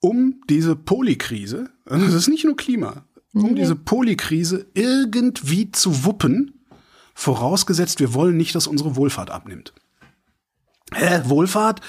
um 0.00 0.40
diese 0.48 0.76
Polykrise, 0.76 1.70
also 1.84 2.06
das 2.06 2.14
ist 2.14 2.28
nicht 2.28 2.44
nur 2.44 2.56
Klima, 2.56 3.04
um 3.32 3.54
diese 3.54 3.76
Polykrise 3.76 4.66
irgendwie 4.74 5.70
zu 5.70 6.04
wuppen, 6.04 6.64
vorausgesetzt, 7.14 8.00
wir 8.00 8.14
wollen 8.14 8.36
nicht, 8.36 8.54
dass 8.54 8.66
unsere 8.66 8.96
Wohlfahrt 8.96 9.30
abnimmt. 9.30 9.72
Hä, 10.92 11.22
Wohlfahrt? 11.26 11.80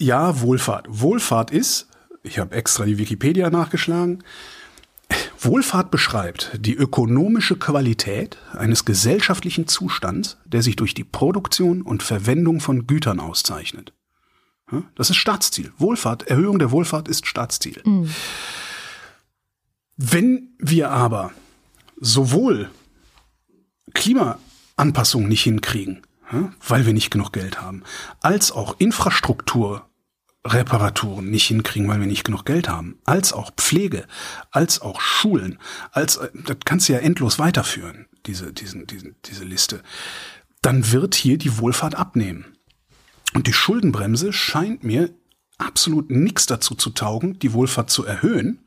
ja, 0.00 0.40
Wohlfahrt. 0.40 0.86
Wohlfahrt 0.88 1.50
ist, 1.50 1.88
ich 2.22 2.38
habe 2.38 2.56
extra 2.56 2.84
die 2.86 2.98
Wikipedia 2.98 3.50
nachgeschlagen, 3.50 4.24
Wohlfahrt 5.38 5.90
beschreibt 5.90 6.50
die 6.58 6.74
ökonomische 6.74 7.56
Qualität 7.56 8.38
eines 8.52 8.84
gesellschaftlichen 8.84 9.66
Zustands, 9.66 10.38
der 10.44 10.62
sich 10.62 10.76
durch 10.76 10.94
die 10.94 11.04
Produktion 11.04 11.82
und 11.82 12.02
Verwendung 12.02 12.60
von 12.60 12.86
Gütern 12.86 13.20
auszeichnet. 13.20 13.92
Das 14.94 15.10
ist 15.10 15.16
Staatsziel. 15.16 15.72
Wohlfahrt, 15.78 16.28
Erhöhung 16.28 16.58
der 16.58 16.70
Wohlfahrt 16.70 17.08
ist 17.08 17.26
Staatsziel. 17.26 17.80
Mhm. 17.84 18.10
Wenn 19.96 20.50
wir 20.58 20.90
aber 20.90 21.32
sowohl 22.00 22.70
Klimaanpassung 23.94 25.28
nicht 25.28 25.42
hinkriegen, 25.42 26.02
weil 26.66 26.86
wir 26.86 26.92
nicht 26.92 27.10
genug 27.10 27.32
Geld 27.32 27.60
haben, 27.60 27.82
als 28.20 28.52
auch 28.52 28.76
Infrastrukturreparaturen 28.78 31.28
nicht 31.28 31.48
hinkriegen, 31.48 31.88
weil 31.88 32.00
wir 32.00 32.06
nicht 32.06 32.24
genug 32.24 32.44
Geld 32.44 32.68
haben, 32.68 32.98
als 33.04 33.32
auch 33.32 33.50
Pflege, 33.56 34.06
als 34.50 34.80
auch 34.80 35.00
Schulen, 35.00 35.58
als 35.92 36.20
das 36.46 36.56
kannst 36.64 36.88
du 36.88 36.92
ja 36.92 37.00
endlos 37.00 37.38
weiterführen, 37.38 38.06
diese, 38.26 38.52
diesen, 38.52 38.86
diesen, 38.86 39.16
diese 39.24 39.44
Liste, 39.44 39.82
dann 40.62 40.92
wird 40.92 41.14
hier 41.14 41.38
die 41.38 41.58
Wohlfahrt 41.58 41.94
abnehmen. 41.94 42.56
Und 43.34 43.46
die 43.46 43.52
Schuldenbremse 43.52 44.32
scheint 44.32 44.84
mir 44.84 45.10
absolut 45.58 46.10
nichts 46.10 46.46
dazu 46.46 46.74
zu 46.74 46.90
taugen, 46.90 47.38
die 47.38 47.52
Wohlfahrt 47.52 47.90
zu 47.90 48.04
erhöhen, 48.04 48.60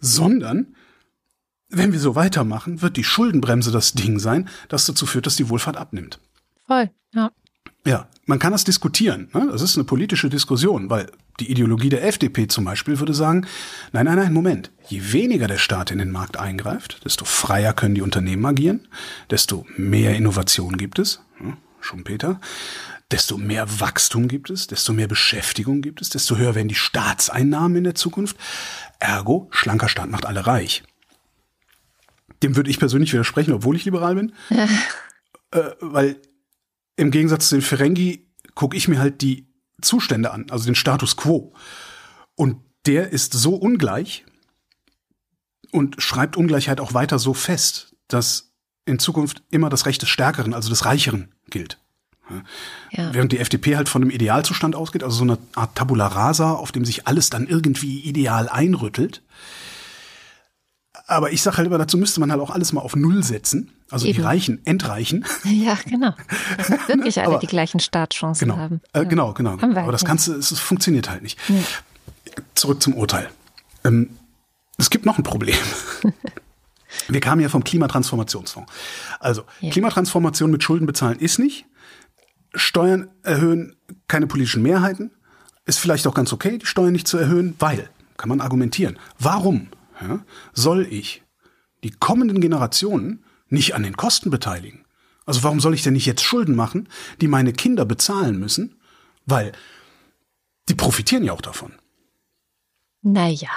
sondern 0.00 0.74
wenn 1.68 1.92
wir 1.92 1.98
so 1.98 2.14
weitermachen, 2.14 2.82
wird 2.82 2.96
die 2.96 3.04
Schuldenbremse 3.04 3.72
das 3.72 3.92
Ding 3.94 4.18
sein, 4.18 4.48
das 4.68 4.86
dazu 4.86 5.06
führt, 5.06 5.26
dass 5.26 5.36
die 5.36 5.48
Wohlfahrt 5.48 5.76
abnimmt. 5.76 6.20
Voll, 6.66 6.90
ja. 7.12 7.30
Ja, 7.84 8.08
man 8.24 8.38
kann 8.38 8.52
das 8.52 8.64
diskutieren. 8.64 9.28
Ne? 9.32 9.48
Das 9.50 9.62
ist 9.62 9.76
eine 9.76 9.84
politische 9.84 10.28
Diskussion, 10.28 10.90
weil 10.90 11.10
die 11.38 11.50
Ideologie 11.50 11.88
der 11.88 12.04
FDP 12.04 12.48
zum 12.48 12.64
Beispiel 12.64 12.98
würde 12.98 13.14
sagen, 13.14 13.46
nein, 13.92 14.06
nein, 14.06 14.16
nein, 14.16 14.32
Moment. 14.32 14.72
Je 14.88 15.12
weniger 15.12 15.46
der 15.46 15.58
Staat 15.58 15.90
in 15.90 15.98
den 15.98 16.10
Markt 16.10 16.36
eingreift, 16.36 17.04
desto 17.04 17.24
freier 17.24 17.72
können 17.72 17.94
die 17.94 18.02
Unternehmen 18.02 18.44
agieren, 18.44 18.88
desto 19.30 19.66
mehr 19.76 20.16
Innovation 20.16 20.76
gibt 20.76 20.98
es. 20.98 21.20
Hm, 21.38 21.56
Schumpeter 21.80 22.40
desto 23.10 23.38
mehr 23.38 23.80
Wachstum 23.80 24.28
gibt 24.28 24.50
es, 24.50 24.66
desto 24.66 24.92
mehr 24.92 25.08
Beschäftigung 25.08 25.80
gibt 25.80 26.00
es, 26.00 26.08
desto 26.08 26.36
höher 26.36 26.54
werden 26.54 26.68
die 26.68 26.74
Staatseinnahmen 26.74 27.78
in 27.78 27.84
der 27.84 27.94
Zukunft. 27.94 28.36
Ergo, 28.98 29.48
schlanker 29.50 29.88
Staat 29.88 30.10
macht 30.10 30.26
alle 30.26 30.46
reich. 30.46 30.82
Dem 32.42 32.56
würde 32.56 32.70
ich 32.70 32.78
persönlich 32.78 33.12
widersprechen, 33.12 33.52
obwohl 33.52 33.76
ich 33.76 33.84
liberal 33.84 34.14
bin. 34.16 34.32
äh, 35.50 35.70
weil 35.80 36.20
im 36.96 37.10
Gegensatz 37.10 37.48
zu 37.48 37.56
den 37.56 37.62
Ferengi 37.62 38.26
gucke 38.54 38.76
ich 38.76 38.88
mir 38.88 38.98
halt 38.98 39.22
die 39.22 39.48
Zustände 39.80 40.32
an, 40.32 40.46
also 40.50 40.64
den 40.64 40.74
Status 40.74 41.16
quo. 41.16 41.52
Und 42.34 42.60
der 42.86 43.12
ist 43.12 43.32
so 43.32 43.54
ungleich 43.54 44.24
und 45.72 46.00
schreibt 46.00 46.36
Ungleichheit 46.36 46.80
auch 46.80 46.94
weiter 46.94 47.18
so 47.18 47.34
fest, 47.34 47.94
dass 48.08 48.54
in 48.84 48.98
Zukunft 48.98 49.42
immer 49.50 49.68
das 49.68 49.86
Recht 49.86 50.02
des 50.02 50.08
Stärkeren, 50.08 50.54
also 50.54 50.70
des 50.70 50.84
Reicheren 50.84 51.34
gilt. 51.50 51.78
Ja. 52.90 53.14
Während 53.14 53.32
die 53.32 53.38
FDP 53.38 53.76
halt 53.76 53.88
von 53.88 54.02
einem 54.02 54.10
Idealzustand 54.10 54.74
ausgeht, 54.74 55.02
also 55.02 55.16
so 55.16 55.24
eine 55.24 55.38
Art 55.54 55.74
Tabula 55.74 56.06
rasa, 56.06 56.52
auf 56.52 56.72
dem 56.72 56.84
sich 56.84 57.06
alles 57.06 57.30
dann 57.30 57.46
irgendwie 57.46 58.00
ideal 58.00 58.48
einrüttelt. 58.48 59.22
Aber 61.06 61.30
ich 61.32 61.42
sage 61.42 61.58
halt 61.58 61.66
immer, 61.68 61.78
dazu 61.78 61.96
müsste 61.98 62.18
man 62.18 62.32
halt 62.32 62.40
auch 62.40 62.50
alles 62.50 62.72
mal 62.72 62.80
auf 62.80 62.96
Null 62.96 63.22
setzen. 63.22 63.70
Also 63.90 64.06
Eben. 64.06 64.16
die 64.16 64.22
Reichen 64.22 64.66
entreichen. 64.66 65.24
Ja, 65.44 65.78
genau. 65.84 66.12
Damit 66.56 66.88
wirklich 66.88 67.20
alle 67.20 67.38
die 67.38 67.46
gleichen 67.46 67.78
Startchancen 67.78 68.48
genau, 68.48 68.58
haben. 68.58 68.80
Äh, 68.92 69.06
genau, 69.06 69.32
genau. 69.32 69.56
genau. 69.56 69.80
Aber 69.80 69.92
das 69.92 70.04
Ganze, 70.04 70.34
es 70.34 70.58
funktioniert 70.58 71.08
halt 71.08 71.22
nicht. 71.22 71.38
Ja. 71.48 71.54
Zurück 72.54 72.82
zum 72.82 72.94
Urteil. 72.94 73.30
Ähm, 73.84 74.10
es 74.76 74.90
gibt 74.90 75.06
noch 75.06 75.18
ein 75.18 75.22
Problem. 75.22 75.56
Wir 77.08 77.20
kamen 77.20 77.40
ja 77.40 77.48
vom 77.48 77.62
Klimatransformationsfonds. 77.62 78.72
Also, 79.20 79.42
ja. 79.60 79.70
Klimatransformation 79.70 80.50
mit 80.50 80.64
Schulden 80.64 80.86
bezahlen 80.86 81.18
ist 81.18 81.38
nicht. 81.38 81.66
Steuern 82.56 83.08
erhöhen 83.22 83.76
keine 84.08 84.26
politischen 84.26 84.62
Mehrheiten. 84.62 85.12
Ist 85.64 85.78
vielleicht 85.78 86.06
auch 86.06 86.14
ganz 86.14 86.32
okay, 86.32 86.58
die 86.58 86.66
Steuern 86.66 86.92
nicht 86.92 87.08
zu 87.08 87.18
erhöhen, 87.18 87.54
weil, 87.58 87.88
kann 88.16 88.28
man 88.28 88.40
argumentieren, 88.40 88.98
warum 89.18 89.68
ja, 90.00 90.20
soll 90.52 90.86
ich 90.90 91.22
die 91.82 91.90
kommenden 91.90 92.40
Generationen 92.40 93.24
nicht 93.48 93.74
an 93.74 93.82
den 93.82 93.96
Kosten 93.96 94.30
beteiligen? 94.30 94.84
Also 95.24 95.42
warum 95.42 95.60
soll 95.60 95.74
ich 95.74 95.82
denn 95.82 95.94
nicht 95.94 96.06
jetzt 96.06 96.22
Schulden 96.22 96.54
machen, 96.54 96.88
die 97.20 97.28
meine 97.28 97.52
Kinder 97.52 97.84
bezahlen 97.84 98.38
müssen? 98.38 98.80
Weil 99.26 99.52
die 100.68 100.74
profitieren 100.74 101.24
ja 101.24 101.32
auch 101.32 101.40
davon. 101.40 101.72
Naja. 103.02 103.50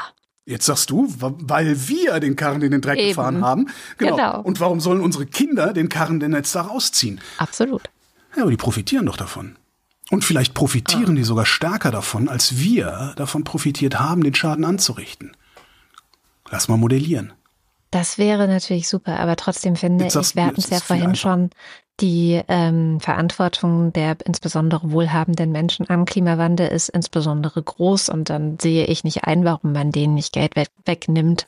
Jetzt 0.46 0.66
sagst 0.66 0.90
du, 0.90 1.08
weil 1.20 1.88
wir 1.88 2.20
den 2.20 2.36
Karren 2.36 2.64
in 2.64 2.72
den 2.72 2.82
Dreck 2.82 2.98
Eben. 2.98 3.10
gefahren 3.10 3.44
haben. 3.44 3.68
Genau. 4.00 4.16
genau. 4.16 4.42
Und 4.42 4.60
warum 4.60 4.80
sollen 4.80 5.00
unsere 5.00 5.28
Kinder 5.28 5.74
den 5.74 5.90
Karren 5.90 6.20
denn 6.20 6.34
jetzt 6.34 6.56
da 6.56 6.62
rausziehen? 6.62 7.22
Absolut. 7.38 7.84
Ja, 8.40 8.44
aber 8.44 8.52
die 8.52 8.58
profitieren 8.58 9.06
doch 9.06 9.18
davon. 9.18 9.58
Und 10.12 10.24
vielleicht 10.24 10.54
profitieren 10.54 11.12
ah. 11.12 11.16
die 11.16 11.24
sogar 11.24 11.46
stärker 11.46 11.92
davon, 11.92 12.30
als 12.30 12.58
wir 12.58 13.12
davon 13.18 13.44
profitiert 13.44 14.00
haben, 14.00 14.24
den 14.24 14.34
Schaden 14.34 14.64
anzurichten. 14.64 15.36
Lass 16.50 16.70
mal 16.70 16.78
modellieren. 16.78 17.34
Das 17.92 18.18
wäre 18.18 18.48
natürlich 18.48 18.88
super, 18.88 19.20
aber 19.20 19.36
trotzdem 19.36 19.76
finde 19.76 20.08
ich, 20.08 20.14
wir 20.14 20.46
hatten 20.46 20.62
es 20.62 20.70
ja 20.70 20.80
vorhin 20.80 21.16
schon, 21.16 21.50
die 22.00 22.42
ähm, 22.48 23.02
Verantwortung 23.02 23.92
der 23.92 24.16
insbesondere 24.24 24.94
wohlhabenden 24.94 25.52
Menschen 25.52 25.90
am 25.90 26.06
Klimawandel 26.06 26.70
ist 26.70 26.88
insbesondere 26.88 27.62
groß 27.62 28.08
und 28.08 28.30
dann 28.30 28.58
sehe 28.58 28.86
ich 28.86 29.04
nicht 29.04 29.26
ein, 29.26 29.44
warum 29.44 29.74
man 29.74 29.92
denen 29.92 30.14
nicht 30.14 30.32
Geld 30.32 30.56
weg, 30.56 30.70
wegnimmt, 30.86 31.46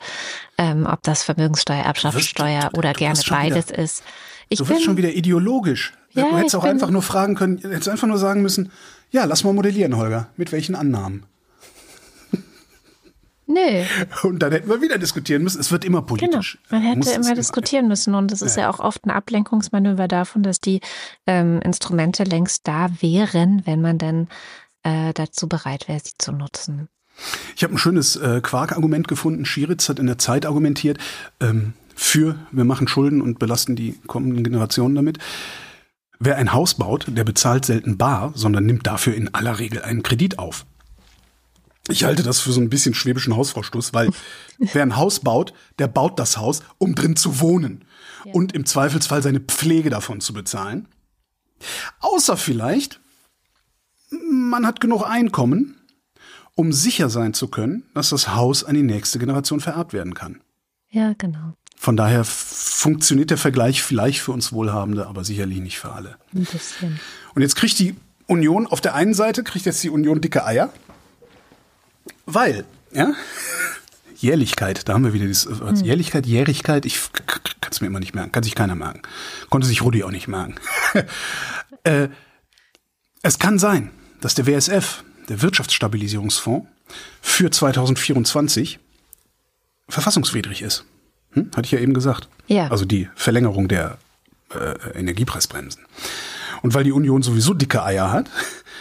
ähm, 0.58 0.86
ob 0.86 1.04
das 1.04 1.24
Vermögenssteuer, 1.24 1.86
Erbschaftssteuer 1.86 2.72
oder 2.74 2.92
gerne 2.92 3.22
beides 3.30 3.70
wieder, 3.70 3.80
ist. 3.80 4.04
Ich 4.50 4.60
du 4.60 4.68
wirst 4.68 4.84
schon 4.84 4.98
wieder 4.98 5.14
ideologisch. 5.14 5.94
Ja, 6.14 6.30
du 6.30 6.38
hättest 6.38 6.56
auch 6.56 6.64
einfach 6.64 6.90
nur 6.90 7.02
fragen 7.02 7.36
können, 7.36 7.58
hättest 7.60 7.90
einfach 7.90 8.08
nur 8.08 8.18
sagen 8.18 8.42
müssen, 8.42 8.72
ja, 9.12 9.26
lass 9.26 9.44
mal 9.44 9.54
modellieren, 9.54 9.98
Holger. 9.98 10.30
Mit 10.38 10.52
welchen 10.52 10.76
Annahmen? 10.76 11.26
Nee. 13.54 13.86
Und 14.24 14.40
dann 14.40 14.52
hätten 14.52 14.70
wir 14.70 14.82
wieder 14.82 14.98
diskutieren 14.98 15.44
müssen. 15.44 15.60
Es 15.60 15.72
wird 15.72 15.84
immer 15.84 16.02
politisch. 16.02 16.58
Genau. 16.70 16.82
Man 16.82 16.94
hätte 16.94 17.12
immer 17.12 17.36
diskutieren 17.36 17.88
müssen. 17.88 18.16
Und 18.16 18.32
es 18.32 18.42
ist 18.42 18.56
ja. 18.56 18.64
ja. 18.64 18.70
auch 18.70 18.80
oft 18.80 19.06
ein 19.06 19.12
Ablenkungsmanöver 19.12 20.08
davon, 20.08 20.44
dass 20.44 20.60
die 20.62 20.80
ähm, 21.28 21.60
Instrumente 21.62 22.24
längst 22.24 22.68
da 22.68 22.90
wären, 23.02 23.64
wenn 23.66 23.82
man 23.82 23.98
dann 23.98 24.28
äh, 24.84 25.14
dazu 25.14 25.50
bereit 25.50 25.88
wäre, 25.88 26.00
sie 26.00 26.14
zu 26.18 26.32
nutzen. 26.32 26.88
Ich 27.56 27.64
habe 27.64 27.76
ein 27.76 27.78
schönes 27.78 28.16
äh, 28.16 28.40
Quark-Argument 28.42 29.08
gefunden. 29.08 29.46
Schiritz 29.46 29.90
hat 29.90 30.00
in 30.00 30.08
der 30.08 30.18
Zeit 30.18 30.46
argumentiert 30.46 30.98
ähm, 31.40 31.74
für, 31.96 32.36
wir 32.52 32.64
machen 32.64 32.88
Schulden 32.88 33.22
und 33.22 33.38
belasten 33.38 33.76
die 33.76 34.00
kommenden 34.08 34.44
Generationen 34.44 34.96
damit. 34.96 35.18
Wer 36.24 36.38
ein 36.38 36.54
Haus 36.54 36.76
baut, 36.76 37.06
der 37.08 37.24
bezahlt 37.24 37.66
selten 37.66 37.98
bar, 37.98 38.32
sondern 38.36 38.68
nimmt 38.68 38.86
dafür 38.86 39.16
in 39.16 39.34
aller 39.34 39.58
Regel 39.58 39.82
einen 39.82 40.04
Kredit 40.04 40.38
auf. 40.38 40.68
Ich 41.90 42.04
halte 42.04 42.22
das 42.22 42.40
für 42.40 42.52
so 42.52 42.62
ein 42.62 42.70
bisschen 42.70 42.94
schwäbischen 42.94 43.36
Hausvorstoß, 43.36 43.92
weil 43.96 44.12
wer 44.60 44.84
ein 44.84 44.98
Haus 44.98 45.22
baut, 45.22 45.52
der 45.80 45.88
baut 45.88 46.20
das 46.20 46.38
Haus, 46.38 46.62
um 46.78 46.94
drin 46.94 47.16
zu 47.16 47.40
wohnen 47.40 47.86
ja. 48.24 48.34
und 48.34 48.54
im 48.54 48.68
Zweifelsfall 48.68 49.24
seine 49.24 49.40
Pflege 49.40 49.90
davon 49.90 50.22
zu 50.22 50.32
bezahlen. 50.32 50.88
Außer 52.02 52.38
vielleicht, 52.38 53.00
man 54.30 54.68
hat 54.68 54.80
genug 54.80 55.02
Einkommen, 55.02 55.82
um 56.54 56.72
sicher 56.72 57.10
sein 57.10 57.34
zu 57.34 57.48
können, 57.48 57.90
dass 57.96 58.10
das 58.10 58.36
Haus 58.36 58.64
an 58.64 58.76
die 58.76 58.84
nächste 58.84 59.18
Generation 59.18 59.60
vererbt 59.60 59.94
werden 59.94 60.14
kann. 60.14 60.40
Ja, 60.90 61.14
genau. 61.18 61.56
Von 61.82 61.98
daher 61.98 62.24
funktioniert 62.26 63.32
der 63.32 63.40
Vergleich 63.40 63.82
vielleicht 63.82 64.22
für 64.22 64.34
uns 64.34 64.54
Wohlhabende, 64.54 65.08
aber 65.08 65.24
sicherlich 65.24 65.62
nicht 65.62 65.80
für 65.80 65.92
alle. 65.92 66.16
Und 67.34 67.42
jetzt 67.42 67.56
kriegt 67.56 67.80
die 67.80 67.96
Union 68.28 68.68
auf 68.68 68.82
der 68.82 68.94
einen 68.94 69.16
Seite, 69.16 69.44
kriegt 69.44 69.66
jetzt 69.66 69.84
die 69.84 69.90
Union 69.90 70.22
dicke 70.22 70.46
Eier, 70.46 70.72
weil, 72.28 72.66
ja, 72.94 73.14
Jährlichkeit, 74.16 74.88
da 74.88 74.94
haben 74.94 75.06
wir 75.06 75.14
wieder 75.14 75.26
dieses 75.26 75.46
hm. 75.46 75.74
Jährlichkeit, 75.78 76.28
Jährigkeit, 76.28 76.86
ich 76.86 77.00
kann 77.14 77.72
es 77.72 77.82
mir 77.82 77.88
immer 77.88 78.00
nicht 78.00 78.14
merken, 78.14 78.32
kann 78.32 78.44
sich 78.44 78.54
keiner 78.54 78.76
merken. 78.76 79.02
Konnte 79.50 79.66
sich 79.66 79.82
Rudi 79.82 80.04
auch 80.04 80.12
nicht 80.12 80.28
merken. 80.28 80.54
äh, 81.84 82.10
es 83.24 83.40
kann 83.40 83.58
sein, 83.58 83.90
dass 84.20 84.36
der 84.36 84.46
WSF, 84.46 85.04
der 85.30 85.42
Wirtschaftsstabilisierungsfonds, 85.42 86.68
für 87.24 87.50
2024 87.50 88.78
verfassungswidrig 89.90 90.62
ist. 90.62 90.86
Hm? 91.34 91.52
Hatte 91.56 91.66
ich 91.66 91.72
ja 91.72 91.80
eben 91.80 91.94
gesagt. 91.94 92.28
Ja. 92.48 92.68
Also 92.68 92.86
die 92.86 93.10
Verlängerung 93.16 93.68
der 93.68 93.98
äh, 94.54 95.00
Energiepreisbremsen. 95.00 95.86
Und 96.62 96.74
weil 96.74 96.84
die 96.84 96.92
Union 96.92 97.24
sowieso 97.24 97.54
dicke 97.54 97.84
Eier 97.84 98.12
hat, 98.12 98.30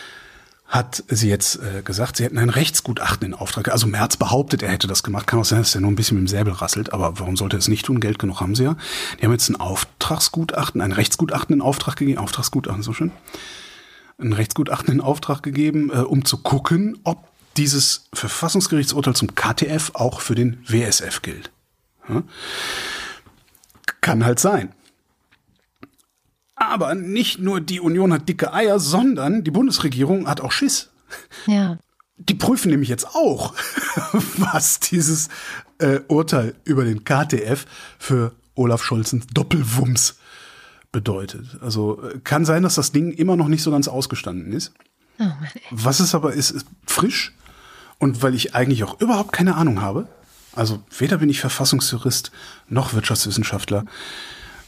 hat 0.67 1.03
sie 1.09 1.29
jetzt 1.29 1.57
äh, 1.57 1.83
gesagt, 1.83 2.17
sie 2.17 2.25
hätten 2.25 2.39
ein 2.39 2.51
Rechtsgutachten 2.51 3.27
in 3.27 3.35
Auftrag. 3.35 3.69
Also 3.69 3.87
Merz 3.87 4.17
behauptet, 4.17 4.63
er 4.63 4.71
hätte 4.71 4.87
das 4.87 5.03
gemacht. 5.03 5.27
Kann 5.27 5.41
auch 5.41 5.45
sein, 5.45 5.59
dass 5.59 5.75
er 5.75 5.81
nur 5.81 5.91
ein 5.91 5.97
bisschen 5.97 6.17
mit 6.17 6.29
dem 6.29 6.29
Säbel 6.29 6.53
rasselt. 6.53 6.93
Aber 6.93 7.19
warum 7.19 7.37
sollte 7.37 7.57
er 7.57 7.59
es 7.59 7.69
nicht 7.69 7.87
tun? 7.87 8.01
Geld 8.01 8.19
genug 8.19 8.41
haben 8.41 8.55
sie 8.55 8.65
ja. 8.65 8.77
Die 9.19 9.25
haben 9.25 9.33
jetzt 9.33 9.49
ein 9.49 9.57
Auftragsgutachten, 9.57 10.81
ein 10.81 10.93
Rechtsgutachten 10.93 11.57
in 11.57 11.63
Auftrag 11.63 11.97
gegeben. 11.97 12.19
Auftragsgutachten, 12.19 12.83
so 12.83 12.93
schön. 12.93 13.11
ein 14.21 14.33
Rechtsgutachten 14.33 14.95
in 14.95 15.01
Auftrag 15.01 15.43
gegeben, 15.43 15.91
äh, 15.91 15.99
um 15.99 16.25
zu 16.25 16.39
gucken, 16.39 16.99
ob 17.05 17.29
dieses 17.57 18.09
Verfassungsgerichtsurteil 18.13 19.15
zum 19.15 19.35
KTF 19.35 19.93
auch 19.95 20.21
für 20.21 20.35
den 20.35 20.63
WSF 20.69 21.23
gilt. 21.23 21.51
Kann 24.01 24.25
halt 24.25 24.41
sein. 24.41 24.73
Aber 26.55 26.95
nicht 26.95 27.39
nur 27.39 27.61
die 27.61 27.81
Union 27.81 28.13
hat 28.13 28.29
dicke 28.29 28.53
Eier, 28.53 28.79
sondern 28.79 29.45
die 29.45 29.51
Bundesregierung 29.51 30.29
hat 30.29 30.41
auch 30.41 30.53
Schiss. 30.53 30.91
Ja. 31.47 31.79
Die 32.19 32.35
prüfen 32.35 32.71
nämlich 32.71 32.91
jetzt 32.91 33.15
auch, 33.15 33.55
was 34.37 34.79
dieses 34.79 35.29
äh, 35.79 36.01
Urteil 36.09 36.55
über 36.65 36.85
den 36.85 37.05
KTF 37.05 37.65
für 37.99 38.33
Olaf 38.55 38.85
Scholzens 38.85 39.27
Doppelwumms 39.33 40.19
bedeutet. 40.93 41.59
Also 41.63 42.03
äh, 42.03 42.19
kann 42.23 42.45
sein, 42.45 42.63
dass 42.63 42.75
das 42.75 42.93
Ding 42.93 43.13
immer 43.13 43.37
noch 43.37 43.49
nicht 43.49 43.63
so 43.63 43.71
ganz 43.71 43.89
ausgestanden 43.89 44.53
ist. 44.53 44.73
Oh 45.19 45.25
Mann. 45.25 45.49
Was 45.71 46.01
es 46.01 46.15
aber 46.15 46.35
ist, 46.35 46.51
ist 46.51 46.67
frisch. 46.87 47.35
Und 47.99 48.23
weil 48.23 48.35
ich 48.35 48.55
eigentlich 48.55 48.85
auch 48.85 49.01
überhaupt 49.01 49.33
keine 49.33 49.57
Ahnung 49.57 49.81
habe, 49.81 50.09
also 50.55 50.83
weder 50.99 51.19
bin 51.19 51.31
ich 51.31 51.41
Verfassungsjurist 51.41 52.31
noch 52.69 52.95
Wirtschaftswissenschaftler, 52.95 53.85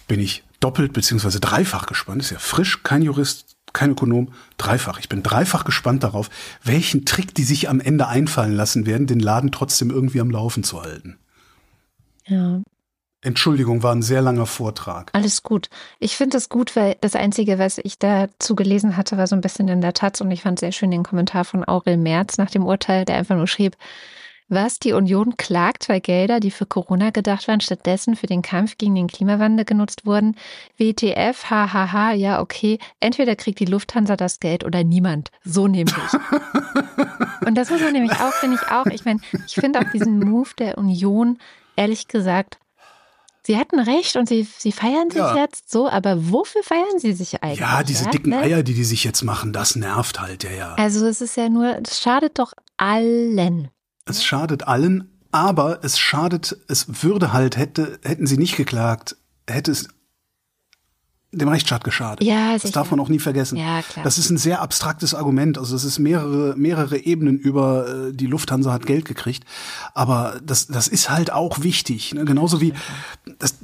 bin 0.09 0.21
ich 0.21 0.45
doppelt 0.61 0.93
beziehungsweise 0.93 1.41
dreifach 1.41 1.87
gespannt. 1.87 2.23
Ist 2.23 2.31
ja 2.31 2.39
frisch, 2.39 2.83
kein 2.83 3.03
Jurist, 3.03 3.57
kein 3.73 3.91
Ökonom, 3.91 4.33
dreifach. 4.59 4.99
Ich 4.99 5.09
bin 5.09 5.23
dreifach 5.23 5.65
gespannt 5.65 6.03
darauf, 6.03 6.31
welchen 6.63 7.05
Trick 7.05 7.35
die 7.35 7.45
sich 7.45 7.69
am 7.69 7.81
Ende 7.81 8.07
einfallen 8.07 8.55
lassen 8.55 8.87
werden, 8.87 9.07
den 9.07 9.21
Laden 9.21 9.53
trotzdem 9.53 9.91
irgendwie 9.91 10.21
am 10.21 10.31
Laufen 10.31 10.63
zu 10.63 10.83
halten. 10.83 11.19
Ja. 12.27 12.63
Entschuldigung, 13.25 13.85
war 13.85 13.95
ein 13.95 14.03
sehr 14.03 14.21
langer 14.21 14.47
Vortrag. 14.47 15.11
Alles 15.13 15.45
gut. 15.45 15.71
Ich 16.01 16.17
finde 16.17 16.37
das 16.37 16.49
gut, 16.49 16.75
weil 16.75 16.97
das 17.01 17.15
Einzige, 17.15 17.59
was 17.59 17.79
ich 17.79 17.99
dazu 17.99 18.57
gelesen 18.57 18.97
hatte, 18.97 19.17
war 19.17 19.29
so 19.29 19.37
ein 19.37 19.41
bisschen 19.41 19.69
in 19.69 19.81
der 19.81 19.95
Taz 19.95 20.21
und 20.21 20.31
ich 20.33 20.43
fand 20.43 20.59
sehr 20.59 20.73
schön 20.73 20.91
den 20.91 21.05
Kommentar 21.05 21.45
von 21.45 21.67
Aurel 21.67 21.97
Merz 21.97 22.37
nach 22.37 22.51
dem 22.51 22.67
Urteil, 22.67 23.05
der 23.05 23.17
einfach 23.17 23.37
nur 23.37 23.47
schrieb, 23.47 23.77
was 24.53 24.79
die 24.79 24.93
Union 24.93 25.37
klagt, 25.37 25.89
weil 25.89 26.01
Gelder, 26.01 26.39
die 26.39 26.51
für 26.51 26.67
Corona 26.67 27.11
gedacht 27.11 27.49
waren, 27.49 27.61
stattdessen 27.61 28.17
für 28.17 28.27
den 28.27 28.43
Kampf 28.43 28.79
gegen 28.79 28.95
den 28.95 29.07
Klimawandel 29.09 29.65
genutzt 29.65 30.07
wurden. 30.07 30.37
WTF, 30.77 31.51
hahaha, 31.51 32.13
ja, 32.13 32.41
okay. 32.41 32.79
Entweder 33.01 33.35
kriegt 33.35 33.59
die 33.59 33.65
Lufthansa 33.65 34.17
das 34.17 34.41
Geld 34.41 34.65
oder 34.65 34.85
niemand. 34.85 35.31
So 35.45 35.67
nämlich. 35.69 35.95
Und 37.47 37.57
das 37.57 37.71
muss 37.71 37.81
man 37.81 37.93
nämlich 37.93 38.13
auch, 38.13 38.33
finde 38.35 38.59
ich 38.63 38.71
auch. 38.71 38.87
Ich 38.87 39.05
meine, 39.05 39.21
ich 39.47 39.55
finde 39.55 39.81
auch 39.81 39.91
diesen 39.93 40.21
Move 40.21 40.51
der 40.59 40.79
Union, 40.79 41.39
ehrlich 41.77 42.09
gesagt, 42.09 42.59
Sie 43.45 43.57
hatten 43.59 43.81
recht 43.81 44.15
und 44.15 44.29
sie, 44.29 44.47
sie 44.57 44.71
feiern 44.71 45.11
sich 45.11 45.19
Ja. 45.19 45.35
jetzt 45.35 45.69
so, 45.69 45.89
aber 45.89 46.31
wofür 46.31 46.63
feiern 46.63 46.99
sie 46.99 47.13
sich 47.13 47.43
eigentlich? 47.43 47.59
Ja, 47.59 47.83
diese 47.83 48.09
dicken 48.09 48.31
ne? 48.31 48.39
Eier, 48.39 48.63
die 48.63 48.73
die 48.73 48.85
sich 48.85 49.03
jetzt 49.03 49.23
machen, 49.23 49.53
das 49.53 49.75
nervt 49.75 50.21
halt, 50.21 50.45
ja, 50.45 50.53
ja. 50.53 50.75
Also 50.75 51.05
es 51.07 51.21
ist 51.21 51.37
ja 51.37 51.49
nur, 51.49 51.75
das 51.81 52.01
schadet 52.01 52.39
doch 52.39 52.53
allen. 52.77 53.72
Es 54.05 54.25
schadet 54.25 54.67
allen, 54.67 55.11
aber 55.31 55.85
es 55.85 55.99
schadet, 55.99 56.57
es 56.69 57.03
würde 57.03 57.33
halt, 57.33 57.57
hätte, 57.57 57.99
hätten 58.03 58.27
sie 58.27 58.37
nicht 58.37 58.57
geklagt, 58.57 59.17
hätte 59.47 59.71
es 59.71 59.89
dem 61.33 61.49
Rechtsstaat 61.49 61.83
geschadet. 61.83 62.27
Ja, 62.27 62.59
das 62.59 62.71
darf 62.73 62.91
man 62.91 63.01
auch 63.01 63.09
nie 63.09 63.19
vergessen. 63.19 63.57
Ja, 63.57 63.81
klar. 63.81 64.05
Das 64.05 64.19
ist 64.19 64.29
ein 64.29 64.37
sehr 64.37 64.61
abstraktes 64.61 65.15
Argument. 65.15 65.57
Also 65.57 65.75
es 65.75 65.85
ist 65.85 65.99
mehrere, 65.99 66.55
mehrere 66.57 66.99
Ebenen 66.99 67.39
über 67.39 67.89
äh, 67.89 68.13
die 68.13 68.27
Lufthansa 68.27 68.71
hat 68.71 68.85
Geld 68.85 69.07
gekriegt. 69.07 69.45
Aber 69.95 70.39
das, 70.45 70.67
das 70.67 70.89
ist 70.89 71.09
halt 71.09 71.33
auch 71.33 71.63
wichtig. 71.63 72.13
Ne? 72.13 72.27
Genauso 72.27 72.61
wie 72.61 72.75
das, 73.39 73.57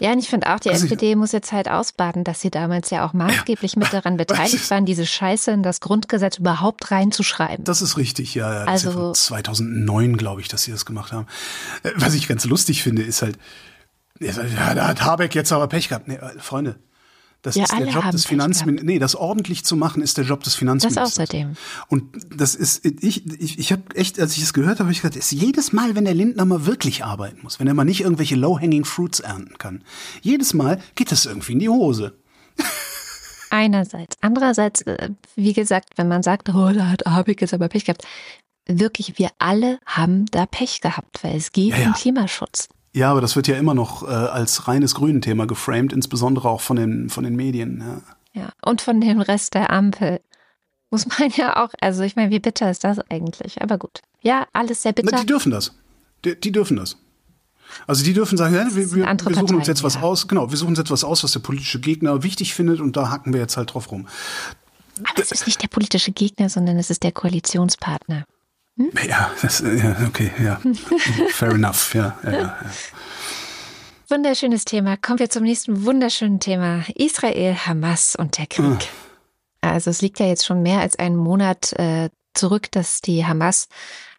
Ja, 0.00 0.12
und 0.12 0.18
ich 0.18 0.28
finde 0.28 0.52
auch, 0.54 0.60
die 0.60 0.70
Also 0.70 0.84
SPD 0.84 1.16
muss 1.16 1.32
jetzt 1.32 1.52
halt 1.52 1.68
ausbaden, 1.68 2.24
dass 2.24 2.40
sie 2.40 2.50
damals 2.50 2.90
ja 2.90 3.06
auch 3.06 3.12
maßgeblich 3.12 3.76
mit 3.76 3.92
daran 3.92 4.16
beteiligt 4.18 4.70
waren, 4.70 4.84
diese 4.84 5.06
Scheiße 5.06 5.50
in 5.50 5.62
das 5.62 5.80
Grundgesetz 5.80 6.38
überhaupt 6.38 6.90
reinzuschreiben. 6.90 7.64
Das 7.64 7.82
ist 7.82 7.96
richtig, 7.96 8.34
ja. 8.34 8.52
ja. 8.52 8.58
Das 8.66 8.82
ja 8.84 8.88
Also- 8.90 8.92
von 9.06 9.14
2009, 9.14 10.16
glaube 10.16 10.40
ich, 10.40 10.48
dass 10.48 10.62
sie 10.62 10.70
das 10.70 10.84
gemacht 10.86 11.12
haben. 11.12 11.26
Äh, 11.82 11.90
Was 11.96 12.14
ich 12.14 12.28
ganz 12.28 12.44
lustig 12.44 12.82
finde, 12.82 13.02
ist 13.02 13.22
halt, 13.22 13.38
ja, 14.20 14.32
da 14.74 14.88
hat 14.88 15.02
Habeck 15.02 15.34
jetzt 15.34 15.52
aber 15.52 15.68
Pech 15.68 15.88
gehabt. 15.88 16.08
Nee, 16.08 16.14
äh, 16.16 16.38
Freunde, 16.38 16.76
das 17.42 17.54
Ja, 17.54 17.64
ist 17.64 17.72
der 17.78 17.86
Job 17.86 18.10
des 18.10 18.26
Finanzministers. 18.26 18.84
Nee, 18.86 18.98
das 18.98 19.14
ordentlich 19.14 19.64
zu 19.64 19.76
machen 19.76 20.02
ist 20.02 20.18
der 20.18 20.24
Job 20.24 20.40
des 20.42 20.54
Das 20.54 20.58
Finanzministers. 20.58 21.12
außerdem. 21.12 21.54
Und 21.88 22.04
das 22.36 22.54
ist, 22.54 22.84
ich, 22.84 23.26
ich, 23.40 23.58
ich 23.58 23.72
habe 23.72 23.82
echt, 23.94 24.18
als 24.20 24.36
ich 24.36 24.42
es 24.42 24.52
gehört 24.52 24.72
habe, 24.80 24.84
habe 24.84 24.92
ich 24.92 25.02
gedacht, 25.02 25.16
ist 25.16 25.30
jedes 25.30 25.72
Mal, 25.72 25.94
wenn 25.94 26.04
der 26.04 26.14
Lindner 26.14 26.44
mal 26.44 26.66
wirklich 26.66 27.04
arbeiten 27.04 27.38
muss, 27.42 27.60
wenn 27.60 27.66
er 27.68 27.74
mal 27.74 27.84
nicht 27.84 28.00
irgendwelche 28.00 28.34
low-hanging 28.36 28.84
fruits 28.84 29.20
ernten 29.20 29.56
kann, 29.58 29.84
jedes 30.20 30.52
Mal 30.52 30.80
geht 30.96 31.12
das 31.12 31.26
irgendwie 31.26 31.52
in 31.52 31.58
die 31.60 31.68
Hose. 31.68 32.18
Einerseits. 33.50 34.16
Andererseits, 34.20 34.82
äh, 34.82 35.10
wie 35.34 35.52
gesagt, 35.54 35.90
wenn 35.96 36.08
man 36.08 36.22
sagt, 36.22 36.48
oh, 36.50 36.70
da 36.72 36.88
hat 36.90 37.04
Habeck 37.06 37.40
jetzt 37.40 37.54
aber 37.54 37.68
Pech 37.68 37.84
gehabt. 37.84 38.04
Wirklich, 38.66 39.18
wir 39.18 39.30
alle 39.38 39.78
haben 39.86 40.26
da 40.26 40.44
Pech 40.44 40.82
gehabt, 40.82 41.24
weil 41.24 41.36
es 41.36 41.52
geht 41.52 41.70
Ja, 41.70 41.78
ja. 41.78 41.86
um 41.88 41.92
Klimaschutz. 41.94 42.68
Ja, 42.92 43.10
aber 43.10 43.20
das 43.20 43.36
wird 43.36 43.48
ja 43.48 43.56
immer 43.56 43.74
noch 43.74 44.02
äh, 44.02 44.10
als 44.10 44.66
reines 44.66 44.94
Grünen-Thema 44.94 45.46
geframed, 45.46 45.92
insbesondere 45.92 46.48
auch 46.48 46.60
von 46.60 46.76
den, 46.76 47.10
von 47.10 47.24
den 47.24 47.36
Medien. 47.36 47.84
Ja. 47.86 48.42
Ja. 48.42 48.50
Und 48.64 48.80
von 48.80 49.00
dem 49.00 49.20
Rest 49.20 49.54
der 49.54 49.70
Ampel 49.70 50.20
muss 50.90 51.06
man 51.18 51.30
ja 51.30 51.62
auch, 51.62 51.70
also 51.80 52.02
ich 52.02 52.16
meine, 52.16 52.30
wie 52.30 52.38
bitter 52.38 52.70
ist 52.70 52.84
das 52.84 52.98
eigentlich? 53.10 53.60
Aber 53.60 53.78
gut. 53.78 54.00
Ja, 54.22 54.46
alles 54.52 54.82
sehr 54.82 54.92
Na, 54.96 55.02
bitter. 55.02 55.20
die 55.20 55.26
dürfen 55.26 55.52
das. 55.52 55.74
Die, 56.24 56.38
die 56.38 56.52
dürfen 56.52 56.76
das. 56.76 56.96
Also 57.86 58.02
die 58.02 58.14
dürfen 58.14 58.38
sagen, 58.38 58.54
ja, 58.54 58.64
wir, 58.74 58.94
wir, 58.94 59.06
wir 59.06 59.34
suchen 59.34 59.56
uns 59.56 59.66
jetzt 59.66 59.82
was 59.82 59.96
ja. 59.96 60.00
aus, 60.00 60.26
genau, 60.26 60.50
wir 60.50 60.56
suchen 60.56 60.70
uns 60.70 60.78
jetzt 60.78 60.90
was 60.90 61.04
aus, 61.04 61.22
was 61.22 61.32
der 61.32 61.40
politische 61.40 61.80
Gegner 61.80 62.22
wichtig 62.22 62.54
findet 62.54 62.80
und 62.80 62.96
da 62.96 63.10
hacken 63.10 63.34
wir 63.34 63.40
jetzt 63.40 63.58
halt 63.58 63.74
drauf 63.74 63.90
rum. 63.92 64.08
Aber 65.04 65.22
es 65.22 65.30
ist 65.30 65.46
nicht 65.46 65.62
der 65.62 65.68
politische 65.68 66.12
Gegner, 66.12 66.48
sondern 66.48 66.78
es 66.78 66.88
ist 66.88 67.02
der 67.02 67.12
Koalitionspartner. 67.12 68.24
Ja, 69.06 69.30
das, 69.42 69.60
ja 69.60 69.96
okay, 70.06 70.30
ja. 70.42 70.60
Fair 71.30 71.50
enough, 71.50 71.94
ja, 71.94 72.16
ja, 72.24 72.30
ja. 72.32 72.58
Wunderschönes 74.08 74.64
Thema. 74.64 74.96
Kommen 74.96 75.18
wir 75.18 75.28
zum 75.28 75.42
nächsten 75.42 75.84
wunderschönen 75.84 76.40
Thema. 76.40 76.84
Israel, 76.94 77.54
Hamas 77.54 78.16
und 78.16 78.38
der 78.38 78.46
Krieg. 78.46 78.88
Also 79.60 79.90
es 79.90 80.00
liegt 80.00 80.20
ja 80.20 80.26
jetzt 80.26 80.46
schon 80.46 80.62
mehr 80.62 80.80
als 80.80 80.98
einen 80.98 81.16
Monat 81.16 81.72
äh, 81.74 82.08
zurück, 82.38 82.70
dass 82.70 83.00
die 83.00 83.26
Hamas 83.26 83.68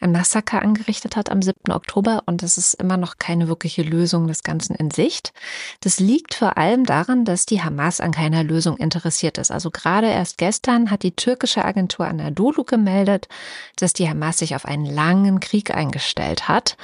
ein 0.01 0.11
Massaker 0.11 0.61
angerichtet 0.61 1.15
hat 1.15 1.29
am 1.29 1.41
7. 1.41 1.71
Oktober 1.71 2.23
und 2.25 2.41
es 2.41 2.57
ist 2.57 2.73
immer 2.75 2.95
noch 2.95 3.17
keine 3.17 3.47
wirkliche 3.47 3.81
Lösung 3.81 4.27
des 4.27 4.43
Ganzen 4.43 4.75
in 4.75 4.91
Sicht. 4.91 5.33
Das 5.81 5.99
liegt 5.99 6.33
vor 6.33 6.57
allem 6.57 6.85
daran, 6.85 7.25
dass 7.25 7.45
die 7.45 7.61
Hamas 7.61 7.99
an 7.99 8.11
keiner 8.11 8.43
Lösung 8.43 8.77
interessiert 8.77 9.37
ist. 9.37 9.51
Also 9.51 9.71
gerade 9.71 10.07
erst 10.07 10.37
gestern 10.37 10.89
hat 10.89 11.03
die 11.03 11.15
türkische 11.15 11.65
Agentur 11.65 12.07
Anadolu 12.07 12.63
gemeldet, 12.63 13.27
dass 13.75 13.93
die 13.93 14.09
Hamas 14.09 14.37
sich 14.37 14.55
auf 14.55 14.65
einen 14.65 14.85
langen 14.85 15.39
Krieg 15.39 15.75
eingestellt 15.75 16.47
hat. 16.47 16.77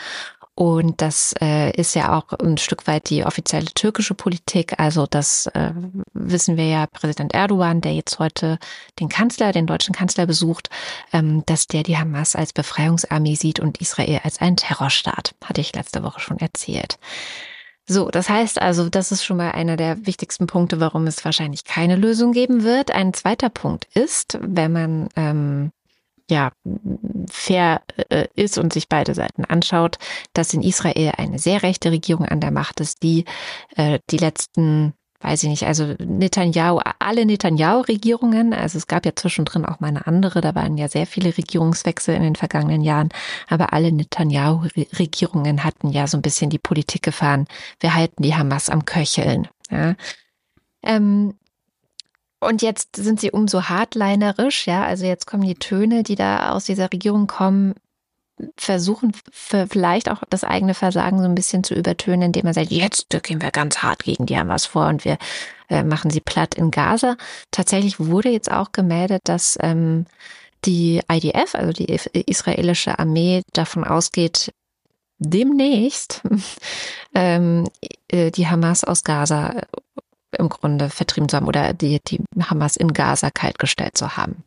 Und 0.56 1.02
das 1.02 1.36
äh, 1.42 1.72
ist 1.72 1.96
ja 1.96 2.18
auch 2.18 2.32
ein 2.40 2.58
Stück 2.58 2.88
weit 2.88 3.10
die 3.10 3.26
offizielle 3.26 3.66
türkische 3.66 4.14
Politik. 4.14 4.80
Also 4.80 5.06
das 5.06 5.48
äh, 5.48 5.72
wissen 6.14 6.56
wir 6.56 6.66
ja, 6.66 6.88
Präsident 6.88 7.34
Erdogan, 7.34 7.82
der 7.82 7.94
jetzt 7.94 8.20
heute 8.20 8.58
den 9.00 9.10
Kanzler, 9.10 9.52
den 9.52 9.68
deutschen 9.68 9.94
Kanzler 9.94 10.26
besucht, 10.26 10.70
ähm, 11.12 11.44
dass 11.46 11.68
der 11.68 11.84
die 11.84 11.98
Hamas 11.98 12.38
als 12.38 12.54
Befreiungsarmee 12.54 13.36
sieht 13.36 13.60
und 13.60 13.82
Israel 13.82 14.22
als 14.24 14.40
einen 14.40 14.56
Terrorstaat. 14.56 15.36
Hatte 15.44 15.60
ich 15.60 15.76
letzte 15.76 16.04
Woche 16.04 16.22
schon 16.22 16.40
erzählt. 16.40 17.00
So, 17.88 18.10
das 18.10 18.30
heißt 18.30 18.60
also, 18.62 18.90
das 18.90 19.12
ist 19.12 19.24
schon 19.26 19.38
mal 19.38 19.52
einer 19.52 19.76
der 19.76 20.08
wichtigsten 20.08 20.48
Punkte, 20.48 20.80
warum 20.80 21.06
es 21.06 21.24
wahrscheinlich 21.24 21.66
keine 21.66 21.98
Lösung 21.98 22.32
geben 22.32 22.64
wird. 22.64 22.92
Ein 22.92 23.14
zweiter 23.14 23.50
Punkt 23.50 23.88
ist, 23.94 24.40
wenn 24.42 24.72
man 24.72 25.10
ähm, 25.16 25.72
ja, 26.30 26.52
fair 27.30 27.82
äh, 28.10 28.28
ist 28.36 28.58
und 28.58 28.74
sich 28.74 28.90
beide 28.90 29.14
Seiten 29.14 29.46
anschaut, 29.46 29.98
dass 30.34 30.54
in 30.54 30.62
Israel 30.62 31.14
eine 31.18 31.40
sehr 31.40 31.64
rechte 31.64 31.92
Regierung 31.92 32.26
an 32.26 32.42
der 32.42 32.52
Macht 32.52 32.80
ist, 32.80 33.04
die 33.04 33.26
äh, 33.76 34.00
die 34.10 34.18
letzten, 34.18 34.94
weiß 35.22 35.44
ich 35.44 35.50
nicht, 35.50 35.64
also 35.64 35.96
Netanyahu, 36.00 36.80
alle 37.00 37.26
Netanyahu-Regierungen, 37.26 38.54
also 38.54 38.78
es 38.78 38.88
gab 38.88 39.06
ja 39.06 39.16
zwischendrin 39.16 39.66
auch 39.66 39.80
mal 39.80 39.88
eine 39.88 40.08
andere, 40.08 40.42
da 40.42 40.56
waren 40.56 40.78
ja 40.78 40.88
sehr 40.88 41.06
viele 41.06 41.38
Regierungswechsel 41.38 42.16
in 42.16 42.24
den 42.24 42.36
vergangenen 42.36 42.82
Jahren, 42.82 43.10
aber 43.48 43.74
alle 43.74 43.92
Netanyahu-Regierungen 43.92 45.64
hatten 45.64 45.90
ja 45.90 46.08
so 46.08 46.18
ein 46.18 46.24
bisschen 46.24 46.50
die 46.50 46.60
Politik 46.60 47.04
gefahren, 47.04 47.48
wir 47.80 47.94
halten 47.94 48.24
die 48.24 48.36
Hamas 48.36 48.70
am 48.70 48.86
Köcheln. 48.86 49.48
Ja. 49.70 49.96
Ähm, 50.84 51.36
und 52.46 52.62
jetzt 52.62 52.96
sind 52.96 53.20
sie 53.20 53.32
umso 53.32 53.64
hardlinerisch, 53.64 54.68
ja. 54.68 54.84
Also 54.84 55.06
jetzt 55.06 55.28
kommen 55.28 55.44
die 55.44 55.56
Töne, 55.56 56.04
die 56.04 56.16
da 56.16 56.52
aus 56.52 56.66
dieser 56.66 56.92
Regierung 56.92 57.28
kommen, 57.28 57.76
versuchen 58.58 59.14
vielleicht 59.32 60.10
auch 60.10 60.24
das 60.30 60.44
eigene 60.44 60.74
Versagen 60.74 61.20
so 61.20 61.26
ein 61.26 61.36
bisschen 61.36 61.64
zu 61.64 61.74
übertönen, 61.74 62.24
indem 62.24 62.44
man 62.44 62.54
sagt, 62.54 62.72
jetzt 62.72 63.08
gehen 63.24 63.42
wir 63.42 63.52
ganz 63.52 63.78
hart 63.80 64.04
gegen 64.04 64.26
die 64.26 64.38
Hamas 64.38 64.66
vor 64.66 64.88
und 64.88 65.06
wir 65.06 65.18
äh, 65.70 65.84
machen 65.84 66.12
sie 66.12 66.20
platt 66.20 66.56
in 66.56 66.72
Gaza. 66.72 67.16
Tatsächlich 67.52 68.00
wurde 68.00 68.30
jetzt 68.30 68.52
auch 68.52 68.72
gemeldet, 68.72 69.22
dass 69.26 69.58
ähm, 69.62 70.06
die 70.66 71.02
IDF, 71.10 71.56
also 71.56 71.72
die 71.72 71.86
israelische 72.26 73.00
Armee, 73.00 73.44
davon 73.54 73.86
ausgeht, 73.86 74.54
demnächst 75.18 76.22
ähm, 77.16 77.70
äh, 78.10 78.32
die 78.32 78.48
Hamas 78.48 78.84
aus 78.84 79.04
Gaza 79.04 79.62
im 80.40 80.50
Grunde 80.50 80.90
vertrieben 80.90 81.30
zu 81.30 81.38
haben 81.38 81.48
oder 81.48 81.74
die, 81.74 82.00
die 82.08 82.24
Hamas 82.42 82.76
in 82.78 82.94
Gaza 82.94 83.30
kaltgestellt 83.30 83.98
zu 83.98 84.18
haben. 84.18 84.44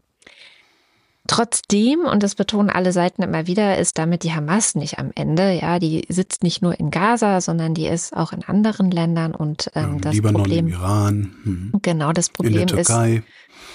Trotzdem, 1.29 2.01
und 2.01 2.23
das 2.23 2.35
betonen 2.35 2.71
alle 2.71 2.91
Seiten 2.91 3.23
immer 3.23 3.47
wieder, 3.47 3.77
ist 3.77 3.99
damit 3.99 4.23
die 4.23 4.33
Hamas 4.33 4.75
nicht 4.75 4.99
am 4.99 5.13
Ende. 5.15 5.53
Ja, 5.53 5.79
die 5.79 6.07
sitzt 6.09 6.43
nicht 6.43 6.63
nur 6.63 6.81
in 6.81 6.91
Gaza, 6.91 7.43
sondern 7.43 7.75
die 7.75 7.87
ist 7.87 8.17
auch 8.17 8.33
in 8.33 8.43
anderen 8.45 8.91
Ländern 8.91 9.35
und 9.35 9.71
ähm, 9.75 9.97
ja, 9.97 10.01
das 10.01 10.15
Libanon, 10.15 10.43
Problem. 10.43 10.67
Im 10.69 10.73
Iran. 10.73 11.35
Hm. 11.45 11.73
Genau, 11.83 12.13
das 12.15 12.31
Problem 12.31 12.67
ist, 12.69 12.91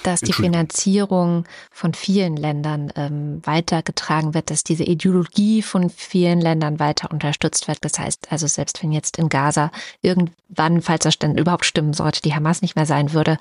dass 0.02 0.22
die 0.22 0.34
Finanzierung 0.34 1.46
von 1.72 1.94
vielen 1.94 2.36
Ländern 2.36 2.92
ähm, 2.96 3.40
weitergetragen 3.44 4.34
wird, 4.34 4.50
dass 4.50 4.64
diese 4.64 4.84
Ideologie 4.84 5.62
von 5.62 5.92
vielen 5.92 6.42
Ländern 6.42 6.80
weiter 6.80 7.12
unterstützt 7.12 7.68
wird. 7.68 7.78
Das 7.82 8.00
heißt, 8.00 8.32
also 8.32 8.48
selbst 8.48 8.82
wenn 8.82 8.92
jetzt 8.92 9.20
in 9.20 9.30
Gaza 9.30 9.72
irgendwann, 10.02 10.82
falls 10.82 11.04
das 11.04 11.20
denn 11.20 11.38
überhaupt 11.38 11.66
stimmen 11.66 11.94
sollte, 11.94 12.22
die 12.24 12.34
Hamas 12.34 12.64
nicht 12.64 12.76
mehr 12.76 12.88
sein 12.88 13.14
würde, 13.14 13.38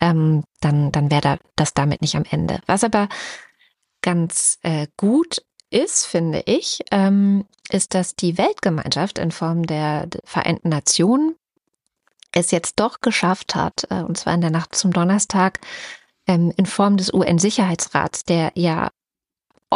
ähm, 0.00 0.44
dann, 0.60 0.92
dann 0.92 1.10
wäre 1.10 1.38
das 1.56 1.74
damit 1.74 2.02
nicht 2.02 2.16
am 2.16 2.24
Ende. 2.28 2.60
Was 2.66 2.84
aber 2.84 3.08
ganz 4.02 4.58
äh, 4.62 4.86
gut 4.96 5.42
ist, 5.70 6.06
finde 6.06 6.42
ich, 6.46 6.80
ähm, 6.90 7.44
ist, 7.70 7.94
dass 7.94 8.14
die 8.14 8.38
Weltgemeinschaft 8.38 9.18
in 9.18 9.30
Form 9.30 9.66
der 9.66 10.08
Vereinten 10.24 10.68
Nationen 10.68 11.34
es 12.32 12.50
jetzt 12.50 12.78
doch 12.78 13.00
geschafft 13.00 13.54
hat, 13.54 13.86
äh, 13.90 14.02
und 14.02 14.16
zwar 14.16 14.34
in 14.34 14.40
der 14.40 14.50
Nacht 14.50 14.74
zum 14.74 14.92
Donnerstag, 14.92 15.60
ähm, 16.26 16.52
in 16.56 16.66
Form 16.66 16.96
des 16.96 17.12
UN-Sicherheitsrats, 17.12 18.24
der 18.24 18.52
ja 18.54 18.90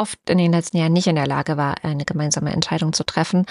oft 0.00 0.18
in 0.30 0.38
den 0.38 0.52
letzten 0.52 0.78
Jahren 0.78 0.94
nicht 0.94 1.06
in 1.06 1.16
der 1.16 1.26
Lage 1.26 1.58
war, 1.58 1.76
eine 1.82 2.04
gemeinsame 2.04 2.52
Entscheidung 2.52 2.94
zu 2.94 3.04
treffen, 3.04 3.44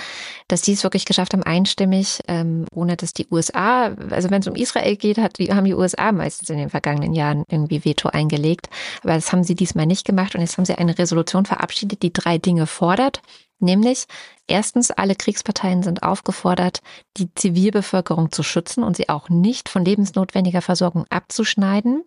dass 0.47 0.61
die 0.61 0.73
es 0.73 0.83
wirklich 0.83 1.05
geschafft 1.05 1.33
haben, 1.33 1.43
einstimmig, 1.43 2.21
ähm, 2.27 2.65
ohne 2.73 2.97
dass 2.97 3.13
die 3.13 3.27
USA, 3.29 3.95
also 4.09 4.31
wenn 4.31 4.41
es 4.41 4.47
um 4.47 4.55
Israel 4.55 4.95
geht, 4.95 5.19
hat, 5.19 5.37
haben 5.39 5.65
die 5.65 5.75
USA 5.75 6.11
meistens 6.11 6.49
in 6.49 6.57
den 6.57 6.69
vergangenen 6.69 7.13
Jahren 7.13 7.43
irgendwie 7.49 7.85
Veto 7.85 8.09
eingelegt. 8.09 8.67
Aber 9.03 9.13
das 9.13 9.31
haben 9.31 9.43
sie 9.43 9.55
diesmal 9.55 9.85
nicht 9.85 10.05
gemacht 10.05 10.33
und 10.33 10.41
jetzt 10.41 10.57
haben 10.57 10.65
sie 10.65 10.75
eine 10.75 10.97
Resolution 10.97 11.45
verabschiedet, 11.45 12.01
die 12.01 12.11
drei 12.11 12.39
Dinge 12.39 12.65
fordert. 12.65 13.21
Nämlich, 13.59 14.05
erstens, 14.47 14.89
alle 14.89 15.15
Kriegsparteien 15.15 15.83
sind 15.83 16.01
aufgefordert, 16.01 16.81
die 17.17 17.33
Zivilbevölkerung 17.35 18.31
zu 18.31 18.41
schützen 18.41 18.83
und 18.83 18.95
sie 18.95 19.09
auch 19.09 19.29
nicht 19.29 19.67
von 19.69 19.83
lebensnotwendiger 19.83 20.61
Versorgung 20.61 21.05
abzuschneiden. 21.09 22.03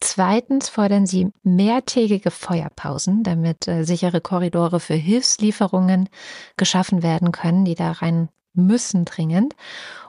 Zweitens 0.00 0.68
fordern 0.68 1.06
sie 1.06 1.30
mehrtägige 1.42 2.30
Feuerpausen, 2.30 3.22
damit 3.22 3.68
äh, 3.68 3.84
sichere 3.84 4.20
Korridore 4.20 4.80
für 4.80 4.94
Hilfslieferungen 4.94 6.08
geschaffen 6.56 7.02
werden 7.02 7.32
können, 7.32 7.64
die 7.64 7.74
da 7.74 7.92
rein 7.92 8.28
müssen 8.52 9.04
dringend. 9.04 9.54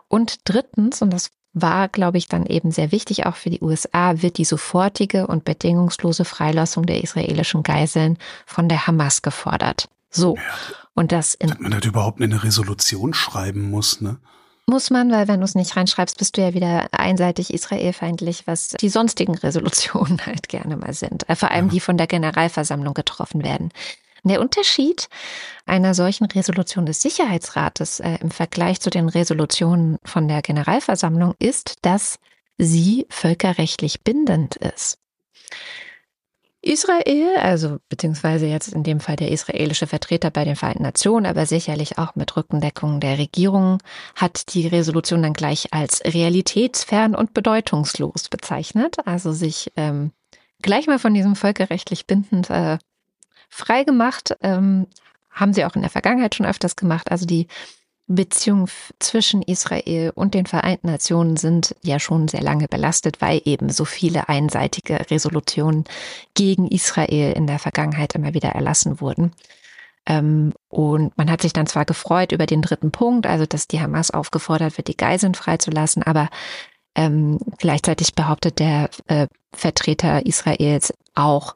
Und 0.07 0.39
drittens, 0.43 1.01
und 1.01 1.11
das 1.11 1.31
war, 1.53 1.88
glaube 1.88 2.17
ich, 2.17 2.27
dann 2.27 2.45
eben 2.45 2.71
sehr 2.71 2.91
wichtig 2.91 3.25
auch 3.25 3.36
für 3.36 3.49
die 3.49 3.61
USA, 3.61 4.21
wird 4.21 4.38
die 4.38 4.45
sofortige 4.45 5.27
und 5.27 5.45
bedingungslose 5.45 6.25
Freilassung 6.25 6.86
der 6.86 7.01
israelischen 7.01 7.63
Geiseln 7.63 8.17
von 8.45 8.67
der 8.67 8.88
Hamas 8.88 9.21
gefordert. 9.21 9.88
So. 10.09 10.38
Und 10.93 11.11
das 11.11 11.33
in. 11.33 11.49
Dass 11.49 11.59
man 11.59 11.71
das 11.71 11.86
überhaupt 11.86 12.19
in 12.19 12.31
eine 12.31 12.43
Resolution 12.43 13.13
schreiben 13.13 13.69
muss, 13.69 14.01
ne? 14.01 14.17
Muss 14.68 14.89
man, 14.89 15.11
weil 15.11 15.28
wenn 15.28 15.41
du 15.41 15.45
es 15.45 15.53
nicht 15.53 15.76
reinschreibst, 15.76 16.18
bist 16.18 16.38
du 16.38 16.41
ja 16.41 16.55
wieder 16.55 16.88
einseitig 16.91 17.53
israelfeindlich, 17.53 18.47
was 18.47 18.70
die 18.70 18.89
sonstigen 18.89 19.36
Resolutionen 19.36 20.20
halt 20.26 20.49
gerne 20.49 20.76
mal 20.76 20.93
sind. 20.93 21.30
Äh, 21.30 21.36
vor 21.36 21.51
allem 21.51 21.70
die 21.70 21.80
von 21.80 21.97
der 21.97 22.07
Generalversammlung 22.07 22.93
getroffen 22.93 23.43
werden. 23.43 23.72
Der 24.24 24.41
Unterschied 24.41 25.07
einer 25.68 25.93
solchen 25.93 26.26
Resolution 26.26 26.88
des 26.88 26.99
Sicherheitsrates 26.99 27.99
äh, 27.99 28.18
im 28.22 28.32
Vergleich 28.32 28.82
zu 28.82 28.89
den 28.89 29.07
Resolutionen 29.07 29.99
von 30.03 30.28
der 30.28 30.41
Generalversammlung 30.41 31.36
ist, 31.38 31.76
dass 31.84 32.18
sie 32.57 33.05
völkerrechtlich 33.09 34.01
bindend 34.01 34.55
ist. 34.55 34.97
Israel, 36.66 37.38
also 37.38 37.78
beziehungsweise 37.89 38.47
jetzt 38.47 38.74
in 38.74 38.84
dem 38.84 38.99
Fall 38.99 39.16
der 39.16 39.32
israelische 39.32 39.88
Vertreter 39.88 40.32
bei 40.32 40.43
den 40.43 40.55
Vereinten 40.55 40.84
Nationen, 40.84 41.26
aber 41.26 41.45
sicherlich 41.45 41.97
auch 41.97 42.16
mit 42.16 42.36
Rückendeckung 42.36 42.99
der 42.99 43.18
Regierung, 43.18 43.78
hat 44.16 44.53
die 44.53 44.68
Resolution 44.68 45.22
dann 45.22 45.34
gleich 45.34 45.74
als 45.74 46.03
realitätsfern 46.03 47.16
und 47.16 47.34
bedeutungslos 47.34 48.30
bezeichnet. 48.30 48.97
Also 49.05 49.32
sich 49.32 49.72
ähm, 49.76 50.11
gleich 50.61 50.88
mal 50.88 50.99
von 50.99 51.13
diesem 51.13 51.36
völkerrechtlich 51.36 52.07
bindend 52.07 52.49
äh, 52.49 52.78
frei 53.49 53.84
gemacht. 53.84 54.36
Ähm, 54.41 54.88
haben 55.30 55.53
sie 55.53 55.66
auch 55.66 55.76
in 55.76 55.82
der 55.82 55.91
Vergangenheit 55.91 56.34
schon 56.34 56.45
öfters 56.45 56.76
gemacht. 56.76 57.11
Also 57.11 57.26
die 57.26 57.47
Beziehungen 58.08 58.70
zwischen 58.99 59.41
Israel 59.41 60.12
und 60.14 60.36
den 60.36 60.45
Vereinten 60.45 60.88
Nationen 60.88 61.38
sind 61.38 61.76
ja 61.82 61.99
schon 61.99 62.28
sehr 62.28 62.41
lange 62.41 62.68
belastet, 62.68 63.20
weil 63.20 63.41
eben 63.45 63.70
so 63.70 63.84
viele 63.84 64.30
einseitige 64.30 65.10
Resolutionen 65.10 65.86
gegen 66.36 66.68
Israel 66.68 67.34
in 67.34 67.47
der 67.47 67.58
Vergangenheit 67.58 68.14
immer 68.14 68.34
wieder 68.36 68.49
erlassen 68.49 69.01
wurden. 69.01 69.32
Ähm, 70.06 70.53
und 70.70 71.18
man 71.18 71.32
hat 71.32 71.41
sich 71.41 71.53
dann 71.53 71.66
zwar 71.66 71.86
gefreut 71.86 72.32
über 72.32 72.45
den 72.45 72.62
dritten 72.62 72.91
Punkt, 72.91 73.26
also 73.26 73.47
dass 73.47 73.68
die 73.68 73.82
Hamas 73.82 74.12
aufgefordert 74.12 74.78
wird, 74.78 74.88
die 74.88 74.97
Geiseln 74.97 75.34
freizulassen, 75.34 76.03
aber 76.03 76.30
ähm, 76.95 77.39
gleichzeitig 77.58 78.14
behauptet 78.14 78.60
der 78.60 78.89
äh, 79.08 79.28
Vertreter 79.51 80.26
Israels 80.26 80.93
auch, 81.16 81.56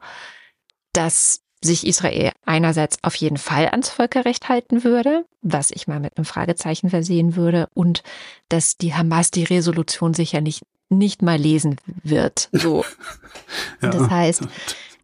dass 0.94 1.42
sich 1.64 1.86
Israel 1.86 2.32
einerseits 2.46 2.98
auf 3.04 3.16
jeden 3.16 3.38
Fall 3.38 3.68
ans 3.68 3.90
Völkerrecht 3.90 4.48
halten 4.50 4.84
würde, 4.84 5.26
was 5.42 5.72
ich 5.72 5.88
mal 5.88 6.00
mit 6.00 6.18
einem 6.18 6.26
Fragezeichen 6.26 6.90
versehen 6.90 7.36
würde, 7.36 7.68
und 7.74 8.04
dass 8.48 8.78
die 8.78 8.94
Hamas 8.94 9.32
die 9.32 9.44
Resolution 9.44 10.14
sicher 10.14 10.42
nicht, 10.42 10.64
nicht 10.90 11.22
mal 11.22 11.38
lesen 11.38 11.78
wird. 12.04 12.50
So. 12.52 12.86
ja. 13.82 13.90
Das 13.90 14.10
heißt, 14.10 14.48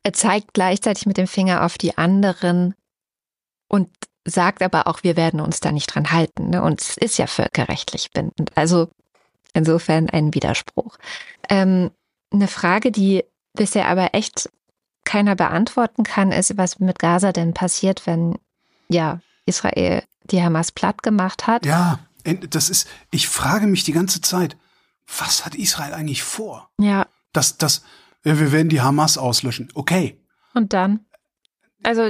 er 0.04 0.14
zeigt 0.14 0.54
gleichzeitig 0.54 1.06
mit 1.06 1.18
dem 1.18 1.28
Finger 1.28 1.66
auf 1.66 1.78
die 1.78 1.98
anderen 1.98 2.74
und 3.68 3.90
sagt 4.26 4.62
aber 4.64 4.88
auch, 4.88 5.04
wir 5.04 5.18
werden 5.18 5.42
uns 5.42 5.60
da 5.60 5.72
nicht 5.72 5.94
dran 5.94 6.12
halten. 6.12 6.50
Ne? 6.50 6.62
Und 6.62 6.82
es 6.82 6.98
ist 6.98 7.18
ja 7.18 7.28
völkerrechtlich 7.28 8.12
bindend. 8.12 8.52
Also 8.56 8.90
insofern 9.54 10.10
ein 10.10 10.34
Widerspruch. 10.34 10.98
Ähm, 11.50 11.92
eine 12.32 12.48
Frage, 12.48 12.92
die 12.92 13.24
bisher 13.54 13.88
aber 13.88 14.14
echt 14.14 14.50
keiner 15.06 15.36
beantworten 15.36 16.04
kann, 16.04 16.32
ist, 16.32 16.58
was 16.58 16.80
mit 16.80 17.00
Gaza 17.00 17.32
denn 17.32 17.54
passiert, 17.54 18.06
wenn 18.06 18.38
ja 18.90 19.22
Israel 19.46 20.04
die 20.24 20.42
Hamas 20.42 20.72
platt 20.72 21.04
gemacht 21.04 21.48
hat. 21.48 21.66
Ja, 21.66 22.00
das 22.50 22.70
ist, 22.70 22.88
ich 23.12 23.28
frage 23.28 23.68
mich 23.68 23.84
die 23.84 23.92
ganze 23.92 24.22
Zeit, 24.22 24.58
was 25.20 25.46
hat 25.46 25.56
Israel 25.56 25.94
eigentlich 25.94 26.24
vor? 26.24 26.70
Ja. 26.80 27.06
Das, 27.32 27.58
das, 27.58 27.84
wir 28.24 28.52
werden 28.52 28.70
die 28.70 28.82
Hamas 28.82 29.18
auslöschen. 29.18 29.70
Okay. 29.76 30.20
Und 30.54 30.74
dann? 30.74 31.02
Also 31.84 32.02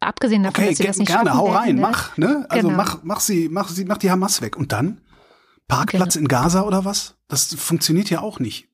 abgesehen 0.00 0.42
davon, 0.42 0.64
okay, 0.64 0.70
dass 0.70 0.78
sie 0.78 0.84
das 0.84 0.96
nicht 0.98 1.08
gerne, 1.08 1.34
hau 1.34 1.52
rein, 1.52 1.66
werden, 1.66 1.80
mach, 1.80 2.16
ne? 2.16 2.44
Also 2.48 2.68
genau. 2.68 2.76
mach, 2.76 2.98
mach 3.04 3.20
sie, 3.20 3.48
mach 3.48 3.68
sie, 3.68 3.84
mach 3.84 3.98
die 3.98 4.10
Hamas 4.10 4.42
weg. 4.42 4.56
Und 4.56 4.72
dann? 4.72 5.00
Parkplatz 5.68 6.14
genau. 6.14 6.24
in 6.24 6.28
Gaza 6.28 6.62
oder 6.62 6.84
was? 6.84 7.14
Das 7.28 7.54
funktioniert 7.54 8.10
ja 8.10 8.20
auch 8.20 8.40
nicht. 8.40 8.68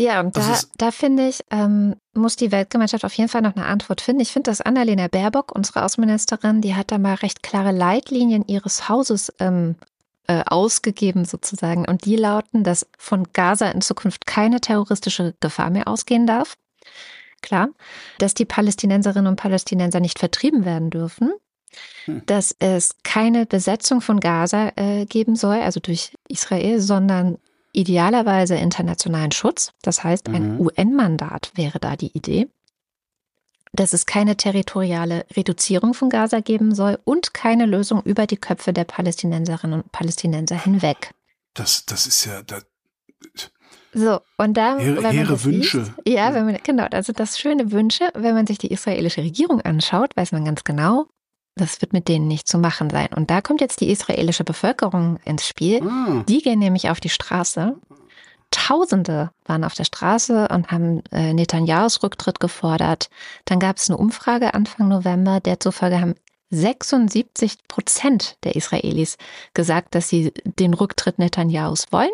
Ja, 0.00 0.20
und 0.20 0.34
da, 0.34 0.58
da 0.78 0.92
finde 0.92 1.28
ich, 1.28 1.44
ähm, 1.50 1.94
muss 2.14 2.34
die 2.34 2.50
Weltgemeinschaft 2.50 3.04
auf 3.04 3.12
jeden 3.12 3.28
Fall 3.28 3.42
noch 3.42 3.54
eine 3.54 3.66
Antwort 3.66 4.00
finden. 4.00 4.22
Ich 4.22 4.32
finde, 4.32 4.50
dass 4.50 4.62
Annalena 4.62 5.08
Baerbock, 5.08 5.54
unsere 5.54 5.84
Außenministerin, 5.84 6.62
die 6.62 6.74
hat 6.74 6.90
da 6.90 6.96
mal 6.96 7.16
recht 7.16 7.42
klare 7.42 7.70
Leitlinien 7.70 8.42
ihres 8.46 8.88
Hauses 8.88 9.30
ähm, 9.40 9.76
äh, 10.26 10.42
ausgegeben 10.46 11.26
sozusagen. 11.26 11.84
Und 11.86 12.06
die 12.06 12.16
lauten, 12.16 12.64
dass 12.64 12.86
von 12.96 13.28
Gaza 13.34 13.70
in 13.70 13.82
Zukunft 13.82 14.26
keine 14.26 14.62
terroristische 14.62 15.34
Gefahr 15.40 15.68
mehr 15.68 15.86
ausgehen 15.86 16.26
darf. 16.26 16.56
Klar, 17.42 17.68
dass 18.16 18.32
die 18.32 18.46
Palästinenserinnen 18.46 19.26
und 19.26 19.36
Palästinenser 19.36 20.00
nicht 20.00 20.18
vertrieben 20.18 20.64
werden 20.64 20.88
dürfen, 20.88 21.34
hm. 22.06 22.22
dass 22.24 22.56
es 22.58 22.96
keine 23.02 23.44
Besetzung 23.44 24.00
von 24.00 24.18
Gaza 24.18 24.72
äh, 24.76 25.04
geben 25.04 25.36
soll, 25.36 25.58
also 25.58 25.78
durch 25.78 26.14
Israel, 26.26 26.80
sondern 26.80 27.36
idealerweise 27.72 28.56
internationalen 28.56 29.32
Schutz. 29.32 29.72
Das 29.82 30.02
heißt, 30.04 30.28
ein 30.28 30.54
mhm. 30.54 30.60
UN-Mandat 30.60 31.52
wäre 31.54 31.78
da 31.78 31.96
die 31.96 32.16
Idee. 32.16 32.48
Dass 33.72 33.92
es 33.92 34.04
keine 34.04 34.36
territoriale 34.36 35.26
Reduzierung 35.36 35.94
von 35.94 36.10
Gaza 36.10 36.40
geben 36.40 36.74
soll 36.74 36.98
und 37.04 37.34
keine 37.34 37.66
Lösung 37.66 38.02
über 38.02 38.26
die 38.26 38.36
Köpfe 38.36 38.72
der 38.72 38.82
Palästinenserinnen 38.84 39.82
und 39.82 39.92
Palästinenser 39.92 40.56
hinweg. 40.56 41.12
Das, 41.54 41.86
das 41.86 42.08
ist 42.08 42.24
ja. 42.24 42.42
Das 42.42 42.66
so, 43.92 44.20
und 44.38 44.56
da. 44.56 44.78
Hehre 44.78 45.44
Wünsche. 45.44 45.78
Liest, 45.78 45.92
ja, 46.06 46.32
wenn 46.34 46.46
man, 46.46 46.58
genau, 46.62 46.86
also 46.90 47.12
das 47.12 47.38
schöne 47.38 47.72
Wünsche, 47.72 48.10
wenn 48.14 48.34
man 48.34 48.46
sich 48.46 48.58
die 48.58 48.72
israelische 48.72 49.22
Regierung 49.22 49.60
anschaut, 49.60 50.16
weiß 50.16 50.32
man 50.32 50.44
ganz 50.44 50.64
genau, 50.64 51.06
das 51.56 51.80
wird 51.80 51.92
mit 51.92 52.08
denen 52.08 52.28
nicht 52.28 52.48
zu 52.48 52.58
machen 52.58 52.90
sein. 52.90 53.08
Und 53.14 53.30
da 53.30 53.40
kommt 53.40 53.60
jetzt 53.60 53.80
die 53.80 53.90
israelische 53.90 54.44
Bevölkerung 54.44 55.18
ins 55.24 55.46
Spiel. 55.46 55.82
Mhm. 55.82 56.24
Die 56.26 56.42
gehen 56.42 56.58
nämlich 56.58 56.90
auf 56.90 57.00
die 57.00 57.08
Straße. 57.08 57.76
Tausende 58.50 59.30
waren 59.44 59.62
auf 59.62 59.74
der 59.74 59.84
Straße 59.84 60.48
und 60.48 60.70
haben 60.70 61.02
äh, 61.12 61.32
Netanyahus 61.32 62.02
Rücktritt 62.02 62.40
gefordert. 62.40 63.08
Dann 63.44 63.60
gab 63.60 63.76
es 63.76 63.88
eine 63.88 63.96
Umfrage 63.96 64.54
Anfang 64.54 64.88
November, 64.88 65.40
der 65.40 65.60
zufolge 65.60 66.00
haben 66.00 66.14
76 66.50 67.58
Prozent 67.68 68.36
der 68.42 68.56
Israelis 68.56 69.18
gesagt, 69.54 69.94
dass 69.94 70.08
sie 70.08 70.32
den 70.44 70.74
Rücktritt 70.74 71.18
Netanyahus 71.18 71.86
wollen. 71.92 72.10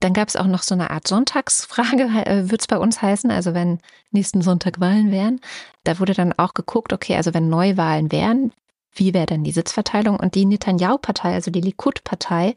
Dann 0.00 0.12
gab 0.12 0.28
es 0.28 0.36
auch 0.36 0.46
noch 0.46 0.62
so 0.62 0.74
eine 0.74 0.90
Art 0.90 1.06
Sonntagsfrage, 1.06 2.02
äh, 2.26 2.50
wird 2.50 2.62
es 2.62 2.66
bei 2.66 2.78
uns 2.78 3.00
heißen, 3.00 3.30
also 3.30 3.54
wenn 3.54 3.78
nächsten 4.10 4.42
Sonntag 4.42 4.80
Wahlen 4.80 5.10
wären. 5.10 5.40
Da 5.84 5.98
wurde 5.98 6.14
dann 6.14 6.32
auch 6.32 6.54
geguckt, 6.54 6.92
okay, 6.92 7.16
also 7.16 7.34
wenn 7.34 7.48
Neuwahlen 7.48 8.10
wären, 8.12 8.52
wie 8.94 9.14
wäre 9.14 9.26
dann 9.26 9.44
die 9.44 9.52
Sitzverteilung? 9.52 10.18
Und 10.18 10.34
die 10.34 10.44
Netanyahu-Partei, 10.44 11.34
also 11.34 11.50
die 11.50 11.60
Likud-Partei, 11.60 12.54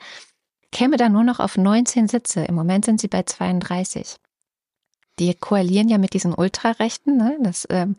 käme 0.71 0.97
dann 0.97 1.13
nur 1.13 1.23
noch 1.23 1.39
auf 1.39 1.57
19 1.57 2.07
Sitze. 2.07 2.43
Im 2.43 2.55
Moment 2.55 2.85
sind 2.85 3.01
sie 3.01 3.07
bei 3.07 3.23
32 3.23 4.17
die 5.19 5.33
koalieren 5.33 5.89
ja 5.89 5.97
mit 5.97 6.13
diesen 6.13 6.33
Ultrarechten. 6.33 7.17
Ne? 7.17 7.37
Das 7.41 7.67
ähm, 7.69 7.95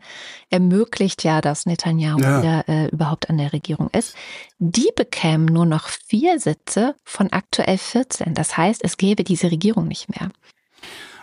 ermöglicht 0.49 1.23
ja, 1.23 1.41
dass 1.41 1.65
Netanyahu 1.65 2.19
ja. 2.19 2.39
wieder 2.39 2.69
äh, 2.69 2.87
überhaupt 2.89 3.29
an 3.29 3.37
der 3.37 3.53
Regierung 3.53 3.89
ist. 3.89 4.15
Die 4.59 4.89
bekämen 4.95 5.45
nur 5.45 5.65
noch 5.65 5.87
vier 5.87 6.39
Sitze 6.39 6.95
von 7.03 7.31
aktuell 7.31 7.77
14. 7.77 8.33
Das 8.33 8.57
heißt, 8.57 8.83
es 8.83 8.97
gäbe 8.97 9.23
diese 9.23 9.51
Regierung 9.51 9.87
nicht 9.87 10.09
mehr. 10.09 10.31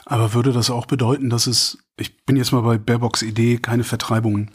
Aber 0.04 0.34
würde 0.34 0.52
das 0.52 0.70
auch 0.70 0.86
bedeuten, 0.86 1.30
dass 1.30 1.46
es, 1.46 1.78
ich 1.96 2.24
bin 2.24 2.36
jetzt 2.36 2.52
mal 2.52 2.62
bei 2.62 2.78
Baerbocks 2.78 3.22
Idee, 3.22 3.58
keine 3.58 3.84
Vertreibungen. 3.84 4.52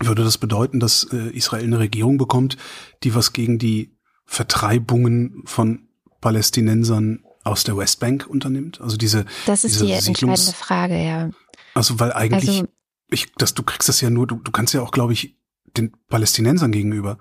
Würde 0.00 0.24
das 0.24 0.36
bedeuten, 0.36 0.80
dass 0.80 1.04
äh, 1.12 1.30
Israel 1.30 1.64
eine 1.64 1.78
Regierung 1.78 2.18
bekommt, 2.18 2.56
die 3.02 3.14
was 3.14 3.32
gegen 3.32 3.58
die 3.58 3.96
Vertreibungen 4.26 5.42
von 5.44 5.88
Palästinensern 6.20 7.24
aus 7.44 7.64
der 7.64 7.76
Westbank 7.76 8.26
unternimmt? 8.28 8.80
Also 8.80 8.96
diese 8.96 9.24
Das 9.46 9.64
ist 9.64 9.74
diese 9.80 9.86
die 9.86 9.92
Siedlungs 10.00 10.48
entscheidende 10.48 10.52
Frage, 10.52 11.04
ja. 11.04 11.30
Also 11.74 11.98
weil 12.00 12.12
eigentlich, 12.12 12.48
Also- 12.50 12.68
ich, 13.10 13.32
das, 13.36 13.54
du 13.54 13.62
kriegst 13.62 13.88
das 13.88 14.00
ja 14.00 14.10
nur, 14.10 14.26
du, 14.26 14.36
du 14.36 14.50
kannst 14.52 14.74
ja 14.74 14.80
auch, 14.82 14.90
glaube 14.90 15.12
ich, 15.12 15.36
den 15.76 15.92
Palästinensern 16.08 16.72
gegenüber 16.72 17.18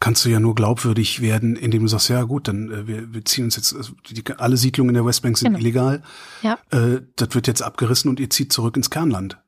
kannst 0.00 0.24
du 0.24 0.28
ja 0.28 0.38
nur 0.38 0.54
glaubwürdig 0.54 1.20
werden, 1.22 1.56
indem 1.56 1.82
du 1.82 1.88
sagst, 1.88 2.08
ja 2.08 2.22
gut, 2.22 2.46
dann 2.46 2.70
äh, 2.70 2.86
wir, 2.86 3.12
wir 3.12 3.24
ziehen 3.24 3.44
uns 3.46 3.56
jetzt, 3.56 3.74
also 3.74 3.94
die, 4.08 4.22
alle 4.38 4.56
Siedlungen 4.56 4.90
in 4.90 4.94
der 4.94 5.04
Westbank 5.04 5.36
sind 5.36 5.48
Genau. 5.48 5.58
illegal, 5.58 6.02
Ja. 6.42 6.56
äh, 6.70 7.00
das 7.16 7.34
wird 7.34 7.48
jetzt 7.48 7.62
abgerissen 7.62 8.08
und 8.08 8.20
ihr 8.20 8.30
zieht 8.30 8.52
zurück 8.52 8.76
ins 8.76 8.90
Kernland. 8.90 9.38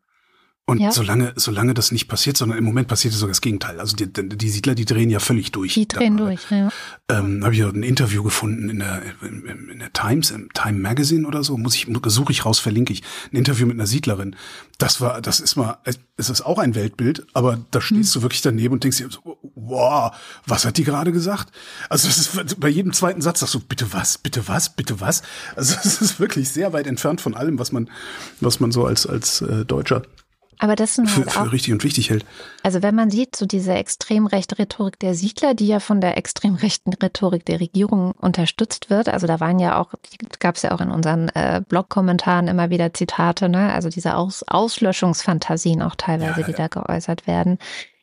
Und 0.70 0.78
Ja. 0.78 0.92
solange, 0.92 1.32
solange 1.34 1.74
das 1.74 1.90
nicht 1.90 2.06
passiert, 2.06 2.36
sondern 2.36 2.56
im 2.56 2.62
Moment 2.64 2.86
passiert 2.86 3.12
sogar 3.12 3.30
das 3.30 3.40
Gegenteil. 3.40 3.80
Also 3.80 3.96
die, 3.96 4.06
die 4.12 4.48
Siedler, 4.48 4.76
die 4.76 4.84
drehen 4.84 5.10
ja 5.10 5.18
völlig 5.18 5.50
durch. 5.50 5.74
Die 5.74 5.88
drehen 5.88 6.16
Da- 6.16 6.26
durch. 6.26 6.48
Ja. 6.48 6.68
ähm, 7.08 7.42
habe 7.42 7.52
ich 7.56 7.64
ein 7.64 7.82
Interview 7.82 8.22
gefunden 8.22 8.70
in 8.70 8.78
der, 8.78 9.02
in, 9.20 9.68
in 9.72 9.78
der 9.80 9.92
Times, 9.92 10.30
im 10.30 10.48
Time 10.54 10.78
Magazine 10.78 11.26
oder 11.26 11.42
so, 11.42 11.58
muss 11.58 11.74
ich, 11.74 11.88
suche 12.06 12.30
ich 12.30 12.44
raus, 12.44 12.60
verlinke 12.60 12.92
ich. 12.92 13.02
Ein 13.32 13.38
Interview 13.38 13.66
mit 13.66 13.74
einer 13.74 13.88
Siedlerin. 13.88 14.36
Das 14.78 15.00
war, 15.00 15.20
das 15.20 15.40
ist 15.40 15.56
mal, 15.56 15.78
es 16.16 16.30
ist 16.30 16.42
auch 16.42 16.58
ein 16.60 16.76
Weltbild, 16.76 17.26
aber 17.34 17.58
da 17.72 17.80
stehst 17.80 18.14
du 18.14 18.22
wirklich 18.22 18.40
daneben 18.40 18.72
und 18.74 18.84
denkst 18.84 18.98
dir, 18.98 19.10
so, 19.10 19.38
wow, 19.56 20.12
was 20.46 20.64
hat 20.64 20.76
die 20.78 20.84
gerade 20.84 21.10
gesagt? 21.10 21.50
Also 21.88 22.06
es 22.06 22.16
ist 22.16 22.60
bei 22.60 22.68
jedem 22.68 22.92
zweiten 22.92 23.22
Satz 23.22 23.40
sagst 23.40 23.54
du, 23.54 23.58
bitte 23.60 23.92
was, 23.92 24.18
bitte 24.18 24.46
was, 24.46 24.68
bitte 24.76 25.00
was? 25.00 25.22
Also 25.56 25.74
es 25.84 26.00
ist 26.00 26.20
wirklich 26.20 26.48
sehr 26.50 26.72
weit 26.72 26.86
entfernt 26.86 27.20
von 27.20 27.34
allem, 27.34 27.58
was 27.58 27.72
man, 27.72 27.90
was 28.40 28.60
man 28.60 28.70
so 28.70 28.86
als, 28.86 29.04
als 29.04 29.40
äh, 29.42 29.64
Deutscher 29.64 30.02
Aber 30.62 30.76
das 30.76 30.94
sind 30.94 31.08
für, 31.08 31.22
halt 31.22 31.32
für 31.32 31.40
auch, 31.40 31.52
richtig 31.52 31.72
und 31.72 31.82
wichtig 31.84 32.10
hält. 32.10 32.26
also 32.62 32.82
wenn 32.82 32.94
man 32.94 33.10
sieht, 33.10 33.34
so 33.34 33.46
diese 33.46 33.72
extrem 33.72 34.26
rechte 34.26 34.58
Rhetorik 34.58 34.98
der 34.98 35.14
Siedler, 35.14 35.54
die 35.54 35.66
ja 35.66 35.80
von 35.80 36.02
der 36.02 36.18
extrem 36.18 36.54
rechten 36.54 36.92
Rhetorik 36.92 37.46
der 37.46 37.60
Regierung 37.60 38.12
unterstützt 38.12 38.90
wird. 38.90 39.08
Also 39.08 39.26
da 39.26 39.40
waren 39.40 39.58
ja 39.58 39.80
auch, 39.80 39.94
gab 40.38 40.56
es 40.56 40.62
ja 40.62 40.72
auch 40.72 40.82
in 40.82 40.90
unseren 40.90 41.30
äh, 41.30 41.62
Blog-Kommentaren 41.66 42.46
immer 42.46 42.68
wieder 42.68 42.92
Zitate, 42.92 43.48
ne? 43.48 43.72
Also 43.72 43.88
diese 43.88 44.16
Aus 44.16 44.42
Auslöschungsfantasien 44.42 45.80
auch 45.80 45.94
teilweise, 45.94 46.40
Ja, 46.40 46.46
die 46.46 46.52
ja. 46.52 46.56
da 46.58 46.68
geäußert 46.68 47.26
werden. 47.26 47.58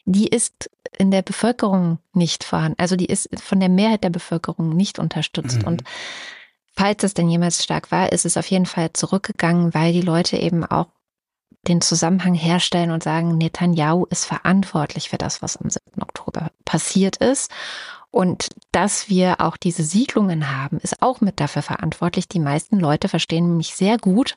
Die 0.06 0.28
ist 0.28 0.72
in 0.98 1.12
der 1.12 1.22
Bevölkerung 1.22 2.00
nicht 2.14 2.44
vorhanden. 2.44 2.80
Also 2.80 2.96
die 2.96 3.06
ist 3.06 3.30
von 3.40 3.60
der 3.60 3.70
Mehrheit 3.70 4.04
der 4.04 4.10
Bevölkerung 4.10 4.76
nicht 4.76 4.98
unterstützt. 4.98 5.62
Mhm. 5.62 5.68
Und 5.68 5.84
falls 6.76 7.04
es 7.04 7.14
denn 7.14 7.30
jemals 7.30 7.64
stark 7.64 7.92
war, 7.92 8.12
ist 8.12 8.26
es 8.26 8.36
auf 8.36 8.48
jeden 8.48 8.66
Fall 8.66 8.94
zurückgegangen, 8.94 9.76
weil 9.76 9.94
die 9.94 10.02
Leute 10.02 10.38
eben 10.38 10.66
auch 10.66 10.88
den 11.68 11.82
Zusammenhang 11.82 12.34
herstellen 12.34 12.92
und 12.92 13.04
sagen, 13.04 13.38
Netanyahu 13.38 14.06
ist 14.10 14.26
verantwortlich 14.26 15.10
für 15.10 15.18
das, 15.18 15.42
was 15.42 15.58
am 15.58 15.70
7. 15.70 16.02
Oktober 16.02 16.52
passiert 16.66 17.18
ist. 17.18 17.52
Und 18.10 18.50
dass 18.72 19.10
wir 19.10 19.42
auch 19.42 19.58
diese 19.58 19.84
Siedlungen 19.84 20.56
haben, 20.56 20.80
ist 20.80 21.02
auch 21.02 21.22
mit 21.22 21.40
dafür 21.40 21.62
verantwortlich. 21.62 22.28
Die 22.28 22.40
meisten 22.40 22.80
Leute 22.80 23.10
verstehen 23.10 23.48
nämlich 23.48 23.76
sehr 23.76 23.98
gut, 23.98 24.36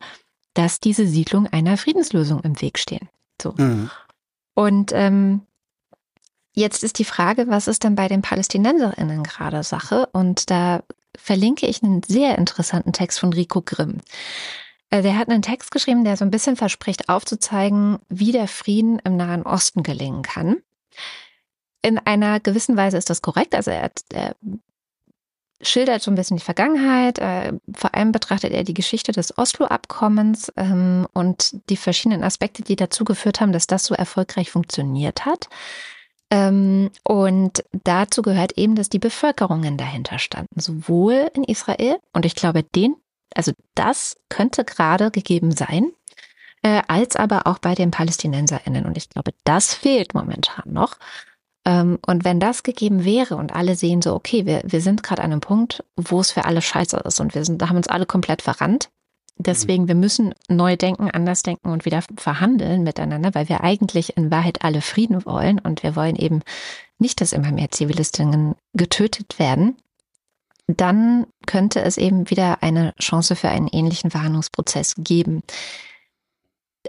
dass 0.55 0.81
diese 0.81 1.07
Siedlungen 1.07 1.53
einer 1.53 1.77
Friedenslösung 1.77 2.41
im 2.41 2.61
Weg 2.61 2.79
stehen. 2.79 3.09
So. 3.41 3.55
Mhm. 3.57 3.91
Und 4.55 4.93
ähm, 4.93 5.43
jetzt 6.53 6.83
ist 6.83 6.99
die 6.99 7.05
Frage, 7.05 7.47
was 7.49 7.69
ist 7.69 7.85
denn 7.85 7.95
bei 7.95 8.09
den 8.09 8.23
PalästinenserInnen 8.23 9.23
gerade 9.23 9.63
Sache? 9.63 10.09
Und 10.13 10.51
da 10.51 10.83
verlinke 11.17 11.67
ich 11.67 11.83
einen 11.83 12.03
sehr 12.03 12.37
interessanten 12.39 12.93
Text 12.93 13.21
von 13.21 13.33
Rico 13.33 13.63
Grimm. 13.63 14.01
Äh, 14.91 15.03
Der 15.03 15.17
hat 15.17 15.29
einen 15.29 15.43
Text 15.43 15.71
geschrieben, 15.71 16.05
der 16.05 16.17
so 16.17 16.25
ein 16.25 16.31
bisschen 16.31 16.57
verspricht 16.57 17.09
aufzuzeigen, 17.09 17.99
wie 18.09 18.33
der 18.33 18.49
Frieden 18.49 18.99
im 19.01 19.17
Nahen 19.17 19.43
Osten 19.43 19.83
gelingen 19.83 20.23
kann. 20.23 20.57
In 21.83 21.99
einer 21.99 22.41
gewissen 22.41 22.77
Weise 22.77 22.99
ist 22.99 23.09
das 23.09 23.23
korrekt. 23.23 23.55
Also 23.55 23.71
er, 23.71 23.91
er 24.13 24.37
schildert 25.63 26.03
so 26.03 26.11
ein 26.11 26.15
bisschen 26.15 26.37
die 26.37 26.45
Vergangenheit. 26.45 27.19
Äh, 27.19 27.53
vor 27.75 27.95
allem 27.95 28.13
betrachtet 28.13 28.53
er 28.53 28.65
die 28.65 28.75
Geschichte 28.75 29.13
des 29.13 29.37
Oslo-Abkommens 29.37 30.53
ähm, 30.57 31.07
und 31.13 31.57
die 31.71 31.77
verschiedenen 31.77 32.23
Aspekte, 32.23 32.63
die 32.63 32.77
dazu 32.77 33.05
geführt 33.05 33.41
haben, 33.41 33.53
dass 33.53 33.67
das 33.67 33.85
so 33.85 33.95
erfolgreich 33.95 34.51
funktioniert 34.51 35.25
hat. 35.25 35.49
Ähm, 36.31 36.91
und 37.03 37.65
dazu 37.85 38.23
gehört 38.23 38.53
eben, 38.57 38.77
dass 38.77 38.89
die 38.89 38.99
Bevölkerungen 38.99 39.77
dahinter 39.77 40.19
standen, 40.19 40.61
sowohl 40.61 41.31
in 41.35 41.45
Israel 41.45 41.99
und 42.13 42.25
ich 42.25 42.35
glaube, 42.37 42.63
den, 42.63 42.95
also 43.35 43.53
das 43.75 44.17
könnte 44.29 44.65
gerade 44.65 45.11
gegeben 45.11 45.53
sein, 45.53 45.93
äh, 46.63 46.83
als 46.89 47.17
aber 47.17 47.47
auch 47.47 47.59
bei 47.59 47.75
den 47.75 47.91
PalästinenserInnen. 47.91 48.85
Und 48.85 48.97
ich 48.97 49.09
glaube, 49.09 49.33
das 49.45 49.75
fehlt 49.75 50.15
momentan 50.15 50.73
noch. 50.73 50.97
Ähm, 51.65 51.99
und 52.07 52.25
wenn 52.25 52.41
das 52.41 52.63
gegeben 52.63 53.05
wäre 53.05 53.37
und 53.37 53.55
alle 53.55 53.77
sehen 53.77 54.03
so, 54.03 54.15
okay, 54.15 54.47
wir, 54.47 54.63
wir 54.65 54.81
sind 54.81 55.03
gerade 55.03 55.23
an 55.23 55.33
einem 55.33 55.41
Punkt, 55.41 55.85
wo 55.97 56.21
es 56.21 56.33
für 56.33 56.45
alle 56.45 56.63
scheiße 56.63 56.97
ist 57.05 57.21
und 57.21 57.35
wir 57.35 57.45
sind, 57.45 57.61
da 57.61 57.69
haben 57.69 57.77
uns 57.77 57.89
alle 57.89 58.07
komplett 58.07 58.43
verrannt. 58.43 58.91
Deswegen, 59.37 59.89
wir 59.89 59.95
müssen 59.95 60.35
neu 60.49 60.77
denken, 60.77 61.11
anders 61.11 61.43
denken 61.43 61.71
und 61.71 61.87
wieder 61.87 62.03
verhandeln 62.19 62.83
miteinander, 62.83 63.35
weil 63.35 63.49
wir 63.49 63.63
eigentlich 63.63 64.17
in 64.19 64.31
Wahrheit 64.31 64.63
alle 64.63 64.83
Frieden 64.83 65.25
wollen 65.25 65.59
und 65.59 65.83
wir 65.83 65.97
wollen 65.97 66.17
eben 66.17 66.43
nicht, 66.99 67.23
dass 67.23 67.33
immer 67.33 67.51
mehr 67.51 67.71
Zivilistinnen 67.71 68.55
getötet 68.75 69.39
werden. 69.39 69.77
Dann 70.77 71.27
könnte 71.47 71.81
es 71.83 71.97
eben 71.97 72.31
wieder 72.31 72.63
eine 72.63 72.95
Chance 73.01 73.37
für 73.37 73.49
einen 73.49 73.69
ähnlichen 73.69 74.11
Verhandlungsprozess 74.11 74.95
geben. 74.99 75.43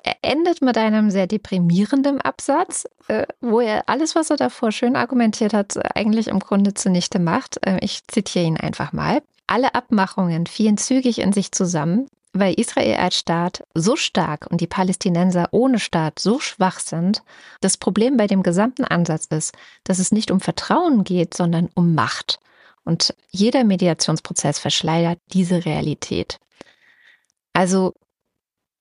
Er 0.03 0.15
endet 0.21 0.61
mit 0.61 0.77
einem 0.77 1.11
sehr 1.11 1.27
deprimierenden 1.27 2.21
Absatz, 2.21 2.87
äh, 3.07 3.25
wo 3.41 3.59
er 3.59 3.83
alles, 3.87 4.15
was 4.15 4.29
er 4.29 4.37
davor 4.37 4.71
schön 4.71 4.95
argumentiert 4.95 5.53
hat, 5.53 5.77
eigentlich 5.95 6.27
im 6.27 6.39
Grunde 6.39 6.73
zunichte 6.73 7.19
macht. 7.19 7.65
Äh, 7.65 7.79
Ich 7.81 8.07
zitiere 8.07 8.45
ihn 8.45 8.57
einfach 8.57 8.93
mal. 8.93 9.21
Alle 9.47 9.75
Abmachungen 9.75 10.47
fielen 10.47 10.77
zügig 10.77 11.19
in 11.19 11.33
sich 11.33 11.51
zusammen, 11.51 12.07
weil 12.31 12.53
Israel 12.53 12.95
als 12.95 13.17
Staat 13.17 13.63
so 13.73 13.97
stark 13.97 14.47
und 14.49 14.61
die 14.61 14.67
Palästinenser 14.67 15.49
ohne 15.51 15.77
Staat 15.77 16.19
so 16.19 16.39
schwach 16.39 16.79
sind. 16.79 17.21
Das 17.59 17.75
Problem 17.75 18.15
bei 18.15 18.27
dem 18.27 18.43
gesamten 18.43 18.85
Ansatz 18.85 19.25
ist, 19.25 19.53
dass 19.83 19.99
es 19.99 20.13
nicht 20.13 20.31
um 20.31 20.39
Vertrauen 20.39 21.03
geht, 21.03 21.33
sondern 21.33 21.69
um 21.75 21.93
Macht. 21.93 22.39
Und 22.83 23.15
jeder 23.29 23.63
Mediationsprozess 23.63 24.59
verschleiert 24.59 25.19
diese 25.33 25.65
Realität. 25.65 26.39
Also 27.53 27.93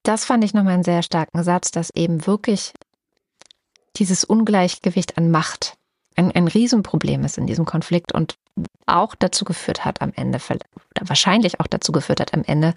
das 0.03 0.25
fand 0.25 0.45
ich 0.45 0.55
nochmal 0.55 0.75
einen 0.75 0.85
sehr 0.85 1.03
starken 1.03 1.43
Satz, 1.43 1.71
dass 1.71 1.91
eben 1.95 2.27
wirklich 2.27 2.73
dieses 3.97 4.25
Ungleichgewicht 4.25 5.19
an 5.19 5.31
Macht 5.31 5.77
ein, 6.17 6.33
ein 6.33 6.49
Riesenproblem 6.49 7.25
ist 7.25 7.39
in 7.39 7.47
diesem 7.47 7.65
Konflikt 7.65 8.13
und 8.13 8.37
auch 8.87 9.15
dazu 9.15 9.45
geführt 9.45 9.85
hat 9.85 10.03
am 10.03 10.13
Ende, 10.15 10.41
wahrscheinlich 11.01 11.61
auch 11.61 11.67
dazu 11.67 11.93
geführt 11.93 12.21
hat 12.21 12.35
am 12.35 12.45
Ende, 12.45 12.75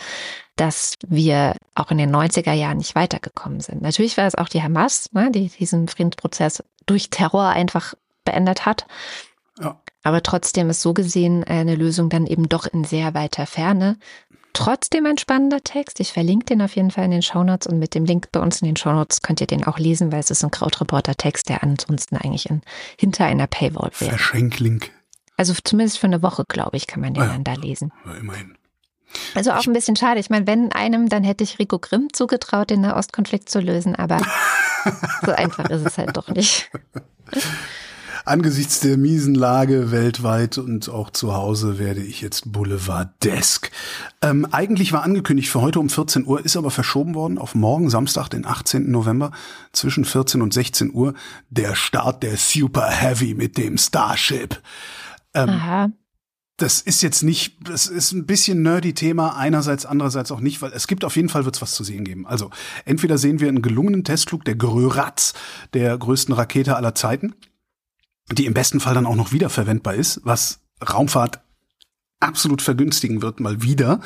dass 0.55 0.95
wir 1.07 1.55
auch 1.75 1.91
in 1.91 1.97
den 1.97 2.15
90er 2.15 2.53
Jahren 2.53 2.77
nicht 2.77 2.95
weitergekommen 2.95 3.59
sind. 3.59 3.81
Natürlich 3.81 4.17
war 4.17 4.27
es 4.27 4.35
auch 4.35 4.49
die 4.49 4.61
Hamas, 4.61 5.11
ne, 5.13 5.31
die 5.31 5.49
diesen 5.49 5.87
Friedensprozess 5.87 6.63
durch 6.85 7.09
Terror 7.09 7.49
einfach 7.49 7.95
beendet 8.23 8.65
hat. 8.65 8.85
Aber 10.03 10.21
trotzdem 10.21 10.69
ist 10.69 10.81
so 10.81 10.93
gesehen 10.93 11.43
eine 11.43 11.75
Lösung 11.75 12.09
dann 12.09 12.27
eben 12.27 12.49
doch 12.49 12.67
in 12.67 12.83
sehr 12.83 13.13
weiter 13.13 13.45
Ferne. 13.45 13.97
Trotzdem 14.51 15.07
ein 15.07 15.17
spannender 15.17 15.61
Text. 15.63 15.99
Ich 15.99 16.13
verlinke 16.13 16.45
den 16.45 16.61
auf 16.61 16.75
jeden 16.75 16.91
Fall 16.91 17.05
in 17.05 17.11
den 17.11 17.21
Shownotes 17.23 17.65
und 17.65 17.79
mit 17.79 17.95
dem 17.95 18.05
Link 18.05 18.31
bei 18.31 18.39
uns 18.39 18.61
in 18.61 18.67
den 18.67 18.75
Shownotes 18.75 19.21
könnt 19.21 19.41
ihr 19.41 19.47
den 19.47 19.63
auch 19.63 19.79
lesen, 19.79 20.11
weil 20.11 20.19
es 20.19 20.29
ist 20.29 20.43
ein 20.43 20.51
Krautreporter-Text, 20.51 21.49
der 21.49 21.63
ansonsten 21.63 22.17
eigentlich 22.17 22.49
in, 22.49 22.61
hinter 22.99 23.25
einer 23.25 23.47
Paywall 23.47 23.89
wäre. 23.97 24.11
Verschenklink. 24.11 24.91
Also 25.37 25.55
zumindest 25.63 25.97
für 25.97 26.05
eine 26.05 26.21
Woche, 26.21 26.43
glaube 26.47 26.77
ich, 26.77 26.85
kann 26.85 27.01
man 27.01 27.15
den 27.15 27.23
Ah 27.23 27.27
ja. 27.27 27.31
dann 27.33 27.43
da 27.43 27.53
lesen. 27.53 27.91
Ja, 28.05 28.13
immerhin. 28.13 28.55
Also 29.33 29.51
auch 29.51 29.65
ein 29.65 29.73
bisschen 29.73 29.95
schade. 29.95 30.19
Ich 30.19 30.29
meine, 30.29 30.45
wenn 30.45 30.71
einem, 30.71 31.09
dann 31.09 31.23
hätte 31.23 31.43
ich 31.43 31.57
Rico 31.57 31.79
Grimm 31.79 32.09
zugetraut, 32.13 32.69
den 32.69 32.81
Nahostkonflikt 32.81 33.49
zu 33.49 33.59
lösen, 33.59 33.95
aber 33.95 34.19
so 35.25 35.31
einfach 35.31 35.69
ist 35.69 35.85
es 35.85 35.97
halt 35.97 36.15
doch 36.15 36.27
nicht. 36.27 36.69
Angesichts 38.25 38.79
der 38.79 38.97
miesen 38.97 39.35
Lage 39.35 39.91
weltweit 39.91 40.57
und 40.57 40.87
auch 40.87 41.09
zu 41.09 41.33
Hause 41.33 41.77
werde 41.77 42.01
ich 42.01 42.21
jetzt 42.21 42.53
Boulevardesk. 42.53 43.69
Ähm, 44.21 44.47
eigentlich 44.49 44.93
war 44.93 45.03
angekündigt 45.03 45.49
für 45.49 45.59
heute 45.59 45.81
um 45.81 45.89
14 45.89 46.25
Uhr, 46.25 46.43
ist 46.45 46.55
aber 46.55 46.71
verschoben 46.71 47.15
worden 47.15 47.37
auf 47.37 47.53
morgen, 47.53 47.89
Samstag, 47.89 48.29
den 48.29 48.45
18. 48.45 48.89
November, 48.89 49.31
zwischen 49.73 50.05
14 50.05 50.41
und 50.41 50.53
16 50.53 50.93
Uhr, 50.93 51.15
der 51.49 51.75
Start 51.75 52.23
der 52.23 52.37
Super 52.37 52.87
Heavy 52.89 53.33
mit 53.33 53.57
dem 53.57 53.77
Starship. 53.77 54.61
Ähm, 55.33 55.49
Aha. 55.49 55.91
das 56.55 56.79
ist 56.79 57.03
jetzt 57.03 57.23
nicht, 57.23 57.67
das 57.69 57.87
ist 57.87 58.13
ein 58.13 58.25
bisschen 58.25 58.61
nerdy 58.61 58.93
Thema, 58.93 59.35
einerseits, 59.35 59.85
andererseits 59.85 60.31
auch 60.31 60.39
nicht, 60.39 60.61
weil 60.61 60.71
es 60.71 60.87
gibt 60.87 61.03
auf 61.03 61.17
jeden 61.17 61.27
Fall 61.27 61.43
wird's 61.43 61.61
was 61.61 61.75
zu 61.75 61.83
sehen 61.83 62.05
geben. 62.05 62.25
Also, 62.25 62.51
entweder 62.85 63.17
sehen 63.17 63.41
wir 63.41 63.49
einen 63.49 63.61
gelungenen 63.61 64.05
Testflug 64.05 64.45
der 64.45 64.55
Gröratz, 64.55 65.33
der 65.73 65.97
größten 65.97 66.33
Rakete 66.33 66.77
aller 66.77 66.95
Zeiten, 66.95 67.35
die 68.35 68.45
im 68.45 68.53
besten 68.53 68.79
Fall 68.79 68.93
dann 68.93 69.05
auch 69.05 69.15
noch 69.15 69.31
wiederverwendbar 69.31 69.95
ist, 69.95 70.21
was 70.23 70.61
Raumfahrt 70.81 71.41
absolut 72.19 72.61
vergünstigen 72.61 73.21
wird, 73.21 73.39
mal 73.39 73.61
wieder. 73.61 73.99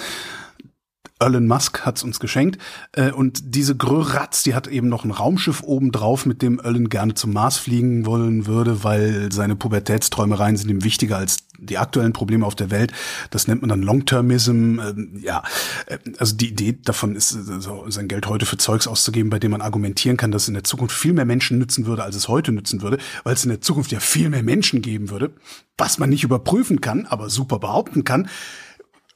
Elon 1.20 1.48
Musk 1.48 1.86
hat's 1.86 2.04
uns 2.04 2.20
geschenkt. 2.20 2.58
Äh, 2.92 3.12
und 3.12 3.56
diese 3.56 3.76
Gröratz, 3.76 4.44
die 4.44 4.56
hat 4.56 4.68
eben 4.68 4.90
noch 4.90 5.04
ein 5.04 5.12
Raumschiff 5.12 5.64
oben 5.64 5.92
drauf, 5.92 6.26
mit 6.26 6.42
dem 6.42 6.60
Elon 6.60 6.90
gerne 6.90 7.14
zum 7.14 7.34
Mars 7.34 7.58
fliegen 7.58 8.06
wollen 8.06 8.46
würde, 8.46 8.84
weil 8.84 9.32
seine 9.32 9.56
Pubertätsträumereien 9.56 10.58
sind 10.58 10.70
ihm 10.70 10.84
wichtiger 10.84 11.18
als 11.18 11.38
die 11.60 11.78
aktuellen 11.78 12.14
Probleme 12.14 12.46
auf 12.46 12.56
der 12.56 12.70
Welt. 12.70 12.92
Das 13.32 13.48
nennt 13.48 13.62
man 13.62 13.70
dann 13.70 13.82
Long-Termism. 13.82 14.80
Ähm, 14.80 15.20
ja, 15.22 15.44
äh, 15.88 15.98
also 16.20 16.36
die 16.36 16.50
Idee 16.50 16.78
davon 16.84 17.16
ist, 17.16 17.34
äh, 17.34 17.60
so 17.60 17.86
sein 17.90 18.08
Geld 18.08 18.28
heute 18.28 18.46
für 18.46 18.58
Zeugs 18.58 18.88
auszugeben, 18.88 19.30
bei 19.30 19.40
dem 19.40 19.52
man 19.52 19.62
argumentieren 19.62 20.18
kann, 20.18 20.32
dass 20.32 20.44
es 20.44 20.48
in 20.50 20.54
der 20.54 20.64
Zukunft 20.64 20.96
viel 20.96 21.14
mehr 21.14 21.26
Menschen 21.26 21.58
nützen 21.58 21.86
würde, 21.86 22.04
als 22.04 22.16
es 22.16 22.28
heute 22.28 22.52
nützen 22.52 22.82
würde, 22.82 22.98
weil 23.24 23.34
es 23.34 23.44
in 23.44 23.50
der 23.50 23.62
Zukunft 23.62 23.92
ja 23.92 24.00
viel 24.00 24.30
mehr 24.30 24.44
Menschen 24.44 24.82
geben 24.82 25.10
würde, 25.10 25.32
was 25.78 25.98
man 25.98 26.10
nicht 26.10 26.24
überprüfen 26.24 26.82
kann, 26.82 27.06
aber 27.06 27.30
super 27.30 27.60
behaupten 27.60 28.04
kann 28.04 28.30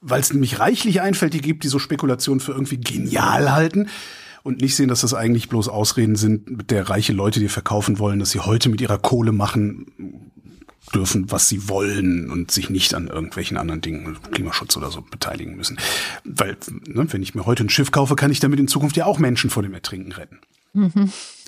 weil 0.02 0.20
es 0.20 0.34
nämlich 0.34 0.60
reichlich 0.60 1.02
Einfältige 1.02 1.44
gibt, 1.44 1.64
die 1.64 1.68
so 1.68 1.80
Spekulationen 1.80 2.40
für 2.40 2.52
irgendwie 2.52 2.80
genial 2.80 3.52
halten 3.52 3.88
und 4.44 4.62
nicht 4.62 4.76
sehen, 4.76 4.88
dass 4.88 5.02
das 5.02 5.14
eigentlich 5.14 5.50
bloß 5.50 5.70
Ausreden 5.70 6.16
sind, 6.16 6.50
mit 6.50 6.72
der 6.72 6.90
reiche 6.90 7.14
Leute 7.14 7.40
dir 7.40 7.50
verkaufen 7.50 8.00
wollen, 8.00 8.20
dass 8.20 8.32
sie 8.32 8.40
heute 8.40 8.70
mit 8.70 8.82
ihrer 8.82 8.98
Kohle 8.98 9.32
machen 9.32 9.86
dürfen, 10.94 11.32
was 11.32 11.48
sie 11.48 11.70
wollen 11.70 12.30
und 12.32 12.52
sich 12.52 12.70
nicht 12.70 12.96
an 12.96 13.08
irgendwelchen 13.08 13.58
anderen 13.58 13.82
Dingen, 13.82 14.18
Klimaschutz 14.32 14.76
oder 14.76 14.90
so, 14.90 15.02
beteiligen 15.02 15.56
müssen. 15.56 15.78
Weil, 16.24 16.58
ne, 16.88 17.06
wenn 17.14 17.22
ich 17.22 17.36
mir 17.36 17.46
heute 17.46 17.64
ein 17.64 17.70
Schiff 17.70 17.92
kaufe, 17.92 18.16
kann 18.16 18.32
ich 18.32 18.40
damit 18.40 18.60
in 18.60 18.68
Zukunft 18.68 18.98
ja 18.98 19.06
auch 19.06 19.20
Menschen 19.20 19.50
vor 19.50 19.64
dem 19.64 19.74
Ertrinken 19.74 20.12
retten. 20.12 20.40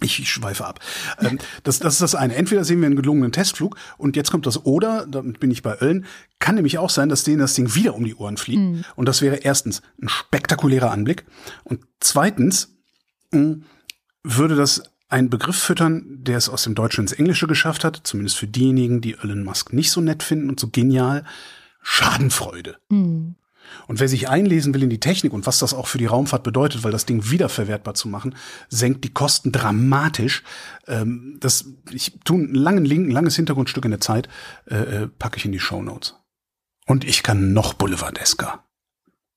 Ich, 0.02 0.20
ich 0.20 0.30
schweife 0.30 0.66
ab. 0.66 0.80
Ähm, 1.20 1.40
das, 1.64 1.80
das 1.80 1.94
ist 1.94 2.02
das 2.02 2.16
eine. 2.16 2.36
Entweder 2.36 2.66
sehen 2.66 2.82
wir 2.82 2.88
einen 2.88 2.96
gelungenen 2.96 3.32
Testflug 3.32 3.78
und 3.98 4.16
jetzt 4.16 4.32
kommt 4.32 4.46
das 4.46 4.66
oder, 4.66 5.06
damit 5.08 5.40
bin 5.40 5.52
ich 5.52 5.62
bei 5.62 5.80
Ölln, 5.82 6.06
kann 6.40 6.56
nämlich 6.56 6.78
auch 6.78 6.90
sein, 6.90 7.10
dass 7.10 7.24
denen 7.24 7.40
das 7.40 7.54
Ding 7.54 7.74
wieder 7.76 7.96
um 7.96 8.04
die 8.04 8.16
Ohren 8.16 8.38
fliegt. 8.38 8.86
Und 8.96 9.08
das 9.08 9.22
wäre 9.22 9.38
erstens 9.38 9.82
ein 10.02 10.10
spektakulärer 10.10 10.92
Anblick 10.92 11.26
und 11.64 11.82
zweitens 12.00 12.76
würde 13.32 14.56
das 14.56 14.84
einen 15.10 15.30
Begriff 15.30 15.58
füttern, 15.58 16.04
der 16.24 16.38
es 16.38 16.50
aus 16.50 16.64
dem 16.64 16.76
Deutschen 16.76 17.02
ins 17.02 17.12
Englische 17.14 17.48
geschafft 17.48 17.84
hat, 17.84 18.02
zumindest 18.04 18.38
für 18.38 18.48
diejenigen, 18.48 19.00
die 19.00 19.14
Elon 19.14 19.44
Musk 19.44 19.72
nicht 19.72 19.92
so 19.92 20.02
nett 20.02 20.24
finden 20.24 20.50
und 20.50 20.60
so 20.60 20.70
genial, 20.70 21.24
Schadenfreude. 21.82 22.78
Hm. 22.90 23.36
Und 23.88 24.00
wer 24.00 24.08
sich 24.08 24.30
einlesen 24.30 24.74
will 24.74 24.84
in 24.84 24.90
die 24.90 25.00
Technik 25.00 25.34
und 25.34 25.46
was 25.46 25.60
das 25.60 25.74
auch 25.74 25.88
für 25.88 25.98
die 25.98 26.06
Raumfahrt 26.06 26.44
bedeutet, 26.44 26.84
weil 26.84 26.92
das 26.92 27.06
Ding 27.06 27.30
wiederverwertbar 27.30 27.94
zu 27.94 28.08
machen, 28.08 28.36
senkt 28.70 29.04
die 29.04 29.14
Kosten 29.14 29.52
dramatisch. 29.52 30.44
Ähm, 30.88 31.38
das, 31.40 31.66
ich 31.92 32.20
tue 32.24 32.38
einen 32.38 32.56
langen 32.56 32.86
Link, 32.86 33.08
ein 33.08 33.12
langes 33.12 33.36
Hintergrundstück 33.36 33.86
in 33.86 33.92
der 33.92 34.00
Zeit, 34.02 34.30
äh, 34.70 34.76
äh, 34.76 35.08
packe 35.08 35.38
ich 35.38 35.46
in 35.46 35.52
die 35.52 35.60
Show 35.60 35.82
Notes. 35.82 36.16
Und 36.86 37.06
ich 37.06 37.24
kann 37.24 37.54
noch 37.54 37.74
Boulevardesker. 37.74 38.64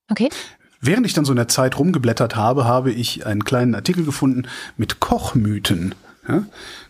Okay. 0.09 0.29
Während 0.79 1.05
ich 1.05 1.13
dann 1.13 1.25
so 1.25 1.31
in 1.31 1.37
der 1.37 1.47
Zeit 1.47 1.79
rumgeblättert 1.79 2.35
habe, 2.35 2.65
habe 2.65 2.91
ich 2.91 3.25
einen 3.25 3.43
kleinen 3.43 3.75
Artikel 3.75 4.05
gefunden 4.05 4.43
mit 4.77 4.99
Kochmythen. 4.99 5.95
Ja? 6.27 6.45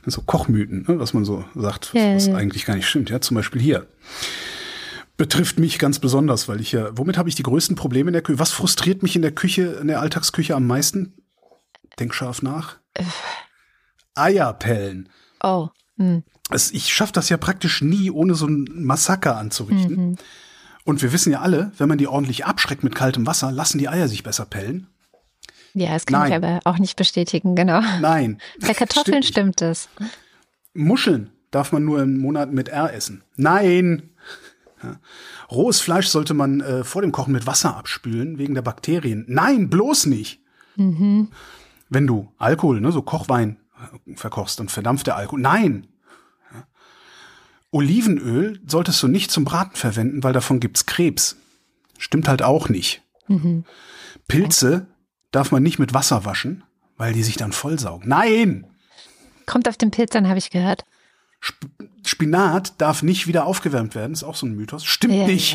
So 0.06 0.22
Kochmythen, 0.22 0.86
ne, 0.88 1.00
was 1.00 1.14
man 1.14 1.26
so 1.26 1.46
sagt, 1.56 1.94
was, 1.94 2.28
was 2.28 2.36
eigentlich 2.36 2.66
gar 2.66 2.76
nicht 2.76 2.88
stimmt. 2.88 3.10
Ja, 3.10 3.22
zum 3.22 3.36
Beispiel 3.36 3.62
hier. 3.62 3.88
Betrifft 5.18 5.58
mich 5.58 5.80
ganz 5.80 5.98
besonders, 5.98 6.48
weil 6.48 6.62
ich 6.62 6.72
ja, 6.72 6.96
womit 6.96 7.18
habe 7.18 7.28
ich 7.28 7.36
die 7.36 7.44
größten 7.44 7.76
Probleme 7.76 8.10
in 8.10 8.14
der 8.14 8.22
Küche? 8.22 8.40
Was 8.40 8.52
frustriert 8.52 9.02
mich 9.02 9.16
in 9.16 9.24
der 9.24 9.32
Küche, 9.32 9.64
in 9.82 9.88
der 9.88 10.00
Alltagsküche 10.00 10.56
am 10.56 10.68
meisten? 10.68 11.16
Denk 12.00 12.14
scharf 12.14 12.44
nach. 12.44 12.78
Eierpellen. 14.14 15.10
Oh. 15.42 15.70
Hm. 15.98 16.24
Ich 16.72 16.94
schaffe 16.94 17.14
das 17.14 17.30
ja 17.30 17.38
praktisch 17.38 17.82
nie, 17.82 18.12
ohne 18.12 18.36
so 18.36 18.46
ein 18.46 18.68
Massaker 18.72 19.38
anzurichten. 19.38 20.18
Und 20.86 21.02
wir 21.02 21.12
wissen 21.12 21.34
ja 21.34 21.42
alle, 21.42 21.72
wenn 21.78 21.90
man 21.90 21.98
die 21.98 22.08
ordentlich 22.08 22.46
abschreckt 22.46 22.84
mit 22.84 22.96
kaltem 22.96 23.26
Wasser, 23.26 23.52
lassen 23.52 23.80
die 23.80 23.90
Eier 23.90 24.08
sich 24.08 24.24
besser 24.24 24.46
pellen. 24.46 24.88
Ja, 25.74 25.94
das 25.94 26.06
kann 26.06 26.26
ich 26.26 26.30
Nein. 26.30 26.44
aber 26.44 26.60
auch 26.64 26.80
nicht 26.80 26.96
bestätigen, 26.96 27.56
genau. 27.56 27.82
Nein. 28.00 28.40
Bei 28.62 28.74
Kartoffeln 28.74 29.24
Stimmt 29.24 29.60
stimmt 29.60 29.62
es. 29.62 29.90
Muscheln 30.74 31.32
darf 31.52 31.72
man 31.72 31.84
nur 31.84 32.02
im 32.02 32.20
Monat 32.20 32.54
mit 32.54 32.70
R 32.70 32.94
essen. 32.94 33.24
Nein. 33.36 34.10
Ja. 34.84 35.00
Rohes 35.52 35.80
Fleisch 35.80 36.08
sollte 36.08 36.34
man 36.34 36.62
äh, 36.62 36.84
vor 36.84 37.02
dem 37.02 37.12
Kochen 37.12 37.34
mit 37.34 37.48
Wasser 37.48 37.76
abspülen, 37.76 38.38
wegen 38.38 38.54
der 38.54 38.62
Bakterien. 38.62 39.26
Nein, 39.28 39.70
bloß 39.70 40.06
nicht. 40.06 40.40
Wenn 41.90 42.08
du 42.08 42.32
Alkohol, 42.38 42.82
ne, 42.82 42.92
so 42.92 43.02
Kochwein 43.02 43.58
äh, 44.06 44.16
verkochst 44.16 44.60
und 44.60 44.72
verdampft 44.72 45.08
der 45.08 45.16
Alkohol. 45.16 45.42
Nein. 45.42 45.88
Ja. 46.54 46.68
Olivenöl 47.72 48.62
solltest 48.68 49.02
du 49.02 49.08
nicht 49.08 49.32
zum 49.32 49.46
Braten 49.46 49.76
verwenden, 49.76 50.24
weil 50.24 50.34
davon 50.34 50.60
gibt's 50.60 50.86
Krebs. 50.86 51.38
Stimmt 51.98 52.28
halt 52.28 52.44
auch 52.44 52.70
nicht. 52.70 53.02
Pilze 54.28 54.88
darf 55.32 55.52
man 55.52 55.64
nicht 55.64 55.80
mit 55.80 55.94
Wasser 55.94 56.26
waschen, 56.26 56.64
weil 56.96 57.14
die 57.14 57.24
sich 57.24 57.38
dann 57.38 57.52
vollsaugen. 57.52 58.08
Nein! 58.08 58.68
Kommt 59.46 59.68
auf 59.68 59.78
den 59.78 59.92
Pilz 59.92 60.16
an, 60.16 60.28
habe 60.28 60.38
ich 60.38 60.50
gehört. 60.50 60.86
Sp 61.42 61.66
Spinat 62.08 62.80
darf 62.80 63.04
nicht 63.04 63.28
wieder 63.28 63.46
aufgewärmt 63.46 63.96
werden, 63.96 64.14
ist 64.14 64.24
auch 64.24 64.36
so 64.36 64.46
ein 64.46 64.56
Mythos. 64.56 64.86
Stimmt 64.86 65.14
Ja, 65.14 65.28
nicht. 65.28 65.54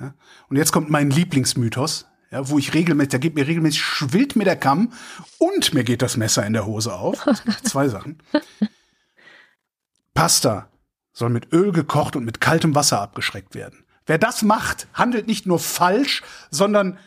ja. 0.00 0.14
Und 0.48 0.56
jetzt 0.56 0.72
kommt 0.72 0.90
mein 0.90 1.10
Lieblingsmythos, 1.10 2.06
ja, 2.30 2.48
wo 2.48 2.58
ich 2.58 2.74
regelmäßig, 2.74 3.10
da 3.10 3.18
geht 3.18 3.34
mir 3.34 3.46
regelmäßig 3.46 3.80
schwillt 3.80 4.36
mir 4.36 4.44
der 4.44 4.56
Kamm 4.56 4.92
und 5.38 5.72
mir 5.74 5.84
geht 5.84 6.02
das 6.02 6.16
Messer 6.16 6.44
in 6.46 6.52
der 6.52 6.66
Hose 6.66 6.92
auf. 6.94 7.24
Zwei 7.62 7.88
Sachen. 7.88 8.18
Pasta 10.14 10.68
soll 11.12 11.30
mit 11.30 11.52
Öl 11.52 11.72
gekocht 11.72 12.16
und 12.16 12.24
mit 12.24 12.40
kaltem 12.40 12.74
Wasser 12.74 13.00
abgeschreckt 13.00 13.54
werden. 13.54 13.84
Wer 14.06 14.18
das 14.18 14.42
macht, 14.42 14.86
handelt 14.92 15.26
nicht 15.26 15.46
nur 15.46 15.58
falsch, 15.58 16.22
sondern 16.50 16.98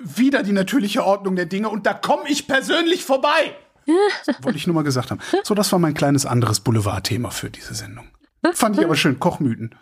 wieder 0.00 0.42
die 0.42 0.52
natürliche 0.52 1.04
Ordnung 1.04 1.36
der 1.36 1.46
Dinge 1.46 1.68
und 1.68 1.86
da 1.86 1.94
komme 1.94 2.28
ich 2.28 2.46
persönlich 2.48 3.04
vorbei. 3.04 3.56
Wollte 4.42 4.58
ich 4.58 4.66
nur 4.66 4.74
mal 4.74 4.82
gesagt 4.84 5.10
haben. 5.10 5.20
So, 5.44 5.54
das 5.54 5.72
war 5.72 5.78
mein 5.78 5.94
kleines 5.94 6.26
anderes 6.26 6.60
Boulevardthema 6.60 7.30
für 7.30 7.50
diese 7.50 7.74
Sendung. 7.74 8.06
Fand 8.54 8.76
ich 8.78 8.84
aber 8.84 8.96
schön, 8.96 9.18
Kochmythen. 9.20 9.74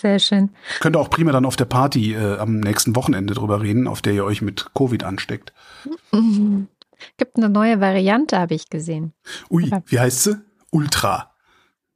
Sehr 0.00 0.18
schön. 0.18 0.50
Könnt 0.80 0.96
ihr 0.96 1.00
auch 1.00 1.10
prima 1.10 1.32
dann 1.32 1.44
auf 1.44 1.56
der 1.56 1.64
Party 1.66 2.14
äh, 2.14 2.38
am 2.38 2.58
nächsten 2.60 2.96
Wochenende 2.96 3.34
drüber 3.34 3.60
reden, 3.60 3.86
auf 3.86 4.02
der 4.02 4.14
ihr 4.14 4.24
euch 4.24 4.42
mit 4.42 4.74
Covid 4.74 5.04
ansteckt. 5.04 5.52
Gibt 7.18 7.36
eine 7.36 7.48
neue 7.48 7.80
Variante, 7.80 8.38
habe 8.38 8.54
ich 8.54 8.70
gesehen. 8.70 9.12
Ui, 9.50 9.70
wie 9.86 10.00
heißt 10.00 10.22
sie? 10.24 10.40
Ultra. 10.70 11.32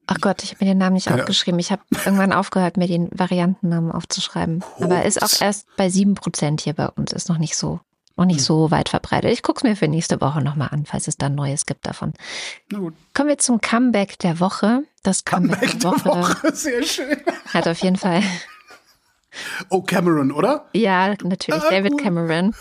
Ach 0.07 0.19
Gott, 0.21 0.43
ich 0.43 0.53
habe 0.53 0.65
mir 0.65 0.73
den 0.73 0.79
Namen 0.79 0.95
nicht 0.95 1.07
Keine- 1.07 1.23
aufgeschrieben. 1.23 1.59
Ich 1.61 1.71
habe 1.73 1.83
irgendwann 2.05 2.33
aufgehört, 2.33 2.77
mir 2.77 2.89
den 2.89 3.09
Variantennamen 3.13 3.93
aufzuschreiben. 3.93 4.63
Aber 4.81 5.05
ist 5.05 5.23
auch 5.23 5.41
erst 5.41 5.67
bei 5.77 5.87
7% 5.87 6.61
hier 6.61 6.75
bei 6.75 6.89
uns. 6.89 7.13
Ist 7.13 7.29
noch 7.29 7.39
nicht 7.39 7.57
so, 7.57 7.81
noch 8.21 8.27
nicht 8.27 8.43
so 8.43 8.71
weit 8.71 8.89
verbreitet. 8.91 9.33
Ich 9.33 9.43
gucke 9.43 9.59
es 9.59 9.63
mir 9.65 9.75
für 9.77 9.89
nächste 9.89 10.21
Woche 10.21 10.41
nochmal 10.43 10.69
an, 10.71 10.85
falls 10.87 11.09
es 11.09 11.17
dann 11.17 11.35
Neues 11.35 11.67
gibt 11.67 11.87
davon. 11.87 12.13
Na 12.71 12.79
gut. 12.79 12.95
Kommen 13.15 13.29
wir 13.31 13.39
zum 13.39 13.61
Comeback 13.61 14.19
der 14.19 14.39
Woche. 14.41 14.83
Das 15.03 15.25
Comeback, 15.25 15.81
Comeback 15.81 15.81
der 15.81 16.05
Woche. 16.13 16.53
Sehr 16.55 16.83
schön. 16.85 17.17
hat 17.53 17.67
auf 17.67 17.79
jeden 17.79 17.97
Fall, 17.97 18.23
Oh, 19.69 19.81
Cameron, 19.83 20.33
oder? 20.33 20.67
ja, 20.73 21.15
natürlich 21.23 21.63
Ah, 21.63 21.71
David. 21.71 21.99
Cameron. 21.99 22.55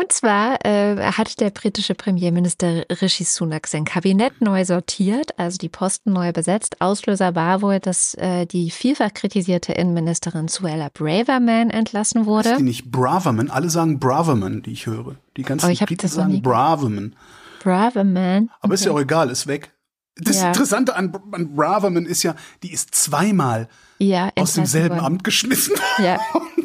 Und 0.00 0.12
zwar 0.12 0.64
äh, 0.64 0.96
hat 1.12 1.40
der 1.40 1.50
britische 1.50 1.94
Premierminister 1.94 2.84
Rishi 3.02 3.24
Sunak 3.24 3.66
sein 3.66 3.84
Kabinett 3.84 4.40
neu 4.40 4.64
sortiert, 4.64 5.38
also 5.38 5.58
die 5.58 5.68
Posten 5.68 6.12
neu 6.12 6.32
besetzt. 6.32 6.80
Auslöser 6.80 7.34
war 7.34 7.62
wohl, 7.62 7.80
dass 7.80 8.14
äh, 8.14 8.46
die 8.46 8.70
vielfach 8.70 9.12
kritisierte 9.14 9.72
Innenministerin 9.72 10.48
Suella 10.48 10.88
Braverman 10.92 11.70
entlassen 11.70 12.22
Ist 12.22 12.26
wurde. 12.26 12.56
die 12.56 12.62
nicht 12.62 12.90
Braverman? 12.90 13.50
Alle 13.50 13.70
sagen 13.70 13.98
Braverman, 13.98 14.62
die 14.62 14.72
ich 14.72 14.86
höre. 14.86 15.16
Die 15.36 15.42
ganzen 15.42 15.66
Oh, 15.66 15.70
ich 15.70 15.80
Briten 15.80 16.08
sagen 16.08 16.42
Braverman. 16.42 17.14
Braverman. 17.62 18.50
Aber 18.60 18.74
ist 18.74 18.84
ja 18.84 18.92
auch 18.92 19.00
egal, 19.00 19.30
ist 19.30 19.46
weg. 19.46 19.72
Das 20.16 20.40
Ja. 20.40 20.48
Interessante 20.48 20.96
an, 20.96 21.12
an 21.32 21.54
Braverman 21.54 22.06
ist 22.06 22.22
ja, 22.24 22.34
die 22.62 22.72
ist 22.72 22.94
zweimal 22.94 23.68
Ja, 23.98 24.30
aus 24.36 24.54
demselben 24.54 24.96
worden. 24.96 25.04
Amt 25.06 25.24
geschmissen. 25.24 25.74
Ja, 25.98 26.18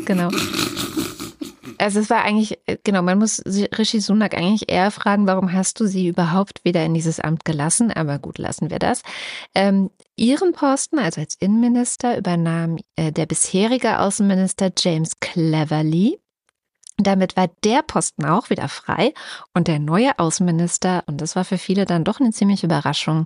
genau. 0.05 0.29
Also 1.77 1.99
es 1.99 2.09
war 2.09 2.23
eigentlich, 2.23 2.59
genau, 2.83 3.01
man 3.01 3.19
muss 3.19 3.41
Rishi 3.45 3.99
Sunak 3.99 4.35
eigentlich 4.35 4.69
eher 4.71 4.91
fragen, 4.91 5.27
warum 5.27 5.53
hast 5.53 5.79
du 5.79 5.87
sie 5.87 6.07
überhaupt 6.07 6.63
wieder 6.65 6.83
in 6.85 6.93
dieses 6.93 7.19
Amt 7.19 7.45
gelassen? 7.45 7.91
Aber 7.91 8.19
gut, 8.19 8.37
lassen 8.37 8.69
wir 8.69 8.79
das. 8.79 9.03
Ähm, 9.55 9.89
ihren 10.15 10.53
Posten, 10.53 10.99
also 10.99 11.21
als 11.21 11.35
Innenminister, 11.35 12.17
übernahm 12.17 12.77
äh, 12.95 13.11
der 13.11 13.25
bisherige 13.25 13.99
Außenminister 13.99 14.71
James 14.77 15.19
Cleverly. 15.19 16.19
Damit 16.97 17.35
war 17.35 17.49
der 17.63 17.81
Posten 17.81 18.23
auch 18.25 18.51
wieder 18.51 18.69
frei 18.69 19.13
und 19.53 19.67
der 19.67 19.79
neue 19.79 20.19
Außenminister, 20.19 21.03
und 21.07 21.21
das 21.21 21.35
war 21.35 21.43
für 21.43 21.57
viele 21.57 21.85
dann 21.85 22.03
doch 22.03 22.19
eine 22.19 22.31
ziemliche 22.31 22.67
Überraschung, 22.67 23.25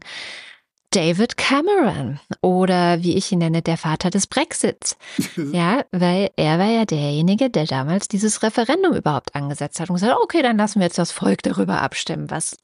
David 0.91 1.37
Cameron 1.37 2.19
oder 2.41 3.03
wie 3.03 3.17
ich 3.17 3.31
ihn 3.31 3.39
nenne, 3.39 3.61
der 3.61 3.77
Vater 3.77 4.09
des 4.09 4.27
Brexits. 4.27 4.97
ja, 5.51 5.83
weil 5.91 6.29
er 6.37 6.59
war 6.59 6.69
ja 6.69 6.85
derjenige, 6.85 7.49
der 7.49 7.65
damals 7.65 8.07
dieses 8.07 8.41
Referendum 8.43 8.93
überhaupt 8.93 9.35
angesetzt 9.35 9.79
hat 9.79 9.89
und 9.89 9.95
gesagt, 9.95 10.17
okay, 10.23 10.41
dann 10.41 10.57
lassen 10.57 10.79
wir 10.79 10.85
jetzt 10.85 10.97
das 10.97 11.11
Volk 11.11 11.43
darüber 11.43 11.81
abstimmen, 11.81 12.29
was 12.29 12.57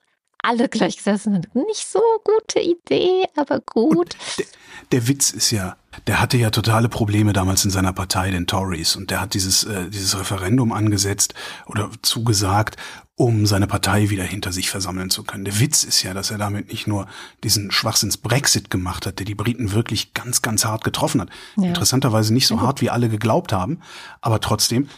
alle 0.43 0.69
gleich 0.69 0.97
gesessen 0.97 1.33
sind. 1.33 1.55
Nicht 1.55 1.87
so 1.87 2.01
gute 2.23 2.59
Idee, 2.59 3.25
aber 3.35 3.61
gut. 3.61 4.15
Der, 4.37 4.45
der, 4.91 5.07
Witz 5.07 5.31
ist 5.31 5.51
ja, 5.51 5.77
der 6.05 6.19
hatte 6.19 6.37
ja 6.37 6.49
totale 6.49 6.89
Probleme 6.89 7.33
damals 7.33 7.63
in 7.65 7.71
seiner 7.71 7.93
Partei, 7.93 8.29
den 8.29 8.45
Tories, 8.45 8.95
und 8.95 9.09
der 9.09 9.21
hat 9.21 9.33
dieses, 9.33 9.63
äh, 9.63 9.89
dieses 9.89 10.19
Referendum 10.19 10.71
angesetzt 10.73 11.33
oder 11.65 11.89
zugesagt, 12.01 12.75
um 13.15 13.45
seine 13.45 13.67
Partei 13.67 14.09
wieder 14.09 14.23
hinter 14.23 14.51
sich 14.51 14.69
versammeln 14.69 15.09
zu 15.09 15.23
können. 15.23 15.45
Der 15.45 15.59
Witz 15.59 15.83
ist 15.83 16.01
ja, 16.01 16.13
dass 16.13 16.31
er 16.31 16.39
damit 16.39 16.69
nicht 16.69 16.87
nur 16.87 17.07
diesen 17.43 17.71
Schwachsinns 17.71 18.17
Brexit 18.17 18.71
gemacht 18.71 19.05
hat, 19.05 19.19
der 19.19 19.25
die 19.25 19.35
Briten 19.35 19.71
wirklich 19.71 20.13
ganz, 20.13 20.41
ganz 20.41 20.65
hart 20.65 20.83
getroffen 20.83 21.21
hat. 21.21 21.29
Ja. 21.57 21.67
Interessanterweise 21.67 22.33
nicht 22.33 22.47
so 22.47 22.61
hart, 22.61 22.81
wie 22.81 22.89
alle 22.89 23.09
geglaubt 23.09 23.53
haben, 23.53 23.81
aber 24.21 24.39
trotzdem, 24.39 24.89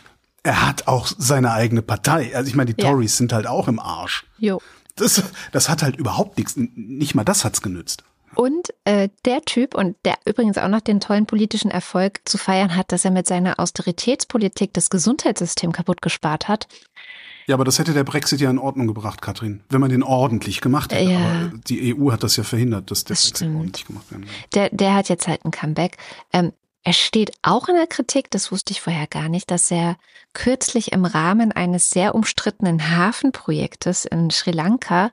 er 0.43 0.65
hat 0.65 0.87
auch 0.87 1.07
seine 1.17 1.51
eigene 1.51 1.81
Partei. 1.81 2.35
Also 2.35 2.47
ich 2.47 2.55
meine, 2.55 2.73
die 2.73 2.81
Tories 2.81 3.13
ja. 3.13 3.17
sind 3.17 3.33
halt 3.33 3.47
auch 3.47 3.67
im 3.67 3.79
Arsch. 3.79 4.25
Jo. 4.37 4.61
Das, 4.95 5.21
das 5.51 5.67
hat 5.67 5.83
halt 5.83 5.97
überhaupt 5.97 6.37
nichts, 6.37 6.55
nicht 6.55 7.15
mal 7.15 7.25
das 7.25 7.43
hat's 7.43 7.61
genützt. 7.61 8.03
Und 8.35 8.73
äh, 8.83 9.09
der 9.23 9.41
Typ, 9.41 9.75
und 9.75 9.95
der 10.03 10.15
übrigens 10.25 10.57
auch 10.57 10.67
noch 10.67 10.81
den 10.81 10.99
tollen 10.99 11.25
politischen 11.25 11.71
Erfolg 11.71 12.19
zu 12.25 12.37
feiern 12.37 12.75
hat, 12.75 12.91
dass 12.91 13.05
er 13.05 13.11
mit 13.11 13.27
seiner 13.27 13.59
Austeritätspolitik 13.59 14.73
das 14.73 14.89
Gesundheitssystem 14.89 15.71
kaputt 15.71 16.01
gespart 16.01 16.47
hat, 16.47 16.67
ja, 17.47 17.55
aber 17.55 17.63
das 17.63 17.77
hätte 17.77 17.93
der 17.93 18.03
Brexit 18.03 18.41
ja 18.41 18.49
in 18.49 18.57
Ordnung 18.57 18.87
gebracht, 18.87 19.21
Katrin, 19.21 19.63
wenn 19.69 19.79
man 19.79 19.89
den 19.89 20.03
ordentlich 20.03 20.61
gemacht 20.61 20.93
hätte. 20.93 21.11
Ja. 21.11 21.19
Aber 21.19 21.51
die 21.67 21.95
EU 21.95 22.11
hat 22.11 22.23
das 22.23 22.35
ja 22.37 22.43
verhindert, 22.43 22.89
dass 22.89 23.03
der 23.03 23.15
das 23.15 23.23
Brexit 23.23 23.37
stimmt. 23.37 23.55
ordentlich 23.57 23.85
gemacht 23.85 24.05
wird. 24.09 24.23
Der, 24.53 24.69
der 24.69 24.95
hat 24.95 25.09
jetzt 25.09 25.27
halt 25.27 25.45
ein 25.45 25.51
Comeback. 25.51 25.97
Ähm, 26.33 26.53
er 26.83 26.93
steht 26.93 27.31
auch 27.41 27.67
in 27.67 27.75
der 27.75 27.87
Kritik, 27.87 28.29
das 28.31 28.51
wusste 28.51 28.71
ich 28.71 28.81
vorher 28.81 29.07
gar 29.07 29.27
nicht, 29.27 29.49
dass 29.49 29.71
er 29.71 29.97
kürzlich 30.33 30.91
im 30.91 31.05
Rahmen 31.05 31.51
eines 31.51 31.89
sehr 31.89 32.13
umstrittenen 32.13 32.95
Hafenprojektes 32.95 34.05
in 34.05 34.29
Sri 34.29 34.51
Lanka 34.51 35.11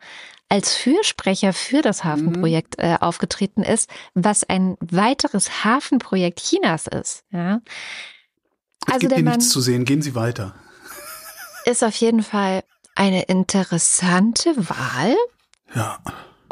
als 0.50 0.74
Fürsprecher 0.74 1.54
für 1.54 1.80
das 1.80 2.04
Hafenprojekt 2.04 2.76
mhm. 2.76 2.84
äh, 2.84 2.96
aufgetreten 3.00 3.62
ist, 3.62 3.88
was 4.12 4.44
ein 4.44 4.76
weiteres 4.80 5.64
Hafenprojekt 5.64 6.40
Chinas 6.40 6.86
ist. 6.86 7.24
Ja. 7.30 7.62
Also 8.84 8.94
es 8.94 8.98
gibt 8.98 9.14
hier 9.14 9.24
nichts 9.24 9.48
zu 9.48 9.62
sehen. 9.62 9.86
Gehen 9.86 10.02
Sie 10.02 10.14
weiter 10.14 10.54
ist 11.64 11.84
auf 11.84 11.94
jeden 11.96 12.22
Fall 12.22 12.62
eine 12.94 13.22
interessante 13.22 14.54
Wahl. 14.56 15.16
Ja. 15.74 15.98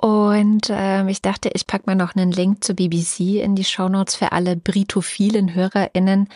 Und 0.01 0.69
ähm, 0.71 1.09
ich 1.09 1.21
dachte, 1.21 1.51
ich 1.53 1.67
packe 1.67 1.85
mal 1.87 1.95
noch 1.95 2.15
einen 2.15 2.33
Link 2.33 2.65
zu 2.65 2.75
BBC 2.75 3.43
in 3.43 3.55
die 3.55 3.65
Shownotes 3.65 4.15
für 4.15 4.33
alle 4.33 4.57
britophilen 4.57 5.55
HörerInnen, 5.55 6.29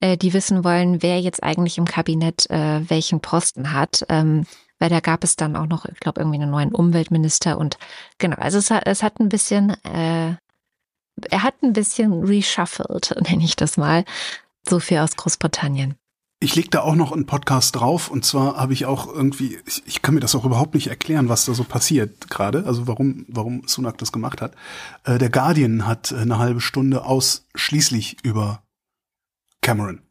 äh, 0.00 0.18
die 0.18 0.34
wissen 0.34 0.62
wollen, 0.62 1.02
wer 1.02 1.18
jetzt 1.20 1.42
eigentlich 1.42 1.78
im 1.78 1.86
Kabinett 1.86 2.50
äh, 2.50 2.88
welchen 2.88 3.20
Posten 3.20 3.72
hat. 3.72 4.04
Ähm, 4.10 4.44
weil 4.78 4.90
da 4.90 5.00
gab 5.00 5.24
es 5.24 5.36
dann 5.36 5.56
auch 5.56 5.66
noch, 5.66 5.86
ich 5.86 6.00
glaube, 6.00 6.20
irgendwie 6.20 6.40
einen 6.40 6.50
neuen 6.50 6.72
Umweltminister 6.72 7.58
und 7.58 7.78
genau, 8.18 8.36
also 8.36 8.58
es 8.58 8.70
hat, 8.70 8.86
es 8.86 9.02
hat 9.02 9.18
ein 9.18 9.28
bisschen, 9.28 9.70
äh, 9.84 10.36
er 11.30 11.42
hat 11.42 11.62
ein 11.62 11.72
bisschen 11.72 12.12
reshuffled, 12.24 13.14
nenne 13.28 13.44
ich 13.44 13.56
das 13.56 13.76
mal. 13.76 14.04
So 14.68 14.80
viel 14.80 14.98
aus 14.98 15.16
Großbritannien. 15.16 15.96
Ich 16.40 16.54
leg 16.54 16.70
da 16.70 16.82
auch 16.82 16.94
noch 16.94 17.10
einen 17.10 17.26
Podcast 17.26 17.74
drauf 17.74 18.10
und 18.10 18.24
zwar 18.24 18.56
habe 18.56 18.72
ich 18.72 18.86
auch 18.86 19.12
irgendwie, 19.12 19.58
ich, 19.66 19.82
ich, 19.86 20.02
kann 20.02 20.14
mir 20.14 20.20
das 20.20 20.36
auch 20.36 20.44
überhaupt 20.44 20.74
nicht 20.74 20.86
erklären, 20.86 21.28
was 21.28 21.46
da 21.46 21.54
so 21.54 21.64
passiert 21.64 22.30
gerade, 22.30 22.64
also 22.64 22.86
warum, 22.86 23.26
warum 23.28 23.66
Sunak 23.66 23.98
das 23.98 24.12
gemacht 24.12 24.40
hat. 24.40 24.54
Äh, 25.02 25.18
der 25.18 25.30
Guardian 25.30 25.84
hat 25.84 26.12
eine 26.12 26.38
halbe 26.38 26.60
Stunde 26.60 27.04
ausschließlich 27.04 28.18
über 28.22 28.62
Cameron. 29.62 30.02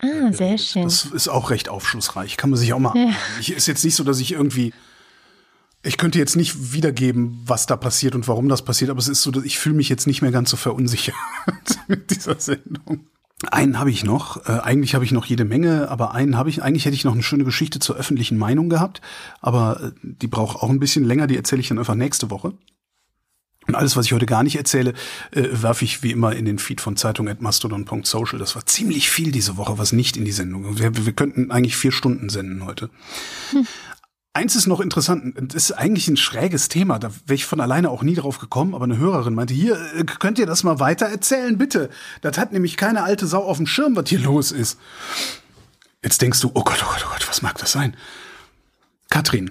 Ah, 0.00 0.28
äh, 0.28 0.32
sehr 0.32 0.58
schön. 0.58 0.84
Das 0.84 1.04
ist 1.04 1.28
auch 1.28 1.50
recht 1.50 1.68
aufschlussreich. 1.68 2.36
Kann 2.36 2.50
man 2.50 2.58
sich 2.58 2.72
auch 2.72 2.78
mal. 2.78 2.96
Ja. 2.96 3.14
Ich, 3.38 3.52
ist 3.52 3.66
jetzt 3.66 3.84
nicht 3.84 3.94
so, 3.94 4.04
dass 4.04 4.20
ich 4.20 4.32
irgendwie. 4.32 4.72
Ich 5.82 5.96
könnte 5.96 6.18
jetzt 6.18 6.36
nicht 6.36 6.74
wiedergeben, 6.74 7.40
was 7.46 7.64
da 7.64 7.76
passiert 7.76 8.14
und 8.14 8.28
warum 8.28 8.50
das 8.50 8.64
passiert, 8.64 8.90
aber 8.90 8.98
es 8.98 9.08
ist 9.08 9.22
so, 9.22 9.30
dass 9.30 9.44
ich 9.44 9.58
fühle 9.58 9.76
mich 9.76 9.88
jetzt 9.88 10.06
nicht 10.06 10.20
mehr 10.20 10.30
ganz 10.30 10.50
so 10.50 10.58
verunsichert 10.58 11.14
mit 11.88 12.10
dieser 12.10 12.38
Sendung. 12.38 13.06
Einen 13.50 13.78
habe 13.78 13.90
ich 13.90 14.04
noch. 14.04 14.46
Äh, 14.48 14.60
eigentlich 14.60 14.94
habe 14.94 15.04
ich 15.04 15.12
noch 15.12 15.24
jede 15.24 15.44
Menge, 15.44 15.88
aber 15.88 16.12
einen 16.12 16.36
habe 16.36 16.50
ich. 16.50 16.62
Eigentlich 16.62 16.84
hätte 16.84 16.94
ich 16.94 17.04
noch 17.04 17.14
eine 17.14 17.22
schöne 17.22 17.44
Geschichte 17.44 17.78
zur 17.78 17.96
öffentlichen 17.96 18.36
Meinung 18.36 18.68
gehabt, 18.68 19.00
aber 19.40 19.80
äh, 19.80 19.90
die 20.02 20.26
braucht 20.26 20.62
auch 20.62 20.68
ein 20.68 20.80
bisschen 20.80 21.04
länger. 21.04 21.26
Die 21.26 21.36
erzähle 21.36 21.60
ich 21.60 21.68
dann 21.68 21.78
einfach 21.78 21.94
nächste 21.94 22.30
Woche. 22.30 22.52
Und 23.66 23.76
alles, 23.76 23.96
was 23.96 24.06
ich 24.06 24.12
heute 24.12 24.26
gar 24.26 24.42
nicht 24.42 24.56
erzähle, 24.56 24.94
äh, 25.30 25.44
werfe 25.52 25.84
ich 25.84 26.02
wie 26.02 26.10
immer 26.10 26.34
in 26.34 26.44
den 26.44 26.58
Feed 26.58 26.80
von 26.80 26.96
Zeitung@mastodon.social. 26.96 28.38
Das 28.38 28.56
war 28.56 28.66
ziemlich 28.66 29.10
viel 29.10 29.32
diese 29.32 29.56
Woche, 29.56 29.78
was 29.78 29.92
nicht 29.92 30.16
in 30.16 30.24
die 30.24 30.32
Sendung. 30.32 30.78
Wir, 30.78 31.06
wir 31.06 31.12
könnten 31.12 31.50
eigentlich 31.50 31.76
vier 31.76 31.92
Stunden 31.92 32.28
senden 32.30 32.64
heute. 32.66 32.90
Hm. 33.52 33.66
Eins 34.32 34.54
ist 34.54 34.68
noch 34.68 34.78
interessant, 34.78 35.34
das 35.52 35.70
ist 35.70 35.72
eigentlich 35.72 36.06
ein 36.06 36.16
schräges 36.16 36.68
Thema, 36.68 37.00
da 37.00 37.10
wäre 37.26 37.34
ich 37.34 37.46
von 37.46 37.60
alleine 37.60 37.90
auch 37.90 38.02
nie 38.02 38.14
drauf 38.14 38.38
gekommen, 38.38 38.76
aber 38.76 38.84
eine 38.84 38.96
Hörerin 38.96 39.34
meinte, 39.34 39.54
hier, 39.54 39.76
äh, 39.96 40.04
könnt 40.04 40.38
ihr 40.38 40.46
das 40.46 40.62
mal 40.62 40.78
weiter 40.78 41.06
erzählen, 41.06 41.58
bitte? 41.58 41.90
Das 42.20 42.38
hat 42.38 42.52
nämlich 42.52 42.76
keine 42.76 43.02
alte 43.02 43.26
Sau 43.26 43.42
auf 43.42 43.56
dem 43.56 43.66
Schirm, 43.66 43.96
was 43.96 44.08
hier 44.08 44.20
los 44.20 44.52
ist. 44.52 44.78
Jetzt 46.04 46.22
denkst 46.22 46.40
du, 46.40 46.52
oh 46.54 46.62
Gott, 46.62 46.78
oh 46.80 46.92
Gott, 46.92 47.04
oh 47.06 47.10
Gott, 47.12 47.28
was 47.28 47.42
mag 47.42 47.58
das 47.58 47.72
sein? 47.72 47.96
Katrin, 49.08 49.50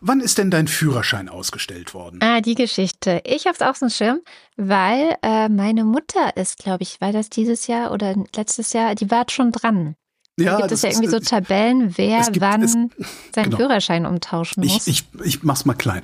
wann 0.00 0.20
ist 0.20 0.38
denn 0.38 0.52
dein 0.52 0.68
Führerschein 0.68 1.28
ausgestellt 1.28 1.92
worden? 1.92 2.20
Ah, 2.22 2.40
die 2.40 2.54
Geschichte. 2.54 3.20
Ich 3.24 3.48
hab's 3.48 3.62
auf 3.62 3.80
dem 3.80 3.90
Schirm, 3.90 4.20
weil 4.56 5.16
äh, 5.22 5.48
meine 5.48 5.82
Mutter 5.82 6.36
ist, 6.36 6.58
glaube 6.58 6.84
ich, 6.84 7.00
war 7.00 7.12
das 7.12 7.30
dieses 7.30 7.66
Jahr 7.66 7.90
oder 7.90 8.14
letztes 8.36 8.74
Jahr, 8.74 8.94
die 8.94 9.10
war 9.10 9.24
schon 9.28 9.50
dran. 9.50 9.96
Ja, 10.44 10.52
da 10.56 10.60
gibt 10.60 10.72
es 10.72 10.82
ja 10.82 10.90
irgendwie 10.90 11.08
so 11.08 11.18
Tabellen, 11.18 11.96
wer 11.96 12.22
gibt, 12.24 12.40
wann 12.40 12.62
es, 12.62 12.72
seinen 13.34 13.44
genau. 13.44 13.56
Führerschein 13.56 14.06
umtauschen 14.06 14.64
muss. 14.64 14.86
Ich, 14.86 15.04
ich, 15.14 15.26
ich 15.26 15.42
mach's 15.42 15.64
mal 15.64 15.74
klein. 15.74 16.02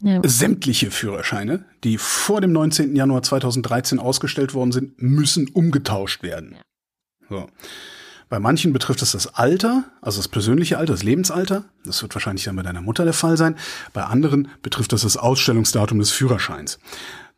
Ja. 0.00 0.20
Sämtliche 0.24 0.90
Führerscheine, 0.90 1.64
die 1.82 1.98
vor 1.98 2.40
dem 2.40 2.52
19. 2.52 2.94
Januar 2.94 3.22
2013 3.22 3.98
ausgestellt 3.98 4.54
worden 4.54 4.70
sind, 4.70 5.02
müssen 5.02 5.48
umgetauscht 5.48 6.22
werden. 6.22 6.54
Ja. 6.54 6.60
So. 7.28 7.48
Bei 8.28 8.38
manchen 8.38 8.74
betrifft 8.74 9.00
es 9.00 9.12
das 9.12 9.34
Alter, 9.34 9.84
also 10.02 10.18
das 10.18 10.28
persönliche 10.28 10.76
Alter, 10.76 10.92
das 10.92 11.02
Lebensalter. 11.02 11.64
Das 11.84 12.02
wird 12.02 12.14
wahrscheinlich 12.14 12.44
dann 12.44 12.56
bei 12.56 12.62
deiner 12.62 12.82
Mutter 12.82 13.04
der 13.04 13.14
Fall 13.14 13.38
sein. 13.38 13.56
Bei 13.94 14.04
anderen 14.04 14.48
betrifft 14.62 14.92
das 14.92 15.02
das 15.02 15.16
Ausstellungsdatum 15.16 15.98
des 15.98 16.10
Führerscheins. 16.10 16.78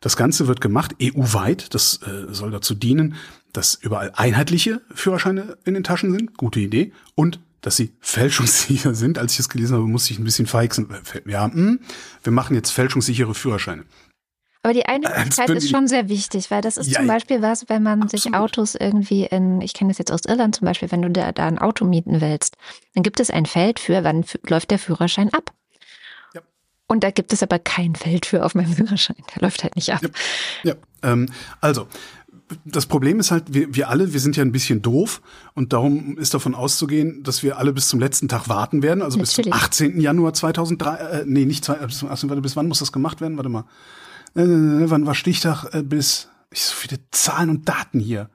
Das 0.01 0.17
Ganze 0.17 0.47
wird 0.47 0.59
gemacht 0.59 0.95
EU-weit. 1.01 1.73
Das 1.73 2.01
äh, 2.01 2.33
soll 2.33 2.51
dazu 2.51 2.75
dienen, 2.75 3.15
dass 3.53 3.75
überall 3.75 4.11
einheitliche 4.15 4.81
Führerscheine 4.93 5.57
in 5.65 5.73
den 5.73 5.83
Taschen 5.83 6.11
sind. 6.11 6.37
Gute 6.37 6.59
Idee. 6.59 6.93
Und 7.15 7.39
dass 7.61 7.77
sie 7.77 7.93
fälschungssicher 7.99 8.93
sind. 8.93 9.17
Als 9.17 9.33
ich 9.33 9.37
das 9.37 9.49
gelesen 9.49 9.75
habe, 9.75 9.85
musste 9.85 10.13
ich 10.13 10.19
ein 10.19 10.23
bisschen 10.23 10.47
feixen. 10.47 10.89
Ja, 11.25 11.47
mh, 11.47 11.53
hm, 11.53 11.79
wir 12.23 12.33
machen 12.33 12.55
jetzt 12.55 12.71
fälschungssichere 12.71 13.33
Führerscheine. 13.33 13.85
Aber 14.63 14.73
die 14.73 14.85
Einheitlichkeit 14.85 15.49
ist 15.49 15.71
schon 15.71 15.87
sehr 15.87 16.07
wichtig, 16.07 16.51
weil 16.51 16.61
das 16.61 16.77
ist 16.77 16.87
ja, 16.87 16.99
zum 16.99 17.07
Beispiel 17.07 17.41
was, 17.41 17.67
wenn 17.67 17.81
man 17.81 18.03
absolut. 18.03 18.23
sich 18.23 18.35
Autos 18.35 18.75
irgendwie 18.75 19.25
in, 19.25 19.59
ich 19.61 19.73
kenne 19.73 19.89
das 19.89 19.97
jetzt 19.97 20.11
aus 20.11 20.21
Irland 20.27 20.55
zum 20.55 20.65
Beispiel, 20.65 20.91
wenn 20.91 21.01
du 21.01 21.09
da, 21.09 21.31
da 21.31 21.47
ein 21.47 21.57
Auto 21.57 21.83
mieten 21.83 22.21
willst, 22.21 22.57
dann 22.93 23.01
gibt 23.01 23.19
es 23.19 23.31
ein 23.31 23.47
Feld 23.47 23.79
für, 23.79 24.03
wann 24.03 24.23
läuft 24.47 24.69
der 24.69 24.77
Führerschein 24.77 25.33
ab. 25.33 25.51
Ja. 26.35 26.41
Und 26.85 27.03
da 27.03 27.09
gibt 27.09 27.33
es 27.33 27.41
aber 27.41 27.57
kein 27.57 27.95
Feld 27.95 28.27
für 28.27 28.45
auf 28.45 28.53
meinem 28.53 28.73
Führerschein. 28.75 29.17
Der 29.33 29.41
läuft 29.41 29.63
halt 29.63 29.75
nicht 29.75 29.91
ab. 29.91 30.01
Ja, 30.61 30.73
ja. 30.73 30.75
Ähm, 31.11 31.27
also 31.59 31.87
das 32.65 32.85
Problem 32.85 33.19
ist 33.19 33.31
halt, 33.31 33.53
wir, 33.53 33.73
wir 33.75 33.89
alle, 33.89 34.13
wir 34.13 34.19
sind 34.19 34.35
ja 34.37 34.43
ein 34.43 34.51
bisschen 34.51 34.81
doof 34.81 35.21
und 35.53 35.73
darum 35.73 36.17
ist 36.17 36.33
davon 36.33 36.55
auszugehen, 36.55 37.23
dass 37.23 37.43
wir 37.43 37.57
alle 37.57 37.73
bis 37.73 37.89
zum 37.89 37.99
letzten 37.99 38.27
Tag 38.27 38.49
warten 38.49 38.83
werden, 38.83 39.01
also 39.01 39.17
Natürlich. 39.17 39.35
bis 39.37 39.45
zum 39.45 39.53
18. 39.53 39.99
Januar 40.01 40.33
2003, 40.33 40.95
äh, 40.95 41.23
nee, 41.25 41.45
nicht, 41.45 41.65
zwei, 41.65 41.75
bis, 41.75 41.99
zum 41.99 42.09
18, 42.09 42.29
warte, 42.29 42.41
bis 42.41 42.55
wann 42.55 42.67
muss 42.67 42.79
das 42.79 42.91
gemacht 42.91 43.21
werden? 43.21 43.37
Warte 43.37 43.49
mal. 43.49 43.65
Äh, 44.35 44.43
wann 44.89 45.05
war 45.05 45.15
Stichtag? 45.15 45.73
Äh, 45.73 45.83
bis, 45.83 46.29
ich 46.51 46.63
so 46.63 46.75
viele 46.75 46.99
Zahlen 47.11 47.49
und 47.49 47.67
Daten 47.67 47.99
hier. 47.99 48.29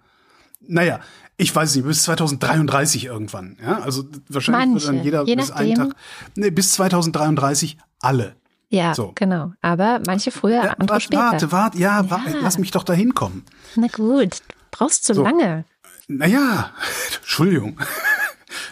Naja, 0.68 1.00
ich 1.36 1.54
weiß 1.54 1.76
nicht, 1.76 1.86
bis 1.86 2.02
2033 2.04 3.04
irgendwann. 3.04 3.56
Ja, 3.62 3.80
also 3.80 4.04
wahrscheinlich 4.28 4.84
Manche, 4.84 4.86
wird 4.86 4.96
dann 4.96 5.04
jeder 5.04 5.24
bis 5.24 5.50
einen 5.50 5.74
Tag, 5.74 5.96
nee, 6.34 6.50
bis 6.50 6.72
2033 6.72 7.76
alle. 8.00 8.36
Ja, 8.68 8.94
so. 8.94 9.12
genau. 9.14 9.52
Aber 9.60 10.00
manche 10.06 10.30
früher, 10.30 10.64
ja, 10.64 10.70
andere 10.72 10.88
warte, 10.90 11.04
später. 11.04 11.22
Warte, 11.22 11.52
warte, 11.52 11.78
ja, 11.78 12.02
ja. 12.02 12.10
Warte, 12.10 12.38
lass 12.40 12.58
mich 12.58 12.70
doch 12.70 12.82
da 12.82 12.92
hinkommen. 12.92 13.44
Na 13.76 13.86
gut, 13.88 14.40
brauchst 14.70 15.04
zu 15.04 15.14
so. 15.14 15.22
lange. 15.22 15.64
Naja, 16.08 16.70
Entschuldigung. 17.16 17.78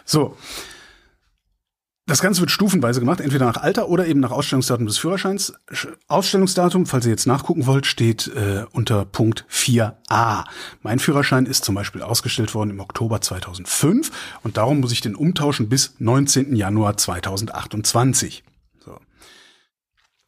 So. 0.06 0.36
Das 2.06 2.20
Ganze 2.20 2.40
wird 2.40 2.50
stufenweise 2.50 3.00
gemacht, 3.00 3.20
entweder 3.20 3.46
nach 3.46 3.56
Alter 3.56 3.88
oder 3.88 4.06
eben 4.06 4.20
nach 4.20 4.30
Ausstellungsdatum 4.30 4.86
des 4.86 4.98
Führerscheins. 4.98 5.54
Ausstellungsdatum, 6.06 6.84
falls 6.84 7.06
ihr 7.06 7.10
jetzt 7.10 7.26
nachgucken 7.26 7.66
wollt, 7.66 7.86
steht 7.86 8.26
äh, 8.28 8.66
unter 8.72 9.06
Punkt 9.06 9.46
4a. 9.50 10.44
Mein 10.82 10.98
Führerschein 10.98 11.46
ist 11.46 11.64
zum 11.64 11.74
Beispiel 11.74 12.02
ausgestellt 12.02 12.54
worden 12.54 12.70
im 12.70 12.80
Oktober 12.80 13.22
2005 13.22 14.10
und 14.42 14.58
darum 14.58 14.80
muss 14.80 14.92
ich 14.92 15.00
den 15.00 15.14
umtauschen 15.14 15.70
bis 15.70 15.94
19. 15.98 16.54
Januar 16.54 16.98
2028. 16.98 18.44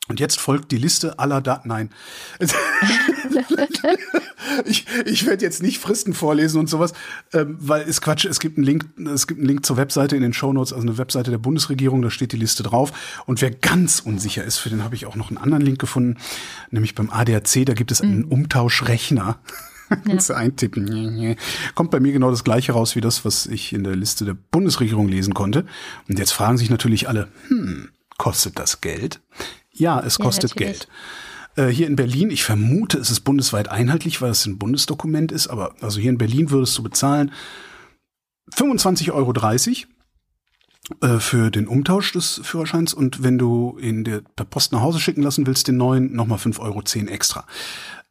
Und 0.08 0.20
jetzt 0.20 0.38
folgt 0.38 0.70
die 0.70 0.78
Liste 0.78 1.18
aller 1.18 1.40
Daten. 1.40 1.68
Nein. 1.68 1.90
ich 4.64 4.86
ich 5.04 5.26
werde 5.26 5.44
jetzt 5.44 5.62
nicht 5.62 5.78
Fristen 5.78 6.14
vorlesen 6.14 6.60
und 6.60 6.68
sowas, 6.68 6.92
ähm, 7.32 7.56
weil 7.58 7.82
es 7.88 8.00
Quatsch. 8.00 8.24
Es 8.24 8.38
gibt 8.38 8.56
einen 8.56 8.66
Link, 8.66 8.86
es 9.12 9.26
gibt 9.26 9.40
einen 9.40 9.48
Link 9.48 9.66
zur 9.66 9.76
Webseite 9.76 10.14
in 10.16 10.22
den 10.22 10.32
Shownotes, 10.32 10.72
also 10.72 10.86
eine 10.86 10.98
Webseite 10.98 11.30
der 11.30 11.38
Bundesregierung, 11.38 12.02
da 12.02 12.10
steht 12.10 12.32
die 12.32 12.36
Liste 12.36 12.62
drauf. 12.62 12.92
Und 13.26 13.42
wer 13.42 13.50
ganz 13.50 14.00
unsicher 14.00 14.44
ist, 14.44 14.58
für 14.58 14.70
den 14.70 14.84
habe 14.84 14.94
ich 14.94 15.06
auch 15.06 15.16
noch 15.16 15.30
einen 15.30 15.38
anderen 15.38 15.64
Link 15.64 15.80
gefunden, 15.80 16.18
nämlich 16.70 16.94
beim 16.94 17.10
ADAC, 17.10 17.66
da 17.66 17.74
gibt 17.74 17.90
es 17.90 18.00
einen 18.00 18.26
mhm. 18.26 18.32
Umtauschrechner. 18.32 19.40
Kannst 20.04 20.30
du 20.30 20.34
eintippen. 20.34 21.36
Kommt 21.74 21.90
bei 21.90 22.00
mir 22.00 22.12
genau 22.12 22.30
das 22.30 22.44
gleiche 22.44 22.72
raus 22.72 22.96
wie 22.96 23.00
das, 23.00 23.24
was 23.24 23.46
ich 23.46 23.72
in 23.72 23.84
der 23.84 23.94
Liste 23.94 24.24
der 24.24 24.34
Bundesregierung 24.34 25.08
lesen 25.08 25.34
konnte. 25.34 25.64
Und 26.08 26.18
jetzt 26.18 26.32
fragen 26.32 26.58
sich 26.58 26.70
natürlich 26.70 27.08
alle, 27.08 27.28
hm, 27.48 27.90
kostet 28.18 28.58
das 28.58 28.80
Geld? 28.80 29.20
Ja, 29.78 30.00
es 30.00 30.18
kostet 30.18 30.50
ja, 30.50 30.66
Geld. 30.66 30.88
Äh, 31.56 31.68
hier 31.68 31.86
in 31.86 31.96
Berlin, 31.96 32.30
ich 32.30 32.44
vermute, 32.44 32.98
es 32.98 33.10
ist 33.10 33.20
bundesweit 33.20 33.68
einheitlich, 33.68 34.20
weil 34.20 34.30
es 34.30 34.46
ein 34.46 34.58
Bundesdokument 34.58 35.32
ist, 35.32 35.48
aber 35.48 35.74
also 35.80 36.00
hier 36.00 36.10
in 36.10 36.18
Berlin 36.18 36.50
würdest 36.50 36.76
du 36.78 36.82
bezahlen 36.82 37.32
25,30 38.54 39.12
Euro 39.12 39.32
äh, 41.00 41.18
für 41.18 41.50
den 41.50 41.66
Umtausch 41.66 42.12
des 42.12 42.40
Führerscheins 42.44 42.94
und 42.94 43.22
wenn 43.22 43.38
du 43.38 43.76
in 43.80 44.04
der 44.04 44.20
per 44.20 44.44
Post 44.44 44.72
nach 44.72 44.82
Hause 44.82 45.00
schicken 45.00 45.22
lassen 45.22 45.46
willst, 45.46 45.68
den 45.68 45.76
neuen, 45.76 46.14
nochmal 46.14 46.38
5,10 46.38 46.60
Euro 46.60 47.12
extra. 47.12 47.46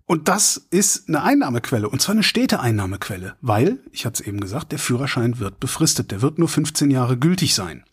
Und 0.08 0.28
das 0.28 0.68
ist 0.70 1.08
eine 1.08 1.24
Einnahmequelle, 1.24 1.90
und 1.90 2.02
zwar 2.02 2.14
eine 2.14 2.24
stete 2.24 2.60
Einnahmequelle, 2.60 3.36
weil, 3.42 3.80
ich 3.92 4.06
hatte 4.06 4.22
es 4.22 4.28
eben 4.28 4.40
gesagt, 4.40 4.72
der 4.72 4.80
Führerschein 4.80 5.40
wird 5.40 5.60
befristet, 5.60 6.12
der 6.12 6.22
wird 6.22 6.38
nur 6.38 6.48
15 6.48 6.92
Jahre 6.92 7.18
gültig 7.18 7.56
sein 7.56 7.84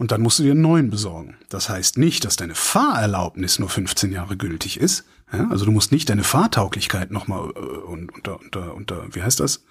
und 0.00 0.12
dann 0.12 0.22
musst 0.22 0.38
du 0.38 0.44
dir 0.44 0.52
einen 0.52 0.62
neuen 0.62 0.88
besorgen. 0.88 1.36
Das 1.50 1.68
heißt 1.68 1.98
nicht, 1.98 2.24
dass 2.24 2.36
deine 2.36 2.54
Fahrerlaubnis 2.54 3.58
nur 3.58 3.68
15 3.68 4.10
Jahre 4.10 4.38
gültig 4.38 4.80
ist. 4.80 5.04
Ja, 5.30 5.50
also 5.50 5.66
du 5.66 5.72
musst 5.72 5.92
nicht 5.92 6.08
deine 6.08 6.24
Fahrtauglichkeit 6.24 7.10
nochmal 7.10 7.50
äh, 7.54 7.58
unter, 7.58 8.40
unter, 8.40 8.74
unter, 8.74 9.14
wie 9.14 9.22
heißt 9.22 9.40
das? 9.40 9.62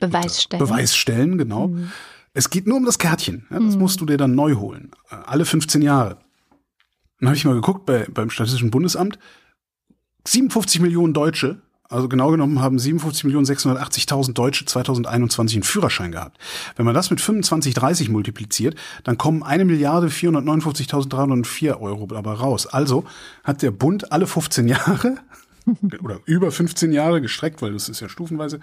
Beweis 0.00 0.42
stellen. 0.42 0.64
Beweis 0.64 0.96
stellen, 0.96 1.36
genau. 1.36 1.68
Mhm. 1.68 1.92
Es 2.32 2.48
geht 2.48 2.66
nur 2.66 2.78
um 2.78 2.86
das 2.86 2.98
Kärtchen. 2.98 3.46
Ja, 3.50 3.60
das 3.60 3.74
mhm. 3.74 3.80
musst 3.80 4.00
du 4.00 4.06
dir 4.06 4.16
dann 4.16 4.34
neu 4.34 4.54
holen. 4.54 4.90
Äh, 5.10 5.16
alle 5.26 5.44
15 5.44 5.82
Jahre. 5.82 6.16
Dann 7.20 7.28
habe 7.28 7.36
ich 7.36 7.44
mal 7.44 7.52
geguckt 7.52 7.84
bei, 7.84 8.06
beim 8.10 8.30
Statistischen 8.30 8.70
Bundesamt. 8.70 9.18
57 10.26 10.80
Millionen 10.80 11.12
Deutsche 11.12 11.60
also 11.88 12.08
genau 12.08 12.30
genommen 12.30 12.60
haben 12.60 12.76
57.680.000 12.76 14.34
Deutsche 14.34 14.66
2021 14.66 15.56
einen 15.56 15.62
Führerschein 15.62 16.12
gehabt. 16.12 16.36
Wenn 16.76 16.84
man 16.84 16.94
das 16.94 17.10
mit 17.10 17.20
25, 17.20 17.72
30 17.74 18.10
multipliziert, 18.10 18.76
dann 19.04 19.16
kommen 19.16 19.42
eine 19.42 19.64
Milliarde 19.64 20.08
459.304 20.08 21.80
Euro 21.80 22.06
dabei 22.06 22.32
raus. 22.32 22.66
Also 22.66 23.04
hat 23.42 23.62
der 23.62 23.70
Bund 23.70 24.12
alle 24.12 24.26
15 24.26 24.68
Jahre 24.68 25.16
oder 26.02 26.20
über 26.26 26.50
15 26.50 26.92
Jahre 26.92 27.22
gestreckt, 27.22 27.62
weil 27.62 27.72
das 27.72 27.88
ist 27.88 28.00
ja 28.00 28.08
stufenweise, 28.08 28.60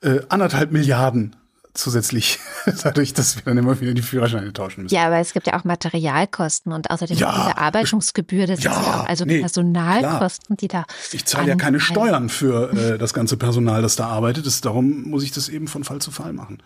äh, 0.00 0.20
anderthalb 0.28 0.72
Milliarden 0.72 1.36
zusätzlich 1.76 2.38
dadurch, 2.82 3.12
dass 3.14 3.36
wir 3.36 3.42
dann 3.44 3.58
immer 3.58 3.80
wieder 3.80 3.94
die 3.94 4.02
Führerscheine 4.02 4.52
tauschen 4.52 4.84
müssen. 4.84 4.94
Ja, 4.94 5.06
aber 5.06 5.18
es 5.18 5.32
gibt 5.32 5.46
ja 5.46 5.58
auch 5.58 5.64
Materialkosten 5.64 6.72
und 6.72 6.90
außerdem 6.90 7.16
ja, 7.16 7.32
die 7.32 7.54
Bearbeitungsgebühr, 7.54 8.46
das 8.46 8.62
ja, 8.62 8.72
ist 8.72 8.86
ja 8.86 9.00
auch, 9.00 9.06
also 9.06 9.24
nee, 9.24 9.40
Personalkosten, 9.40 10.56
klar. 10.56 10.56
die 10.60 10.68
da. 10.68 10.84
Ich 11.12 11.24
zahle 11.24 11.48
ja 11.48 11.56
keine 11.56 11.80
Steuern 11.80 12.28
für 12.28 12.72
äh, 12.72 12.98
das 12.98 13.14
ganze 13.14 13.36
Personal, 13.36 13.82
das 13.82 13.96
da 13.96 14.06
arbeitet. 14.08 14.46
Das, 14.46 14.60
darum 14.60 15.02
muss 15.02 15.22
ich 15.22 15.32
das 15.32 15.48
eben 15.48 15.68
von 15.68 15.84
Fall 15.84 16.00
zu 16.00 16.10
Fall 16.10 16.32
machen. 16.32 16.62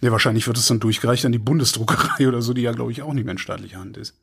Nee, 0.00 0.10
wahrscheinlich 0.10 0.46
wird 0.46 0.56
es 0.56 0.66
dann 0.66 0.80
durchgereicht 0.80 1.24
an 1.24 1.32
die 1.32 1.38
Bundesdruckerei 1.38 2.28
oder 2.28 2.42
so, 2.42 2.52
die 2.52 2.62
ja, 2.62 2.72
glaube 2.72 2.92
ich, 2.92 3.02
auch 3.02 3.12
nicht 3.12 3.24
mehr 3.24 3.32
in 3.32 3.38
staatlicher 3.38 3.78
Hand 3.78 3.96
ist. 3.96 4.14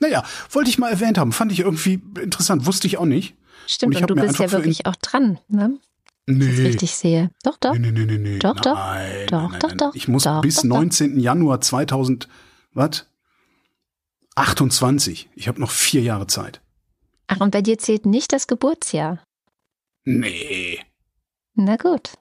Naja, 0.00 0.24
wollte 0.50 0.70
ich 0.70 0.78
mal 0.78 0.90
erwähnt 0.90 1.18
haben. 1.18 1.32
Fand 1.32 1.52
ich 1.52 1.60
irgendwie 1.60 2.02
interessant. 2.20 2.66
Wusste 2.66 2.86
ich 2.86 2.98
auch 2.98 3.06
nicht. 3.06 3.36
Stimmt, 3.66 3.96
und, 3.96 4.02
und 4.02 4.10
du 4.10 4.14
bist 4.16 4.38
ja 4.38 4.50
wirklich 4.50 4.86
auch 4.86 4.96
dran, 4.96 5.38
ne? 5.48 5.78
Nee. 6.26 6.46
ich 6.46 6.58
richtig 6.60 6.94
sehe. 6.94 7.30
Doch, 7.42 7.58
doch. 7.58 7.74
Nee, 7.74 7.90
nee, 7.90 8.06
nee, 8.06 8.18
nee. 8.18 8.38
Doch, 8.38 8.58
doch. 8.60 8.74
Nein, 8.74 9.26
doch, 9.28 9.50
nein, 9.50 9.60
doch, 9.60 9.68
nein. 9.68 9.78
doch. 9.78 9.94
Ich 9.94 10.08
muss 10.08 10.24
doch, 10.24 10.40
bis 10.40 10.56
doch, 10.56 10.64
19. 10.64 11.18
Januar 11.18 11.60
2000, 11.60 12.28
was? 12.72 13.06
28. 14.34 15.28
Ich 15.34 15.48
habe 15.48 15.60
noch 15.60 15.70
vier 15.70 16.02
Jahre 16.02 16.26
Zeit. 16.26 16.60
Ach, 17.26 17.40
und 17.40 17.50
bei 17.50 17.62
dir 17.62 17.78
zählt 17.78 18.06
nicht 18.06 18.32
das 18.32 18.46
Geburtsjahr? 18.46 19.22
Nee. 20.04 20.80
Na 21.54 21.76
gut. 21.76 22.14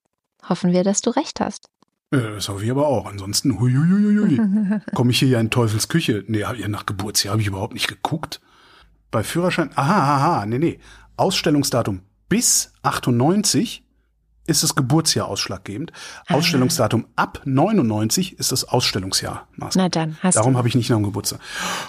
Hoffen 0.47 0.73
wir, 0.73 0.83
dass 0.83 1.01
du 1.01 1.09
recht 1.09 1.39
hast. 1.39 1.69
Ja, 2.11 2.19
das 2.31 2.49
hoffe 2.49 2.63
ich 2.63 2.71
aber 2.71 2.87
auch. 2.87 3.05
Ansonsten, 3.05 3.59
huiuiuiui. 3.59 4.39
komme 4.93 5.11
ich 5.11 5.19
hier 5.19 5.29
ja 5.29 5.39
in 5.39 5.49
Teufels 5.49 5.87
Küche. 5.87 6.23
Nee, 6.27 6.45
nach 6.67 6.85
Geburtsjahr 6.85 7.31
habe 7.33 7.41
ich 7.41 7.47
überhaupt 7.47 7.73
nicht 7.73 7.87
geguckt. 7.87 8.41
Bei 9.11 9.23
Führerschein, 9.23 9.71
aha, 9.75 10.17
aha, 10.17 10.45
nee, 10.45 10.59
nee. 10.59 10.79
Ausstellungsdatum 11.17 12.01
bis 12.29 12.73
98 12.81 13.82
ist 14.45 14.63
das 14.63 14.75
Geburtsjahr 14.75 15.27
ausschlaggebend. 15.27 15.91
Ah. 16.27 16.35
Ausstellungsdatum 16.35 17.07
ab 17.15 17.41
99 17.45 18.39
ist 18.39 18.51
das 18.51 18.65
Ausstellungsjahr. 18.65 19.47
Na 19.75 19.89
dann, 19.89 20.17
hast 20.21 20.35
Darum 20.35 20.57
habe 20.57 20.67
ich 20.67 20.75
nicht 20.75 20.89
nach 20.89 20.97
dem 20.97 21.03
Geburtstag. 21.03 21.39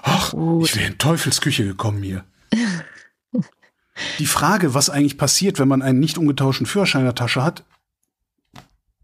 Ach, 0.02 0.30
Gut. 0.30 0.66
ich 0.66 0.76
wäre 0.76 0.86
in 0.86 0.98
Teufelsküche 0.98 1.64
gekommen 1.64 2.02
hier. 2.02 2.24
Die 4.18 4.26
Frage, 4.26 4.74
was 4.74 4.90
eigentlich 4.90 5.18
passiert, 5.18 5.58
wenn 5.58 5.68
man 5.68 5.82
einen 5.82 6.00
nicht 6.00 6.18
umgetauschten 6.18 6.66
Führerschein 6.66 7.02
in 7.02 7.06
der 7.06 7.14
Tasche 7.14 7.44
hat, 7.44 7.64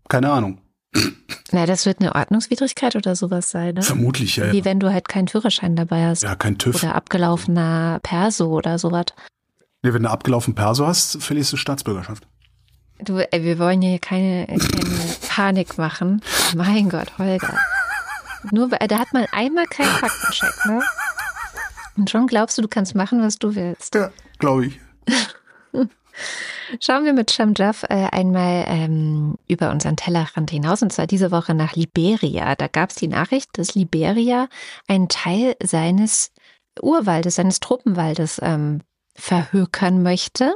keine 0.08 0.32
Ahnung. 0.32 0.60
Na, 1.52 1.66
das 1.66 1.86
wird 1.86 2.00
eine 2.00 2.14
Ordnungswidrigkeit 2.14 2.96
oder 2.96 3.14
sowas 3.14 3.50
sein, 3.50 3.74
ne? 3.74 3.82
Vermutlich, 3.82 4.36
ja. 4.36 4.52
Wie 4.52 4.64
wenn 4.64 4.80
du 4.80 4.92
halt 4.92 5.08
keinen 5.08 5.28
Führerschein 5.28 5.76
dabei 5.76 6.06
hast. 6.06 6.22
Ja, 6.22 6.34
kein 6.34 6.58
TÜV. 6.58 6.82
Oder 6.82 6.94
abgelaufener 6.96 8.00
Perso 8.02 8.46
oder 8.46 8.78
sowas. 8.78 9.06
Nee, 9.82 9.92
wenn 9.92 10.02
du 10.02 10.10
abgelaufenen 10.10 10.56
Perso 10.56 10.86
hast, 10.86 11.22
verlierst 11.22 11.52
du 11.52 11.56
Staatsbürgerschaft. 11.56 12.26
Du, 13.04 13.18
ey, 13.18 13.44
wir 13.44 13.58
wollen 13.58 13.82
hier 13.82 13.98
keine, 13.98 14.46
keine 14.46 15.16
Panik 15.28 15.78
machen. 15.78 16.22
Mein 16.54 16.88
Gott, 16.88 17.18
Holger. 17.18 17.58
Nur, 18.50 18.68
da 18.68 18.98
hat 18.98 19.12
man 19.12 19.26
einmal 19.32 19.66
keinen 19.66 19.88
Faktencheck, 19.88 20.54
ne? 20.66 20.82
Und 21.96 22.10
schon 22.10 22.26
glaubst 22.26 22.56
du, 22.56 22.62
du 22.62 22.68
kannst 22.68 22.94
machen, 22.94 23.22
was 23.22 23.38
du 23.38 23.54
willst. 23.54 23.94
Ja, 23.94 24.10
glaube 24.38 24.66
ich. 24.66 24.80
Schauen 26.80 27.04
wir 27.04 27.12
mit 27.12 27.30
Shamjaf 27.30 27.82
äh, 27.84 28.08
einmal 28.12 28.64
ähm, 28.68 29.36
über 29.48 29.70
unseren 29.70 29.96
Tellerrand 29.96 30.50
hinaus, 30.50 30.82
und 30.82 30.92
zwar 30.92 31.06
diese 31.06 31.30
Woche 31.30 31.54
nach 31.54 31.74
Liberia. 31.74 32.54
Da 32.54 32.68
gab 32.68 32.90
es 32.90 32.96
die 32.96 33.08
Nachricht, 33.08 33.50
dass 33.58 33.74
Liberia 33.74 34.48
einen 34.86 35.08
Teil 35.08 35.56
seines 35.62 36.30
Urwaldes, 36.80 37.34
seines 37.34 37.60
Tropenwaldes 37.60 38.40
ähm, 38.42 38.82
verhökern 39.14 40.02
möchte. 40.02 40.54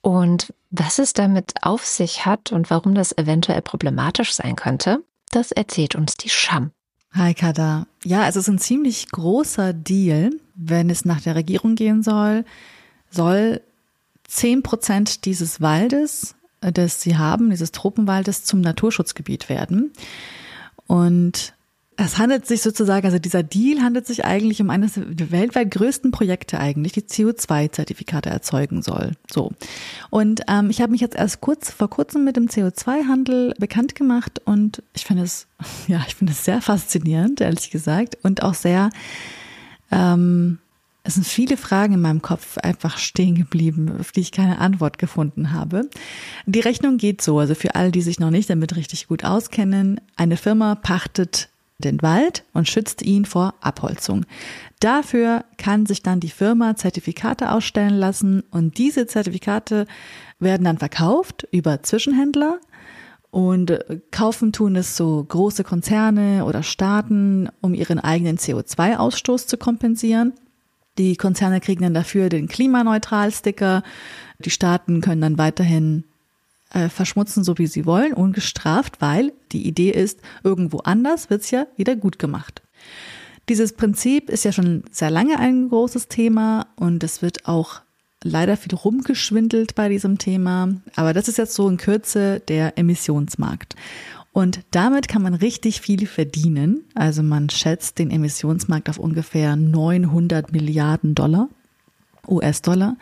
Und 0.00 0.52
was 0.70 0.98
es 0.98 1.12
damit 1.12 1.54
auf 1.62 1.84
sich 1.84 2.26
hat 2.26 2.52
und 2.52 2.70
warum 2.70 2.94
das 2.94 3.16
eventuell 3.16 3.62
problematisch 3.62 4.32
sein 4.32 4.56
könnte, 4.56 5.02
das 5.30 5.52
erzählt 5.52 5.94
uns 5.94 6.16
die 6.16 6.28
Scham. 6.28 6.70
Hi 7.12 7.34
Kada. 7.34 7.86
Ja, 8.04 8.28
es 8.28 8.36
ist 8.36 8.48
ein 8.48 8.58
ziemlich 8.58 9.08
großer 9.10 9.72
Deal. 9.72 10.30
Wenn 10.54 10.90
es 10.90 11.04
nach 11.04 11.20
der 11.20 11.34
Regierung 11.34 11.74
gehen 11.74 12.02
soll, 12.02 12.44
soll 13.10 13.60
zehn 14.28 14.62
Prozent 14.62 15.24
dieses 15.24 15.60
Waldes, 15.60 16.36
äh, 16.60 16.72
das 16.72 17.02
sie 17.02 17.18
haben, 17.18 17.50
dieses 17.50 17.72
Tropenwaldes, 17.72 18.44
zum 18.44 18.60
Naturschutzgebiet 18.60 19.48
werden. 19.48 19.92
Und 20.86 21.54
es 22.02 22.16
handelt 22.16 22.46
sich 22.46 22.62
sozusagen, 22.62 23.04
also 23.04 23.18
dieser 23.18 23.42
Deal 23.42 23.82
handelt 23.82 24.06
sich 24.06 24.24
eigentlich 24.24 24.62
um 24.62 24.70
eines 24.70 24.94
der 24.94 25.30
weltweit 25.30 25.70
größten 25.70 26.10
Projekte 26.12 26.58
eigentlich, 26.58 26.92
die 26.92 27.02
CO2-Zertifikate 27.02 28.30
erzeugen 28.30 28.80
soll. 28.80 29.12
So. 29.30 29.52
Und 30.08 30.40
ähm, 30.48 30.70
ich 30.70 30.80
habe 30.80 30.92
mich 30.92 31.02
jetzt 31.02 31.14
erst 31.14 31.42
kurz 31.42 31.70
vor 31.70 31.90
kurzem 31.90 32.24
mit 32.24 32.36
dem 32.36 32.46
CO2-Handel 32.46 33.54
bekannt 33.58 33.94
gemacht 33.94 34.40
und 34.46 34.82
ich 34.94 35.04
finde 35.04 35.24
es, 35.24 35.46
ja, 35.88 36.02
ich 36.06 36.14
finde 36.14 36.32
es 36.32 36.42
sehr 36.44 36.62
faszinierend, 36.62 37.42
ehrlich 37.42 37.70
gesagt, 37.70 38.16
und 38.22 38.42
auch 38.42 38.54
sehr, 38.54 38.88
ähm, 39.90 40.58
es 41.02 41.14
sind 41.14 41.26
viele 41.26 41.58
Fragen 41.58 41.94
in 41.94 42.00
meinem 42.00 42.22
Kopf 42.22 42.56
einfach 42.56 42.96
stehen 42.96 43.34
geblieben, 43.34 43.92
auf 44.00 44.12
die 44.12 44.20
ich 44.20 44.32
keine 44.32 44.58
Antwort 44.58 44.96
gefunden 44.96 45.52
habe. 45.52 45.90
Die 46.46 46.60
Rechnung 46.60 46.96
geht 46.96 47.20
so, 47.20 47.38
also 47.38 47.54
für 47.54 47.74
alle, 47.74 47.90
die 47.90 48.02
sich 48.02 48.20
noch 48.20 48.30
nicht 48.30 48.48
damit 48.48 48.76
richtig 48.76 49.06
gut 49.06 49.22
auskennen, 49.24 50.00
eine 50.16 50.38
Firma 50.38 50.74
pachtet 50.76 51.50
den 51.80 52.02
Wald 52.02 52.44
und 52.52 52.68
schützt 52.68 53.02
ihn 53.02 53.24
vor 53.24 53.54
Abholzung. 53.60 54.24
Dafür 54.80 55.44
kann 55.58 55.86
sich 55.86 56.02
dann 56.02 56.20
die 56.20 56.30
Firma 56.30 56.76
Zertifikate 56.76 57.52
ausstellen 57.52 57.94
lassen 57.94 58.42
und 58.50 58.78
diese 58.78 59.06
Zertifikate 59.06 59.86
werden 60.38 60.64
dann 60.64 60.78
verkauft 60.78 61.46
über 61.50 61.82
Zwischenhändler 61.82 62.60
Und 63.30 63.70
äh, 63.70 64.00
kaufen 64.10 64.52
tun 64.52 64.76
es 64.76 64.96
so 64.96 65.22
große 65.22 65.64
Konzerne 65.64 66.44
oder 66.44 66.62
Staaten, 66.62 67.48
um 67.60 67.74
ihren 67.74 68.00
eigenen 68.00 68.38
CO2-Ausstoß 68.38 69.46
zu 69.46 69.56
kompensieren. 69.56 70.32
Die 70.98 71.16
Konzerne 71.16 71.60
kriegen 71.60 71.82
dann 71.82 71.94
dafür 71.94 72.28
den 72.28 72.48
Klimaneutral-Sticker. 72.48 73.82
Die 74.40 74.50
Staaten 74.50 75.00
können 75.00 75.20
dann 75.20 75.38
weiterhin 75.38 76.04
äh, 76.72 76.88
verschmutzen, 76.88 77.44
so 77.44 77.58
wie 77.58 77.66
sie 77.66 77.86
wollen, 77.86 78.12
ungestraft, 78.12 79.00
weil 79.00 79.32
die 79.52 79.66
Idee 79.66 79.90
ist, 79.90 80.20
irgendwo 80.42 80.78
anders 80.78 81.30
wird's 81.30 81.50
ja 81.50 81.66
wieder 81.76 81.96
gut 81.96 82.18
gemacht. 82.18 82.62
Dieses 83.48 83.72
Prinzip 83.72 84.30
ist 84.30 84.44
ja 84.44 84.52
schon 84.52 84.84
sehr 84.90 85.10
lange 85.10 85.38
ein 85.38 85.68
großes 85.68 86.08
Thema 86.08 86.68
und 86.76 87.02
es 87.02 87.22
wird 87.22 87.46
auch 87.46 87.80
leider 88.22 88.56
viel 88.56 88.74
rumgeschwindelt 88.74 89.74
bei 89.74 89.88
diesem 89.88 90.18
Thema. 90.18 90.68
Aber 90.94 91.12
das 91.12 91.26
ist 91.26 91.38
jetzt 91.38 91.54
so 91.54 91.68
in 91.68 91.76
Kürze 91.76 92.40
der 92.40 92.78
Emissionsmarkt. 92.78 93.74
Und 94.32 94.60
damit 94.70 95.08
kann 95.08 95.22
man 95.22 95.34
richtig 95.34 95.80
viel 95.80 96.06
verdienen. 96.06 96.84
Also 96.94 97.22
man 97.22 97.50
schätzt 97.50 97.98
den 97.98 98.10
Emissionsmarkt 98.10 98.88
auf 98.88 98.98
ungefähr 98.98 99.56
900 99.56 100.52
Milliarden 100.52 101.14
Dollar, 101.14 101.48
US-Dollar. 102.28 102.96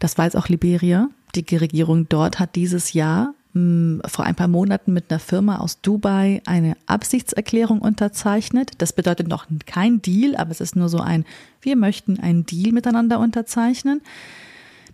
Das 0.00 0.18
weiß 0.18 0.36
auch 0.36 0.48
Liberia. 0.48 1.08
Die 1.34 1.56
Regierung 1.56 2.08
dort 2.08 2.38
hat 2.38 2.54
dieses 2.54 2.92
Jahr 2.92 3.34
hm, 3.52 4.02
vor 4.06 4.24
ein 4.24 4.34
paar 4.34 4.48
Monaten 4.48 4.92
mit 4.92 5.10
einer 5.10 5.20
Firma 5.20 5.58
aus 5.58 5.80
Dubai 5.80 6.42
eine 6.46 6.76
Absichtserklärung 6.86 7.80
unterzeichnet. 7.80 8.72
Das 8.78 8.92
bedeutet 8.92 9.28
noch 9.28 9.46
kein 9.66 10.02
Deal, 10.02 10.36
aber 10.36 10.50
es 10.50 10.60
ist 10.60 10.76
nur 10.76 10.88
so 10.88 10.98
ein, 10.98 11.24
wir 11.60 11.76
möchten 11.76 12.18
einen 12.20 12.46
Deal 12.46 12.72
miteinander 12.72 13.18
unterzeichnen 13.18 14.00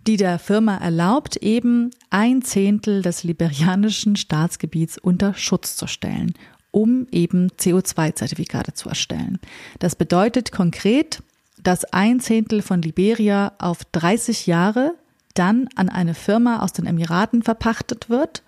die 0.07 0.17
der 0.17 0.39
Firma 0.39 0.77
erlaubt, 0.77 1.37
eben 1.37 1.91
ein 2.09 2.41
Zehntel 2.41 3.01
des 3.01 3.23
liberianischen 3.23 4.15
Staatsgebiets 4.15 4.97
unter 4.97 5.33
Schutz 5.35 5.75
zu 5.75 5.87
stellen, 5.87 6.33
um 6.71 7.07
eben 7.11 7.49
CO2-Zertifikate 7.51 8.73
zu 8.73 8.89
erstellen. 8.89 9.39
Das 9.79 9.95
bedeutet 9.95 10.51
konkret, 10.51 11.21
dass 11.61 11.85
ein 11.85 12.19
Zehntel 12.19 12.61
von 12.61 12.81
Liberia 12.81 13.53
auf 13.59 13.85
30 13.91 14.47
Jahre 14.47 14.95
dann 15.33 15.69
an 15.75 15.89
eine 15.89 16.13
Firma 16.13 16.59
aus 16.59 16.73
den 16.73 16.85
Emiraten 16.85 17.43
verpachtet 17.43 18.09
wird, 18.09 18.43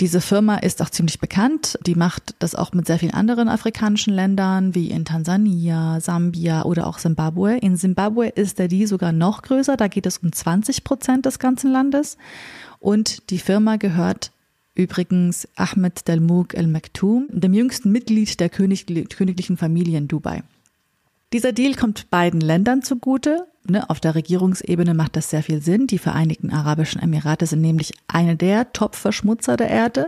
diese 0.00 0.20
Firma 0.20 0.56
ist 0.56 0.82
auch 0.82 0.90
ziemlich 0.90 1.20
bekannt. 1.20 1.78
Die 1.86 1.94
macht 1.94 2.34
das 2.40 2.56
auch 2.56 2.72
mit 2.72 2.86
sehr 2.86 2.98
vielen 2.98 3.14
anderen 3.14 3.48
afrikanischen 3.48 4.12
Ländern, 4.12 4.74
wie 4.74 4.90
in 4.90 5.04
Tansania, 5.04 6.00
Sambia 6.00 6.64
oder 6.64 6.88
auch 6.88 6.98
Simbabwe. 6.98 7.58
In 7.58 7.76
Simbabwe 7.76 8.28
ist 8.28 8.58
der 8.58 8.66
Deal 8.66 8.88
sogar 8.88 9.12
noch 9.12 9.42
größer. 9.42 9.76
Da 9.76 9.86
geht 9.86 10.06
es 10.06 10.18
um 10.18 10.32
20 10.32 10.82
Prozent 10.82 11.26
des 11.26 11.38
ganzen 11.38 11.70
Landes. 11.70 12.16
Und 12.80 13.30
die 13.30 13.38
Firma 13.38 13.76
gehört 13.76 14.32
übrigens 14.74 15.48
Ahmed 15.54 16.08
Delmouk 16.08 16.54
El 16.54 16.66
Maktoum, 16.66 17.28
dem 17.30 17.54
jüngsten 17.54 17.92
Mitglied 17.92 18.40
der 18.40 18.48
königlichen 18.48 19.56
Familie 19.56 19.98
in 19.98 20.08
Dubai. 20.08 20.42
Dieser 21.34 21.50
Deal 21.50 21.74
kommt 21.74 22.10
beiden 22.10 22.40
Ländern 22.40 22.82
zugute. 22.82 23.48
Ne, 23.66 23.90
auf 23.90 23.98
der 23.98 24.14
Regierungsebene 24.14 24.94
macht 24.94 25.16
das 25.16 25.30
sehr 25.30 25.42
viel 25.42 25.60
Sinn. 25.60 25.88
Die 25.88 25.98
Vereinigten 25.98 26.52
Arabischen 26.52 27.02
Emirate 27.02 27.46
sind 27.46 27.60
nämlich 27.60 27.92
eine 28.06 28.36
der 28.36 28.72
Top-Verschmutzer 28.72 29.56
der 29.56 29.68
Erde. 29.68 30.06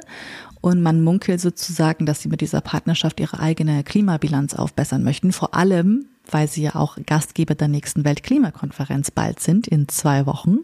Und 0.60 0.82
man 0.82 1.02
munkelt 1.02 1.40
sozusagen, 1.40 2.06
dass 2.06 2.22
sie 2.22 2.28
mit 2.28 2.42
dieser 2.42 2.60
Partnerschaft 2.60 3.18
ihre 3.18 3.40
eigene 3.40 3.82
Klimabilanz 3.82 4.54
aufbessern 4.54 5.02
möchten. 5.02 5.32
Vor 5.32 5.52
allem, 5.56 6.06
weil 6.30 6.46
sie 6.46 6.62
ja 6.62 6.76
auch 6.76 6.96
Gastgeber 7.04 7.56
der 7.56 7.66
nächsten 7.66 8.04
Weltklimakonferenz 8.04 9.10
bald 9.10 9.40
sind, 9.40 9.66
in 9.66 9.88
zwei 9.88 10.26
Wochen, 10.26 10.58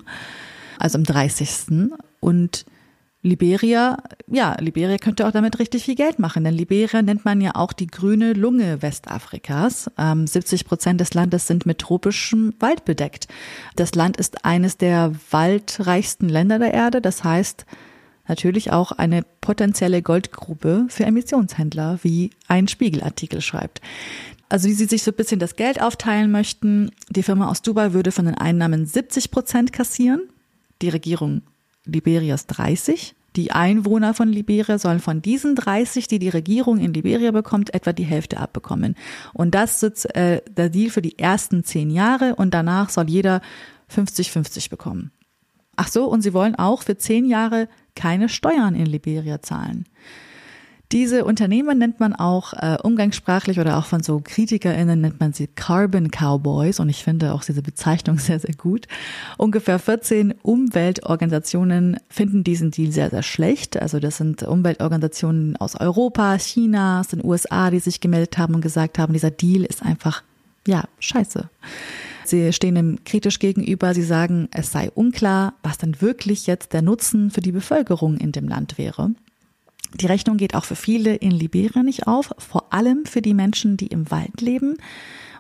also 0.79 0.97
am 0.97 1.03
30. 1.03 1.91
Und 2.21 2.67
Liberia, 3.25 3.99
ja, 4.27 4.57
Liberia 4.59 4.99
könnte 4.99 5.27
auch 5.27 5.31
damit 5.31 5.61
richtig 5.61 5.85
viel 5.85 5.95
Geld 5.95 6.19
machen, 6.19 6.43
denn 6.43 6.55
Liberia 6.55 7.03
nennt 7.03 7.25
man 7.25 7.41
ja 7.41 7.55
auch 7.55 7.73
die 7.73 7.87
grüne 7.87 8.33
Lunge 8.33 8.83
Westafrikas. 8.83 9.89
Ähm, 9.97 10.27
70 10.27 10.65
Prozent 10.65 11.01
des 11.01 11.15
Landes 11.15 11.47
sind 11.47 11.65
mit 11.65 11.79
tropischem 11.79 12.53
Wald 12.59 12.85
bedeckt. 12.85 13.29
Das 13.77 13.95
Land 13.95 14.17
ist 14.17 14.45
eines 14.45 14.77
der 14.77 15.13
waldreichsten 15.31 16.29
Länder 16.29 16.59
der 16.59 16.75
Erde, 16.75 17.01
das 17.01 17.23
heißt 17.23 17.65
natürlich 18.27 18.73
auch 18.73 18.91
eine 18.91 19.23
potenzielle 19.41 20.03
Goldgrube 20.03 20.87
für 20.89 21.05
Emissionshändler, 21.05 22.01
wie 22.03 22.31
ein 22.49 22.67
Spiegelartikel 22.67 23.41
schreibt. 23.41 23.81
Also 24.49 24.69
wie 24.69 24.75
sie 24.75 24.87
sich 24.87 25.05
so 25.05 25.13
ein 25.13 25.17
bisschen 25.17 25.39
das 25.39 25.55
Geld 25.55 25.81
aufteilen 25.81 26.33
möchten. 26.33 26.91
Die 27.09 27.23
Firma 27.23 27.49
aus 27.49 27.63
Dubai 27.63 27.93
würde 27.93 28.11
von 28.11 28.27
den 28.27 28.37
Einnahmen 28.37 28.85
70 28.85 29.31
Prozent 29.31 29.73
kassieren, 29.73 30.23
die 30.83 30.89
Regierung 30.89 31.43
Liberias 31.85 32.47
30. 32.47 33.15
Die 33.35 33.51
Einwohner 33.51 34.13
von 34.13 34.29
Liberia 34.29 34.79
sollen 34.79 35.01
von 35.01 35.23
diesen 35.23 35.55
30, 35.55 36.07
die 36.07 36.19
die 36.19 36.29
Regierung 36.29 36.79
in 36.79 36.93
Liberia 36.93 37.31
bekommt, 37.31 37.73
etwa 37.73 37.93
die 37.93 38.05
Hälfte 38.05 38.39
abbekommen. 38.39 38.95
Und 39.33 39.55
das 39.55 39.83
ist 39.83 40.05
äh, 40.15 40.43
der 40.51 40.69
Deal 40.69 40.91
für 40.91 41.01
die 41.01 41.19
ersten 41.19 41.65
zehn 41.65 41.91
Jahre 41.91 42.35
und 42.37 42.53
danach 42.53 42.91
soll 42.91 43.09
jeder 43.09 43.41
50-50 43.91 44.69
bekommen. 44.69 45.13
Ach 45.77 45.89
so, 45.89 46.05
und 46.05 46.21
sie 46.21 46.35
wollen 46.35 46.55
auch 46.55 46.83
für 46.83 46.99
zehn 46.99 47.25
Jahre 47.25 47.69
keine 47.95 48.29
Steuern 48.29 48.75
in 48.75 48.87
Liberia 48.87 49.41
zahlen. 49.41 49.87
Diese 50.93 51.25
Unternehmen 51.25 51.79
nennt 51.79 52.01
man 52.01 52.13
auch 52.15 52.53
äh, 52.53 52.77
umgangssprachlich 52.83 53.59
oder 53.59 53.79
auch 53.79 53.87
von 53.87 54.03
so 54.03 54.21
KritikerInnen 54.21 55.01
nennt 55.01 55.21
man 55.21 55.33
sie 55.33 55.47
Carbon 55.47 56.11
Cowboys 56.11 56.81
und 56.81 56.91
ich 56.91 57.03
finde 57.03 57.33
auch 57.33 57.43
diese 57.43 57.63
Bezeichnung 57.63 58.19
sehr, 58.19 58.39
sehr 58.39 58.55
gut. 58.55 58.89
Ungefähr 59.39 59.79
14 59.79 60.35
Umweltorganisationen 60.43 61.99
finden 62.11 62.45
diesen 62.45 62.73
Deal 62.73 62.93
sehr, 62.93 63.09
sehr 63.09 63.23
schlecht. 63.23 63.81
Also 63.81 64.01
das 64.01 64.19
sind 64.19 64.43
Umweltorganisationen 64.43 65.57
aus 65.57 65.81
Europa, 65.81 66.39
China, 66.39 67.01
aus 67.01 67.09
den 67.09 67.25
USA, 67.25 67.71
die 67.71 67.79
sich 67.79 68.01
gemeldet 68.01 68.37
haben 68.37 68.55
und 68.55 68.61
gesagt 68.61 68.99
haben, 68.99 69.15
dieser 69.15 69.31
Deal 69.31 69.65
ist 69.65 69.83
einfach, 69.83 70.23
ja, 70.67 70.85
scheiße. 71.01 71.49
Sie 72.27 72.53
stehen 72.53 72.77
ihm 72.77 72.99
kritisch 73.05 73.39
gegenüber. 73.39 73.95
Sie 73.95 74.03
sagen, 74.03 74.49
es 74.53 74.71
sei 74.71 74.91
unklar, 74.91 75.55
was 75.63 75.79
dann 75.79 76.03
wirklich 76.03 76.47
jetzt 76.47 76.75
der 76.75 76.83
Nutzen 76.83 77.31
für 77.31 77.41
die 77.41 77.51
Bevölkerung 77.51 78.19
in 78.19 78.33
dem 78.33 78.47
Land 78.47 78.77
wäre. 78.77 79.13
Die 79.95 80.07
Rechnung 80.07 80.37
geht 80.37 80.55
auch 80.55 80.65
für 80.65 80.77
viele 80.77 81.15
in 81.15 81.31
Liberia 81.31 81.83
nicht 81.83 82.07
auf, 82.07 82.33
vor 82.39 82.73
allem 82.73 83.05
für 83.05 83.23
die 83.23 83.35
Menschen, 83.35 83.77
die 83.77 83.89
im 83.89 84.11
Wald 84.11 84.41
leben. 84.41 84.77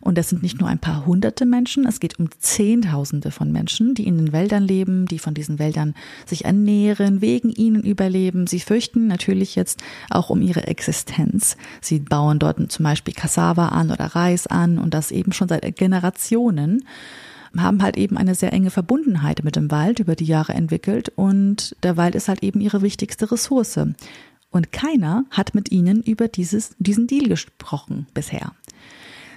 Und 0.03 0.19
das 0.19 0.31
sind 0.31 0.43
nicht 0.43 0.59
nur 0.59 0.69
ein 0.69 0.81
paar 0.81 1.07
hunderte 1.07 1.47
Menschen, 1.47 1.87
es 1.87 2.01
geht 2.01 2.19
um 2.19 2.29
Zehntausende 2.41 3.31
von 3.31 3.53
Menschen, 3.53 3.95
die 3.95 4.05
in 4.05 4.19
den 4.19 4.33
Wäldern 4.33 4.65
leben, 4.65 5.07
die 5.07 5.21
von 5.21 5.33
diesen 5.33 5.61
Wäldern 5.61 5.95
sich 6.27 6.45
ernähren, 6.45 7.21
wegen 7.21 7.51
ihnen 7.51 7.85
überleben. 7.85 8.49
Sie 8.49 8.59
fürchten 8.59 9.07
natürlich 9.07 9.55
jetzt 9.55 9.81
auch 10.11 10.29
um 10.29 10.43
ihre 10.43 10.67
Existenz. 10.67 11.57
Sie 11.81 12.01
bauen 12.01 12.41
dort 12.41 12.73
zum 12.73 12.83
Beispiel 12.83 13.15
Cassava 13.15 13.69
an 13.69 13.93
oder 13.93 14.07
Reis 14.07 14.49
an 14.49 14.79
und 14.79 14.93
das 14.93 15.13
eben 15.13 15.33
schon 15.33 15.49
seit 15.49 15.77
Generationen 15.77 16.85
haben 17.57 17.83
halt 17.83 17.97
eben 17.97 18.17
eine 18.17 18.35
sehr 18.35 18.53
enge 18.53 18.71
Verbundenheit 18.71 19.45
mit 19.45 19.57
dem 19.57 19.71
Wald 19.71 20.01
über 20.01 20.17
die 20.17 20.25
Jahre 20.25 20.55
entwickelt 20.55 21.13
und 21.15 21.77
der 21.83 21.97
Wald 21.97 22.15
ist 22.15 22.29
halt 22.29 22.43
eben 22.43 22.61
ihre 22.61 22.83
wichtigste 22.83 23.31
Ressource. 23.31 23.79
Und 24.53 24.71
keiner 24.71 25.25
hat 25.31 25.55
mit 25.55 25.73
ihnen 25.73 26.03
über 26.03 26.29
dieses, 26.29 26.77
diesen 26.79 27.09
Deal 27.09 27.29
gesprochen 27.29 28.07
bisher. 28.15 28.53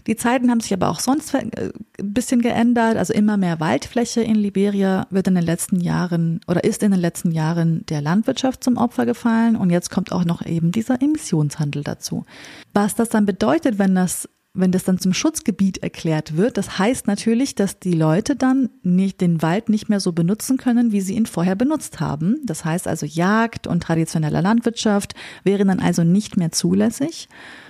Die 0.07 0.15
Zeiten 0.15 0.51
haben 0.51 0.59
sich 0.59 0.71
aber 0.71 0.89
auch 0.89 0.99
sonst 0.99 1.33
ein 1.33 1.73
bisschen 1.97 2.41
geändert. 2.41 2.95
Also 2.97 3.11
immer 3.11 3.37
mehr 3.37 3.59
Waldfläche 3.59 4.21
in 4.21 4.35
Liberia 4.35 5.07
wird 5.09 5.27
in 5.27 5.35
den 5.35 5.43
letzten 5.43 5.79
Jahren 5.79 6.41
oder 6.47 6.63
ist 6.63 6.83
in 6.83 6.91
den 6.91 6.99
letzten 6.99 7.31
Jahren 7.31 7.85
der 7.87 8.01
Landwirtschaft 8.01 8.63
zum 8.63 8.77
Opfer 8.77 9.07
gefallen. 9.07 9.55
Und 9.55 9.71
jetzt 9.71 9.89
kommt 9.89 10.11
auch 10.11 10.23
noch 10.23 10.45
eben 10.45 10.71
dieser 10.71 11.01
Emissionshandel 11.01 11.83
dazu. 11.83 12.25
Was 12.73 12.93
das 12.93 13.09
dann 13.09 13.25
bedeutet, 13.25 13.79
wenn 13.79 13.95
das 13.95 14.29
wenn 14.55 14.71
das 14.71 14.83
dann 14.83 14.99
zum 14.99 15.13
Schutzgebiet 15.13 15.83
erklärt 15.83 16.37
wird, 16.37 16.57
das 16.57 16.79
heißt 16.79 17.07
natürlich, 17.07 17.55
dass 17.55 17.79
die 17.79 17.93
Leute 17.93 18.35
dann 18.35 18.69
nicht 18.83 19.21
den 19.21 19.41
Wald 19.41 19.69
nicht 19.69 19.89
mehr 19.89 19.99
so 19.99 20.13
benutzen 20.13 20.57
können, 20.57 20.91
wie 20.91 21.01
sie 21.01 21.15
ihn 21.15 21.25
vorher 21.25 21.55
benutzt 21.55 21.99
haben. 21.99 22.37
Das 22.43 22.65
heißt 22.65 22.87
also 22.87 23.05
Jagd 23.05 23.67
und 23.67 23.83
traditionelle 23.83 24.41
Landwirtschaft 24.41 25.13
wären 25.43 25.67
dann 25.67 25.79
also 25.79 26.03
nicht 26.03 26.37
mehr 26.37 26.51
zulässig. 26.51 27.27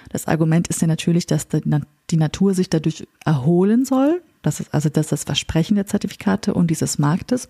Das 0.09 0.27
Argument 0.27 0.67
ist 0.67 0.81
ja 0.81 0.87
natürlich, 0.87 1.25
dass 1.25 1.47
die 1.49 2.17
Natur 2.17 2.53
sich 2.53 2.69
dadurch 2.69 3.07
erholen 3.25 3.83
soll. 3.83 4.21
Das 4.43 4.59
ist 4.59 4.73
also 4.73 4.89
das, 4.89 5.07
das 5.07 5.23
Versprechen 5.23 5.75
der 5.75 5.87
Zertifikate 5.87 6.53
und 6.53 6.69
dieses 6.69 6.99
Marktes. 6.99 7.49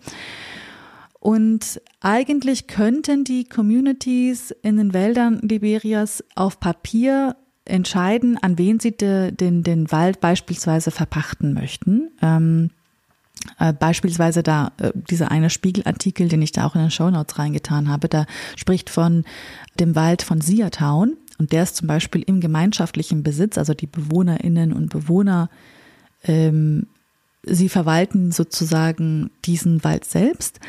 Und 1.19 1.81
eigentlich 2.01 2.67
könnten 2.67 3.23
die 3.23 3.45
Communities 3.45 4.51
in 4.61 4.77
den 4.77 4.93
Wäldern 4.93 5.39
Liberias 5.41 6.23
auf 6.35 6.59
Papier 6.59 7.35
entscheiden, 7.65 8.37
an 8.41 8.57
wen 8.57 8.79
sie 8.79 8.91
de, 8.91 9.31
den, 9.31 9.63
den 9.63 9.91
Wald 9.91 10.21
beispielsweise 10.21 10.91
verpachten 10.91 11.53
möchten. 11.53 12.11
Ähm, 12.21 12.69
äh, 13.59 13.73
beispielsweise 13.73 14.43
da 14.43 14.71
äh, 14.77 14.91
dieser 14.93 15.31
eine 15.31 15.49
Spiegelartikel, 15.49 16.27
den 16.27 16.41
ich 16.41 16.51
da 16.51 16.65
auch 16.65 16.75
in 16.75 16.81
den 16.81 16.91
Show 16.91 17.09
Notes 17.09 17.37
reingetan 17.37 17.89
habe, 17.89 18.07
da 18.07 18.25
spricht 18.55 18.89
von 18.89 19.23
dem 19.79 19.95
Wald 19.95 20.21
von 20.21 20.41
Siatown 20.41 21.17
und 21.37 21.51
der 21.51 21.63
ist 21.63 21.75
zum 21.75 21.87
Beispiel 21.87 22.23
im 22.25 22.39
gemeinschaftlichen 22.39 23.23
Besitz, 23.23 23.57
also 23.57 23.73
die 23.73 23.87
Bewohnerinnen 23.87 24.73
und 24.73 24.89
Bewohner, 24.89 25.49
ähm, 26.23 26.87
sie 27.43 27.69
verwalten 27.69 28.31
sozusagen 28.31 29.29
diesen 29.43 29.83
Wald 29.83 30.05
selbst 30.05 30.59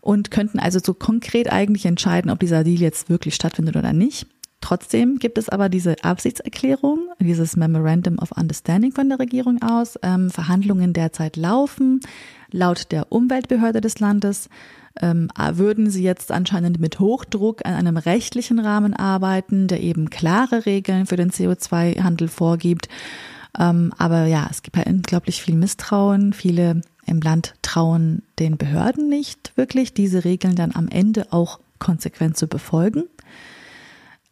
und 0.00 0.30
könnten 0.30 0.58
also 0.58 0.78
so 0.82 0.94
konkret 0.94 1.50
eigentlich 1.52 1.86
entscheiden, 1.86 2.30
ob 2.30 2.40
dieser 2.40 2.64
Deal 2.64 2.80
jetzt 2.80 3.08
wirklich 3.08 3.34
stattfindet 3.34 3.76
oder 3.76 3.92
nicht. 3.92 4.26
Trotzdem 4.64 5.18
gibt 5.18 5.36
es 5.36 5.50
aber 5.50 5.68
diese 5.68 6.02
Absichtserklärung, 6.02 7.10
dieses 7.20 7.54
Memorandum 7.54 8.18
of 8.18 8.32
Understanding 8.32 8.92
von 8.92 9.10
der 9.10 9.18
Regierung 9.18 9.60
aus. 9.60 9.98
Ähm, 10.02 10.30
Verhandlungen 10.30 10.94
derzeit 10.94 11.36
laufen. 11.36 12.00
Laut 12.50 12.90
der 12.90 13.12
Umweltbehörde 13.12 13.82
des 13.82 14.00
Landes 14.00 14.48
ähm, 15.02 15.28
würden 15.52 15.90
sie 15.90 16.02
jetzt 16.02 16.32
anscheinend 16.32 16.80
mit 16.80 16.98
Hochdruck 16.98 17.66
an 17.66 17.74
einem 17.74 17.98
rechtlichen 17.98 18.58
Rahmen 18.58 18.94
arbeiten, 18.94 19.68
der 19.68 19.82
eben 19.82 20.08
klare 20.08 20.64
Regeln 20.64 21.04
für 21.04 21.16
den 21.16 21.30
CO2-Handel 21.30 22.28
vorgibt. 22.28 22.88
Ähm, 23.60 23.92
aber 23.98 24.24
ja, 24.24 24.48
es 24.50 24.62
gibt 24.62 24.78
halt 24.78 24.86
unglaublich 24.86 25.42
viel 25.42 25.56
Misstrauen. 25.56 26.32
Viele 26.32 26.80
im 27.04 27.20
Land 27.20 27.52
trauen 27.60 28.22
den 28.38 28.56
Behörden 28.56 29.10
nicht 29.10 29.52
wirklich, 29.56 29.92
diese 29.92 30.24
Regeln 30.24 30.56
dann 30.56 30.74
am 30.74 30.88
Ende 30.88 31.34
auch 31.34 31.60
konsequent 31.78 32.38
zu 32.38 32.46
befolgen. 32.46 33.04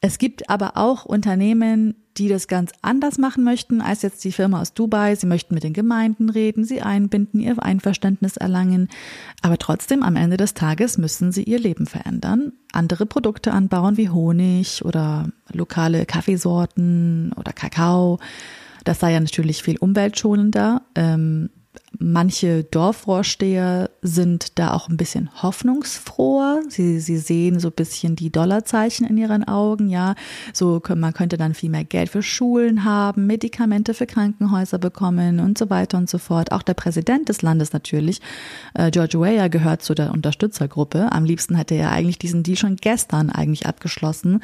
Es 0.05 0.19
gibt 0.19 0.51
aber 0.51 0.77
auch 0.77 1.05
Unternehmen, 1.05 1.95
die 2.16 2.29
das 2.29 2.49
ganz 2.49 2.73
anders 2.83 3.19
machen 3.19 3.45
möchten 3.45 3.81
als 3.81 4.03
jetzt 4.03 4.24
die 4.24 4.33
Firma 4.33 4.61
aus 4.61 4.74
Dubai. 4.74 5.15
Sie 5.15 5.27
möchten 5.29 5.55
mit 5.55 5.62
den 5.62 5.73
Gemeinden 5.73 6.29
reden, 6.29 6.65
sie 6.65 6.83
einbinden, 6.83 7.39
ihr 7.39 7.62
Einverständnis 7.62 8.37
erlangen. 8.37 8.89
Aber 9.43 9.59
trotzdem, 9.59 10.03
am 10.03 10.16
Ende 10.16 10.37
des 10.37 10.55
Tages 10.55 10.99
müssen 10.99 11.31
sie 11.31 11.45
ihr 11.45 11.61
Leben 11.61 11.87
verändern, 11.87 12.53
andere 12.73 13.07
Produkte 13.07 13.53
anbauen 13.53 13.97
wie 13.97 14.09
Honig 14.09 14.85
oder 14.85 15.29
lokale 15.53 16.05
Kaffeesorten 16.05 17.33
oder 17.37 17.53
Kakao. 17.53 18.19
Das 18.83 18.99
sei 18.99 19.12
ja 19.12 19.20
natürlich 19.20 19.62
viel 19.62 19.79
umweltschonender. 19.79 20.83
Ähm, 20.97 21.49
Manche 21.98 22.64
Dorfvorsteher 22.64 23.90
sind 24.01 24.59
da 24.59 24.73
auch 24.73 24.89
ein 24.89 24.97
bisschen 24.97 25.31
hoffnungsfroher. 25.43 26.62
Sie, 26.69 27.01
sie 27.01 27.19
sehen 27.19 27.60
so 27.60 27.69
ein 27.69 27.74
bisschen 27.74 28.16
die 28.16 28.31
Dollarzeichen 28.31 29.06
in 29.06 29.16
ihren 29.16 29.44
Augen. 29.47 29.89
Ja, 29.89 30.14
so 30.52 30.81
man 30.94 31.12
könnte 31.12 31.36
dann 31.36 31.55
viel 31.55 31.70
mehr 31.70 31.85
Geld 31.85 32.09
für 32.09 32.23
Schulen 32.23 32.85
haben, 32.85 33.27
Medikamente 33.27 33.94
für 33.94 34.06
Krankenhäuser 34.06 34.78
bekommen 34.78 35.40
und 35.40 35.59
so 35.59 35.70
weiter 35.70 35.98
und 35.98 36.09
so 36.09 36.19
fort. 36.19 36.52
Auch 36.52 36.62
der 36.62 36.74
Präsident 36.74 37.28
des 37.28 37.43
Landes 37.43 37.73
natürlich, 37.73 38.20
äh, 38.74 38.90
George 38.90 39.20
Weah, 39.20 39.48
gehört 39.48 39.82
zu 39.82 39.94
der 39.94 40.12
Unterstützergruppe. 40.12 41.12
Am 41.12 41.24
liebsten 41.24 41.55
hätte 41.55 41.74
er 41.74 41.93
eigentlich 41.93 42.19
diesen 42.19 42.43
Deal 42.43 42.56
schon 42.56 42.77
gestern 42.77 43.31
eigentlich 43.31 43.66
abgeschlossen. 43.66 44.40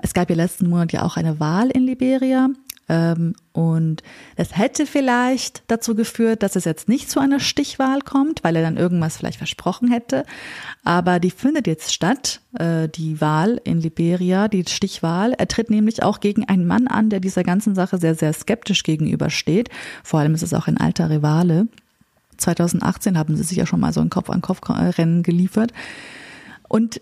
Es 0.00 0.14
gab 0.14 0.30
ja 0.30 0.36
letzten 0.36 0.68
Monat 0.68 0.92
ja 0.92 1.02
auch 1.02 1.16
eine 1.16 1.40
Wahl 1.40 1.70
in 1.70 1.86
Liberia. 1.86 2.50
Ähm, 2.90 3.36
und 3.52 4.02
es 4.34 4.56
hätte 4.58 4.84
vielleicht 4.84 5.62
dazu 5.68 5.94
geführt, 5.94 6.42
dass 6.42 6.56
es 6.56 6.64
jetzt 6.64 6.88
nicht 6.88 7.08
zu 7.08 7.20
einer 7.20 7.38
Stichwahl 7.38 8.00
kommt, 8.00 8.42
weil 8.42 8.56
er 8.56 8.62
dann 8.62 8.76
irgendwas 8.76 9.16
vielleicht 9.16 9.38
versprochen 9.38 9.92
hätte. 9.92 10.24
Aber 10.82 11.20
die 11.20 11.30
findet 11.30 11.68
jetzt 11.68 11.94
statt, 11.94 12.40
äh, 12.58 12.88
die 12.88 13.20
Wahl 13.20 13.60
in 13.62 13.80
Liberia, 13.80 14.48
die 14.48 14.64
Stichwahl. 14.68 15.34
Er 15.34 15.46
tritt 15.46 15.70
nämlich 15.70 16.02
auch 16.02 16.18
gegen 16.18 16.48
einen 16.48 16.66
Mann 16.66 16.88
an, 16.88 17.10
der 17.10 17.20
dieser 17.20 17.44
ganzen 17.44 17.76
Sache 17.76 17.98
sehr, 17.98 18.16
sehr 18.16 18.32
skeptisch 18.32 18.82
gegenübersteht. 18.82 19.68
Vor 20.02 20.18
allem 20.18 20.34
ist 20.34 20.42
es 20.42 20.52
auch 20.52 20.66
ein 20.66 20.76
alter 20.76 21.10
Rivale. 21.10 21.68
2018 22.38 23.16
haben 23.16 23.36
sie 23.36 23.44
sich 23.44 23.58
ja 23.58 23.66
schon 23.66 23.80
mal 23.80 23.92
so 23.92 24.00
ein 24.00 24.10
Kopf-an-Kopf-Rennen 24.10 25.22
geliefert. 25.22 25.72
Und 26.66 27.00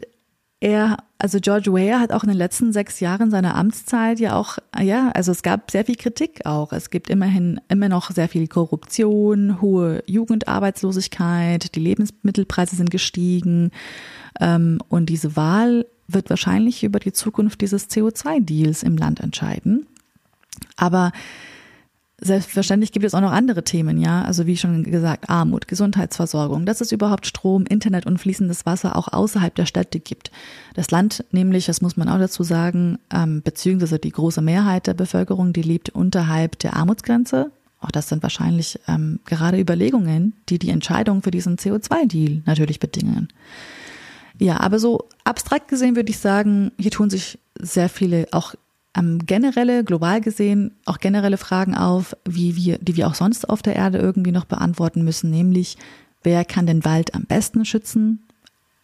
er, 0.61 0.97
also 1.19 1.39
George 1.41 1.73
Weah 1.73 2.01
hat 2.01 2.13
auch 2.13 2.25
in 2.25 2.31
den 2.31 2.39
letzten 2.39 2.73
sechs 2.73 2.99
Jahren 2.99 3.31
seiner 3.31 3.55
Amtszeit 3.55 4.19
ja 4.19 4.35
auch, 4.35 4.59
ja, 4.81 5.11
also 5.11 5.31
es 5.31 5.43
gab 5.43 5.71
sehr 5.71 5.85
viel 5.85 5.95
Kritik 5.95 6.47
auch. 6.47 6.73
Es 6.73 6.91
gibt 6.91 7.11
immerhin 7.11 7.61
immer 7.69 7.89
noch 7.89 8.11
sehr 8.11 8.29
viel 8.29 8.49
Korruption, 8.49 9.61
hohe 9.61 10.03
Jugendarbeitslosigkeit, 10.07 11.75
die 11.77 11.81
Lebensmittelpreise 11.81 12.75
sind 12.75 12.91
gestiegen. 12.91 13.71
Ähm, 14.41 14.81
und 14.89 15.07
diese 15.07 15.37
Wahl 15.37 15.87
wird 16.09 16.29
wahrscheinlich 16.29 16.83
über 16.83 16.99
die 16.99 17.13
Zukunft 17.13 17.61
dieses 17.61 17.89
CO2-Deals 17.89 18.83
im 18.83 18.97
Land 18.97 19.21
entscheiden. 19.21 19.87
Aber 20.77 21.13
Selbstverständlich 22.21 22.91
gibt 22.91 23.05
es 23.07 23.15
auch 23.15 23.21
noch 23.21 23.31
andere 23.31 23.63
Themen, 23.63 23.97
ja. 23.97 24.23
Also 24.23 24.45
wie 24.47 24.57
schon 24.57 24.83
gesagt, 24.83 25.31
Armut, 25.31 25.69
Gesundheitsversorgung, 25.69 26.67
dass 26.67 26.81
es 26.81 26.91
überhaupt 26.91 27.27
Strom, 27.27 27.65
Internet 27.65 28.07
und 28.07 28.19
fließendes 28.19 28.67
Wasser 28.67 28.97
auch 28.97 29.07
außerhalb 29.07 29.55
der 29.55 29.67
Städte 29.67 30.01
gibt. 30.01 30.33
Das 30.75 30.91
Land 30.91 31.25
nämlich, 31.31 31.67
das 31.67 31.81
muss 31.81 31.97
man 31.97 32.09
auch 32.09 32.19
dazu 32.19 32.43
sagen, 32.43 32.99
ähm, 33.15 33.43
beziehungsweise 33.43 34.01
die 34.01 34.11
große 34.11 34.43
Mehrheit 34.43 34.89
der 34.89 34.95
Bevölkerung, 34.95 35.53
die 35.53 35.63
lebt 35.63 35.91
unterhalb 35.91 36.59
der 36.59 36.75
Armutsgrenze. 36.75 37.53
Auch 37.81 37.93
das 37.93 38.09
sind 38.09 38.25
wahrscheinlich 38.25 38.81
ähm, 38.89 39.21
gerade 39.25 39.61
Überlegungen, 39.61 40.33
die 40.49 40.59
die 40.59 40.71
Entscheidung 40.71 41.23
für 41.23 41.31
diesen 41.31 41.57
CO2-Deal 41.57 42.43
natürlich 42.47 42.81
bedingen. 42.81 43.29
Ja, 44.39 44.59
aber 44.59 44.81
so 44.81 45.07
abstrakt 45.23 45.69
gesehen 45.69 45.95
würde 45.95 46.11
ich 46.11 46.19
sagen, 46.19 46.73
hier 46.79 46.91
tun 46.91 47.11
sich 47.11 47.39
sehr 47.61 47.89
viele 47.89 48.27
auch 48.33 48.57
ähm, 48.99 49.19
generelle, 49.25 49.85
global 49.85 50.21
gesehen, 50.21 50.73
auch 50.85 50.99
generelle 50.99 51.37
Fragen 51.37 51.75
auf, 51.75 52.17
wie 52.25 52.57
wir, 52.57 52.79
die 52.79 52.97
wir 52.97 53.07
auch 53.07 53.15
sonst 53.15 53.49
auf 53.49 53.63
der 53.63 53.77
Erde 53.77 53.99
irgendwie 53.99 54.33
noch 54.33 54.45
beantworten 54.45 55.05
müssen, 55.05 55.31
nämlich 55.31 55.77
wer 56.23 56.45
kann 56.45 56.67
den 56.67 56.85
Wald 56.85 57.15
am 57.15 57.25
besten 57.25 57.65
schützen? 57.65 58.25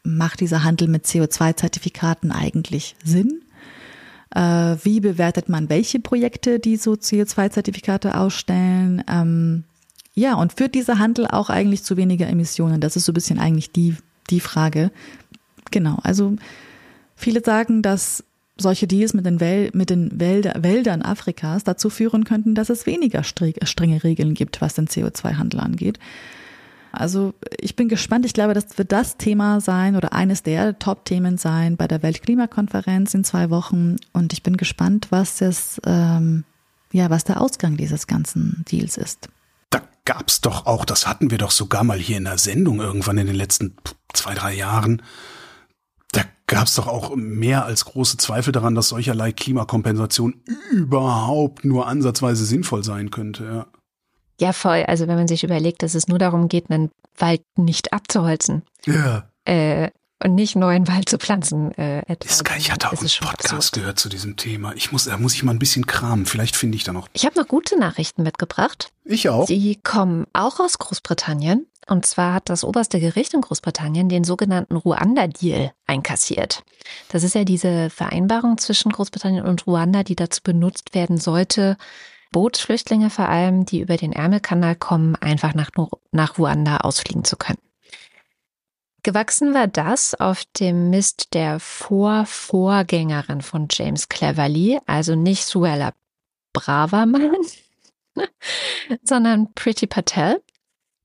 Macht 0.03 0.41
dieser 0.41 0.65
Handel 0.65 0.89
mit 0.89 1.07
CO2-Zertifikaten 1.07 2.31
eigentlich 2.31 2.95
Sinn? 3.03 3.41
Äh, 4.35 4.77
wie 4.82 5.01
bewertet 5.01 5.49
man 5.49 5.69
welche 5.69 6.01
Projekte, 6.01 6.59
die 6.59 6.77
so 6.77 6.93
CO2-Zertifikate 6.93 8.16
ausstellen? 8.16 9.03
Ähm, 9.09 9.65
ja, 10.15 10.35
und 10.35 10.53
führt 10.53 10.74
dieser 10.74 10.99
Handel 10.99 11.27
auch 11.27 11.51
eigentlich 11.51 11.82
zu 11.82 11.97
weniger 11.97 12.28
Emissionen? 12.28 12.81
Das 12.81 12.97
ist 12.97 13.07
so 13.07 13.12
ein 13.12 13.15
bisschen 13.15 13.39
eigentlich 13.39 13.73
die, 13.73 13.97
die 14.31 14.41
Frage. 14.41 14.93
Genau, 15.70 15.99
also 16.03 16.36
viele 17.16 17.43
sagen, 17.43 17.82
dass 17.82 18.23
solche 18.57 18.87
Deals 18.87 19.15
mit 19.15 19.27
den, 19.27 19.41
Wäl 19.41 19.71
mit 19.75 19.91
den 19.91 20.21
Wälder 20.21 20.63
Wäldern 20.63 21.03
Afrikas 21.03 21.65
dazu 21.65 21.91
führen 21.91 22.25
könnten, 22.25 22.55
dass 22.55 22.71
es 22.71 22.87
weniger 22.87 23.25
strenge 23.25 24.05
Regeln 24.05 24.35
gibt, 24.35 24.61
was 24.61 24.75
den 24.75 24.87
CO2-Handel 24.87 25.61
angeht. 25.61 25.99
Also 26.93 27.35
ich 27.59 27.75
bin 27.75 27.89
gespannt. 27.89 28.25
Ich 28.25 28.35
glaube, 28.35 28.55
das 28.55 28.79
wird 28.79 28.93
das 28.93 29.17
Thema 29.17 29.61
sein 29.61 29.97
oder 29.97 30.13
eines 30.13 30.43
der 30.43 30.79
Top-Themen 30.79 31.39
sein 31.39 31.77
bei 31.77 31.89
der 31.89 32.03
Weltklimakonferenz 32.03 33.15
in 33.15 33.25
zwei 33.25 33.51
Wochen. 33.51 33.97
Und 34.13 34.33
ich 34.33 34.43
bin 34.43 34.57
gespannt, 34.57 35.09
was 35.11 35.39
das, 35.39 35.81
ähm, 35.85 36.45
ja, 36.93 37.11
was 37.11 37.25
der 37.25 37.41
Ausgang 37.41 37.77
dieses 37.77 38.07
ganzen 38.07 38.65
Deals 38.71 38.97
ist. 38.97 39.29
Da 39.71 39.83
gab's 40.05 40.41
doch 40.41 40.67
auch, 40.67 40.85
das 40.85 41.09
hatten 41.09 41.33
wir 41.33 41.39
doch 41.39 41.51
sogar 41.51 41.83
mal 41.83 41.99
hier 41.99 42.19
in 42.19 42.25
der 42.25 42.39
Sendung 42.39 42.81
irgendwann 42.81 43.19
in 43.19 43.27
den 43.27 43.37
letzten 43.37 43.75
zwei, 44.13 44.35
drei 44.35 44.55
Jahren 44.55 45.03
gab 46.47 46.66
es 46.66 46.75
doch 46.75 46.87
auch 46.87 47.15
mehr 47.16 47.65
als 47.65 47.85
große 47.85 48.16
Zweifel 48.16 48.53
daran, 48.53 48.75
dass 48.75 48.91
solcherlei 48.91 49.33
Klimakompensation 49.33 50.43
überhaupt 50.71 51.65
nur 51.65 51.87
ansatzweise 51.87 52.45
sinnvoll 52.45 52.85
sein 52.85 53.11
könnte. 53.11 53.45
Ja. 53.45 53.66
Ja, 54.41 54.53
voll. 54.53 54.83
Also 54.89 55.07
wenn 55.07 55.16
man 55.16 55.29
sich 55.29 55.45
überlegt, 55.45 55.83
dass 55.83 55.95
es 55.95 56.09
nur 56.09 56.19
darum 56.19 56.49
geht, 56.49 56.71
einen 56.71 56.91
Wald 57.16 57.43
nicht 57.57 57.93
abzuholzen. 57.93 58.62
Ja. 58.85 59.29
Äh, 59.45 59.91
und 60.23 60.35
nicht 60.35 60.57
neuen 60.57 60.89
Wald 60.89 61.09
zu 61.09 61.19
pflanzen. 61.19 61.73
Äh, 61.77 61.99
etwa. 62.07 62.29
Ist 62.29 62.45
geil. 62.45 62.57
Ich 62.59 62.73
hatte 62.73 62.89
auch 62.89 62.93
einen 62.93 63.11
Podcast 63.21 63.53
absurd. 63.53 63.73
gehört 63.73 63.99
zu 63.99 64.09
diesem 64.09 64.37
Thema. 64.37 64.73
Ich 64.75 64.91
muss, 64.91 65.05
da 65.05 65.19
muss 65.19 65.35
ich 65.35 65.43
mal 65.43 65.53
ein 65.53 65.59
bisschen 65.59 65.87
kramen. 65.87 66.25
Vielleicht 66.25 66.57
finde 66.57 66.77
ich 66.77 66.85
da 66.85 66.93
noch. 66.93 67.09
Ich 67.12 67.27
habe 67.27 67.39
noch 67.39 67.47
gute 67.47 67.79
Nachrichten 67.79 68.23
mitgebracht. 68.23 68.91
Ich 69.05 69.29
auch. 69.29 69.47
Die 69.47 69.79
kommen 69.83 70.27
auch 70.33 70.61
aus 70.61 70.79
Großbritannien. 70.79 71.66
Und 71.86 72.06
zwar 72.06 72.35
hat 72.35 72.48
das 72.48 72.65
oberste 72.65 72.98
Gericht 72.98 73.35
in 73.35 73.43
Großbritannien 73.43 74.09
den 74.09 74.24
sogenannten 74.24 74.77
Ruanda-Deal 74.77 75.73
einkassiert. 75.86 76.65
Das 77.09 77.23
ist 77.23 77.35
ja 77.35 77.44
diese 77.44 77.90
Vereinbarung 77.90 78.59
zwischen 78.59 78.93
Großbritannien 78.93 79.44
und 79.44 79.66
Ruanda, 79.66 80.02
die 80.02 80.16
dazu 80.16 80.40
benutzt 80.43 80.94
werden 80.94 81.19
sollte, 81.19 81.77
Bootsflüchtlinge 82.32 83.11
vor 83.11 83.28
allem, 83.28 83.65
die 83.65 83.81
über 83.81 83.97
den 83.97 84.12
Ärmelkanal 84.12 84.74
kommen, 84.74 85.15
einfach 85.16 85.55
nach, 85.55 85.70
nach 86.11 86.39
Ruanda 86.39 86.78
ausfliegen 86.78 87.24
zu 87.24 87.36
können. 87.36 87.61
Gewachsen 89.05 89.52
war 89.52 89.69
das 89.69 90.15
auf 90.15 90.44
dem 90.59 90.89
Mist 90.89 91.35
der 91.35 91.61
Vorvorgängerin 91.61 93.43
von 93.43 93.69
James 93.70 94.09
Cleverly, 94.09 94.81
also 94.86 95.15
nicht 95.15 95.44
Suella 95.44 95.93
Braverman, 96.55 97.36
sondern 99.02 99.52
Pretty 99.52 99.86
Patel 99.86 100.43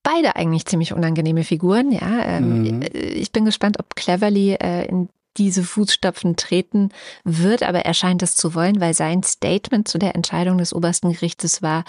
beide 0.10 0.36
eigentlich 0.36 0.66
ziemlich 0.66 0.94
unangenehme 0.94 1.44
Figuren, 1.44 1.92
ja. 1.92 2.24
Ähm, 2.26 2.64
mhm. 2.64 2.86
Ich 2.92 3.32
bin 3.32 3.46
gespannt, 3.46 3.80
ob 3.80 3.96
Cleverly 3.96 4.54
äh, 4.54 4.86
in 4.86 5.10
diese 5.38 5.64
Fußstapfen 5.64 6.36
treten 6.36 6.90
wird, 7.24 7.64
aber 7.64 7.86
er 7.86 7.94
scheint 7.94 8.24
es 8.24 8.36
zu 8.36 8.56
wollen, 8.56 8.82
weil 8.82 8.94
sein 8.94 9.24
Statement 9.24 9.88
zu 9.88 9.98
der 9.98 10.16
Entscheidung 10.16 10.58
des 10.58 10.74
obersten 10.74 11.12
Gerichtes 11.12 11.62
war, 11.62 11.86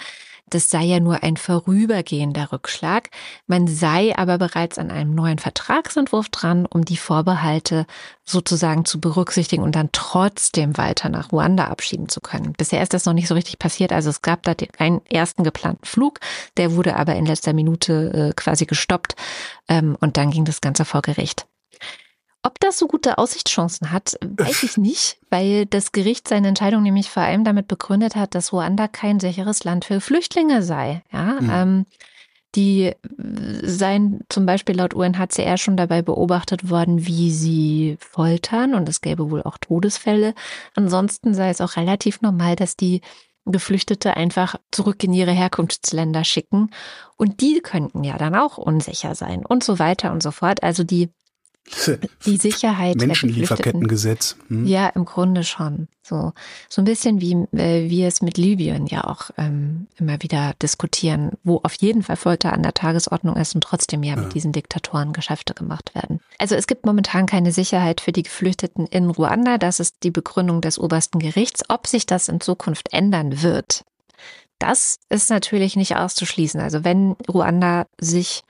das 0.51 0.69
sei 0.69 0.83
ja 0.83 0.99
nur 0.99 1.23
ein 1.23 1.37
vorübergehender 1.37 2.51
Rückschlag. 2.51 3.09
Man 3.47 3.67
sei 3.67 4.15
aber 4.15 4.37
bereits 4.37 4.77
an 4.77 4.91
einem 4.91 5.15
neuen 5.15 5.39
Vertragsentwurf 5.39 6.29
dran, 6.29 6.65
um 6.65 6.85
die 6.85 6.97
Vorbehalte 6.97 7.85
sozusagen 8.23 8.85
zu 8.85 9.01
berücksichtigen 9.01 9.63
und 9.63 9.75
dann 9.75 9.89
trotzdem 9.91 10.77
weiter 10.77 11.09
nach 11.09 11.31
Ruanda 11.31 11.65
abschieben 11.65 12.09
zu 12.09 12.21
können. 12.21 12.53
Bisher 12.53 12.83
ist 12.83 12.93
das 12.93 13.05
noch 13.05 13.13
nicht 13.13 13.27
so 13.27 13.35
richtig 13.35 13.59
passiert. 13.59 13.91
Also 13.91 14.09
es 14.09 14.21
gab 14.21 14.43
da 14.43 14.53
einen 14.77 15.01
ersten 15.07 15.43
geplanten 15.43 15.85
Flug, 15.85 16.19
der 16.57 16.75
wurde 16.75 16.95
aber 16.95 17.15
in 17.15 17.25
letzter 17.25 17.53
Minute 17.53 18.29
äh, 18.29 18.33
quasi 18.35 18.65
gestoppt 18.65 19.15
ähm, 19.67 19.97
und 19.99 20.17
dann 20.17 20.31
ging 20.31 20.45
das 20.45 20.61
Ganze 20.61 20.85
vor 20.85 21.01
Gericht. 21.01 21.47
Ob 22.43 22.59
das 22.59 22.79
so 22.79 22.87
gute 22.87 23.19
Aussichtschancen 23.19 23.91
hat, 23.91 24.17
weiß 24.21 24.63
ich 24.63 24.77
nicht, 24.77 25.17
weil 25.29 25.67
das 25.67 25.91
Gericht 25.91 26.27
seine 26.27 26.47
Entscheidung 26.47 26.81
nämlich 26.81 27.09
vor 27.09 27.21
allem 27.21 27.43
damit 27.43 27.67
begründet 27.67 28.15
hat, 28.15 28.33
dass 28.33 28.51
Ruanda 28.51 28.87
kein 28.87 29.19
sicheres 29.19 29.63
Land 29.63 29.85
für 29.85 30.01
Flüchtlinge 30.01 30.63
sei. 30.63 31.03
Ja, 31.11 31.39
mhm. 31.39 31.49
ähm, 31.51 31.85
die 32.55 32.91
seien 33.61 34.21
zum 34.27 34.45
Beispiel 34.45 34.75
laut 34.75 34.93
UNHCR 34.93 35.57
schon 35.57 35.77
dabei 35.77 36.01
beobachtet 36.01 36.69
worden, 36.69 37.05
wie 37.05 37.31
sie 37.31 37.97
foltern 37.99 38.73
und 38.73 38.89
es 38.89 39.01
gäbe 39.01 39.31
wohl 39.31 39.43
auch 39.43 39.57
Todesfälle. 39.57 40.33
Ansonsten 40.75 41.33
sei 41.33 41.49
es 41.49 41.61
auch 41.61 41.77
relativ 41.77 42.21
normal, 42.21 42.55
dass 42.55 42.75
die 42.75 43.01
Geflüchtete 43.45 44.17
einfach 44.17 44.55
zurück 44.71 45.03
in 45.03 45.13
ihre 45.13 45.31
Herkunftsländer 45.31 46.23
schicken 46.23 46.71
und 47.17 47.41
die 47.41 47.61
könnten 47.61 48.03
ja 48.03 48.17
dann 48.17 48.35
auch 48.35 48.57
unsicher 48.57 49.15
sein 49.15 49.45
und 49.45 49.63
so 49.63 49.79
weiter 49.79 50.11
und 50.11 50.21
so 50.21 50.31
fort. 50.31 50.61
Also 50.61 50.83
die 50.83 51.09
die 52.25 52.37
Sicherheit 52.37 52.97
Menschenlieferkettengesetz. 52.97 54.35
Hm? 54.47 54.65
Ja, 54.65 54.89
im 54.89 55.05
Grunde 55.05 55.43
schon. 55.43 55.87
So, 56.03 56.33
so 56.67 56.81
ein 56.81 56.85
bisschen 56.85 57.21
wie 57.21 57.33
äh, 57.57 57.89
wir 57.89 58.07
es 58.07 58.21
mit 58.21 58.37
Libyen 58.37 58.87
ja 58.87 59.05
auch 59.05 59.29
ähm, 59.37 59.87
immer 59.97 60.21
wieder 60.21 60.53
diskutieren, 60.61 61.31
wo 61.43 61.61
auf 61.63 61.75
jeden 61.75 62.03
Fall 62.03 62.17
Folter 62.17 62.53
an 62.53 62.63
der 62.63 62.73
Tagesordnung 62.73 63.35
ist 63.37 63.55
und 63.55 63.63
trotzdem 63.63 64.03
ja, 64.03 64.15
ja 64.15 64.21
mit 64.21 64.33
diesen 64.33 64.51
Diktatoren 64.51 65.13
Geschäfte 65.13 65.53
gemacht 65.53 65.93
werden. 65.95 66.19
Also 66.37 66.55
es 66.55 66.67
gibt 66.67 66.85
momentan 66.85 67.27
keine 67.27 67.51
Sicherheit 67.51 68.01
für 68.01 68.11
die 68.11 68.23
Geflüchteten 68.23 68.87
in 68.87 69.09
Ruanda. 69.09 69.57
Das 69.57 69.79
ist 69.79 69.97
die 70.03 70.11
Begründung 70.11 70.61
des 70.61 70.79
obersten 70.79 71.19
Gerichts. 71.19 71.63
Ob 71.69 71.87
sich 71.87 72.05
das 72.05 72.27
in 72.27 72.41
Zukunft 72.41 72.91
ändern 72.91 73.41
wird, 73.41 73.85
das 74.61 74.99
ist 75.09 75.29
natürlich 75.29 75.75
nicht 75.75 75.95
auszuschließen. 75.95 76.59
Also 76.59 76.83
wenn 76.83 77.15
Ruanda 77.27 77.87
sich 77.99 78.43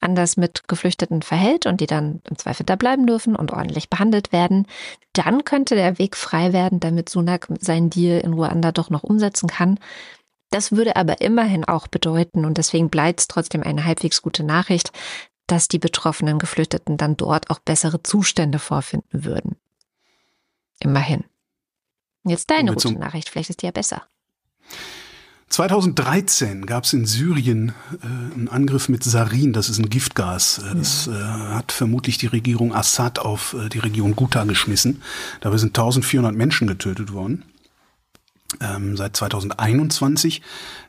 anders 0.00 0.36
mit 0.36 0.66
Geflüchteten 0.68 1.22
verhält 1.22 1.66
und 1.66 1.80
die 1.80 1.86
dann 1.86 2.20
im 2.28 2.38
Zweifel 2.38 2.64
da 2.64 2.76
bleiben 2.76 3.06
dürfen 3.06 3.36
und 3.36 3.52
ordentlich 3.52 3.90
behandelt 3.90 4.32
werden, 4.32 4.66
dann 5.12 5.44
könnte 5.44 5.74
der 5.74 5.98
Weg 5.98 6.16
frei 6.16 6.52
werden, 6.52 6.80
damit 6.80 7.08
Sunak 7.08 7.48
seinen 7.60 7.90
Deal 7.90 8.20
in 8.20 8.32
Ruanda 8.32 8.72
doch 8.72 8.90
noch 8.90 9.02
umsetzen 9.02 9.48
kann. 9.48 9.78
Das 10.50 10.72
würde 10.72 10.96
aber 10.96 11.20
immerhin 11.20 11.64
auch 11.64 11.86
bedeuten, 11.86 12.44
und 12.44 12.58
deswegen 12.58 12.90
bleibt 12.90 13.20
es 13.20 13.28
trotzdem 13.28 13.62
eine 13.62 13.84
halbwegs 13.84 14.20
gute 14.22 14.42
Nachricht, 14.42 14.90
dass 15.46 15.68
die 15.68 15.78
betroffenen 15.78 16.38
Geflüchteten 16.38 16.96
dann 16.96 17.16
dort 17.16 17.50
auch 17.50 17.58
bessere 17.58 18.02
Zustände 18.02 18.58
vorfinden 18.58 19.24
würden. 19.24 19.56
Immerhin. 20.80 21.24
Jetzt 22.24 22.50
deine 22.50 22.72
gute 22.72 22.92
Nachricht, 22.92 23.28
vielleicht 23.28 23.50
ist 23.50 23.62
die 23.62 23.66
ja 23.66 23.72
besser. 23.72 24.02
2013 25.50 26.64
gab 26.64 26.84
es 26.84 26.92
in 26.92 27.06
Syrien 27.06 27.72
äh, 28.02 28.06
einen 28.06 28.48
Angriff 28.48 28.88
mit 28.88 29.02
Sarin, 29.02 29.52
das 29.52 29.68
ist 29.68 29.78
ein 29.78 29.90
Giftgas. 29.90 30.58
Äh, 30.58 30.76
das 30.76 31.08
äh, 31.08 31.12
hat 31.12 31.72
vermutlich 31.72 32.18
die 32.18 32.28
Regierung 32.28 32.72
Assad 32.72 33.18
auf 33.18 33.54
äh, 33.54 33.68
die 33.68 33.80
Region 33.80 34.14
Ghouta 34.14 34.44
geschmissen. 34.44 35.02
Dabei 35.40 35.56
sind 35.58 35.70
1400 35.70 36.34
Menschen 36.34 36.68
getötet 36.68 37.12
worden. 37.12 37.44
Ähm, 38.60 38.96
seit 38.96 39.16
2021 39.16 40.40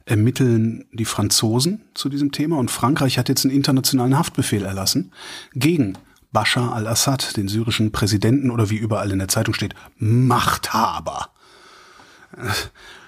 ermitteln 0.06 0.86
die 0.94 1.06
Franzosen 1.06 1.82
zu 1.96 2.10
diesem 2.10 2.32
Thema 2.32 2.58
und 2.58 2.70
Frankreich 2.70 3.18
hat 3.18 3.30
jetzt 3.30 3.46
einen 3.46 3.56
internationalen 3.56 4.18
Haftbefehl 4.18 4.64
erlassen 4.64 5.12
gegen 5.54 5.98
Bashar 6.32 6.74
al-Assad, 6.74 7.36
den 7.36 7.48
syrischen 7.48 7.92
Präsidenten 7.92 8.52
oder 8.52 8.70
wie 8.70 8.78
überall 8.78 9.12
in 9.12 9.20
der 9.20 9.28
Zeitung 9.28 9.54
steht, 9.54 9.74
Machthaber. 9.98 11.30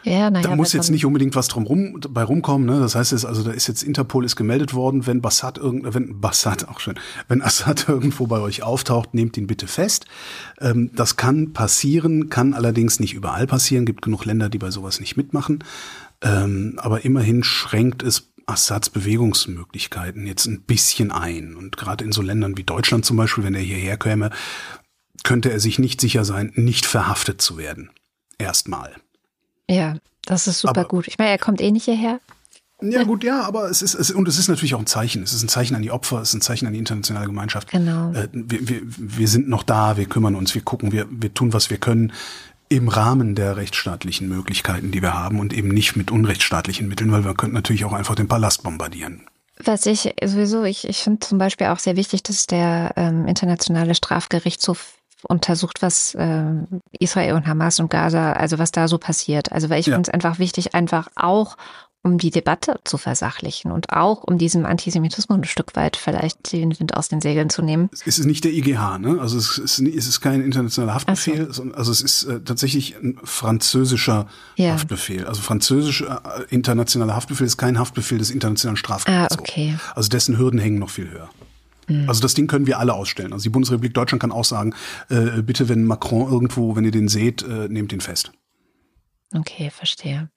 Ja, 0.03 0.29
naja, 0.29 0.49
da 0.49 0.55
muss 0.55 0.73
jetzt 0.73 0.91
nicht 0.91 1.05
unbedingt 1.05 1.35
was 1.35 1.47
drum 1.47 1.63
rum, 1.63 1.99
bei 2.09 2.23
rumkommen. 2.23 2.67
Ne? 2.67 2.79
Das 2.79 2.95
heißt, 2.95 3.11
jetzt, 3.13 3.25
also 3.25 3.43
da 3.43 3.51
ist 3.51 3.67
jetzt 3.67 3.83
Interpol 3.83 4.25
ist 4.25 4.35
gemeldet 4.35 4.73
worden, 4.73 5.07
wenn 5.07 5.21
Bassad 5.21 5.57
irgend, 5.57 5.93
wenn 5.93 6.19
Bassad 6.19 6.67
auch 6.67 6.79
schön, 6.79 6.99
wenn 7.27 7.41
Assad 7.41 7.87
irgendwo 7.87 8.27
bei 8.27 8.39
euch 8.39 8.63
auftaucht, 8.63 9.13
nehmt 9.13 9.37
ihn 9.37 9.47
bitte 9.47 9.67
fest. 9.67 10.05
Ähm, 10.59 10.91
das 10.93 11.15
kann 11.15 11.53
passieren, 11.53 12.29
kann 12.29 12.53
allerdings 12.53 12.99
nicht 12.99 13.13
überall 13.13 13.47
passieren. 13.47 13.85
Gibt 13.85 14.01
genug 14.01 14.25
Länder, 14.25 14.49
die 14.49 14.57
bei 14.59 14.71
sowas 14.71 14.99
nicht 14.99 15.15
mitmachen. 15.15 15.63
Ähm, 16.21 16.75
aber 16.77 17.05
immerhin 17.05 17.43
schränkt 17.43 18.03
es 18.03 18.33
Assads 18.45 18.89
Bewegungsmöglichkeiten 18.89 20.27
jetzt 20.27 20.45
ein 20.47 20.63
bisschen 20.63 21.11
ein. 21.11 21.55
Und 21.55 21.77
gerade 21.77 22.03
in 22.03 22.11
so 22.11 22.21
Ländern 22.21 22.57
wie 22.57 22.63
Deutschland 22.63 23.05
zum 23.05 23.17
Beispiel, 23.17 23.43
wenn 23.43 23.55
er 23.55 23.61
hierher 23.61 23.97
käme, 23.97 24.31
könnte 25.23 25.51
er 25.51 25.59
sich 25.59 25.79
nicht 25.79 26.01
sicher 26.01 26.25
sein, 26.25 26.51
nicht 26.55 26.85
verhaftet 26.85 27.41
zu 27.41 27.57
werden. 27.57 27.89
Erstmal. 28.37 28.95
Ja, 29.69 29.95
das 30.25 30.47
ist 30.47 30.59
super 30.59 30.81
aber, 30.81 30.87
gut. 30.87 31.07
Ich 31.07 31.17
meine, 31.17 31.31
er 31.31 31.37
kommt 31.37 31.61
eh 31.61 31.71
nicht 31.71 31.85
hierher. 31.85 32.19
Ja, 32.81 33.03
gut, 33.03 33.23
ja, 33.23 33.41
aber 33.43 33.69
es 33.69 33.81
ist, 33.81 33.93
es, 33.93 34.11
und 34.11 34.27
es 34.27 34.37
ist 34.37 34.49
natürlich 34.49 34.75
auch 34.75 34.79
ein 34.79 34.87
Zeichen. 34.87 35.23
Es 35.23 35.31
ist 35.31 35.41
ein 35.41 35.47
Zeichen 35.47 35.75
an 35.75 35.81
die 35.81 35.91
Opfer, 35.91 36.21
es 36.21 36.29
ist 36.29 36.35
ein 36.35 36.41
Zeichen 36.41 36.67
an 36.67 36.73
die 36.73 36.79
internationale 36.79 37.27
Gemeinschaft. 37.27 37.71
Genau. 37.71 38.11
Äh, 38.11 38.27
wir, 38.33 38.67
wir, 38.67 38.81
wir 38.83 39.27
sind 39.27 39.47
noch 39.47 39.63
da, 39.63 39.95
wir 39.95 40.05
kümmern 40.05 40.35
uns, 40.35 40.53
wir 40.53 40.63
gucken, 40.63 40.91
wir, 40.91 41.07
wir 41.09 41.33
tun, 41.33 41.53
was 41.53 41.69
wir 41.69 41.77
können 41.77 42.11
im 42.67 42.89
Rahmen 42.89 43.35
der 43.35 43.55
rechtsstaatlichen 43.55 44.27
Möglichkeiten, 44.27 44.91
die 44.91 45.01
wir 45.01 45.13
haben 45.13 45.39
und 45.39 45.53
eben 45.53 45.69
nicht 45.69 45.95
mit 45.95 46.11
unrechtsstaatlichen 46.11 46.87
Mitteln, 46.87 47.11
weil 47.11 47.23
wir 47.23 47.35
könnten 47.35 47.55
natürlich 47.55 47.85
auch 47.85 47.93
einfach 47.93 48.15
den 48.15 48.27
Palast 48.27 48.63
bombardieren. 48.63 49.27
Was 49.63 49.85
ich 49.85 50.15
sowieso, 50.23 50.63
ich, 50.63 50.87
ich 50.87 50.97
finde 50.97 51.19
zum 51.19 51.37
Beispiel 51.37 51.67
auch 51.67 51.79
sehr 51.79 51.95
wichtig, 51.95 52.23
dass 52.23 52.47
der 52.47 52.93
ähm, 52.95 53.27
internationale 53.27 53.93
Strafgerichtshof 53.93 54.95
untersucht, 55.23 55.81
was 55.81 56.15
äh, 56.15 56.43
Israel 56.99 57.33
und 57.33 57.47
Hamas 57.47 57.79
und 57.79 57.89
Gaza, 57.89 58.33
also 58.33 58.59
was 58.59 58.71
da 58.71 58.87
so 58.87 58.97
passiert. 58.97 59.51
Also 59.51 59.69
weil 59.69 59.79
ich 59.79 59.87
ja. 59.87 59.95
finde 59.95 60.09
es 60.09 60.13
einfach 60.13 60.39
wichtig, 60.39 60.75
einfach 60.75 61.07
auch 61.15 61.57
um 62.03 62.17
die 62.17 62.31
Debatte 62.31 62.79
zu 62.83 62.97
versachlichen 62.97 63.71
und 63.71 63.91
auch 63.91 64.23
um 64.23 64.37
diesem 64.37 64.65
Antisemitismus 64.65 65.37
ein 65.37 65.43
Stück 65.45 65.75
weit 65.75 65.95
vielleicht 65.95 66.51
den 66.51 66.77
Wind 66.77 66.97
aus 66.97 67.07
den 67.07 67.21
Segeln 67.21 67.49
zu 67.49 67.61
nehmen. 67.61 67.89
Es 67.93 68.05
ist 68.05 68.25
nicht 68.25 68.43
der 68.43 68.51
IGH, 68.51 68.99
ne? 68.99 69.19
Also 69.21 69.37
es 69.37 69.57
ist, 69.57 69.79
es 69.79 70.07
ist 70.07 70.19
kein 70.19 70.41
internationaler 70.41 70.95
Haftbefehl, 70.95 71.47
so. 71.53 71.63
also 71.73 71.91
es 71.91 72.01
ist 72.01 72.23
äh, 72.23 72.41
tatsächlich 72.41 72.97
ein 72.97 73.17
französischer 73.23 74.27
ja. 74.57 74.73
Haftbefehl. 74.73 75.25
Also 75.25 75.41
französischer 75.41 76.21
äh, 76.39 76.53
internationaler 76.53 77.15
Haftbefehl 77.15 77.47
ist 77.47 77.57
kein 77.57 77.79
Haftbefehl 77.79 78.17
des 78.17 78.31
internationalen 78.31 78.77
Strafgerichts. 78.77 79.37
Ah, 79.37 79.39
okay. 79.39 79.77
Also 79.95 80.09
dessen 80.09 80.37
Hürden 80.37 80.59
hängen 80.59 80.79
noch 80.79 80.89
viel 80.89 81.09
höher. 81.09 81.29
Mhm. 81.93 82.09
Also 82.09 82.21
das 82.21 82.33
Ding 82.33 82.47
können 82.47 82.67
wir 82.67 82.79
alle 82.79 82.93
ausstellen. 82.93 83.33
Also 83.33 83.43
die 83.43 83.49
Bundesrepublik 83.49 83.93
Deutschland 83.93 84.21
kann 84.21 84.31
auch 84.31 84.45
sagen, 84.45 84.73
äh, 85.09 85.41
bitte, 85.41 85.69
wenn 85.69 85.85
Macron 85.85 86.31
irgendwo, 86.31 86.75
wenn 86.75 86.85
ihr 86.85 86.91
den 86.91 87.07
seht, 87.07 87.43
äh, 87.43 87.67
nehmt 87.69 87.93
ihn 87.93 88.01
fest. 88.01 88.31
Okay, 89.35 89.69
verstehe. 89.69 90.29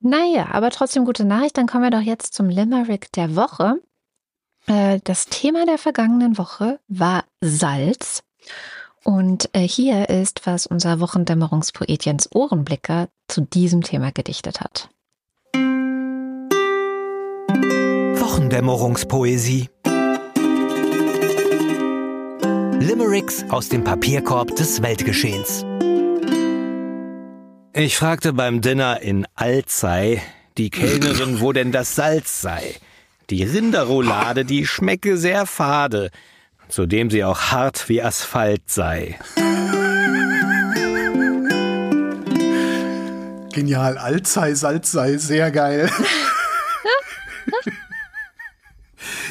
Naja, 0.00 0.48
aber 0.52 0.70
trotzdem 0.70 1.04
gute 1.04 1.24
Nachricht. 1.24 1.56
Dann 1.56 1.66
kommen 1.66 1.84
wir 1.84 1.90
doch 1.90 2.00
jetzt 2.00 2.34
zum 2.34 2.48
Limerick 2.48 3.10
der 3.12 3.34
Woche. 3.34 3.80
Äh, 4.66 5.00
das 5.04 5.26
Thema 5.26 5.66
der 5.66 5.78
vergangenen 5.78 6.38
Woche 6.38 6.78
war 6.88 7.24
Salz. 7.40 8.22
Und 9.04 9.48
äh, 9.52 9.66
hier 9.66 10.08
ist, 10.08 10.46
was 10.46 10.66
unser 10.66 11.00
Wochendämmerungspoet 11.00 12.04
Jens 12.04 12.28
Ohrenblicker 12.34 13.08
zu 13.28 13.40
diesem 13.40 13.82
Thema 13.82 14.10
gedichtet 14.10 14.60
hat. 14.60 14.88
Wochendämmerungspoesie 18.18 19.70
Limericks 22.80 23.44
aus 23.48 23.68
dem 23.70 23.84
Papierkorb 23.84 24.54
des 24.56 24.82
Weltgeschehens. 24.82 25.64
Ich 27.72 27.96
fragte 27.96 28.32
beim 28.34 28.60
Dinner 28.60 29.00
in 29.00 29.26
Alzey 29.34 30.20
die 30.58 30.70
Kellnerin, 30.70 31.40
wo 31.40 31.52
denn 31.52 31.72
das 31.72 31.94
Salz 31.94 32.42
sei. 32.42 32.74
Die 33.30 33.42
Rinderroulade, 33.42 34.44
die 34.44 34.66
schmecke 34.66 35.16
sehr 35.16 35.46
fade, 35.46 36.10
zudem 36.68 37.10
sie 37.10 37.24
auch 37.24 37.40
hart 37.50 37.88
wie 37.88 38.02
Asphalt 38.02 38.62
sei. 38.66 39.18
Genial, 43.52 43.96
Alzey, 43.96 44.54
Salz 44.54 44.92
sei, 44.92 45.16
sehr 45.16 45.50
geil. 45.50 45.90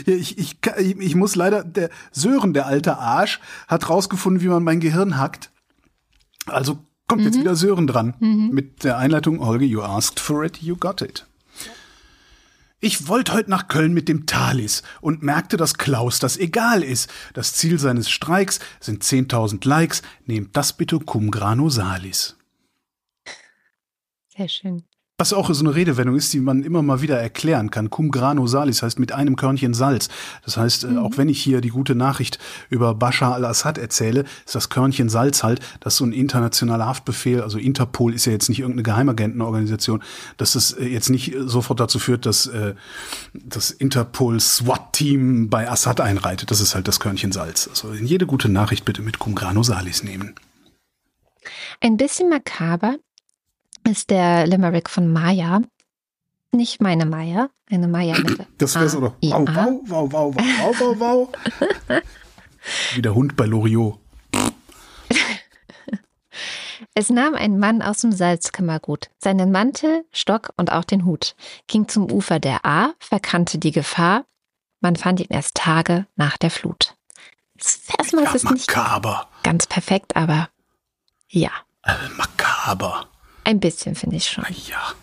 Ich, 0.06 0.38
ich, 0.38 0.58
ich 0.78 1.16
muss 1.16 1.36
leider, 1.36 1.64
der 1.64 1.90
Sören, 2.12 2.54
der 2.54 2.66
alte 2.66 2.98
Arsch, 2.98 3.40
hat 3.68 3.90
rausgefunden, 3.90 4.42
wie 4.42 4.48
man 4.48 4.64
mein 4.64 4.80
Gehirn 4.80 5.18
hackt. 5.18 5.52
Also 6.46 6.80
kommt 7.08 7.22
mhm. 7.22 7.28
jetzt 7.28 7.40
wieder 7.40 7.56
Sören 7.56 7.88
dran 7.88 8.16
mhm. 8.20 8.50
mit 8.52 8.84
der 8.84 8.98
Einleitung, 8.98 9.40
Holger, 9.40 9.66
you 9.66 9.82
asked 9.82 10.20
for 10.20 10.44
it, 10.44 10.58
you 10.58 10.76
got 10.76 11.02
it. 11.02 11.26
Ich 12.86 13.08
wollte 13.08 13.34
heute 13.34 13.50
nach 13.50 13.68
Köln 13.68 13.94
mit 13.94 14.08
dem 14.08 14.28
Thalys 14.28 14.84
und 15.02 15.24
merkte, 15.24 15.58
dass 15.58 15.76
Klaus 15.76 16.20
das 16.20 16.38
egal 16.38 16.84
ist. 16.84 17.12
Das 17.34 17.54
Ziel 17.54 17.80
seines 17.80 18.12
Streiks 18.12 18.60
sind 18.80 19.04
10.000 19.04 19.68
Likes. 19.68 20.04
Nehmt 20.26 20.56
das 20.56 20.74
bitte 20.74 21.00
cum 21.00 21.32
grano 21.32 21.70
salis. 21.70 22.38
Sehr 24.38 24.50
schön. 24.50 24.84
Was 25.18 25.32
auch 25.32 25.50
so 25.54 25.64
eine 25.64 25.74
Redewendung 25.74 26.18
ist, 26.18 26.34
die 26.34 26.42
man 26.42 26.64
immer 26.64 26.82
mal 26.82 27.02
wieder 27.02 27.18
erklären 27.18 27.72
kann. 27.72 27.90
Cum 27.90 28.12
grano 28.12 28.48
salis 28.48 28.84
heißt 28.84 29.00
mit 29.00 29.14
einem 29.14 29.38
Körnchen 29.38 29.74
Salz. 29.74 30.10
Das 30.44 30.58
heißt, 30.58 30.84
äh, 30.84 30.98
auch 30.98 31.14
wenn 31.16 31.30
ich 31.30 31.42
hier 31.42 31.62
die 31.62 31.70
gute 31.70 31.96
Nachricht 31.96 32.38
über 32.70 32.94
Bashar 32.94 33.34
al-Assad 33.36 33.78
erzähle, 33.78 34.26
ist 34.46 34.56
das 34.56 34.70
Körnchen 34.70 35.08
Salz 35.08 35.42
halt, 35.42 35.62
dass 35.80 35.96
so 35.96 36.06
ein 36.06 36.12
internationaler 36.12 36.88
Haftbefehl, 36.88 37.42
also 37.42 37.58
Interpol 37.58 38.14
ist 38.14 38.26
ja 38.26 38.34
jetzt 38.34 38.50
nicht 38.50 38.60
irgendeine 38.60 38.84
Geheimagentenorganisation, 38.84 40.04
dass 40.36 40.52
das 40.52 40.74
äh, 40.74 40.84
jetzt 40.84 41.10
nicht 41.10 41.34
sofort 41.46 41.80
dazu 41.80 41.98
führt, 41.98 42.26
dass 42.26 42.48
äh, 42.48 42.76
das 43.34 43.72
Interpol 43.72 44.42
SWAT-Team 44.42 45.50
bei 45.50 45.72
Assad 45.72 46.02
einreitet. 46.02 46.52
Das 46.52 46.60
ist 46.60 46.76
halt 46.76 46.90
das 46.90 47.00
Körnchen 47.00 47.32
Salz. 47.32 47.70
Also 47.70 47.94
jede 47.94 48.26
gute 48.26 48.50
Nachricht 48.50 48.84
bitte 48.84 49.02
mit 49.02 49.20
Cum 49.20 49.34
grano 49.34 49.64
salis 49.64 50.04
nehmen. 50.04 50.36
Ein 51.80 51.96
bisschen 51.96 52.28
makaber 52.28 52.98
ist 53.90 54.10
der 54.10 54.48
Limerick 54.48 54.90
von 54.90 55.12
Maya. 55.12 55.62
Nicht 56.52 56.82
meine 56.82 57.06
Maya, 57.06 57.50
eine 57.70 57.88
Maya 57.88 58.16
mit 58.24 58.40
Das 58.58 58.76
wäre 58.76 58.90
so 58.90 59.02
doch. 59.02 59.14
Wow, 59.22 59.48
wow, 59.54 59.82
wow, 60.12 60.14
wow, 60.14 60.36
wow, 60.36 60.80
wow, 60.80 61.00
wow. 61.00 62.02
Wie 62.94 63.02
der 63.02 63.14
Hund 63.16 63.36
bei 63.36 63.46
Loriot. 63.46 64.00
Es 66.98 67.10
nahm 67.10 67.36
ein 67.36 67.60
Mann 67.60 67.82
aus 67.82 68.00
dem 68.00 68.12
Salzkammergut 68.14 69.10
seinen 69.18 69.52
Mantel, 69.52 70.06
Stock 70.14 70.54
und 70.56 70.72
auch 70.72 70.86
den 70.86 71.04
Hut, 71.06 71.36
ging 71.68 71.88
zum 71.90 72.10
Ufer 72.10 72.40
der 72.40 72.66
A, 72.66 72.94
verkannte 73.00 73.58
die 73.58 73.72
Gefahr. 73.72 74.26
Man 74.80 74.96
fand 74.96 75.20
ihn 75.20 75.28
erst 75.30 75.56
Tage 75.56 76.06
nach 76.16 76.38
der 76.38 76.52
Flut. 76.52 76.96
Ja, 77.58 78.04
ist 78.34 78.50
nicht 78.50 78.68
makaber. 78.68 79.28
ganz 79.44 79.68
perfekt, 79.68 80.16
aber 80.16 80.50
ja, 81.30 81.50
Äh, 81.84 81.94
makaber. 82.18 83.08
Ein 83.46 83.60
bisschen 83.62 83.96
finde 83.96 84.18
ich 84.18 84.30
schon. 84.30 84.44
Na 84.48 84.54
ja, 84.70 84.94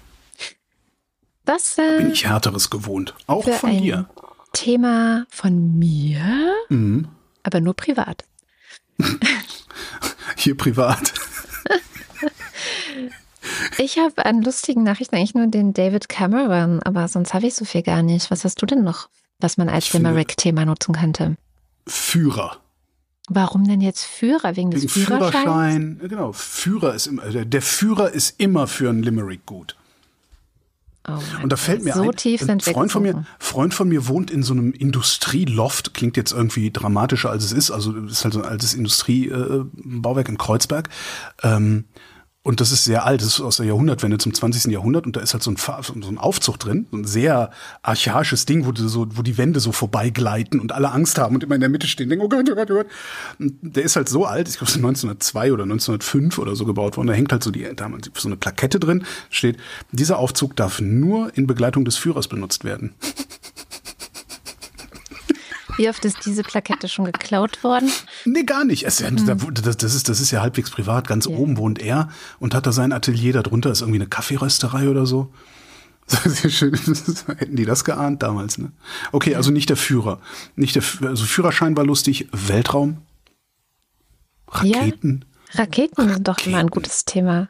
Das 1.44 1.77
bin 1.77 2.10
äh, 2.10 2.12
ich 2.12 2.27
Härteres 2.27 2.69
gewohnt. 2.70 3.14
Auch 3.27 3.48
von 3.48 3.70
ein 3.70 3.82
dir. 3.82 4.09
Thema 4.52 5.24
von 5.31 5.78
mir, 5.78 6.52
Mhm. 6.69 7.09
aber 7.43 7.60
nur 7.60 7.74
privat. 7.74 8.24
Hier 10.36 10.56
privat. 10.56 11.12
Ich 13.78 13.98
habe 13.98 14.24
an 14.24 14.43
lustigen 14.43 14.85
Nachrichten 14.85 15.16
eigentlich 15.16 15.35
nur 15.35 15.47
den 15.48 15.73
David 15.73 16.09
Cameron, 16.09 16.81
aber 16.82 17.09
sonst 17.09 17.35
habe 17.35 17.47
ich 17.47 17.55
so 17.55 17.64
viel 17.64 17.82
gar 17.82 18.02
nicht. 18.02 18.31
Was 18.31 18.44
hast 18.44 18.60
du 18.62 18.66
denn 18.66 18.85
noch, 18.85 19.09
was 19.40 19.56
man 19.56 19.69
als 19.69 19.93
Limerick-Thema 19.93 20.64
nutzen 20.64 20.94
könnte? 20.94 21.36
Führer. 21.89 22.59
Warum 23.34 23.66
denn 23.66 23.80
jetzt 23.80 24.04
Führer? 24.04 24.56
Wegen 24.56 24.70
des 24.70 24.82
Wegen 24.82 24.92
Führerscheins? 24.92 25.32
Führerschein. 25.32 26.00
Genau, 26.09 26.32
Führer 26.32 26.94
ist 26.94 27.06
immer, 27.06 27.22
der 27.22 27.44
der 27.44 27.62
Führer 27.62 28.10
ist 28.10 28.40
immer 28.40 28.66
für 28.66 28.90
einen 28.90 29.02
Limerick 29.02 29.46
gut. 29.46 29.76
Oh 31.09 31.18
Und 31.42 31.50
da 31.50 31.56
fällt 31.56 31.82
mir 31.82 31.94
so 31.94 32.02
ein, 32.02 32.12
tief 32.12 32.48
ein 32.48 32.60
Freund 32.60 32.92
von 32.92 33.02
mir. 33.02 33.24
Freund 33.40 33.74
von 33.74 33.88
mir 33.88 34.06
wohnt 34.06 34.30
in 34.30 34.44
so 34.44 34.52
einem 34.52 34.72
Industrieloft, 34.72 35.94
klingt 35.94 36.16
jetzt 36.16 36.30
irgendwie 36.30 36.70
dramatischer 36.70 37.28
als 37.28 37.44
es 37.44 37.50
ist, 37.50 37.72
also 37.72 37.96
es 38.04 38.12
ist 38.12 38.24
halt 38.24 38.34
so 38.34 38.40
ein 38.40 38.48
altes 38.48 38.72
Industriebauwerk 38.72 40.28
in 40.28 40.38
Kreuzberg. 40.38 40.88
Ähm, 41.42 41.86
und 42.44 42.60
das 42.60 42.73
ist 42.73 42.85
sehr 42.85 43.06
alt, 43.06 43.20
das 43.20 43.28
ist 43.28 43.40
aus 43.40 43.59
der 43.59 43.66
Jahrhundertwende 43.66 44.19
zum 44.19 44.35
20. 44.35 44.73
Jahrhundert 44.73 45.06
und 45.06 45.14
da 45.14 45.20
ist 45.20 45.32
halt 45.32 45.44
so 45.44 45.52
ein, 45.52 45.56
so 45.56 46.09
ein 46.09 46.19
Aufzug 46.19 46.59
drin, 46.59 46.86
so 46.90 46.97
ein 46.97 47.05
sehr 47.05 47.51
archaisches 47.82 48.47
Ding, 48.47 48.66
wo, 48.66 48.73
so, 48.74 49.06
wo 49.14 49.23
die 49.23 49.39
Wände 49.39 49.60
so 49.60 49.70
vorbeigleiten 49.70 50.59
und 50.59 50.73
alle 50.73 50.90
Angst 50.90 51.19
haben 51.19 51.36
und 51.36 51.44
immer 51.44 51.55
in 51.55 51.60
der 51.60 51.70
Mitte 51.70 51.86
stehen, 51.86 52.09
denken, 52.09 52.24
oh 52.24 52.28
Gott, 52.28 52.48
oh 52.51 52.55
Gott, 52.56 52.70
oh 52.70 52.74
Gott. 52.74 52.86
Und 53.39 53.59
der 53.62 53.85
ist 53.85 53.94
halt 53.94 54.09
so 54.09 54.27
alt, 54.27 54.48
ich 54.48 54.55
glaube, 54.55 54.70
es 54.70 54.77
ist 54.77 54.85
1902 54.85 55.52
oder 55.52 55.62
1905 55.62 56.39
oder 56.39 56.56
so 56.56 56.64
gebaut 56.64 56.97
worden, 56.97 57.06
da 57.06 57.14
hängt 57.14 57.31
halt 57.31 57.44
so 57.44 57.52
die, 57.52 57.69
da 57.77 57.85
haben 57.85 58.02
sie 58.02 58.10
so 58.16 58.28
eine 58.28 58.36
Plakette 58.36 58.81
drin, 58.81 59.05
steht, 59.31 59.56
dieser 59.93 60.19
Aufzug 60.19 60.56
darf 60.56 60.81
nur 60.81 61.36
in 61.36 61.47
Begleitung 61.47 61.85
des 61.85 61.97
Führers 61.97 62.27
benutzt 62.27 62.64
werden. 62.64 62.94
Wie 65.76 65.88
oft 65.88 66.04
ist 66.04 66.24
diese 66.26 66.42
Plakette 66.42 66.88
schon 66.88 67.06
geklaut 67.06 67.64
worden? 67.64 67.90
Nee, 68.24 68.42
gar 68.44 68.64
nicht. 68.64 68.84
Es, 68.84 68.98
ja- 68.98 69.10
das, 69.10 69.76
das, 69.78 69.94
ist, 69.94 70.08
das 70.08 70.20
ist 70.20 70.30
ja 70.30 70.40
halbwegs 70.42 70.70
privat. 70.70 71.06
Ganz 71.08 71.26
Ja. 71.26 71.36
oben 71.36 71.56
wohnt 71.56 71.78
er 71.80 72.08
und 72.38 72.54
hat 72.54 72.66
da 72.66 72.72
sein 72.72 72.92
Atelier. 72.92 73.32
Darunter 73.32 73.70
ist 73.70 73.80
irgendwie 73.80 73.98
eine 73.98 74.06
Kaffeerösterei 74.08 74.88
oder 74.88 75.06
so. 75.06 75.32
Sehr 76.06 76.50
schön. 76.50 76.74
Hätten 77.36 77.56
die 77.56 77.64
das 77.64 77.84
geahnt 77.84 78.22
damals, 78.22 78.58
ne? 78.58 78.72
Okay, 79.12 79.34
also 79.34 79.50
nicht 79.50 79.70
der 79.70 79.76
Führer. 79.76 80.20
Nicht 80.56 80.74
der, 80.76 80.82
also 81.08 81.24
Führerschein 81.24 81.76
war 81.76 81.84
lustig. 81.84 82.28
Weltraum? 82.32 82.98
Raketen? 84.48 85.24
Raketen 85.54 86.08
sind 86.08 86.28
doch 86.28 86.38
immer 86.46 86.58
ein 86.58 86.68
gutes 86.68 87.04
Thema. 87.04 87.48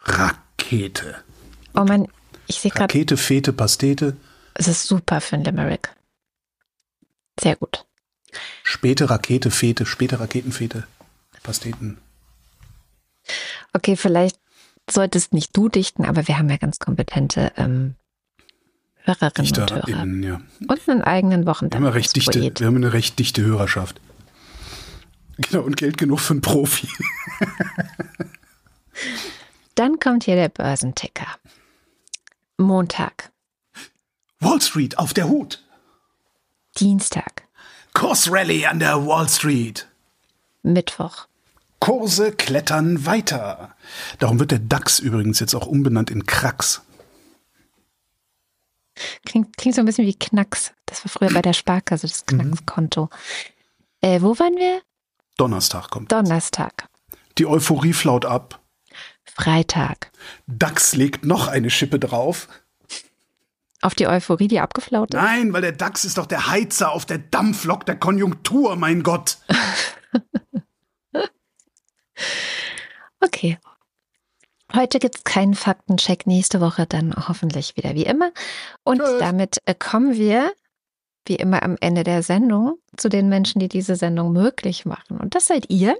Rakete. 0.00 1.16
Oh 1.74 1.84
man, 1.84 2.06
ich 2.46 2.60
sehe 2.60 2.70
gerade, 2.70 2.92
Rakete, 2.92 3.16
Fete, 3.16 3.52
Pastete. 3.52 4.16
es 4.54 4.68
ist 4.68 4.86
super 4.86 5.20
für 5.20 5.36
ein 5.36 5.44
Limerick. 5.44 5.90
Sehr 7.40 7.56
gut. 7.56 7.84
Späte 8.62 9.10
Rakete, 9.10 9.50
Fete, 9.50 9.86
späte 9.86 10.20
Raketenfete, 10.20 10.86
Pasteten. 11.42 11.98
Okay, 13.72 13.96
vielleicht 13.96 14.38
solltest 14.90 15.32
nicht 15.32 15.56
du 15.56 15.68
dichten, 15.68 16.04
aber 16.04 16.28
wir 16.28 16.38
haben 16.38 16.48
ja 16.48 16.56
ganz 16.56 16.78
kompetente 16.78 17.52
ähm, 17.56 17.94
Hörerinnen 19.02 19.52
und 19.52 19.58
Hörer. 19.58 19.80
DichterInnen, 19.80 20.22
ja. 20.22 20.40
Und 20.68 20.88
einen 20.88 21.02
eigenen 21.02 21.46
Wir 21.46 21.54
haben, 21.54 21.84
ja 21.84 21.90
recht 21.90 22.16
dichte, 22.16 22.40
Wochenpoet. 22.40 22.60
wir 22.60 22.66
haben 22.66 22.76
eine 22.76 22.92
recht 22.92 23.18
dichte 23.18 23.42
Hörerschaft. 23.42 24.00
Genau, 25.38 25.62
und 25.62 25.76
Geld 25.76 25.98
genug 25.98 26.20
für 26.20 26.32
einen 26.32 26.40
Profi. 26.40 26.88
Dann 29.74 30.00
kommt 30.00 30.24
hier 30.24 30.36
der 30.36 30.48
Börsenticker. 30.48 31.26
Montag, 32.56 33.30
Wall 34.40 34.60
Street 34.62 34.98
auf 34.98 35.12
der 35.12 35.28
Hut. 35.28 35.62
Dienstag, 36.78 37.44
Kursrallye 37.94 38.66
an 38.66 38.78
der 38.78 39.06
Wall 39.06 39.28
Street. 39.28 39.88
Mittwoch, 40.62 41.26
Kurse 41.80 42.32
klettern 42.32 43.06
weiter. 43.06 43.74
Darum 44.18 44.38
wird 44.38 44.50
der 44.50 44.58
DAX 44.58 44.98
übrigens 44.98 45.40
jetzt 45.40 45.54
auch 45.54 45.66
umbenannt 45.66 46.10
in 46.10 46.26
Krax. 46.26 46.82
Klingt, 49.26 49.56
klingt 49.58 49.74
so 49.74 49.82
ein 49.82 49.84
bisschen 49.84 50.06
wie 50.06 50.14
Knacks. 50.14 50.72
Das 50.86 51.04
war 51.04 51.10
früher 51.10 51.32
bei 51.32 51.42
der 51.42 51.52
Sparkasse, 51.52 52.06
das 52.06 52.24
Mhm. 52.30 52.38
Knackskonto. 52.38 53.10
Äh, 54.00 54.22
wo 54.22 54.38
waren 54.38 54.56
wir? 54.56 54.80
Donnerstag 55.36 55.90
kommt. 55.90 56.10
Donnerstag, 56.12 56.88
Die 57.38 57.46
Euphorie 57.46 57.92
flaut 57.92 58.24
ab. 58.24 58.60
Freitag. 59.24 60.10
DAX 60.46 60.94
legt 60.94 61.26
noch 61.26 61.48
eine 61.48 61.68
Schippe 61.68 61.98
drauf. 61.98 62.48
Auf 63.86 63.94
die 63.94 64.08
Euphorie, 64.08 64.48
die 64.48 64.58
abgeflaut 64.58 65.14
ist. 65.14 65.20
Nein, 65.20 65.52
weil 65.52 65.62
der 65.62 65.70
DAX 65.70 66.04
ist 66.04 66.18
doch 66.18 66.26
der 66.26 66.48
Heizer 66.48 66.90
auf 66.90 67.06
der 67.06 67.18
Dampflok 67.18 67.86
der 67.86 67.94
Konjunktur, 67.94 68.74
mein 68.74 69.04
Gott. 69.04 69.38
Okay. 73.20 73.58
Heute 74.74 74.98
gibt 74.98 75.16
es 75.16 75.24
keinen 75.24 75.54
Faktencheck, 75.54 76.26
nächste 76.26 76.60
Woche 76.60 76.86
dann 76.86 77.14
hoffentlich 77.28 77.76
wieder 77.76 77.94
wie 77.94 78.04
immer. 78.04 78.30
Und 78.84 78.98
Tschüss. 79.00 79.18
damit 79.18 79.58
äh, 79.64 79.74
kommen 79.74 80.14
wir, 80.14 80.52
wie 81.28 81.36
immer 81.36 81.62
am 81.62 81.76
Ende 81.80 82.04
der 82.04 82.22
Sendung, 82.22 82.78
zu 82.96 83.08
den 83.08 83.28
Menschen, 83.28 83.58
die 83.58 83.68
diese 83.68 83.96
Sendung 83.96 84.32
möglich 84.32 84.86
machen. 84.86 85.18
Und 85.18 85.34
das 85.34 85.46
seid 85.46 85.70
ihr. 85.70 85.96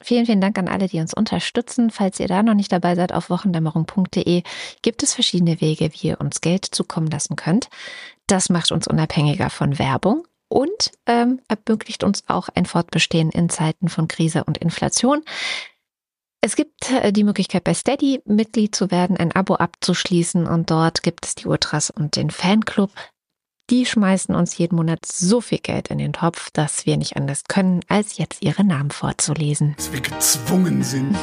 Vielen, 0.00 0.26
vielen 0.26 0.40
Dank 0.40 0.58
an 0.58 0.68
alle, 0.68 0.88
die 0.88 1.00
uns 1.00 1.14
unterstützen. 1.14 1.90
Falls 1.90 2.18
ihr 2.18 2.28
da 2.28 2.42
noch 2.42 2.54
nicht 2.54 2.72
dabei 2.72 2.94
seid, 2.94 3.12
auf 3.12 3.30
wochendämmerung.de 3.30 4.42
gibt 4.82 5.02
es 5.02 5.14
verschiedene 5.14 5.60
Wege, 5.60 5.90
wie 5.92 6.08
ihr 6.08 6.20
uns 6.20 6.40
Geld 6.40 6.64
zukommen 6.64 7.08
lassen 7.08 7.36
könnt. 7.36 7.68
Das 8.26 8.48
macht 8.48 8.72
uns 8.72 8.86
unabhängiger 8.86 9.50
von 9.50 9.78
Werbung 9.78 10.26
und 10.48 10.90
ähm, 11.06 11.40
ermöglicht 11.48 12.04
uns 12.04 12.24
auch 12.28 12.48
ein 12.54 12.66
Fortbestehen 12.66 13.30
in 13.30 13.48
Zeiten 13.48 13.88
von 13.88 14.08
Krise 14.08 14.44
und 14.44 14.58
Inflation. 14.58 15.22
Es 16.44 16.56
gibt 16.56 16.90
äh, 16.90 17.12
die 17.12 17.24
Möglichkeit, 17.24 17.64
bei 17.64 17.72
Steady 17.72 18.20
Mitglied 18.24 18.74
zu 18.74 18.90
werden, 18.90 19.16
ein 19.16 19.32
Abo 19.32 19.54
abzuschließen 19.54 20.46
und 20.46 20.70
dort 20.70 21.02
gibt 21.02 21.24
es 21.24 21.36
die 21.36 21.46
Ultras 21.46 21.90
und 21.90 22.16
den 22.16 22.30
Fanclub. 22.30 22.90
Die 23.72 23.86
schmeißen 23.86 24.34
uns 24.34 24.58
jeden 24.58 24.76
Monat 24.76 25.06
so 25.06 25.40
viel 25.40 25.56
Geld 25.56 25.88
in 25.88 25.96
den 25.96 26.12
Topf, 26.12 26.50
dass 26.50 26.84
wir 26.84 26.98
nicht 26.98 27.16
anders 27.16 27.44
können, 27.48 27.80
als 27.88 28.18
jetzt 28.18 28.42
ihre 28.42 28.64
Namen 28.64 28.90
vorzulesen. 28.90 29.72
Dass 29.78 29.90
wir 29.94 30.02
gezwungen 30.02 30.82
sind. 30.82 31.16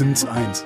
Dins 0.00 0.24
1. 0.24 0.64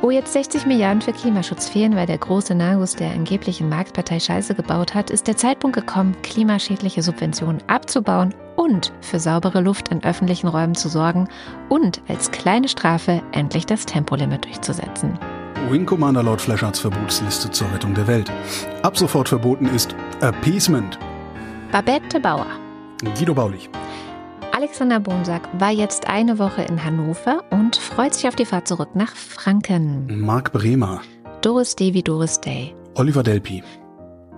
Wo 0.00 0.10
jetzt 0.10 0.32
60 0.32 0.64
Milliarden 0.64 1.02
für 1.02 1.12
Klimaschutz 1.12 1.68
fehlen, 1.68 1.94
weil 1.94 2.06
der 2.06 2.16
große 2.16 2.54
Nagus 2.54 2.96
der 2.96 3.10
angeblichen 3.10 3.68
Marktpartei 3.68 4.18
Scheiße 4.18 4.54
gebaut 4.54 4.94
hat, 4.94 5.10
ist 5.10 5.26
der 5.26 5.36
Zeitpunkt 5.36 5.76
gekommen, 5.76 6.16
klimaschädliche 6.22 7.02
Subventionen 7.02 7.62
abzubauen 7.66 8.34
und 8.56 8.94
für 9.02 9.20
saubere 9.20 9.60
Luft 9.60 9.88
in 9.90 10.02
öffentlichen 10.02 10.48
Räumen 10.48 10.74
zu 10.74 10.88
sorgen 10.88 11.28
und 11.68 12.00
als 12.08 12.30
kleine 12.30 12.68
Strafe 12.68 13.22
endlich 13.32 13.66
das 13.66 13.84
Tempolimit 13.84 14.46
durchzusetzen. 14.46 15.18
Wing 15.68 15.86
Commander 15.86 16.22
Lord 16.22 16.40
Flashards 16.40 16.80
Verbotsliste 16.80 17.50
zur 17.50 17.70
Rettung 17.72 17.94
der 17.94 18.06
Welt. 18.06 18.30
Ab 18.82 18.96
sofort 18.96 19.28
verboten 19.28 19.66
ist 19.66 19.94
Appeasement. 20.20 20.98
Babette 21.70 22.18
Bauer. 22.18 22.46
Guido 23.16 23.34
Baulich. 23.34 23.68
Alexander 24.52 24.98
Bonsack 25.00 25.48
war 25.58 25.70
jetzt 25.70 26.08
eine 26.08 26.38
Woche 26.38 26.62
in 26.62 26.82
Hannover 26.84 27.44
und 27.50 27.76
freut 27.76 28.14
sich 28.14 28.26
auf 28.26 28.34
die 28.34 28.44
Fahrt 28.44 28.66
zurück 28.68 28.90
nach 28.94 29.14
Franken. 29.14 30.20
Marc 30.20 30.52
Bremer. 30.52 31.00
Doris 31.40 31.76
Day 31.76 31.94
wie 31.94 32.02
Doris 32.02 32.40
Day. 32.40 32.74
Oliver 32.96 33.22
Delpi, 33.22 33.62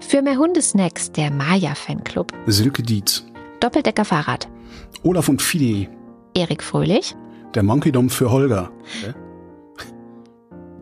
Für 0.00 0.20
mehr 0.22 0.36
Hundesnacks 0.36 1.10
der 1.10 1.30
Maya 1.30 1.74
Fanclub. 1.74 2.32
Silke 2.46 2.82
Dietz, 2.82 3.24
Doppeldecker 3.60 4.04
Fahrrad. 4.04 4.46
Olaf 5.02 5.28
und 5.28 5.40
Fide, 5.40 5.88
Erik 6.34 6.62
Fröhlich. 6.62 7.16
der 7.54 7.62
Monkey 7.62 7.90
Dom 7.90 8.08
für 8.10 8.30
Holger, 8.30 8.70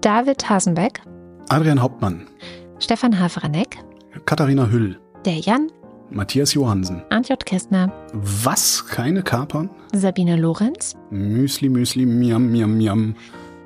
David 0.01 0.48
Hasenbeck. 0.48 1.01
Adrian 1.48 1.81
Hauptmann, 1.81 2.27
Stefan 2.78 3.18
Havranek. 3.18 3.78
Katharina 4.24 4.66
Hüll, 4.70 4.98
Der 5.24 5.35
Jan. 5.39 5.70
Matthias 6.10 6.55
Johansen. 6.55 7.02
J. 7.28 7.44
Kästner. 7.47 7.93
Was? 8.12 8.85
Keine 8.86 9.22
Kapern? 9.22 9.70
Sabine 9.93 10.36
Lorenz. 10.36 10.97
Müsli, 11.10 11.68
Müsli, 11.68 12.05
Miam, 12.05 12.51
Miam, 12.51 12.77
Miam. 12.77 13.14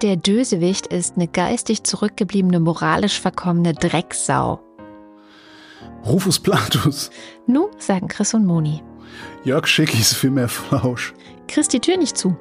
Der 0.03 0.17
Dösewicht 0.17 0.89
ist 0.89 1.17
eine 1.17 1.27
geistig 1.29 1.85
zurückgebliebene, 1.85 2.61
moralisch 2.61 3.19
verkommene 3.21 3.73
Drecksau. 3.73 4.61
Rufus 6.05 6.39
Platus, 6.39 7.11
Nu, 7.47 7.69
sagen 7.79 8.09
Chris 8.09 8.35
und 8.35 8.45
Moni. 8.45 8.83
Jörg 9.45 9.67
Schickis 9.67 10.13
für 10.13 10.31
mehr 10.31 10.49
Flausch, 10.49 11.15
Chris 11.49 11.69
die 11.69 11.81
Tür 11.81 11.97
nicht 11.97 12.19
zu. 12.19 12.37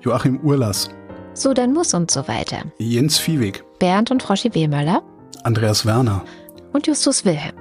Joachim 0.00 0.40
Urlas, 0.40 0.90
So, 1.34 1.52
dann 1.52 1.72
muss 1.72 1.94
und 1.94 2.10
so 2.10 2.26
weiter. 2.28 2.58
Jens 2.78 3.18
Viehweg, 3.18 3.64
Bernd 3.78 4.10
und 4.10 4.22
Froschi 4.22 4.54
Wehmöller 4.54 5.02
Andreas 5.42 5.84
Werner 5.84 6.24
und 6.72 6.86
Justus 6.86 7.24
Wilhelm. 7.24 7.54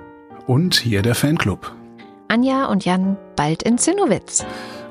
und 0.47 0.75
hier 0.75 1.01
der 1.01 1.15
Fanclub. 1.15 1.71
Anja 2.27 2.65
und 2.65 2.85
Jan 2.85 3.17
bald 3.35 3.63
in 3.63 3.77
Zinnowitz. 3.77 4.45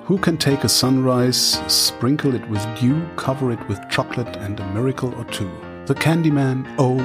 Who 0.09 0.17
can 0.17 0.39
take 0.39 0.65
a 0.65 0.69
sunrise, 0.69 1.59
sprinkle 1.69 2.35
it 2.35 2.43
with 2.51 2.61
dew, 2.81 2.97
cover 3.17 3.53
it 3.53 3.59
with 3.69 3.79
chocolate 3.89 4.37
and 4.41 4.61
a 4.61 4.65
miracle 4.75 5.11
or 5.17 5.27
two? 5.29 5.49
The 5.87 5.95
Candyman, 5.95 6.65
oh, 6.79 7.01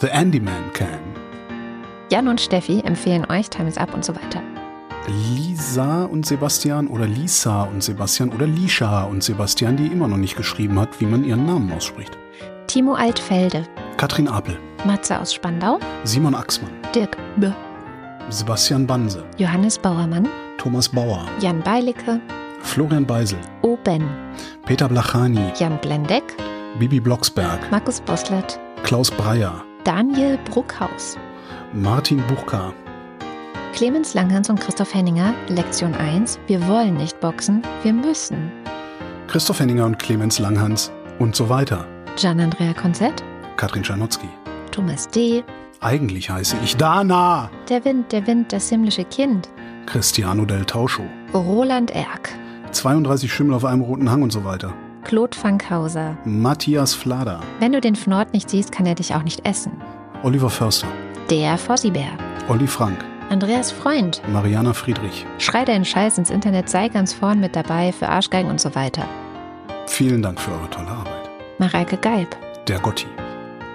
the 0.00 0.08
Andyman 0.08 0.72
can. 0.72 0.98
Jan 2.10 2.26
und 2.28 2.40
Steffi 2.40 2.80
empfehlen 2.80 3.26
euch 3.30 3.50
Time 3.50 3.68
is 3.68 3.76
Up 3.76 3.92
und 3.94 4.04
so 4.04 4.14
weiter. 4.14 4.42
Lisa 5.06 6.04
und 6.04 6.26
Sebastian 6.26 6.88
oder 6.88 7.06
Lisa 7.06 7.62
und 7.62 7.82
Sebastian 7.82 8.30
oder 8.30 8.46
Lisha 8.46 9.04
und 9.04 9.22
Sebastian, 9.22 9.76
die 9.76 9.86
immer 9.86 10.08
noch 10.08 10.16
nicht 10.16 10.36
geschrieben 10.36 10.78
hat, 10.78 11.00
wie 11.00 11.06
man 11.06 11.24
ihren 11.24 11.46
Namen 11.46 11.72
ausspricht. 11.72 12.18
Timo 12.66 12.94
Altfelde, 12.94 13.66
Katrin 13.96 14.28
Apel, 14.28 14.58
Matze 14.84 15.18
aus 15.18 15.32
Spandau, 15.32 15.78
Simon 16.04 16.34
Axmann, 16.34 16.72
Dirk 16.94 17.16
B., 17.36 17.50
Sebastian 18.28 18.86
Banse, 18.86 19.24
Johannes 19.38 19.78
Bauermann, 19.78 20.28
Thomas 20.58 20.88
Bauer, 20.88 21.26
Jan 21.40 21.62
Beilicke, 21.62 22.20
Florian 22.60 23.06
Beisel, 23.06 23.38
Oben, 23.62 24.04
Peter 24.66 24.88
Blachani, 24.88 25.52
Jan 25.58 25.78
Blendeck, 25.80 26.24
Bibi 26.78 27.00
Blocksberg, 27.00 27.70
Markus 27.70 28.00
Boslett, 28.02 28.60
Klaus 28.82 29.10
Breyer, 29.10 29.64
Daniel 29.84 30.38
Bruckhaus, 30.50 31.16
Martin 31.72 32.22
Buchka, 32.26 32.74
Clemens 33.78 34.12
Langhans 34.12 34.50
und 34.50 34.58
Christoph 34.58 34.92
Henninger, 34.92 35.32
Lektion 35.46 35.94
1, 35.94 36.40
wir 36.48 36.66
wollen 36.66 36.94
nicht 36.94 37.20
boxen, 37.20 37.62
wir 37.84 37.92
müssen. 37.92 38.50
Christoph 39.28 39.60
Henninger 39.60 39.86
und 39.86 40.00
Clemens 40.00 40.40
Langhans 40.40 40.90
und 41.20 41.36
so 41.36 41.48
weiter. 41.48 41.86
Gian-Andrea 42.16 42.74
Konzett, 42.74 43.22
Katrin 43.56 43.84
Czarnotzki. 43.84 44.26
Thomas 44.72 45.06
D., 45.06 45.44
Eigentlich 45.78 46.28
heiße 46.28 46.56
ich 46.64 46.76
Dana. 46.76 47.52
Der 47.68 47.84
Wind, 47.84 48.10
der 48.10 48.26
Wind, 48.26 48.52
das 48.52 48.68
himmlische 48.68 49.04
Kind, 49.04 49.48
Cristiano 49.86 50.44
del 50.44 50.64
Tauscho. 50.64 51.04
Roland 51.32 51.92
Erck, 51.92 52.30
32 52.72 53.32
Schimmel 53.32 53.54
auf 53.54 53.64
einem 53.64 53.82
roten 53.82 54.10
Hang 54.10 54.22
und 54.22 54.32
so 54.32 54.42
weiter. 54.42 54.74
Claude 55.04 55.38
Fankhauser. 55.38 56.18
Matthias 56.24 56.94
Flader. 56.94 57.42
Wenn 57.60 57.70
du 57.70 57.80
den 57.80 57.94
Fnord 57.94 58.32
nicht 58.32 58.50
siehst, 58.50 58.72
kann 58.72 58.86
er 58.86 58.96
dich 58.96 59.14
auch 59.14 59.22
nicht 59.22 59.46
essen. 59.46 59.70
Oliver 60.24 60.50
Förster. 60.50 60.88
Der 61.30 61.56
Fossibär. 61.56 62.10
Olli 62.48 62.66
Frank. 62.66 63.04
Andreas 63.30 63.70
Freund. 63.70 64.22
Mariana 64.32 64.72
Friedrich. 64.72 65.26
Schrei 65.38 65.66
deinen 65.66 65.84
Scheiß 65.84 66.16
ins 66.16 66.30
Internet, 66.30 66.70
sei 66.70 66.88
ganz 66.88 67.12
vorn 67.12 67.40
mit 67.40 67.54
dabei 67.54 67.92
für 67.92 68.08
Arschgeigen 68.08 68.50
und 68.50 68.58
so 68.60 68.74
weiter. 68.74 69.06
Vielen 69.86 70.22
Dank 70.22 70.40
für 70.40 70.52
eure 70.52 70.70
tolle 70.70 70.88
Arbeit. 70.88 71.30
Mareike 71.58 71.98
Geib. 71.98 72.34
Der 72.66 72.78
Gotti. 72.78 73.06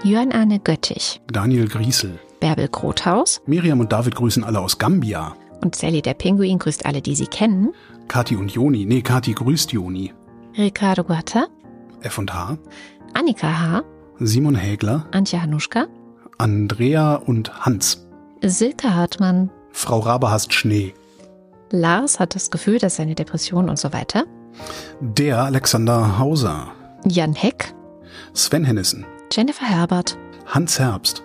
Jörn 0.03 0.31
Arne 0.31 0.59
Göttich. 0.59 1.21
Daniel 1.31 1.67
Griesel. 1.67 2.19
Bärbel 2.39 2.67
Grothaus. 2.67 3.41
Miriam 3.45 3.79
und 3.79 3.91
David 3.91 4.15
grüßen 4.15 4.43
alle 4.43 4.59
aus 4.59 4.79
Gambia. 4.79 5.33
Und 5.61 5.75
Sally 5.75 6.01
der 6.01 6.15
Pinguin 6.15 6.57
grüßt 6.57 6.85
alle, 6.85 7.01
die 7.01 7.15
sie 7.15 7.27
kennen. 7.27 7.73
Kati 8.07 8.35
und 8.35 8.51
Joni. 8.51 8.85
Nee, 8.85 9.01
Kati 9.01 9.33
grüßt 9.33 9.71
Joni. 9.71 10.13
Ricardo 10.57 11.03
Guatta. 11.03 11.45
F 12.01 12.17
und 12.17 12.33
H. 12.33 12.57
Annika 13.13 13.47
H. 13.47 13.83
Simon 14.19 14.55
Hägler. 14.55 15.05
Antje 15.11 15.41
Hanuschka. 15.41 15.85
Andrea 16.37 17.15
und 17.15 17.65
Hans. 17.65 18.02
Silke 18.43 18.93
Hartmann. 18.93 19.49
Frau 19.71 19.99
Rabe 19.99 20.29
hasst 20.29 20.53
Schnee. 20.53 20.93
Lars 21.71 22.19
hat 22.19 22.35
das 22.35 22.51
Gefühl, 22.51 22.77
dass 22.77 22.97
seine 22.97 23.15
Depression 23.15 23.69
und 23.69 23.79
so 23.79 23.93
weiter. 23.93 24.25
Der 24.99 25.39
Alexander 25.39 26.19
Hauser. 26.19 26.67
Jan 27.05 27.33
Heck. 27.33 27.73
Sven 28.33 28.63
Hennissen. 28.63 29.05
Jennifer 29.31 29.65
Herbert. 29.65 30.17
Hans 30.45 30.77
Herbst. 30.77 31.23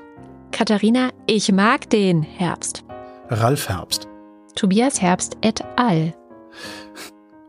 Katharina, 0.52 1.10
ich 1.26 1.52
mag 1.52 1.90
den 1.90 2.22
Herbst. 2.22 2.84
Ralf 3.28 3.68
Herbst. 3.68 4.08
Tobias 4.54 5.02
Herbst 5.02 5.36
et 5.42 5.62
al. 5.76 6.14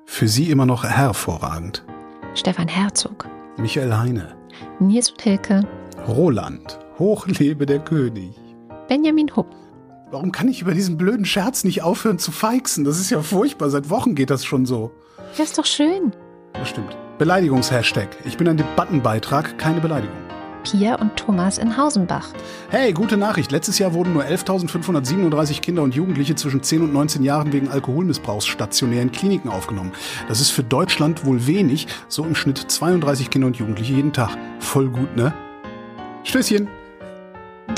Für 0.05 0.27
sie 0.27 0.51
immer 0.51 0.65
noch 0.65 0.83
hervorragend. 0.83 1.85
Stefan 2.35 2.67
Herzog. 2.67 3.27
Michael 3.57 3.95
Heine. 3.95 4.35
Nils 4.79 5.11
und 5.11 5.21
Hilke. 5.21 5.61
Roland. 6.07 6.79
Hochlebe 6.97 7.65
der 7.65 7.79
König. 7.79 8.33
Benjamin 8.89 9.29
Hupp. 9.35 9.55
Warum 10.09 10.31
kann 10.31 10.47
ich 10.47 10.63
über 10.63 10.73
diesen 10.73 10.97
blöden 10.97 11.23
Scherz 11.23 11.63
nicht 11.63 11.83
aufhören 11.83 12.17
zu 12.17 12.31
feixen? 12.31 12.83
Das 12.83 12.99
ist 12.99 13.11
ja 13.11 13.21
furchtbar. 13.21 13.69
Seit 13.69 13.91
Wochen 13.91 14.15
geht 14.15 14.31
das 14.31 14.43
schon 14.43 14.65
so. 14.65 14.91
Das 15.37 15.49
ist 15.49 15.57
doch 15.59 15.65
schön. 15.65 16.11
Das 16.53 16.69
stimmt. 16.69 16.97
Beleidigungshashtag. 17.19 18.07
Ich 18.25 18.35
bin 18.37 18.47
ein 18.47 18.57
Debattenbeitrag, 18.57 19.59
keine 19.59 19.79
Beleidigung. 19.79 20.17
Pia 20.63 20.95
und 20.95 21.15
Thomas 21.15 21.59
in 21.59 21.77
Hausenbach. 21.77 22.29
Hey, 22.69 22.91
gute 22.91 23.15
Nachricht. 23.15 23.51
Letztes 23.51 23.77
Jahr 23.77 23.93
wurden 23.93 24.13
nur 24.13 24.23
11.537 24.23 25.61
Kinder 25.61 25.83
und 25.83 25.93
Jugendliche 25.93 26.33
zwischen 26.33 26.63
10 26.63 26.81
und 26.81 26.91
19 26.91 27.21
Jahren 27.23 27.53
wegen 27.53 27.69
Alkoholmissbrauchs 27.69 28.47
stationär 28.47 29.03
in 29.03 29.11
Kliniken 29.11 29.51
aufgenommen. 29.51 29.91
Das 30.27 30.41
ist 30.41 30.49
für 30.49 30.63
Deutschland 30.63 31.25
wohl 31.25 31.45
wenig. 31.45 31.85
So 32.07 32.25
im 32.25 32.33
Schnitt 32.33 32.57
32 32.57 33.29
Kinder 33.29 33.45
und 33.45 33.57
Jugendliche 33.57 33.93
jeden 33.93 34.13
Tag. 34.13 34.35
Voll 34.59 34.89
gut, 34.89 35.15
ne? 35.15 35.31
Stößchen. 36.23 36.78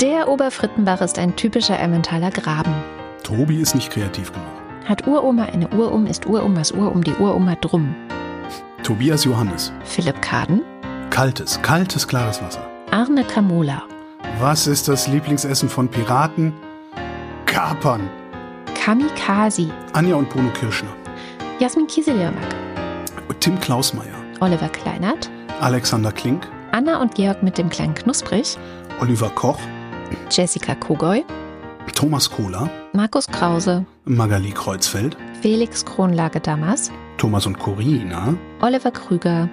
Der 0.00 0.28
Oberfrittenbach 0.28 1.00
ist 1.00 1.18
ein 1.18 1.36
typischer 1.36 1.78
Emmentaler 1.78 2.30
Graben. 2.30 2.74
Tobi 3.22 3.60
ist 3.60 3.74
nicht 3.74 3.90
kreativ 3.90 4.32
genug. 4.32 4.46
Hat 4.86 5.06
Uroma 5.06 5.44
eine 5.44 5.68
Urum, 5.68 6.06
ist 6.06 6.26
Urum 6.26 6.56
was 6.56 6.72
Urum, 6.72 7.04
die 7.04 7.12
Uroma 7.14 7.54
drum. 7.56 7.94
Tobias 8.82 9.24
Johannes. 9.24 9.72
Philipp 9.84 10.20
Kaden. 10.22 10.62
Kaltes, 11.10 11.60
kaltes, 11.62 12.08
klares 12.08 12.42
Wasser. 12.42 12.66
Arne 12.90 13.22
Kamola. 13.22 13.82
Was 14.40 14.66
ist 14.66 14.88
das 14.88 15.06
Lieblingsessen 15.08 15.68
von 15.68 15.88
Piraten? 15.88 16.52
Kapern. 17.46 18.08
Kamikazi. 18.74 19.70
Anja 19.92 20.16
und 20.16 20.30
Bruno 20.30 20.48
Kirschner. 20.58 20.90
Jasmin 21.60 21.86
Kieseljörmak. 21.86 22.42
Tim 23.40 23.60
Klausmeier. 23.60 24.14
Oliver 24.40 24.68
Kleinert. 24.68 25.30
Alexander 25.60 26.12
Klink. 26.12 26.48
Anna 26.72 27.00
und 27.00 27.14
Georg 27.14 27.42
mit 27.42 27.58
dem 27.58 27.68
kleinen 27.68 27.94
Knusprig. 27.94 28.56
Oliver 29.00 29.30
Koch. 29.30 29.58
Jessica 30.30 30.74
Kogoy. 30.74 31.24
Thomas 31.94 32.30
Kohler. 32.30 32.70
Markus 32.92 33.26
Krause. 33.26 33.84
Magali 34.04 34.50
Kreuzfeld. 34.50 35.16
Felix 35.40 35.84
Kronlage 35.84 36.40
Damas. 36.40 36.90
Thomas 37.18 37.46
und 37.46 37.58
Corina. 37.58 38.34
Oliver 38.60 38.90
Krüger. 38.90 39.48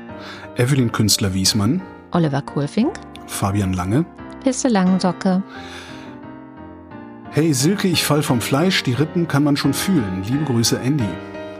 Evelyn 0.57 0.91
Künstler-Wiesmann. 0.91 1.81
Oliver 2.11 2.41
Kohlfink. 2.41 2.99
Fabian 3.27 3.73
Lange. 3.73 4.06
Pisse 4.44 4.68
Langensocke. 4.68 5.44
Hey 7.31 7.53
Silke, 7.53 7.88
ich 7.88 8.03
fall 8.03 8.23
vom 8.23 8.41
Fleisch, 8.41 8.81
die 8.84 8.94
Rippen 8.94 9.27
kann 9.27 9.44
man 9.44 9.56
schon 9.56 9.73
fühlen. 9.73 10.23
Liebe 10.27 10.45
Grüße 10.45 10.80
Andy. 10.80 11.06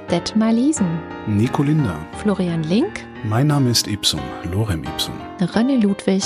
Detmar 0.10 0.52
Liesen. 0.52 0.88
Nico 1.28 1.62
Linder. 1.62 1.96
Florian 2.24 2.64
Link. 2.64 3.06
Mein 3.24 3.48
Name 3.48 3.70
ist 3.70 3.88
Ipsum, 3.88 4.22
Lorem 4.52 4.84
Ipsum. 4.84 5.14
René 5.40 5.80
Ludwig. 5.80 6.24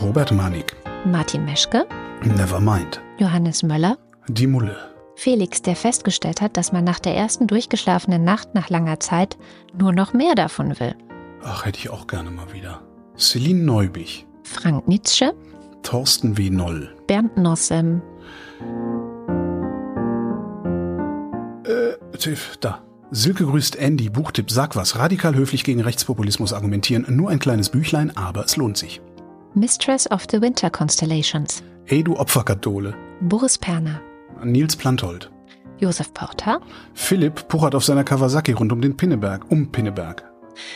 Robert 0.00 0.32
Manik. 0.32 0.74
Martin 1.04 1.44
Meschke. 1.44 1.86
Nevermind. 2.24 3.00
Johannes 3.18 3.62
Möller. 3.62 3.98
Die 4.28 4.46
Mulle. 4.46 4.76
Felix, 5.16 5.62
der 5.62 5.76
festgestellt 5.76 6.40
hat, 6.40 6.56
dass 6.56 6.72
man 6.72 6.84
nach 6.84 6.98
der 6.98 7.16
ersten 7.16 7.46
durchgeschlafenen 7.46 8.22
Nacht 8.22 8.54
nach 8.54 8.68
langer 8.68 9.00
Zeit 9.00 9.38
nur 9.78 9.92
noch 9.92 10.12
mehr 10.12 10.34
davon 10.34 10.78
will. 10.78 10.94
Ach, 11.42 11.64
hätte 11.64 11.78
ich 11.78 11.90
auch 11.90 12.06
gerne 12.06 12.30
mal 12.30 12.52
wieder. 12.52 12.82
Celine 13.16 13.62
Neubich. 13.62 14.26
Frank 14.42 14.86
Nietzsche. 14.86 15.34
Thorsten 15.82 16.36
W. 16.36 16.50
Noll. 16.50 16.94
Bernd 17.06 17.36
Nossem. 17.36 18.02
Äh, 21.64 22.16
Tiff, 22.18 22.56
da. 22.60 22.82
Silke 23.12 23.46
grüßt 23.46 23.76
Andy, 23.76 24.10
Buchtipp, 24.10 24.50
sag 24.50 24.74
was. 24.74 24.98
Radikal 24.98 25.34
höflich 25.34 25.62
gegen 25.62 25.80
Rechtspopulismus 25.80 26.52
argumentieren. 26.52 27.06
Nur 27.08 27.30
ein 27.30 27.38
kleines 27.38 27.70
Büchlein, 27.70 28.14
aber 28.16 28.44
es 28.44 28.56
lohnt 28.56 28.76
sich. 28.76 29.00
Mistress 29.54 30.10
of 30.10 30.26
the 30.30 30.40
Winter 30.40 30.68
Constellations. 30.68 31.62
Ey, 31.88 32.02
du 32.02 32.16
Opferkathole. 32.16 32.94
Boris 33.20 33.58
Perner. 33.58 34.00
Nils 34.42 34.74
Planthold. 34.76 35.30
Josef 35.78 36.12
Porter. 36.12 36.60
Philipp 36.94 37.46
puchert 37.48 37.74
auf 37.74 37.84
seiner 37.84 38.02
Kawasaki 38.02 38.52
rund 38.52 38.72
um 38.72 38.80
den 38.80 38.96
Pinneberg, 38.96 39.44
um 39.50 39.70
Pinneberg. 39.70 40.24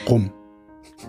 Rum. 0.09 0.31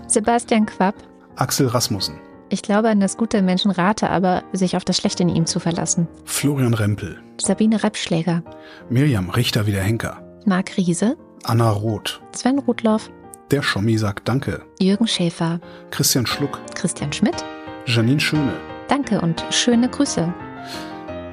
Sebastian 0.08 0.66
Quapp. 0.66 0.96
Axel 1.36 1.68
Rasmussen. 1.68 2.20
Ich 2.50 2.64
glaube 2.64 2.90
an 2.90 3.00
das 3.00 3.16
Gute 3.16 3.38
im 3.38 3.46
Menschen 3.46 3.72
rate, 3.72 4.10
aber 4.10 4.44
sich 4.54 4.76
auf 4.76 4.84
das 4.84 4.98
Schlechte 4.98 5.24
in 5.24 5.30
ihm 5.30 5.46
zu 5.46 5.60
verlassen. 5.60 6.08
Florian 6.26 6.74
Rempel. 6.74 7.20
Sabine 7.40 7.84
Reppschläger. 7.84 8.44
Miriam 8.90 9.30
Richter 9.30 9.68
wie 9.68 9.72
der 9.72 9.84
Henker. 9.84 10.22
Marc 10.46 10.78
Riese. 10.78 11.16
Anna 11.44 11.70
Roth. 11.70 12.22
Sven 12.34 12.60
Rudloff. 12.60 13.10
Der 13.52 13.62
Schommi 13.62 13.98
sagt 13.98 14.28
Danke. 14.28 14.64
Jürgen 14.80 15.08
Schäfer. 15.08 15.60
Christian 15.92 16.26
Schluck. 16.26 16.60
Christian 16.74 17.14
Schmidt. 17.14 17.46
Janine 17.86 18.20
Schöne. 18.20 18.54
Danke 18.92 19.22
und 19.22 19.42
schöne 19.52 19.88
Grüße. 19.88 20.34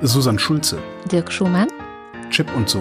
Susanne 0.02 0.38
Schulze. 0.38 0.78
Dirk 1.10 1.32
Schumann. 1.32 1.66
Chip 2.30 2.46
und 2.54 2.68
so. 2.68 2.80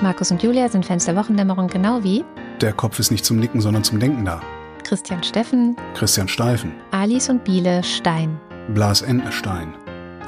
Markus 0.00 0.30
und 0.30 0.40
Julia 0.40 0.68
sind 0.68 0.86
Fans 0.86 1.06
der 1.06 1.16
Wochendämmerung 1.16 1.66
genau 1.66 2.04
wie 2.04 2.24
Der 2.60 2.72
Kopf 2.72 3.00
ist 3.00 3.10
nicht 3.10 3.24
zum 3.24 3.40
Nicken, 3.40 3.60
sondern 3.60 3.82
zum 3.82 3.98
Denken 3.98 4.24
da. 4.24 4.40
Christian 4.84 5.24
Steffen, 5.24 5.74
Christian 5.94 6.28
Steifen. 6.28 6.72
Alice 6.92 7.28
und 7.28 7.42
Biele 7.42 7.82
Stein, 7.82 8.38
Blas 8.74 9.02
Entnerstein. 9.02 9.74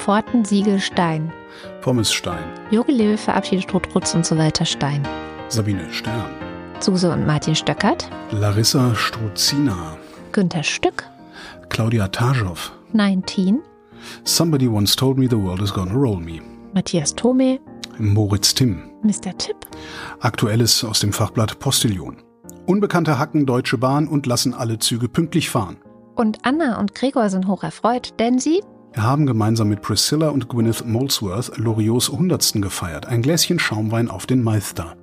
Pforten 0.00 0.44
Siegel 0.44 0.80
Stein, 0.80 1.32
Pommes 1.80 2.12
Stein. 2.12 2.42
Jogi 2.72 2.90
Löw 2.90 3.20
verabschiedet 3.20 3.72
Rotrutz 3.72 4.12
und 4.12 4.26
so 4.26 4.36
weiter 4.36 4.64
Stein, 4.64 5.06
Sabine 5.50 5.86
Stern. 5.92 6.30
Suse 6.80 7.12
und 7.12 7.28
Martin 7.28 7.54
Stöckert, 7.54 8.10
Larissa 8.32 8.92
Struzina. 8.96 9.96
Günther 10.32 10.64
Stück, 10.64 11.04
Claudia 11.68 12.08
Taschow. 12.08 12.72
19, 12.92 13.60
Somebody 14.24 14.68
once 14.68 14.94
told 14.96 15.18
me 15.18 15.26
the 15.28 15.36
world 15.36 15.62
is 15.62 15.72
gonna 15.72 15.94
roll 15.94 16.16
me. 16.18 16.40
Matthias 16.74 17.14
Thome, 17.14 17.58
Moritz 17.98 18.54
Timm. 18.54 18.82
Mr. 19.02 19.36
Tipp, 19.38 19.56
Aktuelles 20.20 20.84
aus 20.84 21.00
dem 21.00 21.12
Fachblatt 21.12 21.58
Postillion. 21.58 22.16
Unbekannte 22.66 23.18
hacken 23.18 23.46
Deutsche 23.46 23.78
Bahn 23.78 24.08
und 24.08 24.26
lassen 24.26 24.52
alle 24.54 24.78
Züge 24.78 25.08
pünktlich 25.08 25.50
fahren. 25.50 25.76
und 26.16 26.38
Anna 26.42 26.80
und 26.80 26.94
Gregor 26.94 27.30
sind 27.30 27.46
hoch 27.46 27.62
erfreut, 27.62 28.14
denn 28.18 28.38
sie 28.40 28.60
haben 28.96 29.26
gemeinsam 29.26 29.68
mit 29.68 29.82
Priscilla 29.82 30.30
und 30.30 30.48
Gwyneth 30.48 30.84
Molesworth 30.84 31.56
Loriots 31.58 32.08
Hundertsten 32.08 32.60
gefeiert. 32.60 33.06
Ein 33.06 33.22
Gläschen 33.22 33.58
Schaumwein 33.60 34.08
auf 34.10 34.26
den 34.26 34.42
Meister. 34.42 34.96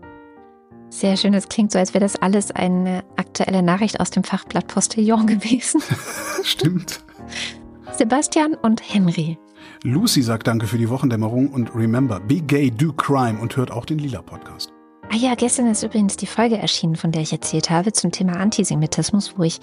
Sehr 0.90 1.16
schön, 1.18 1.34
es 1.34 1.48
klingt 1.50 1.72
so, 1.72 1.80
als 1.80 1.94
wäre 1.94 2.04
das 2.04 2.16
alles 2.18 2.52
eine 2.52 3.04
aktuelle 3.16 3.62
Nachricht 3.64 4.00
aus 4.00 4.10
dem 4.10 4.24
Fachblatt 4.24 4.68
Postillon 4.68 5.26
gewesen. 5.28 5.82
Stimmt. 6.44 7.02
Sebastian 7.98 8.56
und 8.56 8.82
Henry. 8.94 9.38
Lucy 9.84 10.22
sagt 10.22 10.48
Danke 10.48 10.68
für 10.68 10.78
die 10.78 10.90
Wochendämmerung 10.90 11.48
und 11.50 11.74
remember, 11.74 12.20
be 12.20 12.42
gay, 12.42 12.70
do 12.70 12.92
crime 12.92 13.40
und 13.40 13.56
hört 13.56 13.72
auch 13.72 13.86
den 13.86 14.00
Lila 14.00 14.22
Podcast. 14.22 14.74
Ah 15.12 15.16
ja, 15.16 15.36
gestern 15.36 15.68
ist 15.68 15.84
übrigens 15.84 16.18
die 16.18 16.26
Folge 16.26 16.58
erschienen, 16.58 16.96
von 16.96 17.12
der 17.12 17.22
ich 17.22 17.32
erzählt 17.32 17.70
habe, 17.70 17.94
zum 17.94 18.12
Thema 18.12 18.38
Antisemitismus, 18.38 19.38
wo 19.38 19.44
ich 19.44 19.60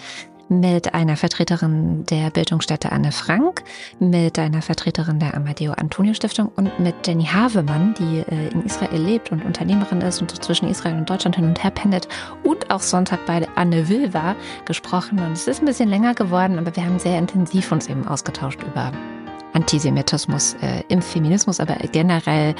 mit 0.60 0.94
einer 0.94 1.16
Vertreterin 1.16 2.04
der 2.06 2.30
Bildungsstätte 2.30 2.92
Anne 2.92 3.12
Frank, 3.12 3.62
mit 3.98 4.38
einer 4.38 4.62
Vertreterin 4.62 5.18
der 5.18 5.34
Amadeo 5.34 5.72
Antonio 5.72 6.14
Stiftung 6.14 6.50
und 6.56 6.78
mit 6.78 6.94
Jenny 7.06 7.24
Havemann, 7.24 7.94
die 7.98 8.18
äh, 8.20 8.48
in 8.52 8.64
Israel 8.64 9.00
lebt 9.00 9.32
und 9.32 9.44
Unternehmerin 9.44 10.00
ist 10.02 10.20
und 10.20 10.44
zwischen 10.44 10.68
Israel 10.68 10.96
und 10.96 11.08
Deutschland 11.08 11.36
hin 11.36 11.46
und 11.46 11.62
her 11.62 11.70
pendelt 11.70 12.08
und 12.44 12.70
auch 12.70 12.80
Sonntag 12.80 13.24
bei 13.26 13.46
Anne 13.54 13.88
Will 13.88 14.12
war, 14.12 14.36
gesprochen. 14.64 15.18
Und 15.18 15.32
es 15.32 15.48
ist 15.48 15.60
ein 15.60 15.66
bisschen 15.66 15.88
länger 15.88 16.14
geworden, 16.14 16.58
aber 16.58 16.74
wir 16.76 16.84
haben 16.84 16.98
sehr 16.98 17.18
intensiv 17.18 17.72
uns 17.72 17.88
eben 17.88 18.06
ausgetauscht 18.06 18.62
über 18.62 18.92
Antisemitismus 19.54 20.54
äh, 20.60 20.82
im 20.88 21.02
Feminismus, 21.02 21.60
aber 21.60 21.76
generell 21.92 22.54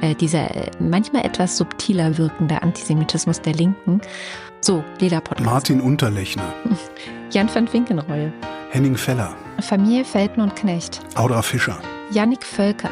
äh, 0.00 0.14
dieser 0.14 0.54
äh, 0.54 0.70
manchmal 0.78 1.24
etwas 1.24 1.56
subtiler 1.56 2.16
wirkende 2.18 2.62
Antisemitismus 2.62 3.40
der 3.40 3.54
Linken. 3.54 4.00
So, 4.60 4.84
Lila 4.98 5.20
Podcast. 5.20 5.46
Martin 5.46 5.80
Unterlechner. 5.80 6.52
Jan 7.30 7.48
van 7.52 7.72
Winkenroll. 7.72 8.32
Henning 8.70 8.96
Feller. 8.96 9.34
Familie 9.60 10.04
Felten 10.04 10.40
und 10.40 10.56
Knecht. 10.56 11.00
Audra 11.14 11.42
Fischer. 11.42 11.78
Jannik 12.10 12.44
Völker. 12.44 12.90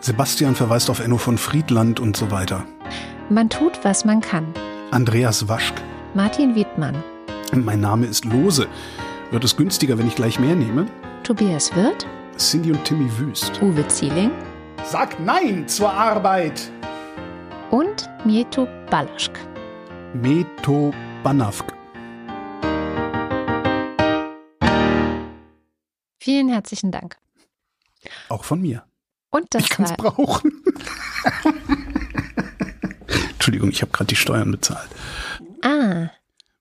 Sebastian 0.00 0.54
verweist 0.54 0.90
auf 0.90 1.00
Enno 1.00 1.16
von 1.16 1.38
Friedland 1.38 1.98
und 1.98 2.16
so 2.16 2.30
weiter. 2.30 2.64
Man 3.30 3.48
tut, 3.48 3.84
was 3.84 4.04
man 4.04 4.20
kann. 4.20 4.46
Andreas 4.90 5.48
Waschk. 5.48 5.74
Martin 6.14 6.54
Wiedmann. 6.54 7.02
Mein 7.52 7.80
Name 7.80 8.06
ist 8.06 8.24
Lose. 8.26 8.66
Wird 9.30 9.44
es 9.44 9.56
günstiger, 9.56 9.98
wenn 9.98 10.06
ich 10.06 10.14
gleich 10.14 10.38
mehr 10.38 10.54
nehme? 10.54 10.86
Tobias 11.22 11.74
Wirth. 11.74 12.06
Cindy 12.36 12.72
und 12.72 12.84
Timmy 12.84 13.10
Wüst. 13.18 13.60
Uwe 13.62 13.86
Zieling. 13.88 14.30
Sag 14.84 15.18
Nein 15.20 15.66
zur 15.66 15.90
Arbeit! 15.90 16.70
Und 17.70 18.08
Mieto 18.24 18.68
Balaschk. 18.90 19.32
Meto 20.14 20.92
Banavk. 21.22 21.77
Vielen 26.18 26.48
herzlichen 26.48 26.90
Dank. 26.90 27.16
Auch 28.28 28.44
von 28.44 28.60
mir. 28.60 28.84
Und 29.30 29.46
das 29.54 29.64
Ich 29.64 29.68
kann 29.70 29.84
es 29.84 29.90
war 29.92 30.12
brauchen. 30.12 30.52
Entschuldigung, 33.32 33.70
ich 33.70 33.82
habe 33.82 33.92
gerade 33.92 34.08
die 34.08 34.16
Steuern 34.16 34.50
bezahlt. 34.50 34.88
Ah. 35.62 36.10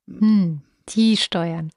Hm, 0.08 0.62
die 0.90 1.18
Steuern. 1.18 1.72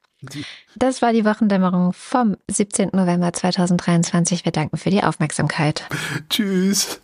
Das 0.76 1.00
war 1.00 1.12
die 1.12 1.24
Wochendämmerung 1.24 1.92
vom 1.92 2.36
17. 2.50 2.90
November 2.92 3.32
2023. 3.32 4.44
Wir 4.44 4.52
danken 4.52 4.76
für 4.76 4.90
die 4.90 5.02
Aufmerksamkeit. 5.02 5.88
Tschüss. 6.28 7.00